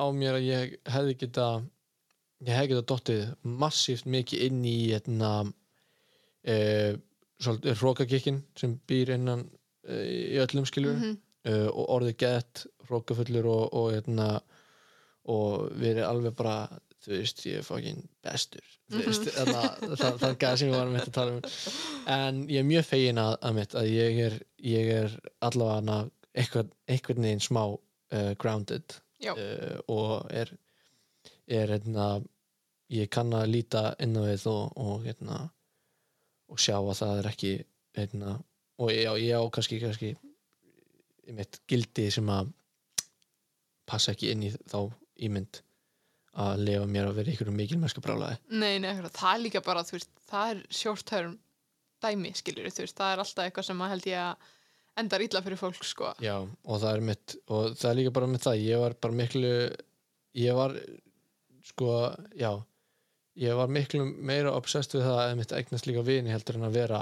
á 0.02 0.06
mér 0.12 0.40
að 0.40 0.48
ég 0.48 0.72
hefði 0.90 1.14
geta 1.22 1.50
ég 2.48 2.54
hefði 2.58 2.72
geta 2.72 2.88
dottið 2.94 3.22
massíft 3.62 4.08
mikið 4.10 4.42
inn 4.48 4.64
í 4.66 4.78
hérna 4.90 5.30
uh, 5.46 6.98
svolítið 7.38 7.82
rókagikkin 7.86 8.40
sem 8.58 8.74
býr 8.90 9.14
innan 9.18 9.46
uh, 9.88 10.02
í 10.02 10.40
öllum 10.42 10.66
skilur 10.70 10.98
Mhm. 10.98 11.18
uh, 11.46 11.68
og 11.70 11.86
orðið 12.00 12.18
gett 12.26 12.66
rókafullur 12.90 13.46
og, 13.54 13.74
og 13.78 13.92
hérna 13.94 14.30
og 15.28 15.70
verið 15.78 16.06
alveg 16.08 16.36
bara 16.40 16.58
þú 17.08 17.16
veist, 17.16 17.42
ég 17.48 17.62
er 17.62 17.66
fokkin 17.66 18.04
bestur 18.26 18.66
þú 18.92 19.02
veist, 19.06 19.28
Mhm. 19.32 19.48
mm 19.48 19.96
það, 20.02 20.20
það 20.22 20.38
gæði 20.44 20.58
sem 20.62 20.70
ég 20.70 20.76
var 20.76 20.92
með 20.92 21.08
að 21.08 21.16
tala 21.16 21.32
um. 21.32 21.42
En 22.18 22.42
ég 22.52 22.60
er 22.60 22.68
mjög 22.68 22.86
fegin 22.92 23.22
að, 23.24 23.34
að 23.42 23.58
mitt 23.62 23.76
að 23.80 23.90
ég 23.94 24.20
er, 24.28 24.38
ég 24.64 24.94
er 25.02 25.20
allavega 25.48 25.98
eitthvað, 26.38 26.72
einhvern 26.88 27.24
veginn 27.28 27.44
smá 27.44 27.64
uh, 27.68 28.34
grounded 28.40 28.98
uh, 29.34 29.78
og 29.88 30.32
er 30.32 30.52
er 31.48 31.72
hérna 31.72 32.08
ég 32.92 33.10
kann 33.12 33.32
að 33.36 33.50
líta 33.52 33.96
inn 34.04 34.16
á 34.20 34.24
við 34.28 34.46
og, 34.52 34.76
og 34.76 35.06
hérna 35.08 35.40
og 36.48 36.60
sjá 36.60 36.78
að 36.78 36.96
það 37.02 37.18
er 37.22 37.30
ekki 37.32 37.52
hérna, 37.98 38.38
og 38.80 38.92
ég, 38.94 39.08
ég 39.26 39.36
á 39.36 39.44
kannski, 39.52 39.80
kannski 39.82 40.14
mitt 41.36 41.60
gildi 41.68 42.08
sem 42.14 42.30
að 42.32 42.54
passa 43.88 44.14
ekki 44.14 44.32
inn 44.32 44.46
í 44.48 44.52
þá 44.68 44.80
ímynd 45.28 45.62
að 46.38 46.62
lifa 46.68 46.86
mér 46.90 47.10
að 47.10 47.18
vera 47.20 47.34
ykkur 47.34 47.50
um 47.52 47.58
mikil 47.58 47.80
mennska 47.82 48.04
brálaði 48.04 48.38
Nei, 48.54 48.78
nei, 48.84 48.92
það 49.08 49.32
er 49.34 49.44
líka 49.46 49.64
bara, 49.66 49.84
veist, 49.88 50.12
það 50.30 50.54
er 50.54 51.02
term 51.10 51.34
dæmi, 52.04 52.34
skilur 52.38 52.68
veist, 52.70 52.98
það 52.98 53.14
er 53.14 53.24
alltaf 53.24 53.46
eitthvað 53.48 53.68
sem 53.70 53.82
að 53.82 53.94
held 53.96 54.08
ég 54.12 54.22
að 54.22 54.54
endar 54.98 55.22
illa 55.22 55.42
fyrir 55.46 55.60
fólk, 55.62 55.84
sko. 55.86 56.14
Já, 56.26 56.36
og 56.42 56.80
það 56.82 56.96
er 56.96 57.04
mitt 57.12 57.36
og 57.54 57.76
það 57.78 57.90
er 57.92 58.00
líka 58.00 58.16
bara 58.18 58.30
með 58.32 58.46
það, 58.48 58.64
ég 58.66 58.82
var 58.82 58.96
bara 59.02 59.18
miklu 59.22 59.52
ég 60.38 60.58
var 60.58 60.76
sko, 61.68 61.92
já 62.38 62.52
ég 63.38 63.58
var 63.58 63.70
miklu 63.70 64.06
meira 64.06 64.54
obsessed 64.58 64.98
við 64.98 65.06
það 65.06 65.20
að 65.24 65.36
mitt 65.42 65.54
eignast 65.58 65.90
líka 65.90 66.06
vini 66.06 66.34
heldur 66.34 66.58
en 66.58 66.70
að 66.70 66.78
vera 66.80 67.02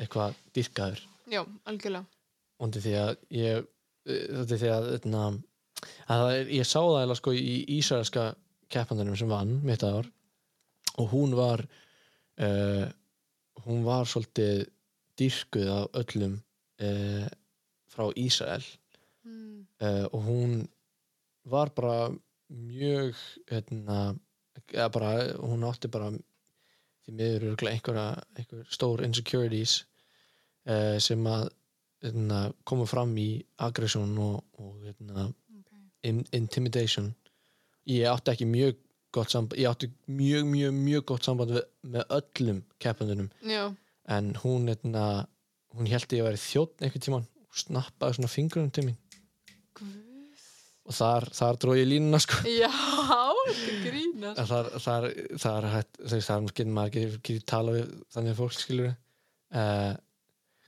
eitthvað 0.00 0.38
dýrkaður 0.56 1.04
Já, 1.30 1.44
algjörlega. 1.70 2.06
og 2.58 2.74
því 2.74 2.94
að 2.98 3.12
ég 3.36 3.68
þetta 4.06 4.54
er 4.56 4.60
því 4.62 4.70
að, 4.74 4.88
þarna, 4.94 5.24
að 6.06 6.22
það 6.22 6.32
er, 6.38 6.52
ég 6.56 6.68
sá 6.68 6.78
það 6.80 7.02
eða 7.04 7.18
sko 7.20 7.34
í 7.36 7.56
Ísraelska 7.76 8.24
keppandunum 8.70 9.16
sem 9.18 9.30
vann 9.30 9.58
mitt 9.66 9.84
ár 9.86 10.08
og 10.98 11.10
hún 11.12 11.34
var 11.38 11.64
uh, 12.40 12.86
hún 13.66 13.84
var 13.86 14.08
svolítið 14.08 14.66
dýrkuð 15.20 15.70
af 15.74 15.98
öllum 16.02 16.38
uh, 16.82 17.26
frá 17.90 18.10
Ísrael 18.16 18.64
Mm. 19.20 19.66
uh, 19.84 20.06
og 20.16 20.22
hún 20.24 20.52
var 21.44 21.68
bara 21.76 22.08
mjög 22.48 23.14
hérna, 23.50 24.16
bara, 24.92 25.10
hún 25.36 25.66
átti 25.68 25.90
bara 25.92 26.08
því 27.04 27.12
miður 27.18 27.44
örugglega 27.50 27.74
einhverja 27.74 28.06
einhver 28.38 28.64
stór 28.72 29.02
insecurities 29.04 29.84
sem 31.04 31.26
að 31.26 31.50
hérna, 32.02 32.40
koma 32.64 32.86
fram 32.88 33.12
í 33.20 33.44
aggression 33.58 34.16
og, 34.18 34.44
og 34.58 34.80
hérna, 34.86 35.28
Okay. 35.60 35.82
in, 36.02 36.24
intimidation 36.32 37.12
ég 37.88 38.06
átti 38.10 38.32
ekki 38.34 38.48
mjög 38.48 38.78
gott 39.14 39.32
samband 39.32 39.58
ég 39.58 39.68
átti 39.70 39.90
mjög, 40.04 40.44
mjög, 40.46 40.74
mjög 40.74 41.04
gott 41.04 41.26
samband 41.26 41.54
við, 41.54 41.64
með 41.94 42.16
öllum 42.18 42.60
keppandunum 42.82 43.30
en 44.10 44.34
hún 44.42 44.68
hérna, 44.70 45.06
hún 45.76 45.90
held 45.90 46.12
ég 46.14 46.22
að 46.22 46.30
vera 46.30 46.42
þjótt 46.44 46.84
einhvern 46.84 47.06
tímann 47.06 47.26
og 47.50 47.62
snappaði 47.64 48.18
svona 48.18 48.30
fingrunum 48.30 48.70
til 48.74 48.86
mín. 48.86 48.98
Guð. 49.78 49.96
og 50.90 50.96
þar, 50.96 51.26
þar 51.34 51.58
dróð 51.62 51.80
ég 51.80 51.88
línuna 51.90 52.20
sko. 52.22 52.40
Já, 52.50 52.70
þetta 52.70 53.74
grínast 53.86 54.40
þar, 54.50 54.70
þar, 54.84 55.68
þar, 56.10 56.46
getur 56.50 56.72
maður 56.74 57.16
ekki, 57.16 57.40
tala 57.46 57.74
við 57.78 57.90
þannig 58.14 58.38
fólk 58.38 58.56
skilur 58.56 58.90
uh, 58.90 59.92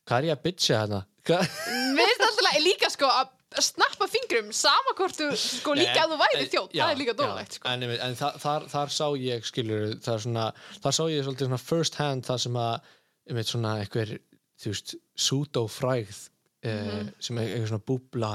hvað 0.06 0.18
er 0.18 0.28
ég 0.30 0.36
að 0.36 0.44
bitcha 0.46 0.82
hérna? 0.82 1.04
Mér 1.22 2.10
finnst 2.10 2.26
alltaf 2.26 2.60
líka 2.62 2.90
sko 2.92 3.10
að 3.10 3.30
snappa 3.60 4.08
fingrum 4.10 4.50
sama 4.56 4.94
hvort 4.98 5.16
þú, 5.18 5.28
sko 5.38 5.74
líka 5.76 5.94
Nei, 5.94 6.02
að 6.02 6.12
þú 6.12 6.18
væri 6.22 6.48
þjótt, 6.52 6.74
það 6.76 6.92
er 6.92 7.00
líka 7.00 7.12
já, 7.12 7.18
dólegt 7.20 7.56
sko. 7.58 7.72
en, 7.72 7.86
en 7.92 8.16
þar, 8.18 8.38
þar, 8.42 8.66
þar 8.72 8.94
sá 8.96 9.06
ég 9.20 9.48
skilur 9.48 9.84
það 9.96 10.14
er 10.14 10.24
svona, 10.26 10.46
þar 10.84 10.96
sá 10.98 11.02
ég 11.12 11.26
svolítið 11.26 11.50
svona 11.50 11.62
first 11.62 11.98
hand 12.00 12.28
það 12.28 12.42
sem 12.46 12.60
að 12.62 12.92
einmitt 13.30 13.50
svona 13.50 13.74
einhver, 13.82 14.14
þú 14.62 14.72
veist, 14.72 14.94
pseudo 15.18 15.64
frægð 15.70 16.22
eh, 16.68 17.02
sem 17.22 17.42
er 17.42 17.54
einhver 17.56 17.72
svona 17.72 17.86
búbla 17.92 18.32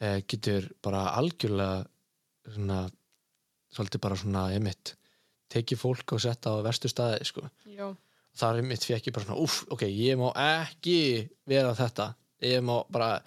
eh, 0.00 0.20
getur 0.28 0.70
bara 0.84 1.08
algjörlega 1.18 2.52
svona 2.54 2.84
svolítið 3.76 4.04
bara 4.06 4.20
svona 4.20 4.44
einmitt 4.54 4.94
tekið 5.52 5.80
fólk 5.80 6.16
og 6.16 6.22
setta 6.22 6.56
á 6.58 6.64
verstu 6.64 6.90
staði 6.90 7.26
sko. 7.28 7.48
Þar 8.36 8.60
einmitt 8.60 8.84
fekk 8.84 9.08
ég 9.08 9.14
bara 9.16 9.26
svona 9.28 9.40
úff, 9.40 9.62
ok, 9.72 9.86
ég 9.88 10.18
má 10.20 10.30
ekki 10.60 11.26
vera 11.48 11.74
þetta 11.76 12.14
ég 12.44 12.62
má 12.64 12.84
bara 12.92 13.20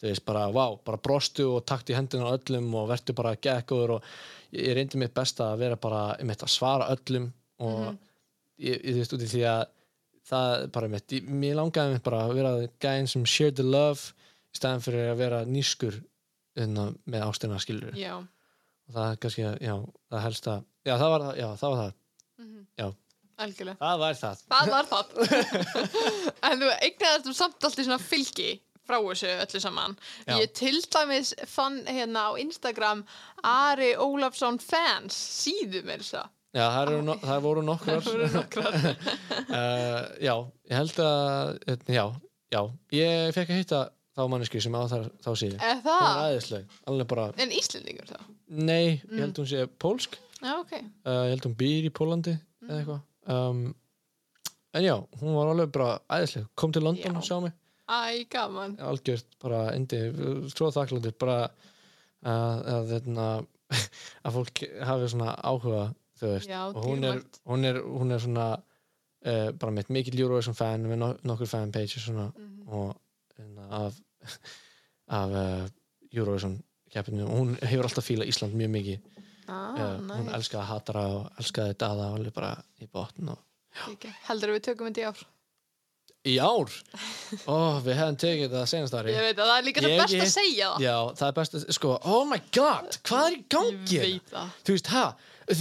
þú 0.00 0.10
veist, 0.10 0.24
bara, 0.28 0.46
vá, 0.52 0.64
bara 0.84 1.00
brostu 1.02 1.46
og 1.54 1.64
takt 1.68 1.90
í 1.90 1.96
hendina 1.96 2.32
öllum 2.34 2.68
og 2.76 2.90
vertu 2.90 3.14
bara 3.16 3.36
gekkur 3.36 3.96
og 3.96 4.10
ég, 4.52 4.74
reyndi 4.76 5.00
mitt 5.00 5.14
besta 5.16 5.52
að 5.52 5.64
vera 5.64 5.78
bara 5.80 6.02
einmitt 6.18 6.44
að 6.44 6.52
svara 6.52 6.90
öllum 6.92 7.30
og 7.64 7.96
ég, 8.60 8.76
ég 8.76 8.92
þú 8.92 9.00
veist 9.00 9.16
út 9.16 9.24
í 9.24 9.30
því 9.32 9.42
að 9.52 9.64
það 10.26 10.54
bara 10.74 10.90
einmitt, 10.90 11.16
ég, 11.16 11.32
mér 11.44 11.58
langaði 11.60 11.92
einmitt 11.94 12.06
bara 12.06 12.24
að 12.26 12.36
vera 12.40 12.54
gæðin 12.82 13.10
sem 13.14 13.26
share 13.30 13.56
the 13.56 13.66
love 13.66 14.12
í 14.52 14.60
staðan 14.60 14.84
fyrir 14.84 15.12
að 15.12 15.20
vera 15.22 15.44
nýskur 15.48 16.00
inna, 16.60 16.90
með 17.04 17.28
ástina 17.28 17.60
skilur 17.62 17.96
já, 17.96 18.16
og 18.20 18.96
það 18.96 19.10
er 19.12 19.22
kannski, 19.24 19.48
já, 19.64 19.76
það 20.12 20.26
helst 20.28 20.50
að 20.52 20.64
já, 20.86 20.94
það 20.96 21.10
var 21.14 21.26
það, 21.26 21.40
já, 21.40 21.48
það 21.62 21.74
var 21.74 21.84
það. 21.84 22.02
Algjörlega. 23.36 23.76
Það 23.80 23.98
var 24.00 24.14
það. 24.16 24.38
Það 24.48 24.70
var 24.72 24.86
það. 24.88 25.10
En 26.48 26.62
þú 26.62 26.68
eignaðist 26.86 27.26
þú 27.26 27.34
samt 27.36 27.66
allt 27.68 27.82
í 27.82 27.84
svona 27.84 27.98
fylgi 28.00 28.52
frá 28.86 28.98
þessu 29.02 29.32
öllu 29.44 29.60
saman. 29.62 29.96
Já. 30.26 30.36
Ég 30.40 30.52
til 30.56 30.80
dæmis 30.94 31.34
fann 31.50 31.82
hérna 31.88 32.28
á 32.28 32.30
Instagram 32.40 33.04
Ari 33.46 33.92
Ólafsson 34.00 34.58
fans 34.62 35.16
síðu 35.42 35.82
mér 35.86 36.04
svo. 36.06 36.24
Já, 36.56 36.64
það, 36.72 36.92
no, 37.04 37.18
það 37.20 37.42
voru 37.44 37.62
nokkrar. 37.66 38.00
Það 38.00 38.14
voru 38.14 38.28
nokkrar. 38.32 38.78
Uh, 39.50 39.98
Já, 40.26 40.34
ég 40.70 40.78
held 40.78 41.00
að 41.04 41.58
hérna, 41.66 41.96
já, 41.98 42.04
já, 42.54 42.60
ég 42.96 43.34
fekk 43.36 43.52
að 43.52 43.60
hitta 43.60 43.80
þá 44.16 44.22
manneski 44.32 44.62
sem 44.64 44.76
á 44.78 44.82
þar, 44.88 45.08
þá 45.20 45.28
síðu 45.36 45.58
Er 45.60 45.82
það? 45.84 46.06
bara 47.10 47.26
En 47.44 47.52
Íslendingur 47.52 48.08
þá? 48.08 48.16
Nei, 48.56 49.02
ég 49.02 49.18
held 49.20 49.40
hún 49.42 49.50
sé 49.50 49.66
pólsk. 49.82 50.16
Já, 50.40 50.54
ok. 50.62 50.72
Uh, 51.04 51.26
Ég 51.26 51.34
held 51.34 51.48
hún 51.50 51.58
býr 51.60 51.90
í 51.90 51.92
Pólandi 51.92 52.36
eða 52.64 52.78
eitthvað. 52.80 53.02
Um, 53.34 53.60
En 54.76 54.84
já, 54.84 54.92
hún 55.20 55.32
var 55.36 55.48
alveg 55.52 55.70
bara 55.72 55.92
æðisleg. 56.12 56.48
Kom 56.56 56.72
til 56.72 56.82
London 56.84 57.16
og 57.16 57.24
sjá 57.24 57.36
mig 57.40 57.52
Æ, 57.86 58.24
gaman 58.30 58.76
Algjört, 58.82 59.26
bara 59.42 59.60
endi 59.76 60.00
Svo 60.50 60.72
þakkláttir 60.74 61.14
bara 61.20 61.36
að, 62.26 62.64
að, 62.72 62.94
að, 63.14 63.46
að 64.26 64.36
fólk 64.38 64.62
hafi 64.88 65.10
svona 65.12 65.34
áhuga 65.46 65.84
þú 66.18 66.30
veist 66.32 66.50
Já, 66.50 66.60
og 66.72 66.80
hún 66.86 67.04
er, 67.06 67.20
hún 67.46 67.68
er, 67.68 67.78
hún 67.84 68.14
er 68.16 68.22
svona 68.24 68.46
uh, 68.56 69.50
bara 69.58 69.74
mitt 69.76 69.90
mikil 69.94 70.18
Eurovision 70.24 70.56
fan 70.58 70.86
með 70.88 71.00
no 71.02 71.10
nokkur 71.28 71.50
fanpages 71.50 71.98
svona, 72.08 72.30
Mhm. 72.34 72.66
og 72.66 72.96
hérna, 73.36 73.66
af 73.70 74.00
af 75.20 75.30
uh, 75.30 75.68
Eurovision 76.12 76.56
keppinu 76.90 77.26
og 77.28 77.36
hún 77.38 77.54
hefur 77.62 77.86
alltaf 77.86 78.06
fílað 78.08 78.30
Ísland 78.32 78.56
mjög 78.58 78.72
mikið 78.74 78.98
ah, 79.46 79.76
uh, 79.76 79.98
hún 80.00 80.24
nice. 80.26 80.34
elskaði 80.40 80.66
Hatara 80.72 81.06
og 81.14 81.30
elskaði 81.38 81.76
Dada 81.78 82.10
og 82.10 82.18
alveg 82.18 82.34
bara 82.34 82.52
í 82.82 82.88
botn 82.90 83.30
og. 83.34 83.38
Heldur 84.26 84.54
við 84.56 84.62
tökum 84.70 84.88
þetta 84.88 85.02
í 85.04 85.08
ár? 85.10 85.26
Í 86.26 86.36
ár, 86.42 86.72
ó, 87.46 87.56
við 87.84 87.94
hefðum 88.00 88.18
tekið 88.22 88.44
þetta 88.50 88.64
senast 88.70 88.96
ári 88.98 89.14
Ég 89.14 89.24
veit 89.28 89.38
að 89.38 89.48
það 89.50 89.56
er 89.60 89.66
líka 89.68 89.84
Ég- 89.86 90.00
best 90.02 90.18
að 90.26 90.32
segja. 90.34 90.68
Það 90.74 90.84
já, 90.86 90.96
það 91.20 91.28
er 91.30 91.36
best 91.38 91.56
að, 91.58 91.64
sko, 91.78 91.94
oh 92.14 92.24
my 92.30 92.40
god 92.56 92.98
hvað 93.06 93.26
er 93.30 93.36
í 93.36 93.40
gangi 93.56 93.96
Ég 93.96 94.04
hérna? 94.06 94.12
veit 94.20 94.34
það. 94.34 94.50
Þú 94.66 94.76
veist, 94.76 94.90
ha, 94.96 95.04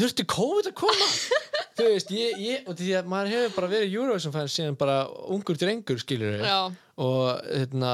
þurfti 0.02 0.26
COVID 0.36 0.70
að 0.72 0.76
koma? 0.82 1.10
Þú 1.78 1.88
veist, 1.92 2.12
ég, 2.16 2.38
ég 2.40 2.68
og 2.72 2.78
því 2.80 2.92
að 3.00 3.10
maður 3.12 3.34
hefur 3.36 3.56
bara 3.60 3.72
verið 3.76 3.96
Eurovision 4.00 4.34
fan 4.36 4.52
síðan 4.52 4.78
bara 4.80 5.00
ungur 5.36 5.58
drengur, 5.60 6.00
skilur 6.00 6.38
Já, 6.40 6.60
og 7.04 7.42
hérna, 7.52 7.90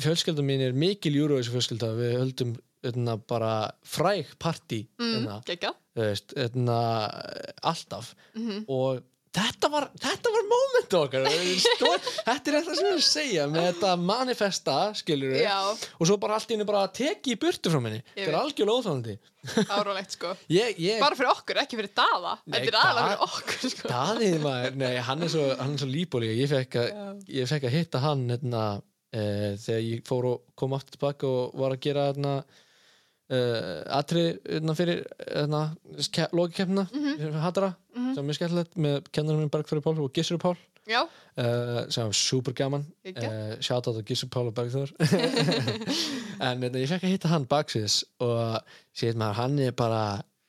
fjölskylda 0.00 0.44
mín 0.46 0.62
er 0.64 0.72
mikil 0.76 1.12
Eurovision 1.20 1.52
fjölskylda, 1.58 1.90
við 1.98 2.14
höldum 2.16 2.54
hérna, 2.86 3.18
bara 3.28 3.52
fræg 3.84 4.30
partí 4.40 4.86
mm, 4.96 5.12
hérna, 5.12 5.36
gegga 5.48 5.74
þú 5.96 6.06
veist, 6.06 6.32
hérna, 6.38 6.78
alltaf. 7.66 8.14
Mhm. 8.36 8.64
og 8.68 9.04
þetta 9.36 9.70
var, 9.72 9.86
þetta 10.00 10.32
var 10.34 10.46
moment 10.50 10.96
okkar. 11.00 11.26
Þetta 11.28 12.34
er 12.34 12.56
þetta 12.58 12.76
sem 12.78 12.88
ég 12.88 13.04
segja 13.04 13.46
með 13.50 13.68
þetta 13.70 13.92
manifesta, 14.00 14.76
skilur 14.98 15.36
Já, 15.38 15.58
og 15.72 16.08
svo 16.08 16.18
bara 16.22 16.38
allt 16.38 16.50
í 16.50 16.56
henni 16.56 16.66
bara 16.68 16.84
teki 16.96 17.34
í 17.34 17.38
burtu 17.40 17.72
frá 17.72 17.80
Ég 18.16 18.26
þetta 18.26 18.32
er 18.32 18.38
algjörlega 18.40 18.80
óþálandi 18.80 19.16
áralegt 19.70 20.16
sko. 20.16 20.32
Ég, 20.58 20.74
ég, 20.82 20.98
Bara 21.02 21.18
fyrir 21.18 21.32
okkur, 21.32 21.60
ekki 21.62 21.78
fyrir 21.78 21.92
Nei, 22.44 22.58
Þetta 22.58 22.72
er 22.72 22.78
aðalega 22.80 23.06
fyrir 23.12 23.24
okkur 23.28 23.72
sko. 23.74 23.90
Daðið 23.92 24.36
maður, 24.42 24.78
nei, 24.82 24.92
hann 25.08 25.24
er 25.26 25.32
svo, 25.32 25.46
hann 25.60 25.74
er 25.76 25.82
svo 25.84 25.90
að, 26.82 26.86
ég 27.38 27.50
fekk 27.52 27.68
að 27.68 27.76
hitta 27.76 28.02
hann 28.02 28.26
hérna, 28.32 28.62
e, 29.12 29.24
þegar 29.62 29.82
ég 29.86 30.06
fór 30.08 30.30
og 30.32 30.46
kom 30.58 30.76
aftur 30.76 30.96
tilbaka 30.96 31.30
og 31.30 31.58
var 31.62 31.76
að 31.76 31.84
gera 31.86 32.08
hérna, 32.10 32.36
e, 33.30 33.38
atri 33.90 34.24
hérna, 34.46 34.74
fyrir 34.78 35.02
hérna, 35.26 35.62
lókikeppna 36.32 36.86
Mhm. 36.92 37.16
fyrir 37.18 37.40
Hattara, 37.42 37.72
sem 37.94 38.18
er 38.18 38.26
mjög 38.28 38.38
skemmtilegt 38.38 38.76
með 38.76 39.08
kennarum 39.12 39.40
minn 39.44 39.50
Bergþóri 39.50 39.82
Pál 39.82 39.98
og 40.00 40.12
Gissur 40.14 40.38
Pál. 40.38 40.56
Uh, 40.86 41.82
sem 41.90 42.04
var 42.06 42.12
super 42.14 42.52
gaman 42.54 42.84
uh, 43.04 43.56
shout 43.60 43.88
out 43.88 43.96
á 43.98 44.02
Gissur 44.06 44.28
Pál 44.30 44.46
og 44.46 44.54
Bergþór. 44.54 44.92
En 46.46 46.60
hérna, 46.62 46.78
ég 46.78 46.88
fekk 46.90 47.04
að 47.06 47.12
hitta 47.14 47.30
hann 47.32 47.46
baksins 47.50 48.02
og 48.22 48.60
séð 48.96 49.16
maður, 49.20 49.38
hann 49.40 49.58
er 49.66 49.72
bara 49.76 50.00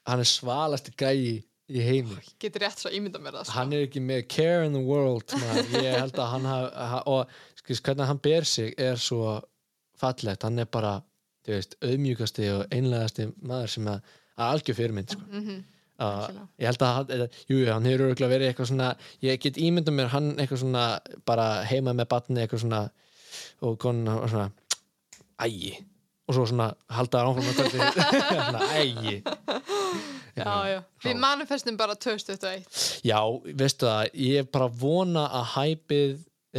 hann 0.08 0.22
er 0.24 0.30
svalasti 0.30 0.94
gæi 1.00 1.44
í 1.68 1.82
heimi. 1.84 2.16
Getur 2.40 2.64
rétt 2.64 2.80
svo 2.80 2.92
ímynda 2.96 3.20
mér 3.20 3.40
það 3.40 3.48
sko. 3.50 3.56
hann 3.58 3.74
er 3.76 3.86
ekki 3.88 4.00
með 4.04 4.22
care 4.32 4.66
in 4.68 4.76
the 4.78 4.84
world 4.84 5.34
ég 5.74 5.98
held 5.98 6.16
að 6.16 6.30
hann 6.36 6.46
haf, 6.48 6.68
ha, 6.94 7.02
og 7.08 7.28
skils, 7.60 7.82
hvernig 7.84 8.08
hann 8.08 8.22
ber 8.24 8.46
sig 8.48 8.74
er 8.80 8.96
svo 9.02 9.40
fallegt, 10.00 10.44
hann 10.48 10.60
er 10.60 10.70
bara 10.72 11.02
veist, 11.56 11.76
auðmjúkasti 11.84 12.52
og 12.54 12.62
einlegasti 12.76 13.28
maður 13.42 13.74
sem 13.78 13.90
að, 13.92 14.14
að 14.38 14.54
algjör 14.54 14.80
fyrirmynd 14.82 15.16
sko. 15.16 15.26
Mhm. 15.32 15.58
uh, 15.98 16.06
Algjörlega. 16.08 16.48
ég 16.62 16.70
held 16.72 16.86
að 16.86 16.96
hann, 17.00 17.12
eða, 17.18 17.28
jú, 17.50 17.60
hann 17.72 17.90
hefur 17.90 18.06
örugglega 18.08 18.34
verið 18.36 18.52
eitthvað 18.52 18.72
svona 18.72 18.90
ég 19.26 19.44
get 19.48 19.58
ímyndað 19.58 19.98
mér 19.98 20.12
hann 20.14 20.32
eitthvað 20.38 20.64
svona 20.64 20.86
bara 21.26 21.48
heima 21.66 21.94
með 21.98 22.10
batni 22.14 22.44
eitthvað 22.44 22.66
svona 22.66 22.82
og 23.66 23.78
konan 23.82 24.20
var 24.22 24.30
svona 24.30 24.50
ægi 25.48 25.74
og 26.28 26.36
svo 26.36 26.46
svona 26.50 26.68
halda 26.92 27.24
áfram 27.24 27.50
að 27.50 27.60
kvöldi 27.72 28.68
ægi 28.82 29.18
Já, 30.38 30.54
já, 30.70 30.80
við 31.02 31.16
manifestum 31.18 31.78
bara 31.80 31.96
2021 31.98 33.02
Já, 33.08 33.18
veistu 33.58 33.88
það, 33.88 34.10
ég 34.22 34.44
er 34.44 34.50
bara 34.54 34.68
vona 34.70 35.24
að 35.40 35.48
hæpið 35.56 36.12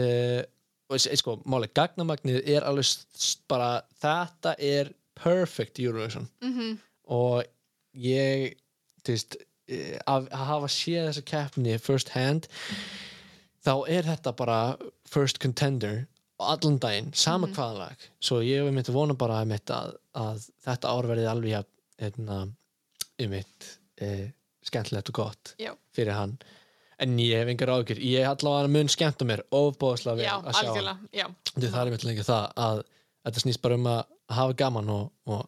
uh, 0.02 0.40
og 0.88 1.00
sko, 1.20 1.36
máli, 1.48 1.68
gagnamagnið 1.76 2.40
er 2.48 2.66
alveg 2.66 3.34
bara, 3.50 3.82
þetta 4.00 4.54
er 4.58 4.92
perfect 5.18 5.80
Eurovision. 5.82 6.28
Mm 6.44 6.78
og 7.08 7.40
ég 7.96 8.50
veist, 9.08 9.38
eh, 9.64 9.96
að, 10.04 10.26
að 10.28 10.42
hafa 10.50 10.68
séð 10.68 11.06
þessa 11.06 11.22
keppni 11.24 11.78
first 11.80 12.10
hand 12.12 12.44
þá 13.64 13.72
er 13.88 14.04
þetta 14.04 14.34
bara 14.36 14.58
first 15.08 15.40
contender 15.40 16.02
allan 16.36 16.76
daginn, 16.78 17.08
sama 17.16 17.48
mm 17.48 17.56
hvaða 17.56 17.78
lag. 17.78 18.04
Svo 18.20 18.42
ég 18.44 18.60
hef 18.60 18.76
mitt 18.76 18.92
vona 18.92 19.16
bara 19.16 19.40
einmitt 19.40 19.72
að, 19.72 19.96
að 20.12 20.44
þetta 20.66 20.92
ár 20.92 21.08
verði 21.08 21.26
alveg 21.32 21.64
einna, 21.98 22.38
einmitt 23.16 23.72
eh, 23.96 24.28
skemmtilegt 24.62 25.08
og 25.08 25.18
gott 25.22 25.54
Já. 25.58 25.72
fyrir 25.96 26.12
hann 26.12 26.36
en 26.98 27.18
ég 27.22 27.38
hef 27.38 27.50
engar 27.52 27.72
ágjur, 27.74 28.00
ég 28.02 28.22
er 28.24 28.30
allavega 28.32 28.70
mun 28.74 28.90
skemmt 28.92 29.22
um 29.22 29.30
mér 29.30 29.44
ofbóðslega 29.54 30.18
vel 30.18 30.50
að 30.50 30.58
sjá 30.58 31.26
Því 31.54 31.68
það 31.70 31.82
er 31.84 31.92
mitt 31.94 32.06
lengi 32.06 32.26
það 32.26 32.48
að 32.64 32.82
þetta 33.28 33.44
snýst 33.44 33.62
bara 33.64 33.78
um 33.78 33.88
að 33.92 34.00
hafa 34.38 34.56
gaman 34.58 34.90
og, 34.94 35.04
og 35.30 35.44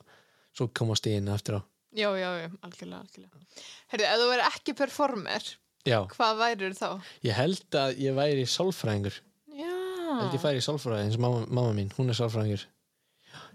svo 0.57 0.69
komast 0.77 1.07
í 1.11 1.17
inn 1.19 1.31
eftir 1.33 1.59
á. 1.59 1.61
Já, 1.91 2.11
já, 2.15 2.29
já, 2.39 2.49
algjörlega, 2.63 3.01
algjörlega. 3.03 3.65
Herðu, 3.91 4.07
ef 4.07 4.21
þú 4.21 4.29
verður 4.31 4.47
ekki 4.51 4.75
performer 4.79 5.49
Já, 5.89 5.97
hvað 6.13 6.43
værir 6.43 6.75
þá? 6.77 6.89
ég 7.25 7.35
held 7.35 7.79
að 7.81 8.03
ég 8.05 8.15
væri 8.19 8.45
sálfræðingur. 8.47 9.17
Já. 9.57 9.73
Held 10.21 10.37
ég 10.37 10.43
færi 10.43 10.61
í 10.61 10.65
sálfræði 10.67 11.07
eins 11.07 11.17
og 11.19 11.25
mamma, 11.25 11.47
mamma 11.49 11.73
mín, 11.75 11.91
hún 11.97 12.13
er 12.13 12.19
sálfræðingur. 12.19 12.67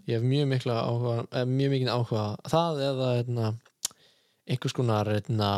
Ég 0.10 0.18
hef 0.20 0.26
mjög 0.26 0.50
mikla 0.52 0.78
áhuga 0.86 1.16
eh, 1.32 1.46
mjög 1.50 1.72
mikið 1.76 1.92
áhuga 1.94 2.26
það 2.52 2.82
eða 2.90 3.10
eitna, 3.20 3.52
einhvers 4.52 4.76
konar 4.78 5.12
eitna, 5.16 5.52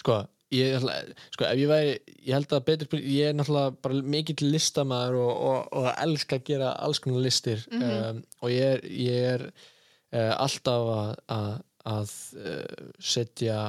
sko, 0.00 0.22
ég, 0.54 0.86
sko 1.34 1.48
ég 1.56 1.70
væri, 1.70 1.96
ég 2.26 2.34
held 2.34 2.54
að 2.54 2.64
betur 2.66 3.00
ég 3.00 3.30
er 3.30 3.36
náttúrulega 3.36 3.74
bara 3.84 4.02
mikill 4.14 4.50
listamæður 4.50 5.18
og, 5.22 5.32
og, 5.50 5.58
og 5.80 5.90
elska 5.92 6.38
að 6.40 6.46
gera 6.50 6.70
alls 6.84 7.02
konar 7.02 7.24
listir 7.24 7.64
um, 7.74 8.22
og 8.42 8.54
ég 8.54 8.76
er, 8.76 8.86
ég 8.90 9.28
er 9.34 9.44
uh, 9.48 10.34
alltaf 10.42 10.90
að, 10.94 11.12
að, 11.36 11.52
að 11.94 12.14
uh, 12.40 12.88
setja 12.98 13.60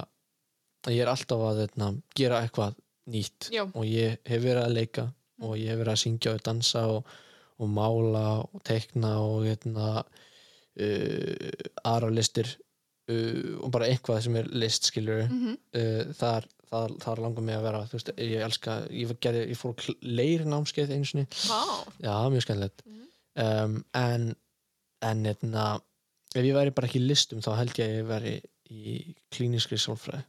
ég 0.90 1.04
er 1.04 1.12
alltaf 1.12 1.46
að 1.52 1.66
eitna, 1.68 1.92
gera 2.18 2.42
eitthvað 2.42 2.80
nýtt 3.12 3.52
Já. 3.54 3.66
og 3.68 3.86
ég 3.86 4.18
hef 4.30 4.42
verið 4.42 4.64
að 4.64 4.78
leika 4.78 5.08
og 5.42 5.56
ég 5.58 5.74
hef 5.74 5.82
verið 5.82 5.94
að 5.94 6.02
syngja 6.06 6.36
og 6.36 6.44
dansa 6.46 6.84
og, 6.96 7.14
og 7.62 7.70
mála 7.70 8.26
og 8.42 8.66
teikna 8.66 9.16
og 9.22 9.48
eitna, 9.54 9.94
uh, 10.02 11.64
aðra 11.86 12.12
listir 12.18 12.50
uh, 13.12 13.60
og 13.66 13.72
bara 13.76 13.88
eitthvað 13.92 14.22
sem 14.26 14.36
er 14.42 14.50
list 14.64 14.88
skilur 14.90 15.24
Mhm. 15.28 15.58
uh, 15.76 16.14
þar, 16.18 16.48
þar, 16.72 16.96
þar 17.04 17.22
langar 17.26 17.44
mig 17.48 17.56
að 17.58 17.66
vera 17.68 17.82
veist, 17.92 18.12
ég 18.18 18.42
elska, 18.48 18.78
ég, 18.90 19.14
gerði, 19.24 19.46
ég 19.52 19.60
fór 19.60 19.76
leiri 20.02 20.46
námskeið 20.48 20.94
einu 20.96 21.06
sinni 21.10 21.26
Vá. 21.50 21.62
já, 22.00 22.16
mjög 22.32 22.46
skemmtilegt 22.48 22.86
Mhm. 22.86 23.08
um, 23.46 23.86
en 23.94 24.36
en 25.04 25.26
etna, 25.26 25.82
ef 26.36 26.44
ég 26.46 26.54
væri 26.54 26.70
bara 26.78 26.88
ekki 26.88 27.00
listum 27.02 27.40
þá 27.42 27.56
held 27.58 27.72
ég 27.80 27.88
að 27.88 27.96
ég 27.98 28.06
væri 28.06 28.34
í 28.70 29.16
klíniskri 29.34 29.80
sálfræði. 29.82 30.24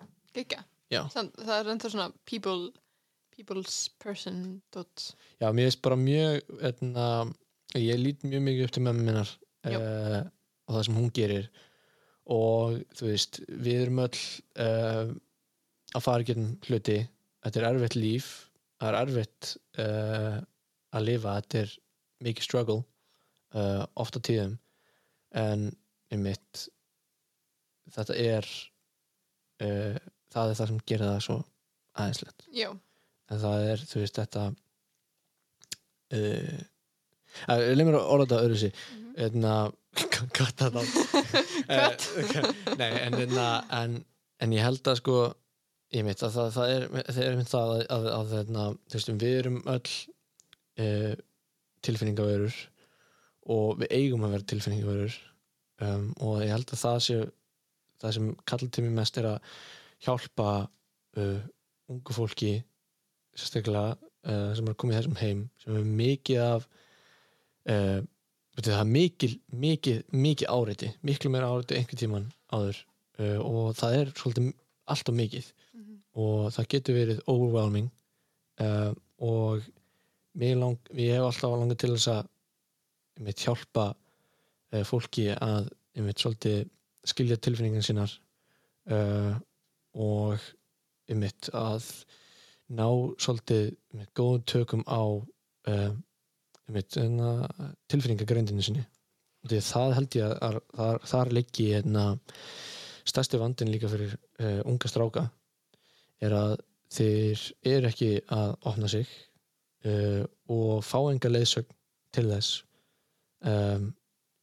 Samt, 1.13 1.35
það 1.37 1.59
er 1.61 1.69
ennþá 1.75 1.91
svona 1.93 2.13
people, 2.25 2.71
people's 3.37 3.89
person 4.01 4.63
dot. 4.73 5.15
já, 5.41 5.53
mér 5.53 5.69
finnst 5.69 5.83
bara 5.83 5.97
mjög 5.97 6.41
etna, 6.63 7.05
ég 7.75 8.01
lít 8.01 8.25
mjög 8.25 8.43
mikið 8.49 8.65
upp 8.65 8.73
til 8.73 8.83
Já. 9.65 9.79
uh, 9.79 10.25
og 10.69 10.75
það 10.75 10.85
sem 10.87 10.95
hún 10.97 11.13
gerir 11.13 11.49
og 12.33 12.81
þú 12.97 13.11
veist, 13.11 13.41
við 13.49 13.85
erum 13.85 14.03
öll 14.05 14.23
uh, 14.65 15.13
að 15.93 16.05
fara 16.05 16.25
ekki 16.25 16.37
hluti. 16.69 16.99
Þetta 17.43 17.61
er 17.61 17.69
erfitt 17.69 17.99
líf. 17.99 18.31
Það 18.81 18.89
er 18.91 18.99
erfitt 19.03 19.53
uh, 19.83 20.39
að 20.93 21.09
lifa, 21.09 21.37
þetta 21.41 21.63
er 21.63 21.75
mikið 22.27 22.49
struggle 22.49 22.81
uh, 23.55 23.85
ofta 24.01 24.23
tíðum. 24.25 24.57
En 25.39 25.71
einmitt 26.13 26.67
þetta 27.93 28.15
er 28.19 28.49
það 29.63 30.51
er 30.51 30.57
það 30.59 30.69
sem 30.69 30.79
gerir 30.91 31.07
það 31.07 31.21
svo 31.23 31.37
aðeinslegt 32.03 32.41
en 33.33 33.41
það 33.43 33.67
er, 33.71 33.85
þú 33.89 34.03
veist, 34.03 34.19
þetta 34.19 34.43
að, 37.51 37.63
leið 37.77 37.89
mér 37.89 37.99
að 38.01 38.11
orða 38.17 38.27
þetta 38.27 38.43
öðru 38.47 38.59
sig 38.65 38.75
Mhm. 39.13 39.15
hérna, 39.21 39.55
cut 40.33 40.57
það 40.63 40.77
á 40.81 40.83
Cut. 41.73 42.07
nei, 42.81 42.91
en, 43.05 43.17
en, 43.77 43.97
en 44.41 44.55
ég 44.57 44.65
held 44.65 44.89
að 44.89 44.97
sko 45.03 45.17
ég 45.93 46.07
mitt 46.07 46.23
að 46.25 46.33
það, 46.39 46.49
það 46.55 46.71
er 46.73 46.87
er 47.27 47.37
mynd 47.37 47.51
það 47.53 47.73
að, 47.75 47.83
að, 47.93 48.07
að 48.17 48.31
þú 48.89 48.97
veist, 48.97 49.11
við 49.21 49.35
erum 49.43 49.59
öll 49.69 49.93
uh, 50.81 51.13
tilfinningaverur 51.85 52.57
og 53.53 53.81
við 53.83 53.93
eigum 53.99 54.25
að 54.27 54.35
vera 54.37 54.49
tilfinningaverur 54.53 55.17
um, 55.85 56.09
og 56.23 56.41
ég 56.45 56.53
held 56.55 56.73
að 56.73 56.83
það 56.87 56.99
sé 57.09 57.19
það 58.03 58.17
sem 58.17 58.31
mig 58.87 58.95
mest 58.97 59.19
er 59.21 59.29
að 59.35 59.53
hjálpa 60.07 60.49
uh, 61.21 61.41
ungu 61.93 62.17
fólki 62.17 62.55
sérstaklega 63.37 63.93
uh, 63.99 64.53
sem 64.57 64.69
er 64.73 64.79
komið 64.81 65.01
þessum 65.03 65.21
heim 65.21 65.45
sem 65.63 65.77
er 65.79 65.93
mikið 66.01 66.43
af 66.47 66.67
uh, 67.71 68.01
það 68.59 68.79
er 68.79 68.89
mikil, 68.89 69.33
mikið, 69.65 70.01
mikið 70.13 70.51
áreiti 70.53 70.91
miklu 71.07 71.33
meira 71.33 71.51
áreiti 71.53 71.79
einhvern 71.79 72.01
tíman 72.01 72.27
áður. 72.53 72.81
Uh, 73.19 73.39
og 73.41 73.77
það 73.79 73.99
er 73.99 74.13
svolítið 74.19 74.51
alltaf 74.93 75.17
mikið. 75.17 75.53
Mhm. 75.73 75.99
og 76.13 76.53
það 76.53 76.69
getur 76.69 76.99
verið 76.99 77.23
overwhelming. 77.27 77.91
Uh, 78.61 78.93
og 79.19 79.63
lang, 80.35 80.79
ég 80.97 81.17
hef 81.17 81.29
alltaf 81.29 81.57
langað 81.57 81.79
til 81.79 81.93
þess 81.95 82.09
að 82.09 82.27
einmitt, 83.19 83.45
hjálpa 83.45 83.95
fólki 84.89 85.27
að 85.37 85.69
einmitt, 85.95 86.19
svolítið 86.19 86.63
skilja 87.05 87.37
tilfinningan 87.37 87.85
sínar. 87.85 88.15
Og 89.93 90.41
einmitt, 91.13 91.51
að 91.53 91.85
ná 92.73 92.89
svolítið 93.21 93.75
góðum 94.17 94.47
tökum 94.49 94.85
á 94.89 95.03
enna, 95.69 95.93
tilfinningagrindinu 96.71 98.65
sinni. 98.65 98.85
Og 99.43 99.55
það 99.67 99.95
held 99.97 100.17
ég 100.19 100.35
að, 100.47 100.59
þar, 100.77 101.01
þar 101.11 101.33
liggi 101.35 101.69
enna, 101.81 102.05
stærsti 103.09 103.41
vandin 103.41 103.73
líka 103.73 103.91
fyrir 103.91 104.15
uh, 104.15 104.61
unga 104.71 104.91
stráka 104.91 105.25
er 106.23 106.35
að 106.39 106.53
þeir 106.93 107.41
eru 107.67 107.89
ekki 107.89 108.11
að 108.31 108.53
opna 108.71 108.91
sig 108.93 109.09
uh, 109.89 110.23
og 110.53 110.85
fá 110.87 111.01
enga 111.11 111.33
leiðsögn 111.33 111.75
til 112.15 112.29
þess. 112.31 112.63
Um, 113.43 113.91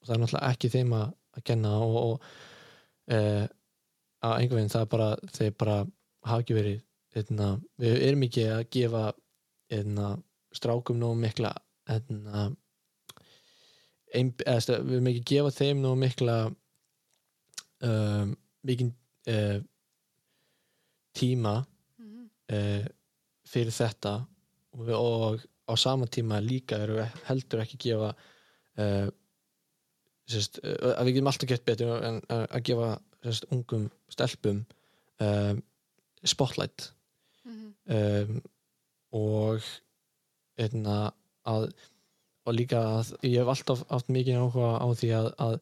og 0.01 0.09
það 0.09 0.15
er 0.15 0.21
náttúrulega 0.23 0.51
ekki 0.51 0.73
þeim 0.73 0.93
að, 0.97 1.07
að 1.37 1.45
kenna 1.47 1.73
og, 1.85 1.97
og 2.01 3.15
uh, 3.15 3.45
að 4.19 4.35
einhver 4.35 4.59
veginn 4.59 4.73
það 4.73 4.85
er 4.85 4.91
bara 4.91 5.09
þeir 5.37 5.55
bara 5.63 5.77
hafa 6.27 6.43
ekki 6.43 6.57
verið 6.57 7.19
eitna, 7.19 7.53
við 7.79 8.03
erum 8.09 8.25
ekki 8.27 8.45
að 8.51 8.65
gefa 8.75 9.03
eitna, 9.71 10.11
strákum 10.55 10.99
nú 10.99 11.13
mikla 11.17 11.53
eitna, 11.89 12.49
ein, 14.15 14.31
eða, 14.45 14.79
við 14.85 14.95
erum 14.97 15.09
ekki 15.11 15.21
að 15.23 15.29
gefa 15.33 15.51
þeim 15.59 15.81
nú 15.83 15.93
mikla 15.99 16.37
um, 17.85 18.33
mikinn 18.65 18.93
uh, 19.29 19.59
tíma 21.17 21.55
Mhm. 21.99 22.25
uh, 22.53 22.85
fyrir 23.49 23.73
þetta 23.75 24.13
og, 24.73 24.83
við, 24.87 24.95
og 24.95 25.45
á 25.69 25.73
sama 25.77 26.05
tíma 26.07 26.39
líka 26.41 26.77
erum 26.83 26.99
við 27.01 27.23
heldur 27.29 27.63
ekki 27.63 27.77
að 27.79 27.85
gefa 27.85 28.11
uh, 28.79 29.09
sérst, 30.29 30.59
að 30.63 31.05
við 31.07 31.15
getum 31.17 31.31
alltaf 31.31 31.49
gett 31.49 31.65
betur 31.65 32.03
en 32.05 32.19
að 32.29 32.63
gefa 32.69 32.89
sérst, 33.25 33.47
ungum 33.51 33.89
stelpum 34.13 34.65
spotlight 36.23 36.91
Mhm. 37.45 37.69
um, 37.89 38.41
og 39.15 39.63
einna, 40.59 41.11
að 41.49 41.71
og 42.49 42.55
líka 42.55 42.79
að 42.99 43.11
ég 43.27 43.41
hef 43.41 43.51
alltaf 43.53 43.83
haft 43.89 44.11
mikið 44.13 44.41
áhuga 44.41 44.71
á 44.81 44.87
því 44.97 45.09
að 45.17 45.27
að, 45.45 45.55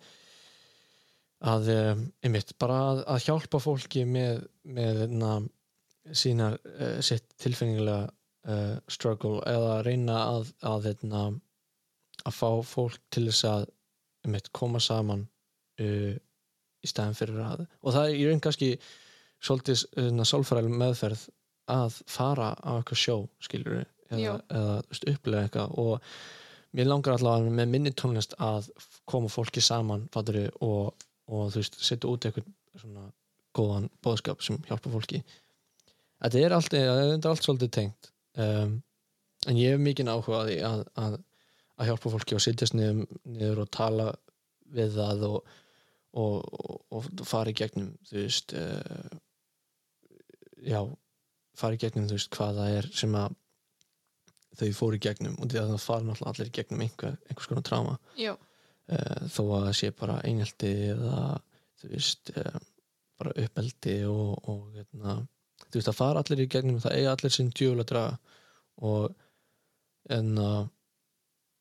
að 1.52 1.72
um, 1.74 2.04
einmitt, 2.26 2.54
bara 2.62 2.78
að, 2.92 3.02
að 3.14 3.24
hjálpa 3.28 3.62
fólki 3.62 4.04
með, 4.08 4.46
með 4.78 5.02
einna, 5.08 5.32
sínar 6.16 6.60
uh, 6.78 7.00
sitt 7.04 7.28
tilfinningilega 7.42 8.08
uh, 8.08 8.78
struggle 8.92 9.42
eða 9.50 9.82
reyna 9.88 10.22
að 10.38 10.54
að, 10.70 10.92
einna, 10.94 11.26
að 12.24 12.38
fá 12.38 12.52
fólk 12.64 13.02
til 13.14 13.28
þess 13.28 13.50
að 13.50 13.68
einmitt, 14.28 14.54
koma 14.56 14.80
saman 14.84 15.28
uh, 15.82 16.14
í 16.16 16.88
stæðan 16.88 17.18
fyrir 17.18 17.44
að 17.44 17.66
og 17.68 17.92
það 17.92 18.06
er 18.06 18.16
í 18.16 18.30
raun 18.30 18.44
kannski 18.44 18.72
svolítið 19.44 20.24
sálfræðileg 20.26 20.80
meðferð 20.80 21.28
að 21.70 22.00
fara 22.10 22.54
á 22.58 22.80
eitthvað 22.80 23.02
sjó 23.04 23.18
skilur 23.44 23.84
eða, 24.12 24.38
eða 24.60 24.76
upplega 25.14 25.44
eitthvað. 25.48 25.76
Og 25.84 26.78
mér 26.78 26.90
langar 26.90 27.18
allavega 27.18 27.54
með 27.60 27.72
minni 27.74 27.94
tónlist 27.96 28.36
að 28.44 28.70
koma 29.10 29.32
fólki 29.32 29.64
saman 29.64 30.08
fatturu, 30.14 30.48
og, 30.66 31.08
og 31.32 31.52
þú 31.54 31.64
veist, 31.64 31.80
setja 31.84 32.12
út 32.12 32.28
eitthvað 32.28 32.50
svona 32.78 33.08
góðan 33.58 33.88
bóðskap 34.06 34.44
sem 34.46 34.60
hjálpa 34.68 34.92
fólki. 34.94 35.24
Þetta 36.18 36.44
er 36.44 36.56
allt, 36.58 36.74
þetta 36.74 37.18
er 37.18 37.32
allt 37.32 37.46
svolítið 37.46 37.74
tengt. 37.74 38.12
Um, 38.38 38.78
en 39.50 39.58
ég 39.60 39.74
hef 39.74 39.82
mikið 39.82 40.12
áhuga 40.12 40.42
á 40.42 40.48
því 40.48 40.58
að, 40.66 40.84
að, 41.04 41.18
að 41.78 41.90
hjálpa 41.92 42.14
fólki 42.14 42.38
og 42.38 42.44
sittjast 42.44 42.78
niður, 42.78 43.06
niður 43.38 43.64
og 43.64 43.72
tala 43.74 44.08
við 44.74 44.98
það 44.98 45.26
og, 45.30 45.52
og, 46.18 46.38
og, 46.58 46.96
og 46.98 47.26
fara 47.28 47.54
í 47.54 47.58
gegnum 47.58 47.92
þú 48.08 48.20
veist 48.20 48.54
uh, 48.58 49.18
já, 50.66 50.82
fara 51.58 51.78
í 51.78 51.82
gegnum 51.82 52.10
þú 52.10 52.18
veist 52.18 52.32
hvað 52.36 52.62
það 52.62 52.80
er 52.80 52.90
sem 53.02 53.20
að 53.20 53.38
þau 54.58 54.70
fóru 54.78 54.98
í 54.98 55.04
gegnum 55.08 55.36
og 55.42 55.50
því 55.52 55.60
að 55.62 55.72
það 55.74 55.84
fara 55.86 56.06
náttúrulega 56.08 56.34
allir 56.34 56.50
í 56.52 56.56
gegnum 56.58 56.84
einhver, 56.86 57.18
einhvers 57.30 57.50
konar 57.52 57.66
tráma 57.68 57.98
uh, 57.98 59.20
þó 59.34 59.42
að 59.44 59.66
það 59.68 59.76
sé 59.82 59.92
bara 60.02 60.18
einhelti 60.28 60.72
eða 60.94 61.22
þú 61.82 61.92
veist 61.94 62.32
uh, 62.38 62.58
bara 63.18 63.36
uppeldi 63.44 63.98
og, 64.10 64.34
og 64.50 64.64
hérna, 64.78 65.18
þú 65.68 65.80
veist 65.80 65.92
að 65.92 66.00
fara 66.00 66.24
allir 66.24 66.44
í 66.46 66.50
gegnum 66.54 66.82
það 66.84 66.98
eiga 67.00 67.14
allir 67.16 67.34
sinn 67.38 67.54
djöfla 67.58 67.86
draga 67.90 68.18
og 68.88 69.14
en 70.14 70.34
að 70.40 70.60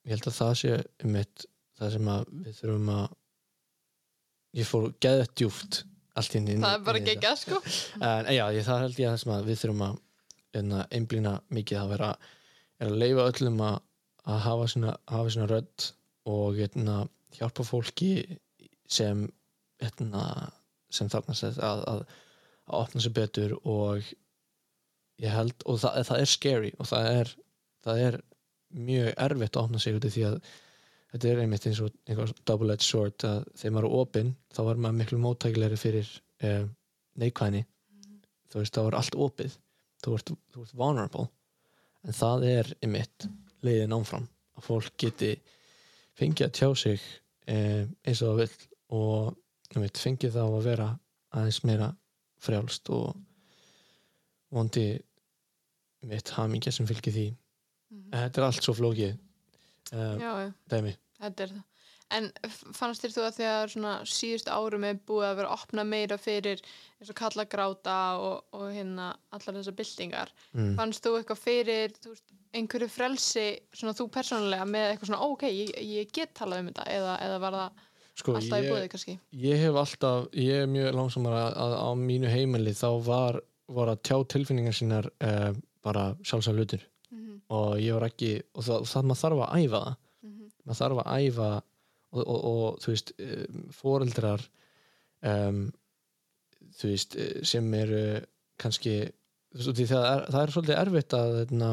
ég 0.07 0.13
held 0.15 0.27
að 0.29 0.37
það 0.37 0.53
sé 0.61 0.73
um 1.03 1.13
mitt 1.17 1.45
það 1.77 1.93
sem 1.97 2.09
að 2.13 2.25
við 2.45 2.59
þurfum 2.61 2.91
að 2.95 3.07
ég 4.57 4.69
fór 4.69 4.85
geðið 5.03 5.31
djúft 5.41 5.79
allt 6.17 6.37
inn 6.39 6.47
í 6.49 6.57
Það 6.61 6.75
er 6.77 6.85
bara 6.87 6.97
í 6.97 7.03
þetta. 7.03 7.13
geggjað 7.13 7.39
sko. 7.43 7.59
en 8.07 8.29
já, 8.33 8.43
ég, 8.55 8.63
það 8.65 8.83
held 8.85 9.01
ég 9.01 9.09
að 9.09 9.13
það 9.13 9.21
sem 9.23 9.33
að 9.35 9.49
við 9.49 9.59
þurfum 9.61 9.83
að 9.87 9.97
hérna, 10.57 10.85
einblýna 10.97 11.33
mikið 11.53 11.81
að 11.81 11.91
vera 11.93 12.09
er 12.79 12.91
að 12.91 12.99
leifa 13.01 13.27
öllum 13.31 13.61
að, 13.65 13.79
að 14.27 14.43
hafa 14.45 14.67
svona, 14.73 14.93
hafa 15.09 15.33
svona 15.33 15.49
rödd 15.51 15.87
og 16.27 16.59
hérna, 16.59 16.99
hjálpa 17.37 17.65
fólki 17.67 18.11
sem 18.89 19.25
hérna, 19.81 20.23
sem 20.93 21.09
þarna 21.11 21.35
sett 21.37 21.59
að, 21.63 21.83
að, 21.91 22.05
að 22.67 22.79
opna 22.83 23.03
sig 23.03 23.15
betur 23.15 23.57
og 23.63 24.07
ég 25.21 25.33
held, 25.33 25.55
og 25.65 25.81
það, 25.81 26.01
það 26.09 26.23
er 26.23 26.31
scary 26.31 26.71
og 26.77 26.89
það 26.91 27.11
er, 27.13 27.33
það 27.85 28.03
er 28.07 28.19
mjög 28.87 29.11
erfitt 29.27 29.57
að 29.57 29.67
opna 29.67 29.81
sig 29.81 29.97
út 29.97 30.07
af 30.07 30.13
því 30.13 30.25
að 30.27 30.39
þetta 31.11 31.29
er 31.31 31.41
einmitt 31.43 31.67
eins 31.69 31.81
og 31.83 31.93
einhver 32.07 32.33
double-edged 32.49 32.85
sword 32.85 33.25
að 33.27 33.47
þegar 33.55 33.75
maður 33.77 33.89
er 33.89 34.01
opinn 34.01 34.33
þá 34.53 34.61
er 34.65 34.81
maður 34.83 34.99
miklu 34.99 35.21
móttækilegri 35.23 35.79
fyrir 35.79 36.11
um, 36.43 36.69
neikvæðni. 37.17 37.63
Þú 38.51 38.61
veist, 38.61 38.75
þá 38.75 38.81
er 38.83 38.97
allt 38.99 39.17
opið. 39.27 39.55
Þú 40.03 40.13
ert, 40.17 40.31
þú 40.53 40.63
ert 40.63 40.75
vulnerable 40.77 41.25
en 42.07 42.15
það 42.15 42.45
er 42.47 42.69
einmitt 42.81 43.27
leiðin 43.65 43.95
áfram 43.97 44.27
að 44.57 44.63
fólk 44.69 44.93
geti 45.01 45.33
fengið 46.17 46.47
að 46.47 46.55
tjá 46.57 46.69
sig 46.83 47.01
um, 47.51 47.91
eins 48.07 48.21
og 48.23 48.31
það 48.31 48.39
vill 48.41 48.67
og 48.97 49.75
einmitt, 49.75 49.99
fengið 49.99 50.35
þá 50.37 50.43
að 50.47 50.63
vera 50.69 50.87
aðeins 51.35 51.61
meira 51.67 51.89
frjálst 52.41 52.89
og 52.95 53.15
vondi 54.55 54.87
mitt 56.07 56.29
hamingja 56.37 56.71
sem 56.71 56.87
fylgir 56.87 57.13
því 57.13 57.27
Mhm. 57.87 58.09
en 58.13 58.19
þetta 58.29 58.41
er 58.41 58.45
allt 58.49 58.63
svo 58.65 58.73
flókið 58.75 59.13
Já, 59.91 60.17
já, 60.19 60.53
dæmi 60.69 60.91
þetta 61.21 61.43
er 61.45 61.51
það. 61.53 61.63
En 62.09 62.29
fannst 62.73 63.03
þér 63.03 63.11
þú 63.17 63.23
að 63.27 63.35
þegar 63.41 63.71
svona 63.73 63.93
síðustu 64.07 64.51
árum 64.53 64.83
er 64.87 64.99
búið 65.07 65.25
að 65.27 65.35
vera 65.41 65.49
opna 65.57 65.83
meira 65.83 66.17
fyrir 66.17 66.61
eins 67.01 67.09
og 67.11 67.15
kalla 67.19 67.43
gráta 67.45 67.95
og, 68.21 68.45
og 68.55 68.69
hérna 68.71 69.09
allar 69.35 69.57
þessar 69.59 69.75
byltingar. 69.75 70.31
mm. 70.53 70.75
Fannst 70.79 71.03
þú 71.03 71.17
eitthvað 71.19 71.41
fyrir 71.43 71.91
þú 71.99 72.13
veist, 72.13 72.23
einhverju 72.55 72.87
frelsi, 72.89 73.47
svona 73.75 73.93
þú 73.93 74.07
persónulega 74.15 74.65
með 74.65 74.87
eitthvað 74.93 75.11
svona, 75.11 75.21
ok, 75.27 75.43
ég, 75.51 75.73
ég 75.83 76.11
get 76.15 76.31
talað 76.33 76.59
um 76.63 76.69
þetta 76.71 76.85
eða, 76.95 77.17
eða 77.27 77.39
var 77.43 77.57
það 77.59 77.83
sko, 78.17 78.35
alltaf 78.39 78.63
í 78.63 78.69
búið 78.71 78.81
ég, 78.85 78.89
kannski? 78.95 79.17
ég 79.43 79.57
hef 79.65 79.75
alltaf 79.83 80.27
ég 80.33 80.61
er 80.63 80.67
mjög 80.71 80.95
langsamar 80.95 81.35
að, 81.41 81.51
að 81.65 81.75
á 81.83 81.89
mínu 82.07 82.31
heimili 82.31 82.71
þá 82.73 82.87
var, 83.05 83.41
var 83.67 83.91
að 83.91 83.99
tjá 84.07 84.17
tilfinningar 84.31 84.73
sínar 84.79 85.11
uh, 85.19 85.51
bara 85.83 86.13
sjálfsagt 86.23 86.55
hlutur 86.57 86.87
Mm 87.07 87.19
-hmm. 87.23 87.35
og 87.55 87.77
ég 87.79 87.93
var 87.95 88.03
ekki 88.09 88.41
og 88.53 88.63
það, 88.63 88.81
það 88.91 89.03
maður 89.07 89.21
þarf 89.21 89.43
að 89.43 89.53
æfa 89.63 89.79
það 89.79 89.95
Mhm. 90.27 90.49
maður 90.65 90.79
þarf 90.81 90.97
að 91.03 91.07
æfa 91.27 91.61
og, 92.15 92.23
og, 92.23 92.39
og 92.51 92.79
þú 92.83 92.93
veist 92.93 93.13
um, 93.19 93.67
foreldrar 93.75 94.43
um, 95.25 95.67
þú 96.77 96.91
veist 96.91 97.15
eh, 97.19 97.37
sem 97.47 97.67
eru 97.77 98.01
kannski 98.61 98.97
veist, 99.55 99.71
það, 99.89 100.03
er, 100.03 100.25
það 100.33 100.41
er 100.41 100.53
svolítið 100.55 100.81
erfitt 100.81 101.15
að 101.17 101.33
þarna, 101.39 101.71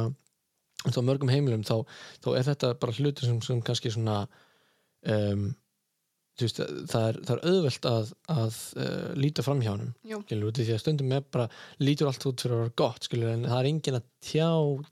þá 0.87 1.03
mörgum 1.09 1.33
heimilum 1.33 1.67
þá, 1.67 1.77
þá 2.25 2.31
er 2.35 2.49
þetta 2.51 2.73
bara 2.81 2.97
hlutur 2.99 3.29
sem, 3.29 3.43
sem 3.45 3.63
kannski 3.65 3.93
svona 3.95 4.25
um, 5.11 5.47
veist, 6.41 6.61
það 6.61 7.09
er, 7.09 7.21
það 7.25 7.35
er 7.37 7.43
auðvelt 7.51 7.89
að, 7.91 8.13
að 8.35 8.61
uh, 8.83 9.11
líta 9.19 9.45
fram 9.47 9.63
hjá 9.65 9.73
í 10.63 10.67
því 10.69 10.77
að 10.77 10.83
stundum 10.83 11.17
er 11.17 11.27
bara 11.37 11.49
lítur 11.83 12.11
allt 12.11 12.29
út 12.31 12.45
fyrir 12.45 12.59
að 12.59 12.65
vera 12.65 12.79
gott 12.85 13.09
skilur 13.09 13.35
en 13.35 13.47
það 13.49 13.61
er 13.61 13.71
engin 13.71 14.01
að 14.01 14.09
tjá 14.25 14.49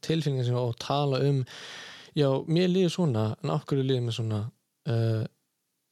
tilfinningar 0.07 0.61
og 0.63 0.77
tala 0.83 1.23
um 1.29 1.43
já, 2.15 2.29
mér 2.47 2.71
líður 2.71 2.97
svona 2.97 3.31
en 3.41 3.55
hverju 3.57 3.87
líður 3.87 4.07
mér 4.07 4.19
svona 4.19 4.43
uh, 4.91 5.23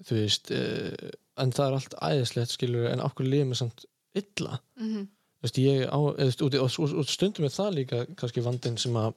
þú 0.06 0.18
veist 0.18 0.52
uh, 0.56 1.10
en 1.40 1.54
það 1.56 1.66
er 1.66 1.78
allt 1.78 1.96
æðislegt 2.10 2.56
skilur 2.56 2.90
en 2.90 3.02
hverju 3.04 3.30
líður 3.30 3.50
mér 3.52 3.62
samt 3.62 3.86
illa? 4.18 4.60
Mm 4.80 5.08
þú 5.40 5.48
veist, 5.48 5.58
ég 5.58 5.86
á, 5.88 5.98
veist, 6.20 6.42
og, 6.44 6.54
og, 6.60 6.74
og, 6.84 6.94
og 7.00 7.08
stundum 7.08 7.46
er 7.48 7.52
það 7.54 7.76
líka 7.78 8.00
kannski 8.20 8.42
vandinn 8.44 8.76
sem 8.80 8.96
að 9.00 9.14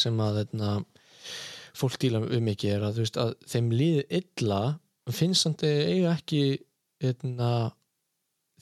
sem 0.00 0.20
að 0.20 0.38
þeirna, 0.40 0.70
fólk 1.76 1.98
díla 2.00 2.22
við 2.24 2.44
mikið 2.44 2.72
er 2.72 2.86
að, 2.88 3.00
veist, 3.02 3.18
að 3.20 3.34
þeim 3.48 3.68
líði 3.72 4.04
illa 4.18 4.60
finnst 5.12 5.44
samt 5.44 5.64
þeir 5.64 5.90
eiga 5.92 6.14
ekki 6.16 6.40
þeirna, 7.04 7.50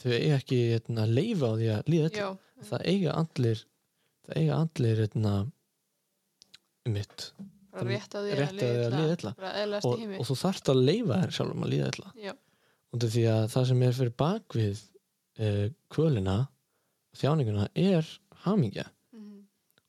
þau 0.03 0.11
eiga 0.13 0.41
ekki 0.41 0.61
þeirna, 0.73 1.07
leifa 1.11 1.51
á 1.51 1.55
því 1.55 1.71
að 1.75 1.93
líða 1.95 2.11
illa. 2.11 2.27
Já, 2.27 2.63
það 2.71 2.87
eiga 2.91 3.17
allir 3.23 3.65
það 4.27 4.41
eiga 4.43 4.61
allir 4.65 5.03
þeirna, 5.05 5.35
um 6.85 6.99
mitt 6.99 7.29
rétt 7.75 8.17
að 8.17 8.27
því 8.29 8.35
að 8.39 8.97
líða 8.97 9.15
illa. 9.19 9.35
Og, 9.83 10.03
og 10.19 10.27
þú 10.31 10.37
þarft 10.41 10.73
að 10.73 10.83
leifa 10.89 11.21
þér 11.23 11.37
sjálfum 11.39 11.65
að 11.67 11.73
líða 11.75 11.93
illa. 11.93 12.35
Af 12.95 13.07
því 13.11 13.25
að 13.31 13.47
það 13.55 13.71
sem 13.71 13.87
er 13.87 13.97
fyrir 13.99 14.19
bakvið 14.23 14.83
uh, 15.43 15.65
kvölina 15.91 16.37
þjáninguna 17.19 17.71
er 17.75 18.11
hamingja. 18.45 18.87
Mm 19.15 19.35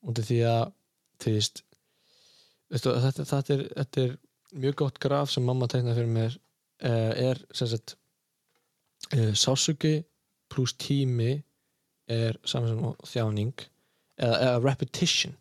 út 0.05 0.21
af 0.21 0.29
því 0.29 0.39
að 0.49 0.63
þú 1.23 1.35
veist, 1.35 1.61
veistu, 2.71 2.95
þetta, 3.05 3.27
þetta, 3.31 3.55
er, 3.55 3.63
þetta 3.79 4.03
er 4.03 4.15
mjög 4.65 4.77
gott 4.83 4.99
graf 5.03 5.31
sem 5.33 5.45
mamma 5.45 5.69
tegnaði 5.71 6.01
fyrir 6.01 6.13
mér 6.15 6.35
uh, 6.35 7.13
er 7.31 7.41
sagt 7.55 7.95
uh, 9.15 9.31
sásugi 9.33 9.97
pluss 10.51 10.75
tími 10.79 11.33
er 12.11 12.37
saman 12.45 12.75
sem 12.75 13.09
þjáning 13.15 13.55
eða, 14.21 14.35
eða 14.35 14.57
repetition 14.61 15.33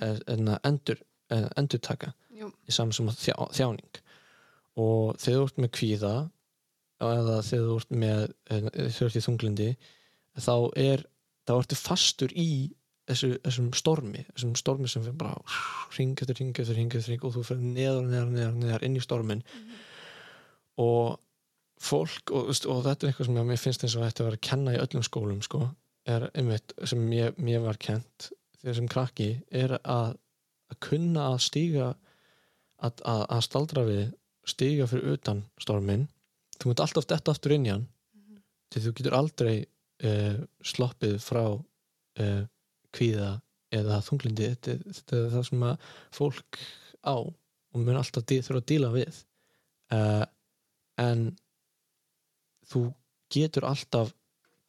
eða, 0.00 0.16
eða 0.32 0.58
endur, 0.70 1.02
eða 1.30 1.50
endurtaka 1.60 2.12
jú, 2.36 2.50
er 2.66 2.74
saman 2.76 2.92
sem 2.96 3.08
þjá, 3.14 3.34
þjáning. 3.56 4.00
Og 4.80 5.16
þegar 5.20 5.40
þú 5.40 5.46
ert 5.50 5.62
með 5.64 5.72
kvíða 5.78 6.12
eða 7.00 7.38
þegar 7.46 7.66
þú 7.70 7.78
ert 7.80 7.94
með 8.02 8.26
ert 9.06 9.16
í 9.16 9.24
þunglindi 9.24 9.70
þá 10.40 10.54
er, 10.78 11.04
þá 11.48 11.54
ertu 11.58 11.78
fastur 11.80 12.32
í 12.38 12.48
þessu, 13.10 13.32
þessum 13.42 13.70
stormi 13.74 14.24
þessum 14.34 14.52
stormi 14.60 14.88
sem 14.92 15.06
bara 15.18 15.34
ring 15.98 16.12
eftir 16.20 16.36
ring 16.38 16.52
eftir 16.60 16.76
ring 16.78 16.92
eftir 16.94 17.14
ring 17.16 17.24
og 17.26 17.34
þú 17.34 17.42
fyrir 17.48 17.64
neðar, 17.74 18.04
neðar, 18.06 18.28
neðar, 18.36 18.54
neðar 18.60 18.84
inn 18.86 18.98
í 19.00 19.02
stormin 19.02 19.42
og 20.80 21.18
fólk 21.80 22.32
og, 22.36 22.50
og 22.52 22.82
þetta 22.84 23.06
er 23.06 23.10
eitthvað 23.12 23.30
sem 23.30 23.40
ég- 23.40 23.62
finnst 23.64 23.84
eins 23.86 23.96
og 23.96 24.04
þetta 24.04 24.22
að 24.22 24.28
vera 24.30 24.38
að 24.40 24.46
kenna 24.50 24.74
í 24.76 24.80
öllum 24.84 25.04
skólum 25.06 25.40
sko, 25.44 25.62
er 26.06 26.28
einmitt 26.34 26.74
sem 26.84 27.00
mér, 27.08 27.32
mér 27.40 27.64
var 27.64 27.78
kent 27.80 28.30
þegar 28.60 28.76
sem 28.76 28.88
krakki 28.92 29.28
er 29.50 29.78
að, 29.80 30.14
að 30.70 30.80
kunna 30.86 31.30
að 31.34 31.42
stíga 31.46 31.88
að, 32.80 33.02
að, 33.04 33.24
að 33.26 33.44
staldra 33.46 33.84
við 33.88 34.04
stíga 34.48 34.86
fyrir 34.90 35.16
utan 35.18 35.44
stormin 35.60 36.06
þú 36.58 36.70
munt 36.70 36.82
alltaf 36.84 37.08
detta 37.10 37.34
aftur 37.34 37.56
inn 37.56 37.66
í 37.68 37.72
hann 37.72 37.88
því 38.70 38.82
þú 38.84 38.94
getur 38.98 39.16
aldrei 39.18 39.54
uh, 39.60 40.38
sloppið 40.62 41.18
frá 41.22 41.44
uh, 41.50 42.42
kvíða 42.94 43.32
eða 43.74 44.00
þunglindi 44.02 44.50
þetta, 44.54 44.76
þetta 44.98 45.18
er 45.18 45.28
það 45.34 45.44
sem 45.48 45.66
að 45.66 45.90
fólk 46.14 46.60
á 47.06 47.16
og 47.16 47.84
mun 47.86 47.98
alltaf 47.98 48.26
þurfa 48.26 48.58
að 48.58 48.66
díla 48.66 48.90
við. 48.94 49.20
Uh, 49.94 50.24
en 50.98 51.28
þú 52.70 52.88
getur 53.30 53.66
alltaf 53.68 54.10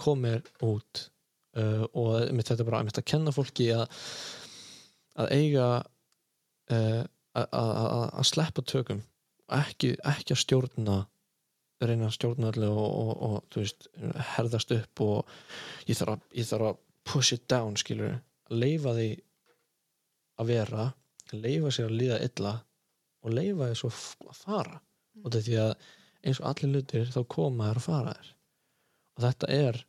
komið 0.01 0.45
út 0.65 1.07
og 1.51 2.29
þetta 2.31 2.55
er 2.55 2.67
bara 2.69 2.79
að 2.79 3.01
kenna 3.03 3.33
fólki 3.35 3.65
að 3.75 3.83
að 5.21 5.31
eiga 5.37 5.67
uh, 6.71 7.01
að, 7.37 7.47
að, 7.51 7.71
að 7.79 8.05
að 8.21 8.27
sleppa 8.31 8.65
tökum 8.67 9.01
ekki, 9.51 9.95
ekki 10.07 10.35
að 10.35 10.41
stjórna 10.45 10.97
reyna 11.81 12.07
að 12.11 12.15
stjórna 12.17 12.51
allir 12.51 12.69
og, 12.69 12.89
og, 13.01 13.11
og 13.25 13.37
þú 13.51 13.63
veist, 13.63 13.87
herðast 14.35 14.73
upp 14.75 15.01
og 15.01 15.31
ég 15.89 15.97
þarf 15.97 16.13
að, 16.13 16.25
ég 16.37 16.49
þarf 16.51 16.67
að 16.69 16.81
push 17.09 17.33
it 17.33 17.47
down 17.49 17.77
skilur, 17.79 18.19
leifa 18.53 18.93
því 18.93 19.07
að 20.41 20.51
vera 20.51 20.85
leifa 21.31 21.71
sér 21.73 21.89
að 21.89 21.97
líða 22.01 22.19
illa 22.27 22.51
og 23.25 23.33
leifa 23.33 23.71
því 23.71 23.89
að 23.89 24.37
fara 24.43 24.77
og 25.23 25.25
þetta 25.25 25.39
er 25.41 25.47
því 25.47 25.57
að 25.63 25.73
eins 26.21 26.39
og 26.41 26.47
allir 26.51 26.75
hlutir 26.75 27.09
þá 27.15 27.21
koma 27.33 27.71
þær 27.71 27.79
að 27.81 27.87
fara 27.87 28.13
þær 28.19 28.29
og 29.17 29.25
þetta 29.25 29.51
er 29.57 29.81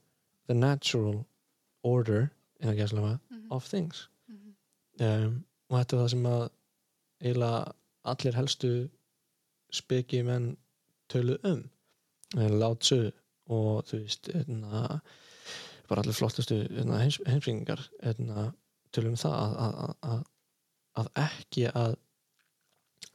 the 0.48 0.56
natural 0.56 1.18
order 1.84 2.30
gæslega 2.62 3.18
Mhm. 3.28 3.46
of 3.50 3.66
things. 3.68 4.08
Um, 5.00 5.38
og 5.70 5.78
þetta 5.78 5.96
er 5.96 6.02
það 6.02 6.10
sem 6.14 6.26
að 6.32 6.42
eiginlega 7.22 7.62
allir 8.12 8.38
helstu 8.38 8.72
speki 9.72 10.22
menn 10.26 10.50
tölu 11.12 11.38
um 11.48 11.62
látsu 12.32 13.12
og 13.52 13.84
þú 13.88 14.00
veist 14.04 14.30
einna, 14.32 15.00
bara 15.88 16.02
allir 16.02 16.16
flottustu 16.16 16.62
heims, 16.72 17.20
heimsringar 17.26 17.82
tölu 18.00 19.12
um 19.12 19.18
það 19.20 19.36
að, 19.36 19.76
að, 20.08 20.24
að, 21.02 21.12
ekki 21.26 21.66
að 21.68 21.96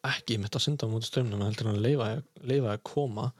ekki 0.07 0.37
mitt 0.39 0.55
að 0.55 0.63
synda 0.63 0.87
á 0.87 0.91
múti 0.91 1.09
strömmnum 1.09 1.43
heldur 1.43 1.71
en 1.71 1.79
að 1.79 1.85
leifa, 1.87 2.71
að 2.73 2.83
koma 2.85 3.31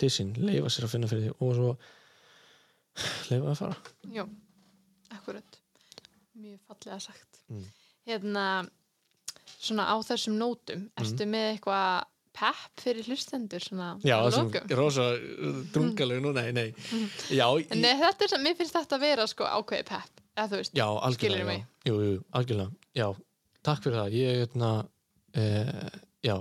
til 0.00 0.10
sín, 0.12 0.34
leifa 0.38 0.70
sér 0.70 0.86
að 0.86 0.94
finna 0.94 1.10
fyrir 1.10 1.28
því 1.28 1.34
og 1.38 1.54
svo 1.58 1.70
leifa 3.30 3.52
að 3.52 3.60
fara. 3.62 3.76
Já, 4.12 4.24
akkurat. 5.16 5.58
Mjög 6.42 6.60
fallega 6.68 6.98
sagt. 7.00 7.40
Mm. 7.48 7.66
Hérna 8.08 8.46
svona 9.62 9.84
á 9.90 9.96
þessum 10.02 10.38
nótum, 10.40 10.88
ertu 10.98 11.26
með 11.30 11.48
eitthvað 11.56 12.08
pepp 12.32 12.80
fyrir 12.80 13.04
hlustendur 13.10 13.60
svona 13.62 13.90
Já, 14.02 14.16
að 14.22 14.30
þessum 14.32 14.76
rosa 14.78 15.04
drungalegu 15.74 16.22
nú, 16.24 16.32
nei, 16.32 16.48
nei. 16.56 16.68
Já, 17.30 17.44
í- 17.60 17.66
Nei, 17.76 17.92
þetta 18.00 18.28
er 18.30 18.40
mér 18.42 18.56
finnst 18.58 18.74
þetta 18.78 18.96
að 18.96 19.04
vera 19.04 19.26
sko 19.30 19.44
ákveði 19.44 19.84
pepp, 19.90 20.22
eða 20.36 20.48
þú 20.54 20.60
veist 20.62 20.74
já 20.80 20.86
algjörlega 20.88 21.18
Skilurðu 21.18 21.44
já. 21.44 21.50
mig? 21.52 21.66
Jú, 21.90 21.98
jú, 22.08 22.16
algjörlega, 22.40 22.72
já 22.96 23.08
Takk 23.62 23.84
fyrir 23.84 23.98
það, 24.00 24.14
ég, 24.18 24.40
hérna 24.42 24.70
uh, 25.38 26.00
Já. 26.26 26.36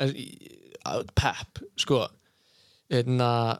En, 0.00 0.14
í- 0.16 0.78
á- 0.88 1.04
Pep, 1.12 1.60
sko 1.76 1.98
hérna 2.90 3.58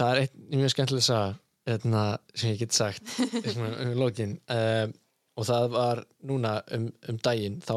það 0.00 0.10
er 0.16 0.22
einn 0.24 0.58
mjög 0.64 0.72
skemmtileg 0.74 1.04
saga 1.06 1.36
hérna, 1.68 2.02
sem 2.34 2.50
ég 2.54 2.58
get 2.64 2.74
sagt 2.74 3.12
um 3.60 3.92
lokin. 4.00 4.38
Um, 4.50 4.96
og 5.38 5.46
það 5.48 5.68
var 5.74 6.04
núna 6.26 6.54
um, 6.76 6.88
um 7.08 7.18
daginn 7.24 7.60
þá 7.64 7.76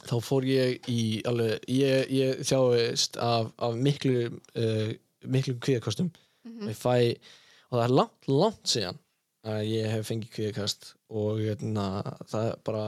þá 0.00 0.14
fór 0.24 0.46
ég 0.48 0.88
í 0.88 1.20
alveg, 1.28 1.60
ég, 1.68 2.08
ég 2.14 2.40
þjáist 2.48 3.18
af, 3.20 3.50
af 3.60 3.74
miklu 3.76 4.30
uh, 4.30 4.90
miklu 5.28 5.58
kvíðakostum 5.60 6.10
Mhm. 6.40 6.70
ég 6.70 6.76
fæ, 6.80 7.20
og 7.68 7.74
það 7.76 7.82
er 7.84 7.92
langt, 7.92 8.28
langt 8.32 8.62
síðan 8.64 8.96
að 9.44 9.58
ég 9.68 9.90
hef 9.92 10.06
fengið 10.08 10.30
kvíðakast 10.32 10.86
og 11.12 11.40
hérna, 11.44 11.84
það 12.30 12.46
bara 12.64 12.84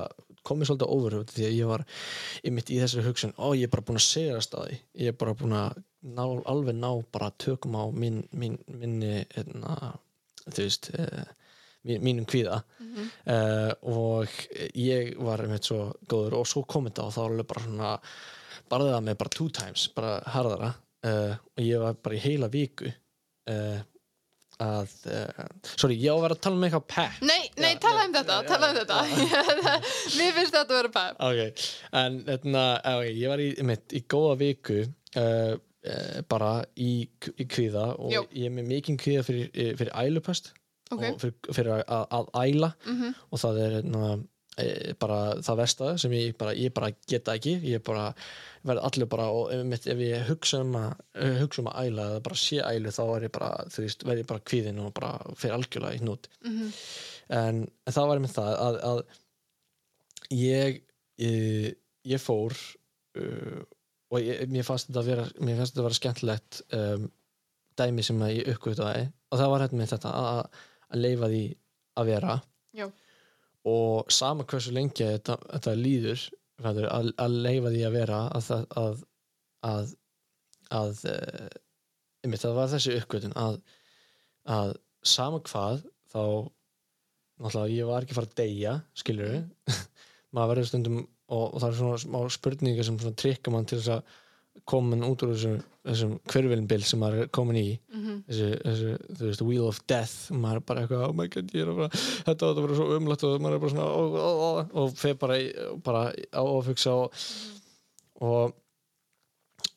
komið 0.49 0.71
svolítið 0.71 0.95
overhjótt 0.95 1.35
því 1.37 1.45
að 1.45 1.57
ég 1.59 1.69
var 1.69 1.85
einmitt 2.49 2.73
í 2.73 2.79
þessari 2.81 3.05
hugsun, 3.05 3.35
ó 3.37 3.53
ég 3.53 3.67
er 3.69 3.73
bara 3.75 3.85
búin 3.91 4.01
að 4.01 4.07
segja 4.07 4.39
það 4.39 4.47
staði, 4.47 4.79
ég 5.05 5.13
er 5.13 5.19
bara 5.21 5.35
búin 5.37 5.53
að 5.53 5.83
ná, 6.17 6.25
alveg 6.49 6.79
ná 6.81 6.91
bara 7.13 7.29
tökum 7.45 7.77
á 7.77 7.85
mín, 7.93 8.23
minni 8.33 9.13
hérna, 9.37 9.77
þú 10.49 10.65
veist 10.65 10.91
mín, 10.97 11.29
mínum 11.83 12.27
kvíða. 12.29 12.63
Mhm. 12.81 13.07
uh, 13.27 13.73
og 13.83 14.29
ég 14.79 15.15
var 15.19 15.43
einmitt 15.43 15.67
svo 15.67 15.93
góður 16.09 16.41
og 16.41 16.47
svo 16.47 16.65
kom 16.69 16.89
þetta 16.89 17.07
og 17.07 17.15
þá 17.15 17.21
var 17.23 17.31
alveg 17.33 17.49
bara 17.53 17.65
svona 17.67 17.93
barðið 18.73 18.93
það 18.95 19.07
með 19.07 19.17
bara 19.23 19.37
two 19.37 19.49
times, 19.49 19.87
bara 19.97 20.19
harðara. 20.35 20.75
Uh, 21.03 21.33
og 21.57 21.65
ég 21.65 21.81
var 21.83 21.97
bara 21.99 22.15
í 22.15 22.23
heila 22.23 22.49
viku 22.53 22.87
uh, 22.87 23.81
að 24.63 24.93
sorry, 25.67 25.97
ég 25.99 26.13
á 26.13 26.15
að 26.15 26.23
vera 26.23 26.37
að 26.37 26.43
tala 26.45 26.59
um 26.61 26.67
eitthvað 26.69 26.87
pep. 26.93 27.19
Nei, 27.27 27.49
nei, 27.59 27.73
Já, 27.73 27.81
tala 27.83 28.05
já, 28.05 28.07
um 28.07 28.15
þetta, 28.15 28.37
já, 28.37 28.49
tala 28.53 28.69
um 28.69 28.77
já, 28.77 28.85
þetta. 28.85 29.75
Mér 30.21 30.37
finnst 30.37 30.55
þetta 30.55 30.63
að 30.63 30.77
vera 30.77 30.93
pep. 30.95 31.21
Ok, 31.27 31.67
en 31.99 32.23
þetta 32.29 32.65
okay, 32.93 33.13
ég 33.17 33.33
var 33.33 33.43
í, 33.43 33.51
einmitt, 33.59 33.87
í 33.99 34.05
góða 34.07 34.39
viku 34.45 34.81
bara 36.31 36.51
í, 36.79 36.93
í 37.43 37.45
kvíða 37.51 37.89
og 37.99 38.13
Já. 38.15 38.21
ég 38.39 38.47
er 38.47 38.53
með 38.55 38.69
mikinn 38.71 39.01
kvíða 39.03 39.25
fyrir, 39.27 39.49
fyrir 39.81 39.91
ælupest 39.99 40.53
Ok, 40.93 41.07
og 41.09 41.57
fyrir, 41.57 41.73
að, 41.81 42.05
að, 42.19 42.31
æla. 42.43 42.71
Mhm, 42.87 43.17
og 43.31 43.43
það 43.43 43.61
er 43.65 43.77
na, 43.89 44.11
e, 44.61 44.67
bara 45.01 45.19
það 45.41 45.61
versta 45.63 45.93
sem 46.03 46.17
ég 46.19 46.37
bara, 46.41 46.55
ég 46.59 46.75
bara 46.77 46.93
geta 47.09 47.37
ekki. 47.39 47.57
Ég 47.73 47.85
bara 47.87 48.11
verð 48.69 48.85
allir 48.89 49.11
bara 49.11 49.31
og 49.35 49.51
ef, 49.55 49.89
ef 49.91 50.05
ég 50.05 50.29
hugsa 50.29 50.63
um 50.63 50.77
að 50.79 50.93
eh, 51.17 51.41
hugsa 51.41 51.65
um 51.65 51.73
að 51.73 51.89
æla 51.89 52.07
eða 52.11 52.23
bara 52.29 52.39
sé 52.39 52.61
ælu 52.63 52.93
þá 52.95 53.03
er 53.09 53.27
ég 53.27 53.35
bara 53.35 54.29
bara 54.29 54.47
kvíðin 54.53 54.85
og 54.85 54.95
bara 54.95 55.17
fyrir 55.35 55.59
algjörlega 55.59 55.99
í 55.99 56.05
hnút. 56.05 56.31
Mhm, 56.47 56.73
en, 57.41 57.67
en 57.87 57.99
það 57.99 58.09
var 58.13 58.23
með 58.23 58.39
það 58.39 58.57
að, 58.69 58.81
að 58.93 59.05
ég 60.33 60.83
ég, 61.21 61.79
ég 62.09 62.23
fór 62.23 62.55
uh, 63.19 63.63
og 64.13 64.21
ég, 64.21 64.45
mér 64.53 64.67
fannst 64.67 64.91
þetta 64.91 65.03
að 65.03 65.11
vera 65.11 65.27
mér 65.41 65.59
fannst 65.61 65.75
þetta 65.75 65.83
að 65.83 65.89
vera 65.89 66.01
skemmtilegt 66.01 66.61
um, 66.79 67.09
dæmi 67.81 68.05
sem 68.07 68.25
ég 68.31 68.53
uppgötaði 68.53 69.07
og 69.33 69.41
það 69.41 69.53
var 69.55 69.65
hérna 69.65 69.81
með 69.81 69.95
þetta 69.95 70.15
að, 70.19 70.63
að 70.93 71.05
leifa 71.07 71.31
því 71.33 71.45
að 72.01 72.13
vera. 72.13 72.37
Já. 72.73 72.87
og 73.69 74.09
sama 74.11 74.47
hversu 74.49 74.73
lengi 74.73 75.05
þetta, 75.05 75.37
þetta 75.53 75.73
líður 75.77 76.23
að, 76.65 77.11
að 77.21 77.35
leifa 77.45 77.73
því 77.75 77.83
að 77.87 77.97
vera 77.99 78.21
að 78.33 78.49
að 78.81 79.03
að, 79.63 79.93
að 80.73 81.03
einmitt, 82.23 82.43
það 82.43 82.57
var 82.57 82.73
þessi 82.73 82.97
uppgötun 82.99 83.37
að, 83.39 83.61
að 84.51 84.75
sama 85.07 85.43
hvað 85.47 85.85
þá 86.13 86.25
náttúrulega 87.43 87.77
ég 87.77 87.89
var 87.91 88.07
ekki 88.07 88.17
fara 88.17 88.31
að 88.31 88.41
deyja 88.41 88.75
skilur 88.99 89.37
maður 90.35 90.53
verður 90.55 90.71
stundum 90.71 90.99
og, 91.03 91.47
og 91.47 91.57
það 91.59 91.69
er 91.69 91.79
svona 91.81 92.03
smá 92.03 92.19
spurningar 92.37 92.89
sem 92.89 93.01
trikka 93.19 93.55
mann 93.55 93.69
til 93.69 93.81
þess 93.81 93.97
að 93.97 94.19
koma 94.69 94.93
mann 94.93 95.07
út 95.09 95.23
úr 95.25 95.33
þessum, 95.33 95.57
þessum 95.89 96.13
hverfilinbil 96.31 96.83
sem 96.87 97.01
maður 97.03 97.25
er 97.25 97.33
komin 97.35 97.59
í 97.59 97.69
mhm 97.93 98.13
þessu, 98.29 98.49
þessu, 98.63 98.91
þú 99.19 99.29
veist, 99.29 99.45
wheel 99.47 99.69
of 99.69 99.81
death 99.91 100.31
maður 100.35 100.61
er 100.61 100.67
bara 100.69 100.83
eitthvað, 100.85 101.05
oh 101.09 101.17
my 101.19 101.27
god, 101.33 101.55
ég 101.57 101.65
er 101.65 101.73
að 101.73 101.81
fara 101.81 102.03
þetta 102.29 102.35
átt 102.35 102.45
að 102.53 102.63
vera 102.67 102.79
svo 102.79 102.87
umlætt 102.99 103.25
og 103.27 103.43
maður 103.43 103.57
er 103.57 103.63
bara 103.65 103.75
svona 103.75 103.89
og, 103.89 104.17
og, 104.21 104.43
og, 104.47 104.77
og 104.83 104.95
fer 105.01 105.19
bara, 105.21 105.39
bara 105.87 106.05
á 106.13 106.43
að 106.43 106.71
hugsa 106.71 106.95
og 107.03 107.21
og, 108.23 108.57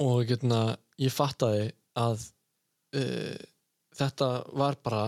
og 0.06 0.24
getna, 0.30 0.62
ég 1.02 1.14
fattaði 1.14 1.70
að 1.98 2.26
uh, 3.00 3.36
þetta 3.98 4.32
var 4.60 4.80
bara 4.86 5.06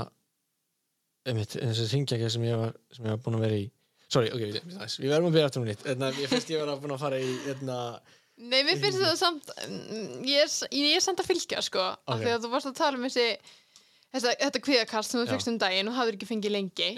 einmitt, 1.27 1.57
þessi 1.59 1.89
ringjækja 1.91 2.31
sem 2.33 2.45
ég 2.47 2.61
var 2.61 2.77
sem 2.95 3.05
ég 3.05 3.17
var 3.17 3.25
búin 3.25 3.37
að 3.39 3.45
vera 3.47 3.59
í 3.59 3.65
sorry, 4.07 4.31
ok, 4.31 4.45
við, 4.47 5.09
verðum 5.11 5.29
að 5.29 5.35
byrja 5.35 5.49
aftur 5.49 5.63
um 5.63 5.67
nýtt 5.67 5.85
Hérna, 5.87 6.13
ég 6.15 6.31
finnst 6.31 6.53
ég 6.53 6.63
var 6.63 6.79
búin 6.81 6.95
að 6.95 7.03
fara 7.03 7.19
í 7.19 7.33
hérna, 7.45 7.79
Nei, 8.37 8.59
mér 8.67 8.77
finnst 8.77 8.99
þetta 9.01 9.15
samt 9.17 9.47
mm, 9.65 10.25
ég 10.29 10.43
er, 10.43 10.51
ég 10.77 10.95
er 10.95 11.01
samt 11.01 11.21
að 11.23 11.29
fylgja 11.31 11.61
sko 11.65 11.81
af 11.81 11.97
Ok. 12.13 12.19
því 12.21 12.33
að 12.35 12.43
þú 12.45 12.51
varst 12.53 12.69
að 12.69 12.75
tala 12.77 12.99
um 12.99 13.05
þessi 13.07 13.23
þetta, 14.13 14.33
þetta 14.43 14.61
kvíðakast 14.67 15.11
sem 15.15 15.21
þú 15.23 15.31
fyrst 15.31 15.49
um 15.51 15.57
daginn 15.63 15.89
og 15.89 15.95
hafður 15.97 16.17
ekki 16.19 16.29
fengið 16.29 16.53
lengi 16.53 16.89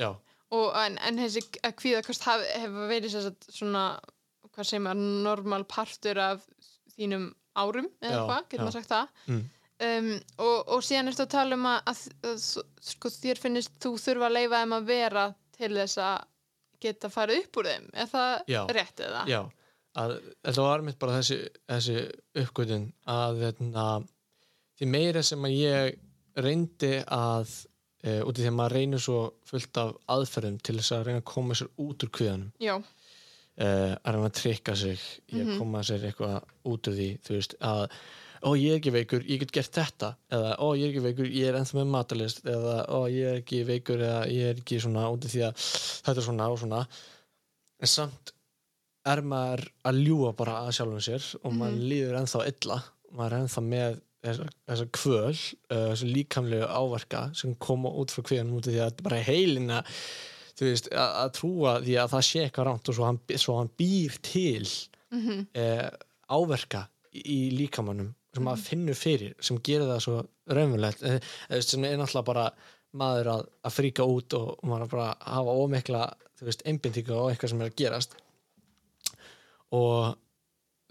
og, 0.52 0.66
en, 0.82 0.98
en 1.08 1.22
þessi 1.22 1.44
kvíðakast 1.80 2.26
hefur 2.28 2.90
verið 2.92 3.14
sér 3.14 3.28
sagt, 3.30 3.48
svona 3.56 3.84
hvað 4.52 4.68
segir 4.68 4.84
maður, 4.84 5.06
normal 5.30 5.64
partur 5.70 6.20
af 6.26 6.44
þínum 6.98 7.30
árum 7.56 7.88
eða 8.04 8.26
hvað, 8.28 8.44
getur 8.52 8.66
maður 8.66 8.78
sagt 8.82 8.92
það 8.92 9.08
Mm. 9.30 9.44
um, 9.86 10.10
og, 10.44 10.58
og 10.76 10.82
síðan 10.84 11.08
ertu 11.14 11.24
að 11.24 11.32
tala 11.38 11.56
um 11.56 11.66
að, 11.72 11.80
að, 11.94 12.02
að, 12.34 12.42
sko, 12.90 13.12
þér 13.16 13.40
finnist 13.40 13.72
þú 13.80 13.94
þurfa 14.04 14.28
að 14.28 14.36
leifa 14.36 14.60
þeim 14.64 14.76
að 14.76 14.90
vera 14.92 15.24
til 15.56 15.72
þess 15.78 16.02
að 16.04 16.28
geta 16.84 17.10
farið 17.14 17.46
upp 17.46 17.60
úr 17.62 17.70
þeim 17.72 17.88
er 18.04 18.10
það 18.12 18.34
Já. 18.52 18.60
rétt 18.76 19.04
eða? 19.08 19.24
já 19.32 19.40
að, 19.98 20.14
þetta 20.46 20.62
var 20.68 20.82
mitt 20.86 21.00
bara 21.00 21.18
þessi, 21.20 21.40
þessi 21.70 21.98
uppgötun 22.44 22.86
að 23.08 23.42
þetta, 23.46 23.88
því 24.80 24.86
meira 24.94 25.24
sem 25.24 25.44
að 25.50 25.58
ég 25.58 25.98
reyndi 26.40 26.94
að 27.12 27.50
e, 28.04 28.22
út 28.24 28.38
í 28.38 28.42
því 28.46 28.48
að 28.52 28.58
maður 28.60 28.78
reynir 28.78 29.00
svo 29.04 29.20
fullt 29.50 29.78
af 29.82 29.96
aðferðum 30.08 30.60
til 30.64 30.78
þess 30.80 30.92
að 30.96 31.04
reyna 31.10 31.20
að 31.24 31.28
koma 31.34 31.58
sér 31.60 31.72
út 31.84 32.04
úr 32.06 32.12
kviðanum 32.16 32.52
Já, 32.64 32.76
e, 33.58 33.68
að 33.68 34.14
reyna 34.16 34.30
að 34.30 34.38
trykka 34.40 34.76
sig 34.76 35.00
í 35.34 35.42
að 35.42 35.46
Mhm. 35.50 35.58
koma 35.60 35.84
sér 35.84 36.06
eitthvað 36.08 36.42
út 36.66 36.88
úr 36.88 36.96
því 37.02 37.10
þú 37.26 37.36
veist 37.40 37.56
að 37.60 37.90
ó 38.40 38.50
ég 38.56 38.72
er 38.72 38.78
ekki 38.80 38.92
veikur, 38.96 39.24
ég 39.28 39.40
get 39.42 39.52
gert 39.52 39.74
þetta. 39.76 40.14
Eða 40.32 40.54
ó 40.64 40.68
ég 40.80 40.86
er 40.86 40.90
ekki 40.94 41.02
veikur, 41.04 41.26
ég 41.28 41.50
er 41.50 41.58
ennþá 41.60 41.76
með 41.76 41.90
matalist 41.92 42.38
eða 42.48 42.76
ó 42.88 43.00
ég 43.12 43.26
er 43.34 43.42
ekki 43.42 43.66
veikur 43.68 44.00
eða 44.00 44.22
ég 44.32 44.46
er 44.54 44.62
ekki 44.62 44.78
svona 44.80 45.10
út 45.12 45.26
af 45.28 45.34
því 45.34 45.42
að 45.50 45.58
þetta 46.06 46.16
er 46.22 46.24
svona 46.30 46.48
og 46.48 46.60
svona. 46.62 46.80
En 47.84 47.88
samt 47.92 48.32
er 49.12 49.22
maður 49.26 49.66
að 49.90 50.00
ljúa 50.06 50.32
bara 50.38 50.60
að 50.66 50.76
sjálfum 50.78 51.04
sér 51.04 51.26
og 51.44 51.54
maður 51.54 51.76
Mhm. 51.78 51.90
líður 51.92 52.20
ennþá 52.20 52.46
illa. 52.52 52.78
Maður 53.16 53.34
er 53.34 53.44
ennþá 53.44 53.64
með 53.66 54.00
þessa, 54.24 54.86
kvöl 54.92 55.30
uh, 55.72 55.94
þessu 55.94 56.10
líkamlegu 56.12 56.68
áverka 56.68 57.22
sem 57.34 57.56
koma 57.56 57.90
út 57.90 58.12
frá 58.12 58.24
kvíðanum 58.28 58.58
út 58.60 58.68
af 58.68 58.74
því 58.74 58.82
að 58.84 59.04
bara 59.06 59.22
heilina 59.24 59.84
veist, 60.60 60.90
að, 60.92 61.14
að 61.24 61.30
trúa 61.38 61.74
því 61.86 61.96
að 62.02 62.12
það 62.14 62.26
sé 62.28 62.42
eitthvað 62.44 62.68
rámt 62.68 62.90
og 62.92 62.98
svo 62.98 63.06
hann, 63.08 63.20
svo 63.40 63.58
hann 63.58 63.72
býr 63.80 64.18
til 64.22 64.68
mhm, 65.16 65.46
eh, 65.56 65.88
áverka 66.36 66.90
í, 67.16 67.38
líkamannum 67.56 68.12
sem 68.36 68.44
maður 68.46 68.66
finnur 68.68 69.00
fyrir, 69.00 69.32
sem 69.42 69.58
gerir 69.64 69.88
það 69.88 70.04
svo 70.04 70.18
raunverulegt, 70.52 71.02
eh, 71.08 71.62
sem 71.64 71.86
er 71.88 71.96
náttúrulega 71.98 72.28
bara 72.28 72.50
maður 73.00 73.32
að, 73.38 73.46
að 73.64 73.78
fríka 73.78 74.04
út 74.04 74.36
og 74.38 74.60
maður 74.68 74.86
að 74.86 74.94
bara 74.98 75.08
hafa 75.32 76.16
veist, 76.42 76.64
einbindingu 76.68 77.16
á 77.16 77.30
eitthvað 77.32 77.54
sem 77.54 77.62
er 77.64 77.72
að 77.72 77.80
gerast 77.80 78.16
og 79.76 80.18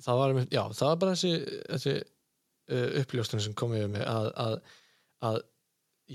það 0.02 0.20
var, 0.20 0.34
já, 0.52 0.62
það 0.78 0.90
var 0.90 0.98
bara 1.02 1.14
þessi, 1.16 1.60
þessi 1.68 1.94
uh, 1.98 2.90
uppljóstunum 3.02 3.44
sem 3.44 3.56
kom 3.59 3.74
yfir 3.76 3.90
mig 3.92 4.05
að, 4.06 4.28
að, 4.44 4.59
að 5.28 5.40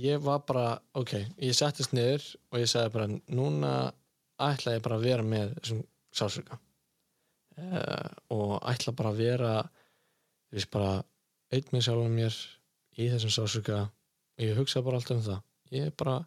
ég 0.03 0.23
var 0.23 0.44
bara, 0.48 0.68
ok, 0.98 1.15
ég 1.44 1.57
settist 1.57 1.94
niður 1.95 2.26
og 2.52 2.61
ég 2.64 2.72
sagði 2.72 2.94
bara, 2.95 3.10
núna 3.35 3.73
ætla 4.44 4.77
ég 4.77 4.85
bara 4.85 4.99
að 4.99 5.07
vera 5.10 5.27
með 5.27 5.56
þessum 5.60 5.84
sálsöka 6.14 6.60
uh, 7.60 8.10
og 8.34 8.56
ætla 8.72 8.95
bara 8.98 9.14
að 9.14 9.22
vera 9.22 9.53
þú 9.64 10.57
veist 10.57 10.73
bara 10.73 10.95
einn 11.53 11.69
með 11.73 11.85
sjálfum 11.88 12.18
mér 12.18 12.41
í 12.98 13.10
þessum 13.11 13.34
sálsöka 13.34 13.80
og 13.84 14.44
ég 14.45 14.57
hugsa 14.57 14.81
bara 14.85 14.98
alltaf 14.98 15.19
um 15.19 15.26
það. 15.26 15.41
Ég 15.73 15.90
er 15.90 15.95
bara 15.98 16.19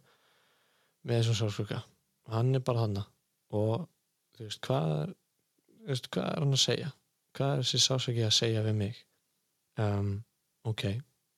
með 1.06 1.20
þessum 1.22 1.38
sálsöka 1.40 1.82
hann 2.32 2.54
er 2.54 2.64
bara 2.66 2.84
hann 2.84 2.98
og 3.54 3.86
þú 4.36 4.46
veist 4.46 4.62
hvað 4.66 4.92
er, 4.96 5.12
veist, 5.86 6.08
hvað 6.12 6.30
er 6.30 6.44
hann 6.44 6.56
að 6.56 6.62
segja? 6.62 6.94
Hvað 7.36 7.52
er 7.52 7.64
þessi 7.64 7.82
sálsöki 7.84 8.24
að 8.26 8.38
segja 8.38 8.64
við 8.64 8.80
mig? 8.80 9.04
Um, 9.80 10.16
ok 10.66 10.86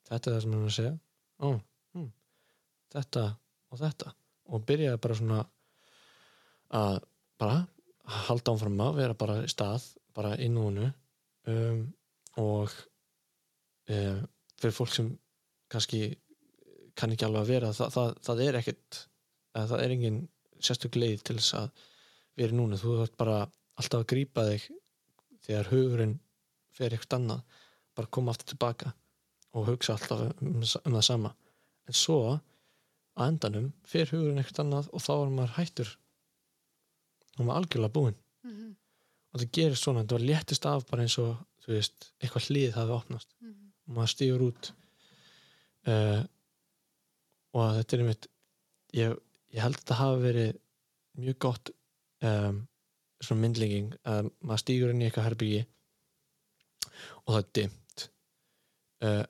þetta 0.08 0.30
er 0.30 0.34
það 0.34 0.42
sem 0.42 0.54
hann 0.54 0.62
er 0.62 0.70
að 0.70 0.76
segja. 0.76 0.94
Ó, 1.38 1.48
hm, 1.96 2.08
þetta 2.94 3.24
og 3.68 3.82
þetta. 3.82 4.14
Og 4.48 4.64
byrjaði 4.68 5.00
bara 5.04 5.18
svona 5.18 5.40
að 6.78 7.00
bara 7.38 7.58
halda 8.28 8.54
áfram 8.54 8.80
að 8.86 9.02
vera 9.02 9.18
bara 9.18 9.42
í 9.44 9.50
stað 9.52 9.90
bara 10.16 10.32
í 10.40 10.48
núinu. 10.52 10.88
Um, 11.48 11.84
og 12.40 12.72
um, 13.92 14.24
fyrir 14.58 14.74
fólk 14.74 14.94
sem 14.94 15.12
kannski 15.72 16.02
kann 16.98 17.12
ekki 17.14 17.28
alveg 17.28 17.44
að 17.44 17.52
vera 17.52 17.70
það, 17.76 17.92
það, 17.94 18.16
það 18.26 18.42
er 18.44 18.58
ekkert 18.58 18.98
það 19.58 19.80
er 19.82 19.94
engin 19.94 20.18
sérstök 20.64 20.98
leið 20.98 21.22
til 21.26 21.36
þess 21.38 21.54
að 21.60 21.84
vera 22.38 22.54
í 22.54 22.58
núinu, 22.58 22.78
þú 22.80 22.96
þarf 23.00 23.14
bara 23.20 23.38
alltaf 23.78 24.02
að 24.02 24.08
grípa 24.12 24.44
þig 24.48 24.68
þegar 25.46 25.70
hugurinn 25.72 26.16
fer 26.74 26.94
eitthvað 26.94 27.20
annað 27.20 27.62
bara 27.98 28.12
koma 28.14 28.34
aftur 28.34 28.52
tilbaka 28.52 28.92
og 29.56 29.70
hugsa 29.70 29.96
alltaf 29.96 30.26
um, 30.42 30.58
um 30.58 30.98
það 30.98 31.04
sama 31.06 31.34
en 31.88 31.96
svo 31.96 32.18
að 32.32 33.24
endanum 33.28 33.70
fer 33.88 34.10
hugurinn 34.12 34.42
eitthvað 34.42 34.64
annað 34.66 34.90
og 34.92 35.04
þá 35.04 35.12
er 35.16 35.32
maður 35.36 35.56
hættur 35.58 35.94
og 37.38 37.44
maður 37.44 37.60
algjörlega 37.62 37.96
búinn 37.98 38.18
mhm. 38.46 38.74
og 38.74 39.38
og 39.38 39.42
það 39.42 39.52
gerist 39.58 39.84
svona, 39.84 40.04
það 40.04 40.16
var 40.18 40.26
léttist 40.28 40.66
af 40.66 40.86
bara 40.88 41.04
eins 41.04 41.18
og 41.22 41.36
þú 41.64 41.74
veist, 41.76 42.10
eitthvað 42.18 42.48
hlið 42.48 42.76
hafi 42.78 42.94
opnast 42.96 43.34
Mhm. 43.40 43.72
og 43.86 43.94
maður 43.96 44.12
stígur 44.14 44.44
út 44.48 44.72
uh, 45.86 46.22
og 47.54 47.76
þetta 47.78 47.96
er 47.96 48.02
einmitt 48.02 48.28
ég, 48.96 49.14
ég 49.54 49.62
held 49.62 49.76
að 49.76 49.80
þetta 49.82 49.98
hafi 50.00 50.22
verið 50.24 50.58
mjög 51.18 51.38
gott 51.44 51.70
um, 52.22 52.66
svona 53.24 53.42
myndlíking 53.44 53.92
að 54.08 54.30
maður 54.40 54.62
stígur 54.62 54.94
inn 54.94 55.02
í 55.02 55.08
eitthvað 55.08 55.28
herbyggi 55.30 55.64
og 57.24 57.34
það 57.34 57.40
er 57.40 57.50
dimmt. 57.58 58.06
Uh, 59.04 59.24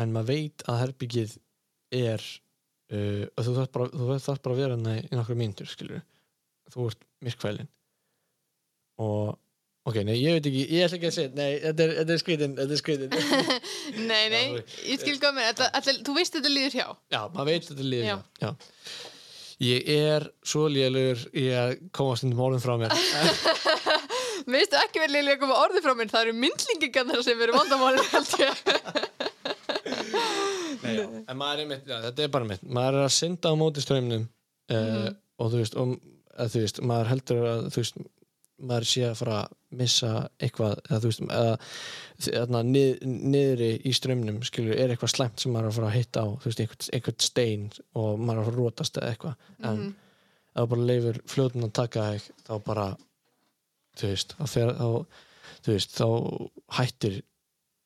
en 0.00 0.14
maður 0.14 0.30
veit 0.32 0.64
að 0.70 0.80
herbyggið 0.82 1.36
er 1.94 2.24
uh, 2.94 3.24
og 3.30 3.46
þú 3.46 3.54
þarf 3.60 3.72
bara, 3.76 3.88
bara 3.94 4.56
að 4.56 4.60
vera 4.60 4.76
hana 4.78 4.98
í 5.00 5.14
nokkru 5.14 5.38
mínútur 5.38 5.70
skilur 5.70 6.02
þú 6.72 6.90
ert 6.90 7.06
myrkvælin 7.24 7.70
og 9.04 9.34
ok, 9.84 9.98
nei, 10.06 10.16
ég 10.20 10.38
veit 10.38 10.46
ekki, 10.48 10.62
ég 10.70 10.86
ætla 10.86 10.98
ekki 10.98 11.10
að 11.10 11.16
segja 11.16 11.32
nei, 11.36 11.48
þetta 11.62 11.84
er, 11.84 11.94
þetta 12.00 12.14
er 12.14 12.20
skrítin, 12.22 12.54
þetta 12.60 12.76
er 12.76 12.80
skrítin 12.80 13.16
Nei, 14.10 14.22
nei, 14.32 14.44
ég 14.88 15.02
skil 15.02 15.18
hvað 15.20 15.34
með 15.36 15.50
þetta, 15.50 15.96
þú 16.06 16.14
veist 16.16 16.38
þetta 16.38 16.52
líður 16.52 16.78
hjá. 16.78 16.86
Já, 17.12 17.20
maður 17.34 17.50
veit 17.50 17.68
þetta 17.68 17.88
líður 17.90 18.08
Já. 18.08 18.16
já. 18.40 18.50
Ég 19.62 19.88
er 19.94 20.24
svo 20.46 20.64
lélugur 20.72 21.20
í 21.38 21.44
að 21.54 21.74
koma 21.94 22.16
stundum 22.18 22.40
orðum 22.48 22.62
frá 22.64 22.74
mér 22.80 22.94
Veistu 24.54 24.76
ekki 24.76 25.00
vel 25.00 25.12
líka 25.14 25.36
að 25.36 25.42
koma 25.44 25.60
orðið 25.64 25.84
frá 25.86 25.94
mér 25.96 26.10
það 26.12 26.24
eru 26.26 26.34
myndlingingarnar 26.42 27.22
sem 27.24 27.44
eru 27.46 27.54
vandamálið 27.56 28.08
held 28.12 28.34
ég 28.42 28.54
Nei, 30.84 30.96
já. 30.98 31.04
en 31.30 31.38
maður 31.38 31.62
er 31.64 31.68
mitt, 31.70 31.86
já, 31.88 31.96
þetta 32.08 32.24
er 32.26 32.32
bara 32.34 32.48
mitt 32.48 32.64
maður 32.66 32.98
er 33.00 33.06
að 33.06 33.14
synda 33.16 33.52
á 33.52 33.54
móti 33.58 33.84
strömmnum 33.84 34.26
uh, 34.26 34.74
Mhm. 34.74 35.14
og 35.40 35.50
þú 35.52 35.60
veist, 35.62 35.74
og, 35.80 35.94
að, 36.38 36.50
þú 36.54 36.60
veist 36.64 36.80
maður 36.90 37.10
heldur 37.12 37.46
að 37.50 37.62
þú 37.74 37.80
veist 37.82 37.96
maður 38.62 38.86
sé 38.86 39.02
að 39.08 39.16
fara 39.18 39.38
að 39.42 39.54
missa 39.74 40.10
eitthvað 40.38 40.76
eða 40.86 41.00
þú 41.02 41.08
veist 41.10 41.22
eða, 41.24 41.54
þarna, 42.28 42.60
nið, 42.68 42.90
niðri 43.34 43.70
í 43.82 43.92
strömmnum 43.96 44.42
skilur, 44.46 44.76
er 44.78 44.92
eitthvað 44.94 45.10
slæmt 45.16 45.40
sem 45.42 45.52
maður 45.52 45.66
er 45.66 45.72
að 45.72 45.78
fara 45.80 45.88
að 45.90 45.96
hitta 45.98 46.22
á 46.22 46.26
veist, 46.44 46.60
eitthvað, 46.62 46.88
eitthvað 46.94 47.16
stein 47.26 47.64
og 47.98 48.18
maður 48.22 48.38
er 48.38 48.42
að 48.44 48.48
fara 48.48 48.54
að 48.54 48.60
rótast 48.62 48.98
eða 49.00 49.10
eitthvað. 49.14 49.34
En 49.64 49.78
Mhm. 49.78 49.94
ef 50.54 50.62
þú 50.62 50.68
bara 50.70 50.86
leifur 50.90 51.18
fljótun 51.26 51.64
að 51.66 51.72
taka 51.72 52.00
þig 52.12 52.30
þá 52.46 52.64
bara 52.64 52.86
þú 53.98 54.08
veist, 54.12 54.34
fer, 54.46 54.68
þá, 54.78 55.06
þú 55.64 55.72
veist, 55.74 55.98
þá 55.98 56.06
hættir 56.78 57.22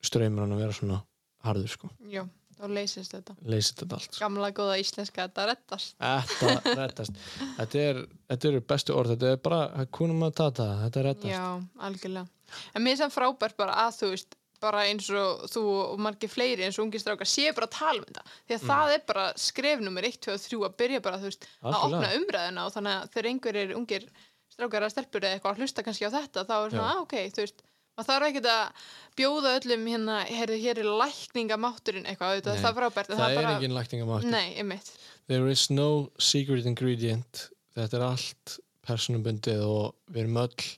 ströymurinn 0.05 0.53
að 0.53 0.61
vera 0.63 0.73
svona 0.77 1.01
harður 1.45 1.69
sko, 1.73 1.89
Já, 2.09 2.23
þá 2.59 2.65
leysist 2.75 3.13
þetta. 3.15 3.35
Leysið 3.53 3.77
þetta 3.83 3.99
sko. 4.05 4.17
Gamla 4.19 4.49
góða 4.57 4.79
íslenska, 4.81 5.27
þetta 5.29 5.45
rettast 5.53 5.95
Þetta 5.99 6.75
rettast 6.81 7.21
þetta, 7.59 7.85
er, 7.85 8.01
þetta 8.33 8.51
eru 8.51 8.61
bestu 8.73 8.97
orð 8.99 9.13
Þetta 9.15 9.31
er 9.35 9.39
bara, 9.47 9.85
kunum 9.95 10.25
að 10.27 10.35
tata 10.41 10.67
Þetta 10.83 11.05
rettast 11.07 11.31
Já, 11.31 11.45
algjörlega. 11.87 12.27
En 12.75 12.83
mér 12.85 12.97
er 12.97 13.01
það 13.05 13.15
frábært 13.15 13.57
bara 13.61 13.77
að 13.85 13.97
þú 14.01 14.11
veist 14.15 14.35
bara 14.59 14.81
eins 14.89 15.05
og 15.15 15.45
þú 15.53 15.61
og 15.71 15.99
margir 16.03 16.27
fleiri 16.27 16.65
eins 16.67 16.75
og 16.75 16.83
ungir 16.89 16.99
strákar 16.99 17.29
séu 17.31 17.53
bara 17.55 17.69
að 17.69 17.77
tala 17.77 18.01
um 18.01 18.07
þetta. 18.09 18.23
Því 18.49 18.55
að 18.57 18.63
það 18.67 18.93
er 18.97 19.03
bara 19.07 19.27
skref 19.39 19.83
nummer 19.85 20.03
1, 20.09 20.17
2 20.25 20.33
og 20.35 20.41
3 20.43 20.57
að 20.67 20.73
byrja 20.81 20.99
bara 21.05 21.19
þú 21.21 21.29
veist 21.29 21.45
að 21.47 21.77
Algjörlega. 21.77 21.85
opna 21.85 22.09
umræðina 22.19 22.65
og 22.67 22.73
þannig 22.75 22.97
að 22.97 23.05
þegar 23.13 23.29
einhverjir 23.31 23.71
ungir 23.79 24.07
strákar 24.51 24.83
að 24.83 24.91
stelpur 24.97 25.23
eða 25.23 25.37
eitthvað 25.37 25.53
að 25.55 25.61
hlusta 25.63 25.85
kannski 25.87 26.09
á 26.11 26.15
þetta 26.17 26.43
þá 26.49 26.55
er 26.57 26.75
Já. 26.75 26.81
ah, 26.89 26.99
ok, 27.05 27.15
þú 27.37 27.45
veist 27.45 27.63
maður 27.99 28.09
þarf 28.09 28.29
ekkert 28.29 28.49
að 28.53 28.87
bjóða 29.19 29.53
öllum 29.59 29.85
hérna, 29.91 30.17
heyrðu, 30.29 30.57
hér 30.63 30.81
er 30.81 30.89
lækningamátturinn 31.03 32.07
eitthvað, 32.07 32.39
Nei, 32.39 32.55
það 32.63 32.69
er 32.69 32.77
frábært 32.79 33.11
en 33.11 33.19
Það, 33.19 33.33
er 33.33 33.39
bara, 33.41 33.55
engin 33.57 33.75
lækningamáttur. 33.75 34.31
Nei, 34.33 34.47
einmitt. 34.61 34.91
There 35.29 35.51
is 35.51 35.67
no 35.69 35.89
secret 36.17 36.69
ingredient. 36.69 37.49
Þetta 37.77 37.99
er 37.99 38.05
allt 38.07 38.55
personubundið 38.87 39.65
og 39.65 39.83
við 40.09 40.23
erum 40.23 40.39
öll 40.41 40.69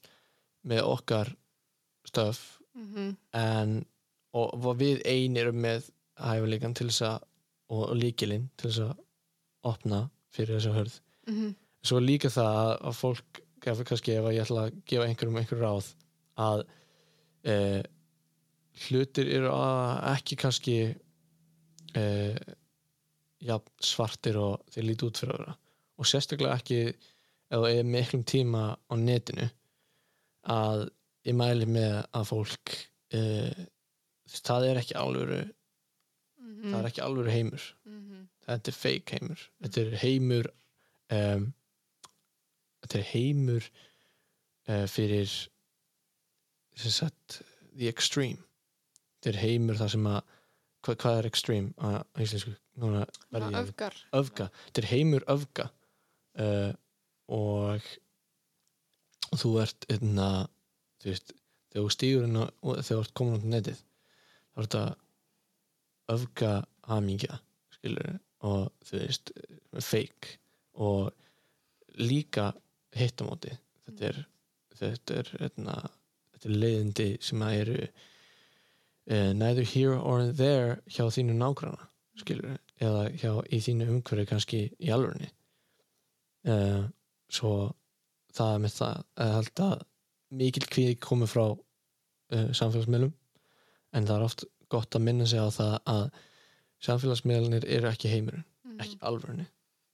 með 0.72 0.84
okkar 0.90 1.32
stöf 2.08 2.42
mm 2.76 3.16
en 3.38 3.86
og, 4.32 4.76
við 4.80 5.02
ein 5.08 5.38
erum 5.38 5.60
með 5.64 5.90
hæfileikan 6.22 6.76
til 6.78 6.88
þess 6.88 7.04
að 7.08 7.18
og, 7.72 7.96
líkilinn 7.96 8.50
til 8.60 8.70
þess 8.70 8.84
að 8.86 8.94
opna 9.72 10.02
fyrir 10.32 10.58
þessa 10.58 10.76
hörð. 10.76 11.00
-hmm. 11.28 11.56
svo 11.84 12.00
líka 12.00 12.30
það 12.30 12.56
að, 12.64 12.74
að 12.88 12.96
fólk 12.96 13.42
kannski 13.62 14.16
ef 14.18 14.26
að 14.26 14.36
ég 14.36 14.46
ætla 14.46 14.64
að 14.66 14.78
gefa 14.90 15.08
einhverjum 15.08 15.38
einhver 15.42 15.62
ráð 15.62 15.92
að 16.42 16.64
e, 17.44 17.56
hlutir 18.88 19.30
eru 19.38 19.54
ekki 20.12 20.38
kannski 20.40 20.78
e, 21.98 22.04
ja, 23.42 23.58
svartir 23.82 24.40
og 24.42 24.62
þeir 24.74 24.88
líti 24.88 25.08
út 25.08 25.22
fyrir 25.22 25.36
að 25.36 25.44
vera 25.44 25.58
og 26.02 26.10
sérstaklega 26.10 26.58
ekki 26.62 26.82
það 27.52 27.68
er 27.72 27.90
miklum 27.96 28.24
tíma 28.28 28.64
á 28.78 28.94
netinu 28.98 29.50
að 30.50 30.88
ég 31.28 31.38
mæli 31.38 31.68
með 31.70 31.98
að 32.18 32.30
fólk 32.32 32.78
e, 33.14 33.22
það 34.42 34.70
er 34.72 34.82
ekki 34.82 34.98
alvöru 34.98 35.42
það 36.62 36.78
er 36.80 36.90
ekki 36.90 37.04
alvöru 37.06 37.34
heimur. 37.34 37.64
-hmm. 37.86 38.28
þetta 38.46 38.72
er 38.72 38.78
fake 38.78 39.18
heimur. 39.18 39.46
Þetta 39.62 39.82
er 39.82 39.96
heimur 40.04 40.50
um, 41.18 41.48
þetta 42.82 43.00
er 43.00 43.08
heimur 43.14 43.70
uh, 44.70 44.86
fyrir 44.88 45.32
sem 46.80 46.94
sagt 46.94 47.42
the 47.78 47.90
extreme. 47.92 48.40
Þetta 49.20 49.34
er 49.34 49.42
heimur 49.46 49.80
þar 49.80 49.92
sem 49.96 50.08
að 50.10 50.22
hvað, 50.86 50.98
hvað 51.04 51.20
er 51.20 51.30
extreme 51.30 51.74
á 51.78 52.02
á 52.02 52.18
íslensku? 52.24 52.56
Núna 52.82 53.04
verði 53.34 53.52
ég 53.52 53.60
öfgar. 53.66 54.00
Öfga, 54.18 54.48
þetta 54.68 54.82
er 54.82 54.90
heimur 54.92 55.28
öfga. 55.32 55.68
Uh, 56.42 56.72
og 57.32 57.86
þú 59.40 59.54
ert 59.62 59.88
einna, 59.92 60.30
þú 61.04 61.12
veist, 61.12 61.34
þegar 61.72 61.86
þú 61.86 61.92
á- 62.40 62.54
og 62.64 62.82
þegar 62.82 62.90
þú 62.90 63.00
ert 63.04 63.14
komin 63.20 63.40
á 63.40 63.52
netið 63.56 63.80
þá 64.52 64.58
er 64.58 64.68
þetta 64.68 64.84
öfga 66.16 66.52
hamingja 66.88 67.40
skilur 67.76 68.20
og 68.48 68.72
þú 68.88 69.00
veist, 69.04 69.32
fake. 69.80 70.38
Og 70.74 71.12
líka 72.00 72.52
hittamóti 72.96 73.52
þetta 73.86 74.08
er 74.10 74.22
þetta 74.82 75.18
er, 75.22 75.32
einna, 75.46 75.76
þetta 76.42 76.50
er 76.50 76.60
leiðindi 76.64 77.08
sem 77.22 77.42
að 77.46 77.58
eru 77.62 77.78
uh, 77.86 79.34
neither 79.38 79.64
here 79.64 79.96
or 80.00 80.32
there 80.34 80.80
hjá 80.90 81.06
þínu 81.14 81.36
nágrana 81.38 81.88
skilur 82.20 82.58
eða 82.82 83.04
hjá, 83.22 83.32
í 83.54 83.60
þínu 83.62 83.88
umhverfi 83.94 84.26
kannski 84.32 84.62
í 84.82 84.90
alvörni 84.94 85.30
uh, 86.50 86.84
svo 87.32 87.54
það 88.36 88.56
er 88.56 88.64
með 88.66 88.76
það 88.80 89.02
að 89.26 89.34
held 89.38 89.64
að 89.68 89.86
mikil 90.42 90.66
kvíði 90.72 90.98
komið 91.04 91.32
frá 91.34 91.46
uh, 91.52 92.50
samfélagsmiðlum 92.56 93.14
en 93.94 94.06
það 94.08 94.16
er 94.18 94.26
oft 94.28 94.46
gott 94.72 94.96
að 94.96 95.04
minna 95.08 95.26
sig 95.28 95.40
á 95.44 95.48
það 95.52 95.74
að 95.92 96.04
samfélagsmiðlunir 96.82 97.66
eru 97.78 97.90
ekki 97.92 98.10
heimurinn, 98.12 98.46
Mhm. 98.66 98.80
ekki 98.80 98.98
alvörni 99.06 99.46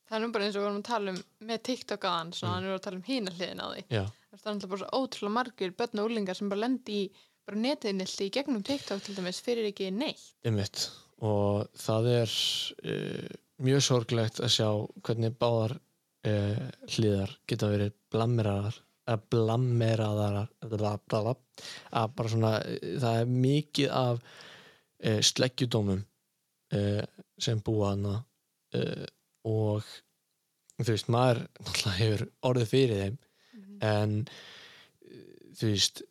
það 0.07 0.15
er 0.17 0.21
nú 0.23 0.31
bara 0.31 0.45
eins 0.45 0.55
og 0.55 0.61
við 0.61 0.67
vorum 0.67 0.81
að 0.83 0.87
tala 0.87 1.11
um 1.11 1.17
með 1.49 1.61
TikTok 1.67 2.03
aðan, 2.05 2.29
Mm. 2.31 2.47
hann 2.53 2.63
er 2.63 2.75
að 2.77 2.81
tala 2.85 2.95
um 2.97 3.03
hína 3.07 3.31
hliðin 3.35 3.59
á 3.59 3.67
því 3.73 3.83
já, 3.91 4.03
það 4.35 4.51
er 4.51 4.55
náttúrulega 4.57 4.71
bara 4.73 4.81
svo 4.83 5.01
ótrúlega 5.01 5.35
margir 5.37 5.73
börn 5.77 6.01
og 6.01 6.09
úlingar 6.09 6.37
sem 6.37 6.49
bara 6.51 6.65
lendi 6.65 7.01
í 7.05 7.09
bara 7.47 7.59
netiðnildi 7.63 8.27
í 8.27 8.33
gegnum 8.35 8.63
TikTok 8.67 9.03
til 9.03 9.15
dæmis 9.15 9.39
fyrir 9.43 9.69
ekki 9.69 9.91
neitt. 9.95 10.23
Einmitt. 10.45 10.89
Og 11.23 11.69
það 11.79 12.09
er 12.13 12.33
uh, 12.91 13.29
mjög 13.63 13.85
sorglegt 13.85 14.41
að 14.43 14.53
sjá 14.57 14.67
hvernig 15.07 15.37
báðar 15.39 15.77
uh, 15.77 16.67
hliðar 16.91 17.37
geta 17.49 17.71
verið 17.71 17.95
blammeraðar 18.13 18.81
að 19.07 19.23
blammeraðar 19.31 20.41
bla, 20.67 20.97
bla, 21.07 21.21
bla, 21.23 21.33
að 21.95 22.15
bara 22.17 22.31
svona 22.33 22.51
það 22.83 23.21
er 23.21 23.31
mikið 23.47 23.93
af 23.95 24.19
uh, 24.19 25.21
sleggjudómum 25.23 26.03
sem 27.39 27.61
búa 27.63 27.93
hana 27.93 28.17
og 29.47 29.85
þú 30.81 30.87
veist, 30.89 31.07
maður 31.07 31.39
hefur 31.95 32.23
orðið 32.49 32.67
fyrir 32.73 32.99
þeim 33.05 33.15
en 33.85 34.19
uh, 34.23 35.49
þú 35.57 35.73
veist 35.73 36.03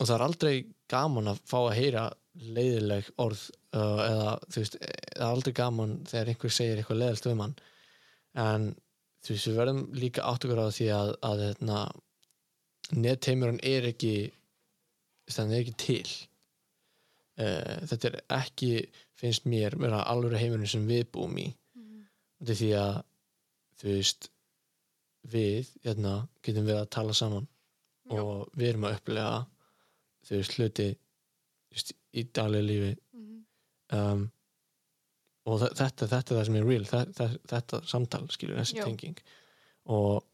og 0.00 0.06
það 0.08 0.14
er 0.16 0.24
aldrei 0.24 0.54
gaman 0.90 1.30
að 1.30 1.42
fá 1.48 1.58
að 1.60 1.76
heyra 1.76 2.04
leiðileg 2.40 3.10
orð 3.20 3.42
uh, 3.76 4.00
eða 4.06 4.30
þú 4.46 4.62
veist, 4.62 4.78
það 4.80 5.24
er 5.24 5.26
aldrei 5.26 5.56
gaman 5.56 5.96
þegar 6.08 6.32
einhver 6.32 6.54
segir 6.54 6.80
eitthvað 6.80 7.02
leiðilt 7.02 7.28
um 7.30 7.42
hann. 7.44 7.56
En 8.40 8.66
þú 9.20 9.34
veist, 9.34 9.50
við 9.50 9.60
verðum 9.60 9.82
líka 9.98 10.24
átt 10.24 10.46
okkur 10.46 10.62
á 10.64 10.68
því 10.72 10.88
að, 10.96 11.12
að 11.28 11.44
hérna, 11.44 11.82
netheimurinn 12.96 13.62
er 13.66 13.90
ekki 13.90 14.14
þannig 15.30 15.56
er 15.58 15.64
ekki 15.64 15.76
til. 15.84 16.16
Uh, 17.40 17.76
þetta 17.90 18.10
er 18.10 18.18
ekki 18.40 18.72
finnst 19.20 19.46
mér 19.48 19.76
vera 19.80 20.04
alveg 20.08 20.40
heimurinn 20.40 20.70
sem 20.70 20.88
við 20.88 21.06
búum 21.12 21.36
í. 21.40 21.50
Er 22.40 22.56
því 22.56 22.70
að 22.80 23.02
þú 23.80 23.92
veist 23.92 24.30
við 25.28 25.68
hérna, 25.84 26.28
getum 26.42 26.64
við 26.66 26.78
að 26.80 26.90
tala 26.90 27.12
saman 27.14 27.46
Já. 28.10 28.20
og 28.22 28.48
við 28.56 28.68
erum 28.72 28.84
að 28.88 28.96
upplega 28.98 29.46
hluti 30.30 30.86
þú 30.96 31.74
veist, 31.76 31.92
í 32.16 32.24
daglega 32.34 32.66
lífi 32.66 32.96
um, 33.92 34.30
og 35.46 35.60
þe- 35.62 35.74
þetta, 35.78 36.06
þetta 36.10 36.34
er 36.34 36.38
það 36.40 36.46
sem 36.46 36.56
er 36.60 36.66
real 36.68 36.84
þetta, 36.84 37.28
þetta 37.52 37.80
samtal 37.86 38.26
skilur 38.30 38.58
þessi 38.60 38.76
Já. 38.80 38.84
tenging 38.84 39.18
og 39.86 40.24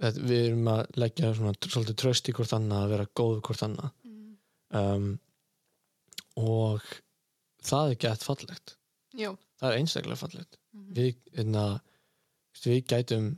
þetta, 0.00 0.20
við 0.28 0.46
erum 0.50 0.68
að 0.74 0.82
leggja 1.02 1.32
svona, 1.34 1.54
svolítið 1.60 1.96
tröst 2.02 2.28
í 2.28 2.32
hvort 2.36 2.52
annað 2.56 2.84
að 2.84 2.92
vera 2.96 3.08
góð 3.22 3.40
hvort 3.48 3.62
annað 3.68 3.90
Mm. 4.06 4.36
um, 4.76 5.18
og 6.36 6.82
það 7.64 7.90
er 7.94 7.98
gett 8.04 8.22
fallegt 8.26 8.76
Jú. 9.16 9.36
það 9.60 9.70
er 9.72 9.78
einstaklega 9.80 10.20
fallegt 10.20 10.58
Mhm. 10.74 10.92
við, 10.94 11.16
hérna, 11.36 11.80
veistu, 12.52 12.70
við 12.70 12.86
gætum 12.92 13.28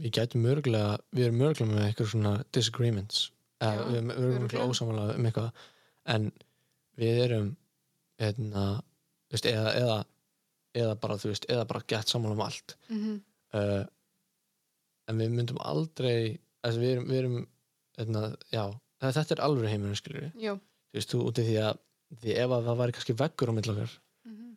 við 0.00 0.12
gætum 0.16 0.42
mörgulega 0.46 0.98
við 1.16 1.26
erum 1.28 1.40
mörgulega 1.42 1.76
með 1.76 1.86
eitthvað 1.90 2.10
svona 2.14 2.34
disagreements 2.56 3.30
eða 3.60 3.74
Já, 3.76 3.84
við 3.90 3.96
erum 4.00 4.12
örugglega. 4.16 4.68
ósamála 4.70 5.06
um 5.16 5.26
eitthvað 5.28 5.50
en 6.14 6.30
við 7.00 7.18
erum 7.26 7.48
hérna, 8.20 8.64
þú 9.28 9.36
veist, 9.36 9.46
eða, 9.50 9.74
eða 9.80 9.98
eða 10.80 10.94
bara, 11.02 11.16
þú 11.18 11.30
veist, 11.32 11.46
eða 11.50 11.64
bara 11.66 11.82
gett 11.88 12.08
samála 12.12 12.36
um 12.36 12.40
allt 12.44 12.76
Mhm. 12.88 13.20
uh, 13.54 13.84
en 15.08 15.18
við 15.18 15.30
myndum 15.34 15.58
aldrei 15.66 16.38
við 16.62 16.90
erum, 16.92 17.06
við 17.08 17.18
erum 17.18 17.38
hérna, 17.98 18.36
já, 18.52 18.64
þetta 19.00 19.32
er 19.36 19.42
alveg 19.44 19.70
heimurinn 19.72 19.96
skilur 19.98 20.28
Jú. 20.38 20.54
þú 20.92 20.94
veist, 20.98 21.10
þú 21.14 21.22
úti 21.30 21.44
því 21.48 21.56
að 21.64 21.78
því 22.20 22.36
ef 22.44 22.50
að 22.50 22.64
það 22.68 22.78
væri 22.80 22.92
kannski 22.96 23.16
veggur 23.18 23.50
á 23.50 23.54
milli 23.56 23.72
okkar 23.74 23.92
Mhm. 24.24 24.56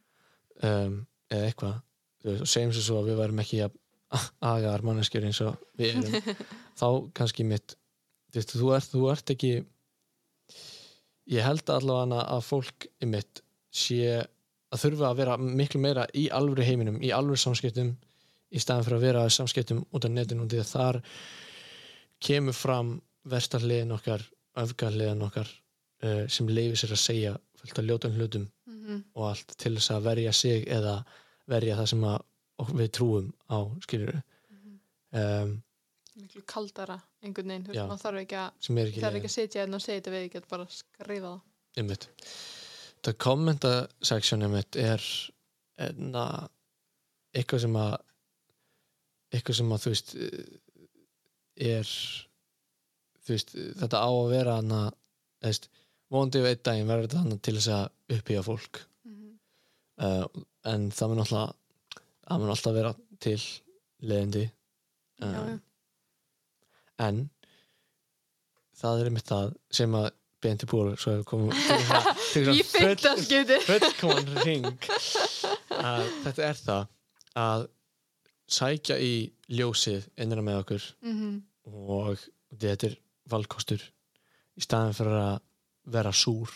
um, 0.63 1.07
eða 1.31 1.47
eitthvað 1.49 1.81
veist, 2.23 2.41
og 2.41 2.47
segjum 2.47 2.71
sér 2.75 2.85
svo 2.87 3.01
að 3.01 3.09
við 3.09 3.17
værum 3.23 3.39
ekki 3.43 3.61
að 3.65 3.71
agaðar 4.43 4.83
manneskjur 4.85 5.25
eins 5.27 5.41
og 5.45 5.57
við 5.79 5.93
erum 5.93 6.37
þá 6.79 6.87
kannski 7.17 7.45
mitt 7.47 7.75
þú 8.33 8.39
veist, 8.39 8.53
þú 8.57 8.71
ert, 8.77 8.91
þú 8.93 9.03
ert 9.13 9.33
ekki 9.35 9.51
ég 11.33 11.45
held 11.45 11.69
allavega 11.71 12.23
að 12.35 12.45
fólk 12.47 12.87
mitt 13.07 13.43
sé 13.73 13.99
að 14.73 14.81
þurfa 14.81 15.09
að 15.11 15.19
vera 15.21 15.37
miklu 15.37 15.81
meira 15.81 16.07
í 16.17 16.27
alvöru 16.33 16.65
heiminum, 16.65 16.99
í 17.01 17.11
alvöru 17.13 17.39
samskiptum 17.39 17.93
í 18.53 18.61
staðan 18.61 18.85
fyrir 18.85 18.99
að 18.99 19.05
vera 19.07 19.25
samskiptum 19.33 19.83
út 19.93 20.05
af 20.05 20.13
netinu 20.13 20.45
því 20.49 20.61
að 20.61 20.71
þar 20.73 20.99
kemur 22.23 22.57
fram 22.57 22.95
verstarliðin 23.29 23.93
okkar 23.95 24.25
öfgarliðin 24.59 25.23
okkar 25.25 25.49
uh, 25.49 26.25
sem 26.29 26.49
leifir 26.49 26.77
sér 26.83 26.93
að 26.97 27.01
segja 27.01 27.33
fullt 27.61 27.79
af 27.79 27.87
ljótum 27.89 28.17
hlutum 28.19 28.49
Mhm. 28.83 29.03
og 29.15 29.29
allt 29.29 29.53
til 29.57 29.75
þess 29.77 29.91
að 29.95 30.05
verja 30.09 30.31
sig 30.35 30.65
eða 30.67 30.93
verja 31.47 31.77
það 31.77 31.87
sem 31.91 32.01
að 32.03 32.23
ok- 32.59 32.73
við 32.79 32.89
trúum 32.97 33.33
á 33.49 33.57
skilur 33.85 34.21
Mhm. 34.51 34.79
um, 35.13 35.63
Miklu 36.15 36.43
kaldara 36.45 36.99
einhvern 37.23 37.47
veginn, 37.49 37.63
þú 37.65 37.73
veist, 37.73 37.87
maður 37.89 38.03
þarf 38.05 38.19
ekki 38.21 38.37
að 38.37 38.77
er 38.77 38.87
ekki 38.91 39.01
þarf 39.01 39.15
ekki 39.17 39.29
að 39.31 39.35
sitja 39.37 39.61
hérna 39.63 39.75
og 39.79 39.81
segja 39.81 40.01
þetta 40.01 40.11
við, 40.13 40.31
get 40.31 40.47
bara 40.49 40.65
skrifa 40.69 41.21
það. 41.25 41.41
Einmitt. 41.77 42.07
Það 43.03 43.17
kommentaseksjónu 43.17 44.49
mitt 44.53 44.75
er 44.75 45.01
enna 45.77 46.49
eitthvað 47.33 47.61
sem 47.65 47.73
að 47.73 47.95
eitthvað 49.33 49.55
sem 49.57 49.73
að 49.73 49.81
þú 49.83 49.89
veist 49.95 50.13
er 51.57 51.89
þú 53.23 53.33
veist, 53.33 53.53
þetta 53.81 53.97
á 54.03 54.09
að 54.11 54.29
vera 54.33 54.55
hana, 54.59 54.81
veist, 55.41 55.69
vonandi 56.13 56.41
og 56.43 56.47
einn 56.51 56.61
daginn 56.67 56.89
verður 56.91 57.07
þetta 57.09 57.23
hana 57.23 57.37
til 57.41 57.55
þess 57.57 57.71
að 57.73 58.17
upphýja 58.19 58.43
fólk. 58.45 58.81
Mhm. 59.05 59.33
uh, 59.97 60.27
en 60.65 60.89
það 60.91 61.09
mun 61.09 61.23
alltaf 61.25 61.55
það 62.27 62.39
mun 62.43 62.53
alltaf 62.55 62.75
vera 62.75 62.93
til 63.23 63.37
leðindi 64.03 64.43
Já, 65.23 65.27
já. 65.47 65.59
en 67.07 67.21
það 68.79 68.99
er 69.03 69.09
einmitt 69.09 69.29
það 69.29 69.53
sem 69.79 69.93
að 69.99 70.09
bendi 70.43 70.67
búið 70.67 70.97
svo 70.99 71.13
hefur 71.13 71.29
komið 71.29 71.53
Í 72.57 72.63
fyrta 72.67 73.13
skipti 73.21 73.59
fullkoman 73.67 74.33
ring 74.43 74.65
að 75.77 76.09
þetta 76.25 76.47
er 76.49 76.59
það 76.59 76.89
að 77.43 77.63
sækja 78.53 78.97
í 78.99 79.13
ljósið 79.55 80.09
innra 80.19 80.43
með 80.45 80.59
okkur 80.65 80.87
Mhm. 81.07 81.31
og 81.71 82.19
þetta 82.59 82.89
er 82.89 82.97
valkostur 83.31 83.81
í 84.59 84.61
staðin 84.65 84.93
fyrir 84.97 85.15
að 85.21 85.37
vera 85.95 86.11
súr 86.11 86.51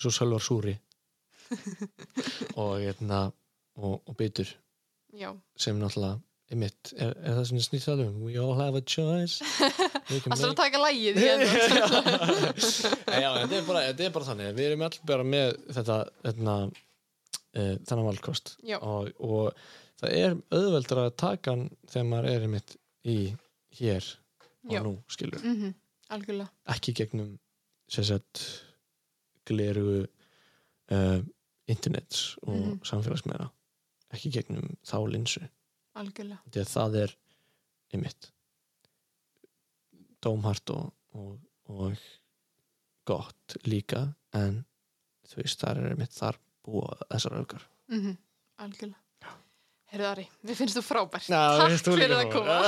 svo 0.00 0.10
sölvar 0.14 0.40
súri 0.42 0.72
og, 2.60 2.78
hérna, 2.80 3.20
og, 3.80 4.00
og 4.06 4.16
bytur 4.20 4.48
Já, 5.18 5.32
sem 5.58 5.78
náttúrulega 5.80 6.20
einmitt, 6.50 6.90
er, 6.98 7.12
er 7.22 7.36
það 7.38 7.44
sem 7.48 7.58
snýst 7.62 7.86
það 7.88 8.00
um? 8.08 8.14
We 8.26 8.34
all 8.42 8.56
have 8.58 8.78
a 8.78 8.82
choice. 8.82 9.38
Er 10.10 10.24
að 10.34 10.54
taka 10.58 10.78
lægið 10.82 11.18
já, 13.22 13.28
þetta 13.36 13.54
er, 13.54 13.66
bara, 13.68 13.82
þetta 13.90 14.06
er 14.08 14.14
bara 14.14 14.26
þannig. 14.26 14.48
Við 14.56 14.64
erum 14.66 14.82
allir 14.86 15.04
bara 15.06 15.26
með 15.26 15.52
þetta, 15.76 15.98
þetta 16.26 16.56
uh, 16.66 17.76
þennan 17.86 18.08
valkost. 18.08 18.54
Já. 18.66 18.78
og, 18.82 19.12
og 19.22 19.52
það 20.02 20.16
er 20.18 20.34
auðveldur 20.56 21.02
að 21.04 21.12
taka 21.22 21.54
hann 21.54 21.66
þegar 21.92 22.08
maður 22.10 22.30
er 22.32 22.46
einmitt 22.48 22.74
í 23.06 23.16
hér 23.78 24.10
og 24.66 24.74
Já. 24.74 24.82
nú 24.86 24.96
skilur 25.12 25.44
Mhm. 25.46 25.70
Algjörlega. 26.10 26.50
Ekki 26.74 26.90
gegnum 26.98 27.36
sagt 27.90 28.40
gleru 29.46 30.00
uh, 30.90 31.20
internets 31.70 32.32
og 32.42 32.56
Mhm. 32.56 32.80
samfélagsmeira 32.82 33.46
ekki 34.14 34.32
gegnum 34.38 34.76
þá 34.86 34.96
linsu. 35.10 35.42
Algjörlega. 36.00 36.64
Það 36.70 36.96
er 37.04 37.16
einmitt 37.94 38.30
dómhart 40.22 40.70
og, 40.74 40.90
og, 41.16 41.36
og 41.72 42.08
gott 43.08 43.56
líka 43.66 44.06
en 44.36 44.62
þú 45.30 45.42
veist 45.42 45.62
þar 45.62 45.80
er 45.82 45.92
einmitt 45.94 46.14
þar 46.14 46.38
búa 46.66 46.96
þessar 47.08 47.38
öfgar. 47.42 47.62
Mhm. 47.90 48.18
Algjörlega. 48.60 48.98
Herðu 49.90 50.06
Ari, 50.06 50.24
við 50.46 50.54
finnst 50.60 50.76
þú 50.78 50.82
frábær. 50.86 51.24
Já, 51.26 51.38
mér 51.66 51.80
Takk 51.82 51.96
fyrir 51.98 52.12
að 52.14 52.28
koma. 52.30 52.58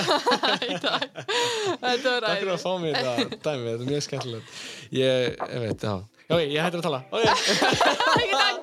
Þetta 1.84 2.14
var 2.16 2.26
Takk 2.26 2.40
fyrir 2.40 2.50
að 2.56 2.64
fá 2.64 2.72
mér 2.82 2.98
þetta 2.98 3.12
dæmi, 3.12 3.36
þetta 3.36 3.70
er 3.70 3.84
mjög 3.92 4.02
skemmtilegt. 4.08 4.56
Ég, 4.90 5.38
ég 5.38 5.62
veit, 5.68 5.86
já. 5.86 5.94
Ok, 6.26 6.42
ég 6.42 6.58
hættir 6.66 6.82
að 6.82 6.86
tala. 6.88 7.00
Ok. 7.14 7.22
Takk, 8.34 8.58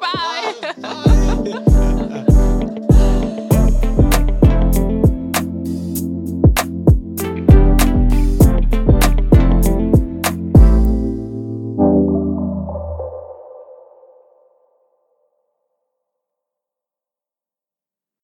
bye 0.84 1.96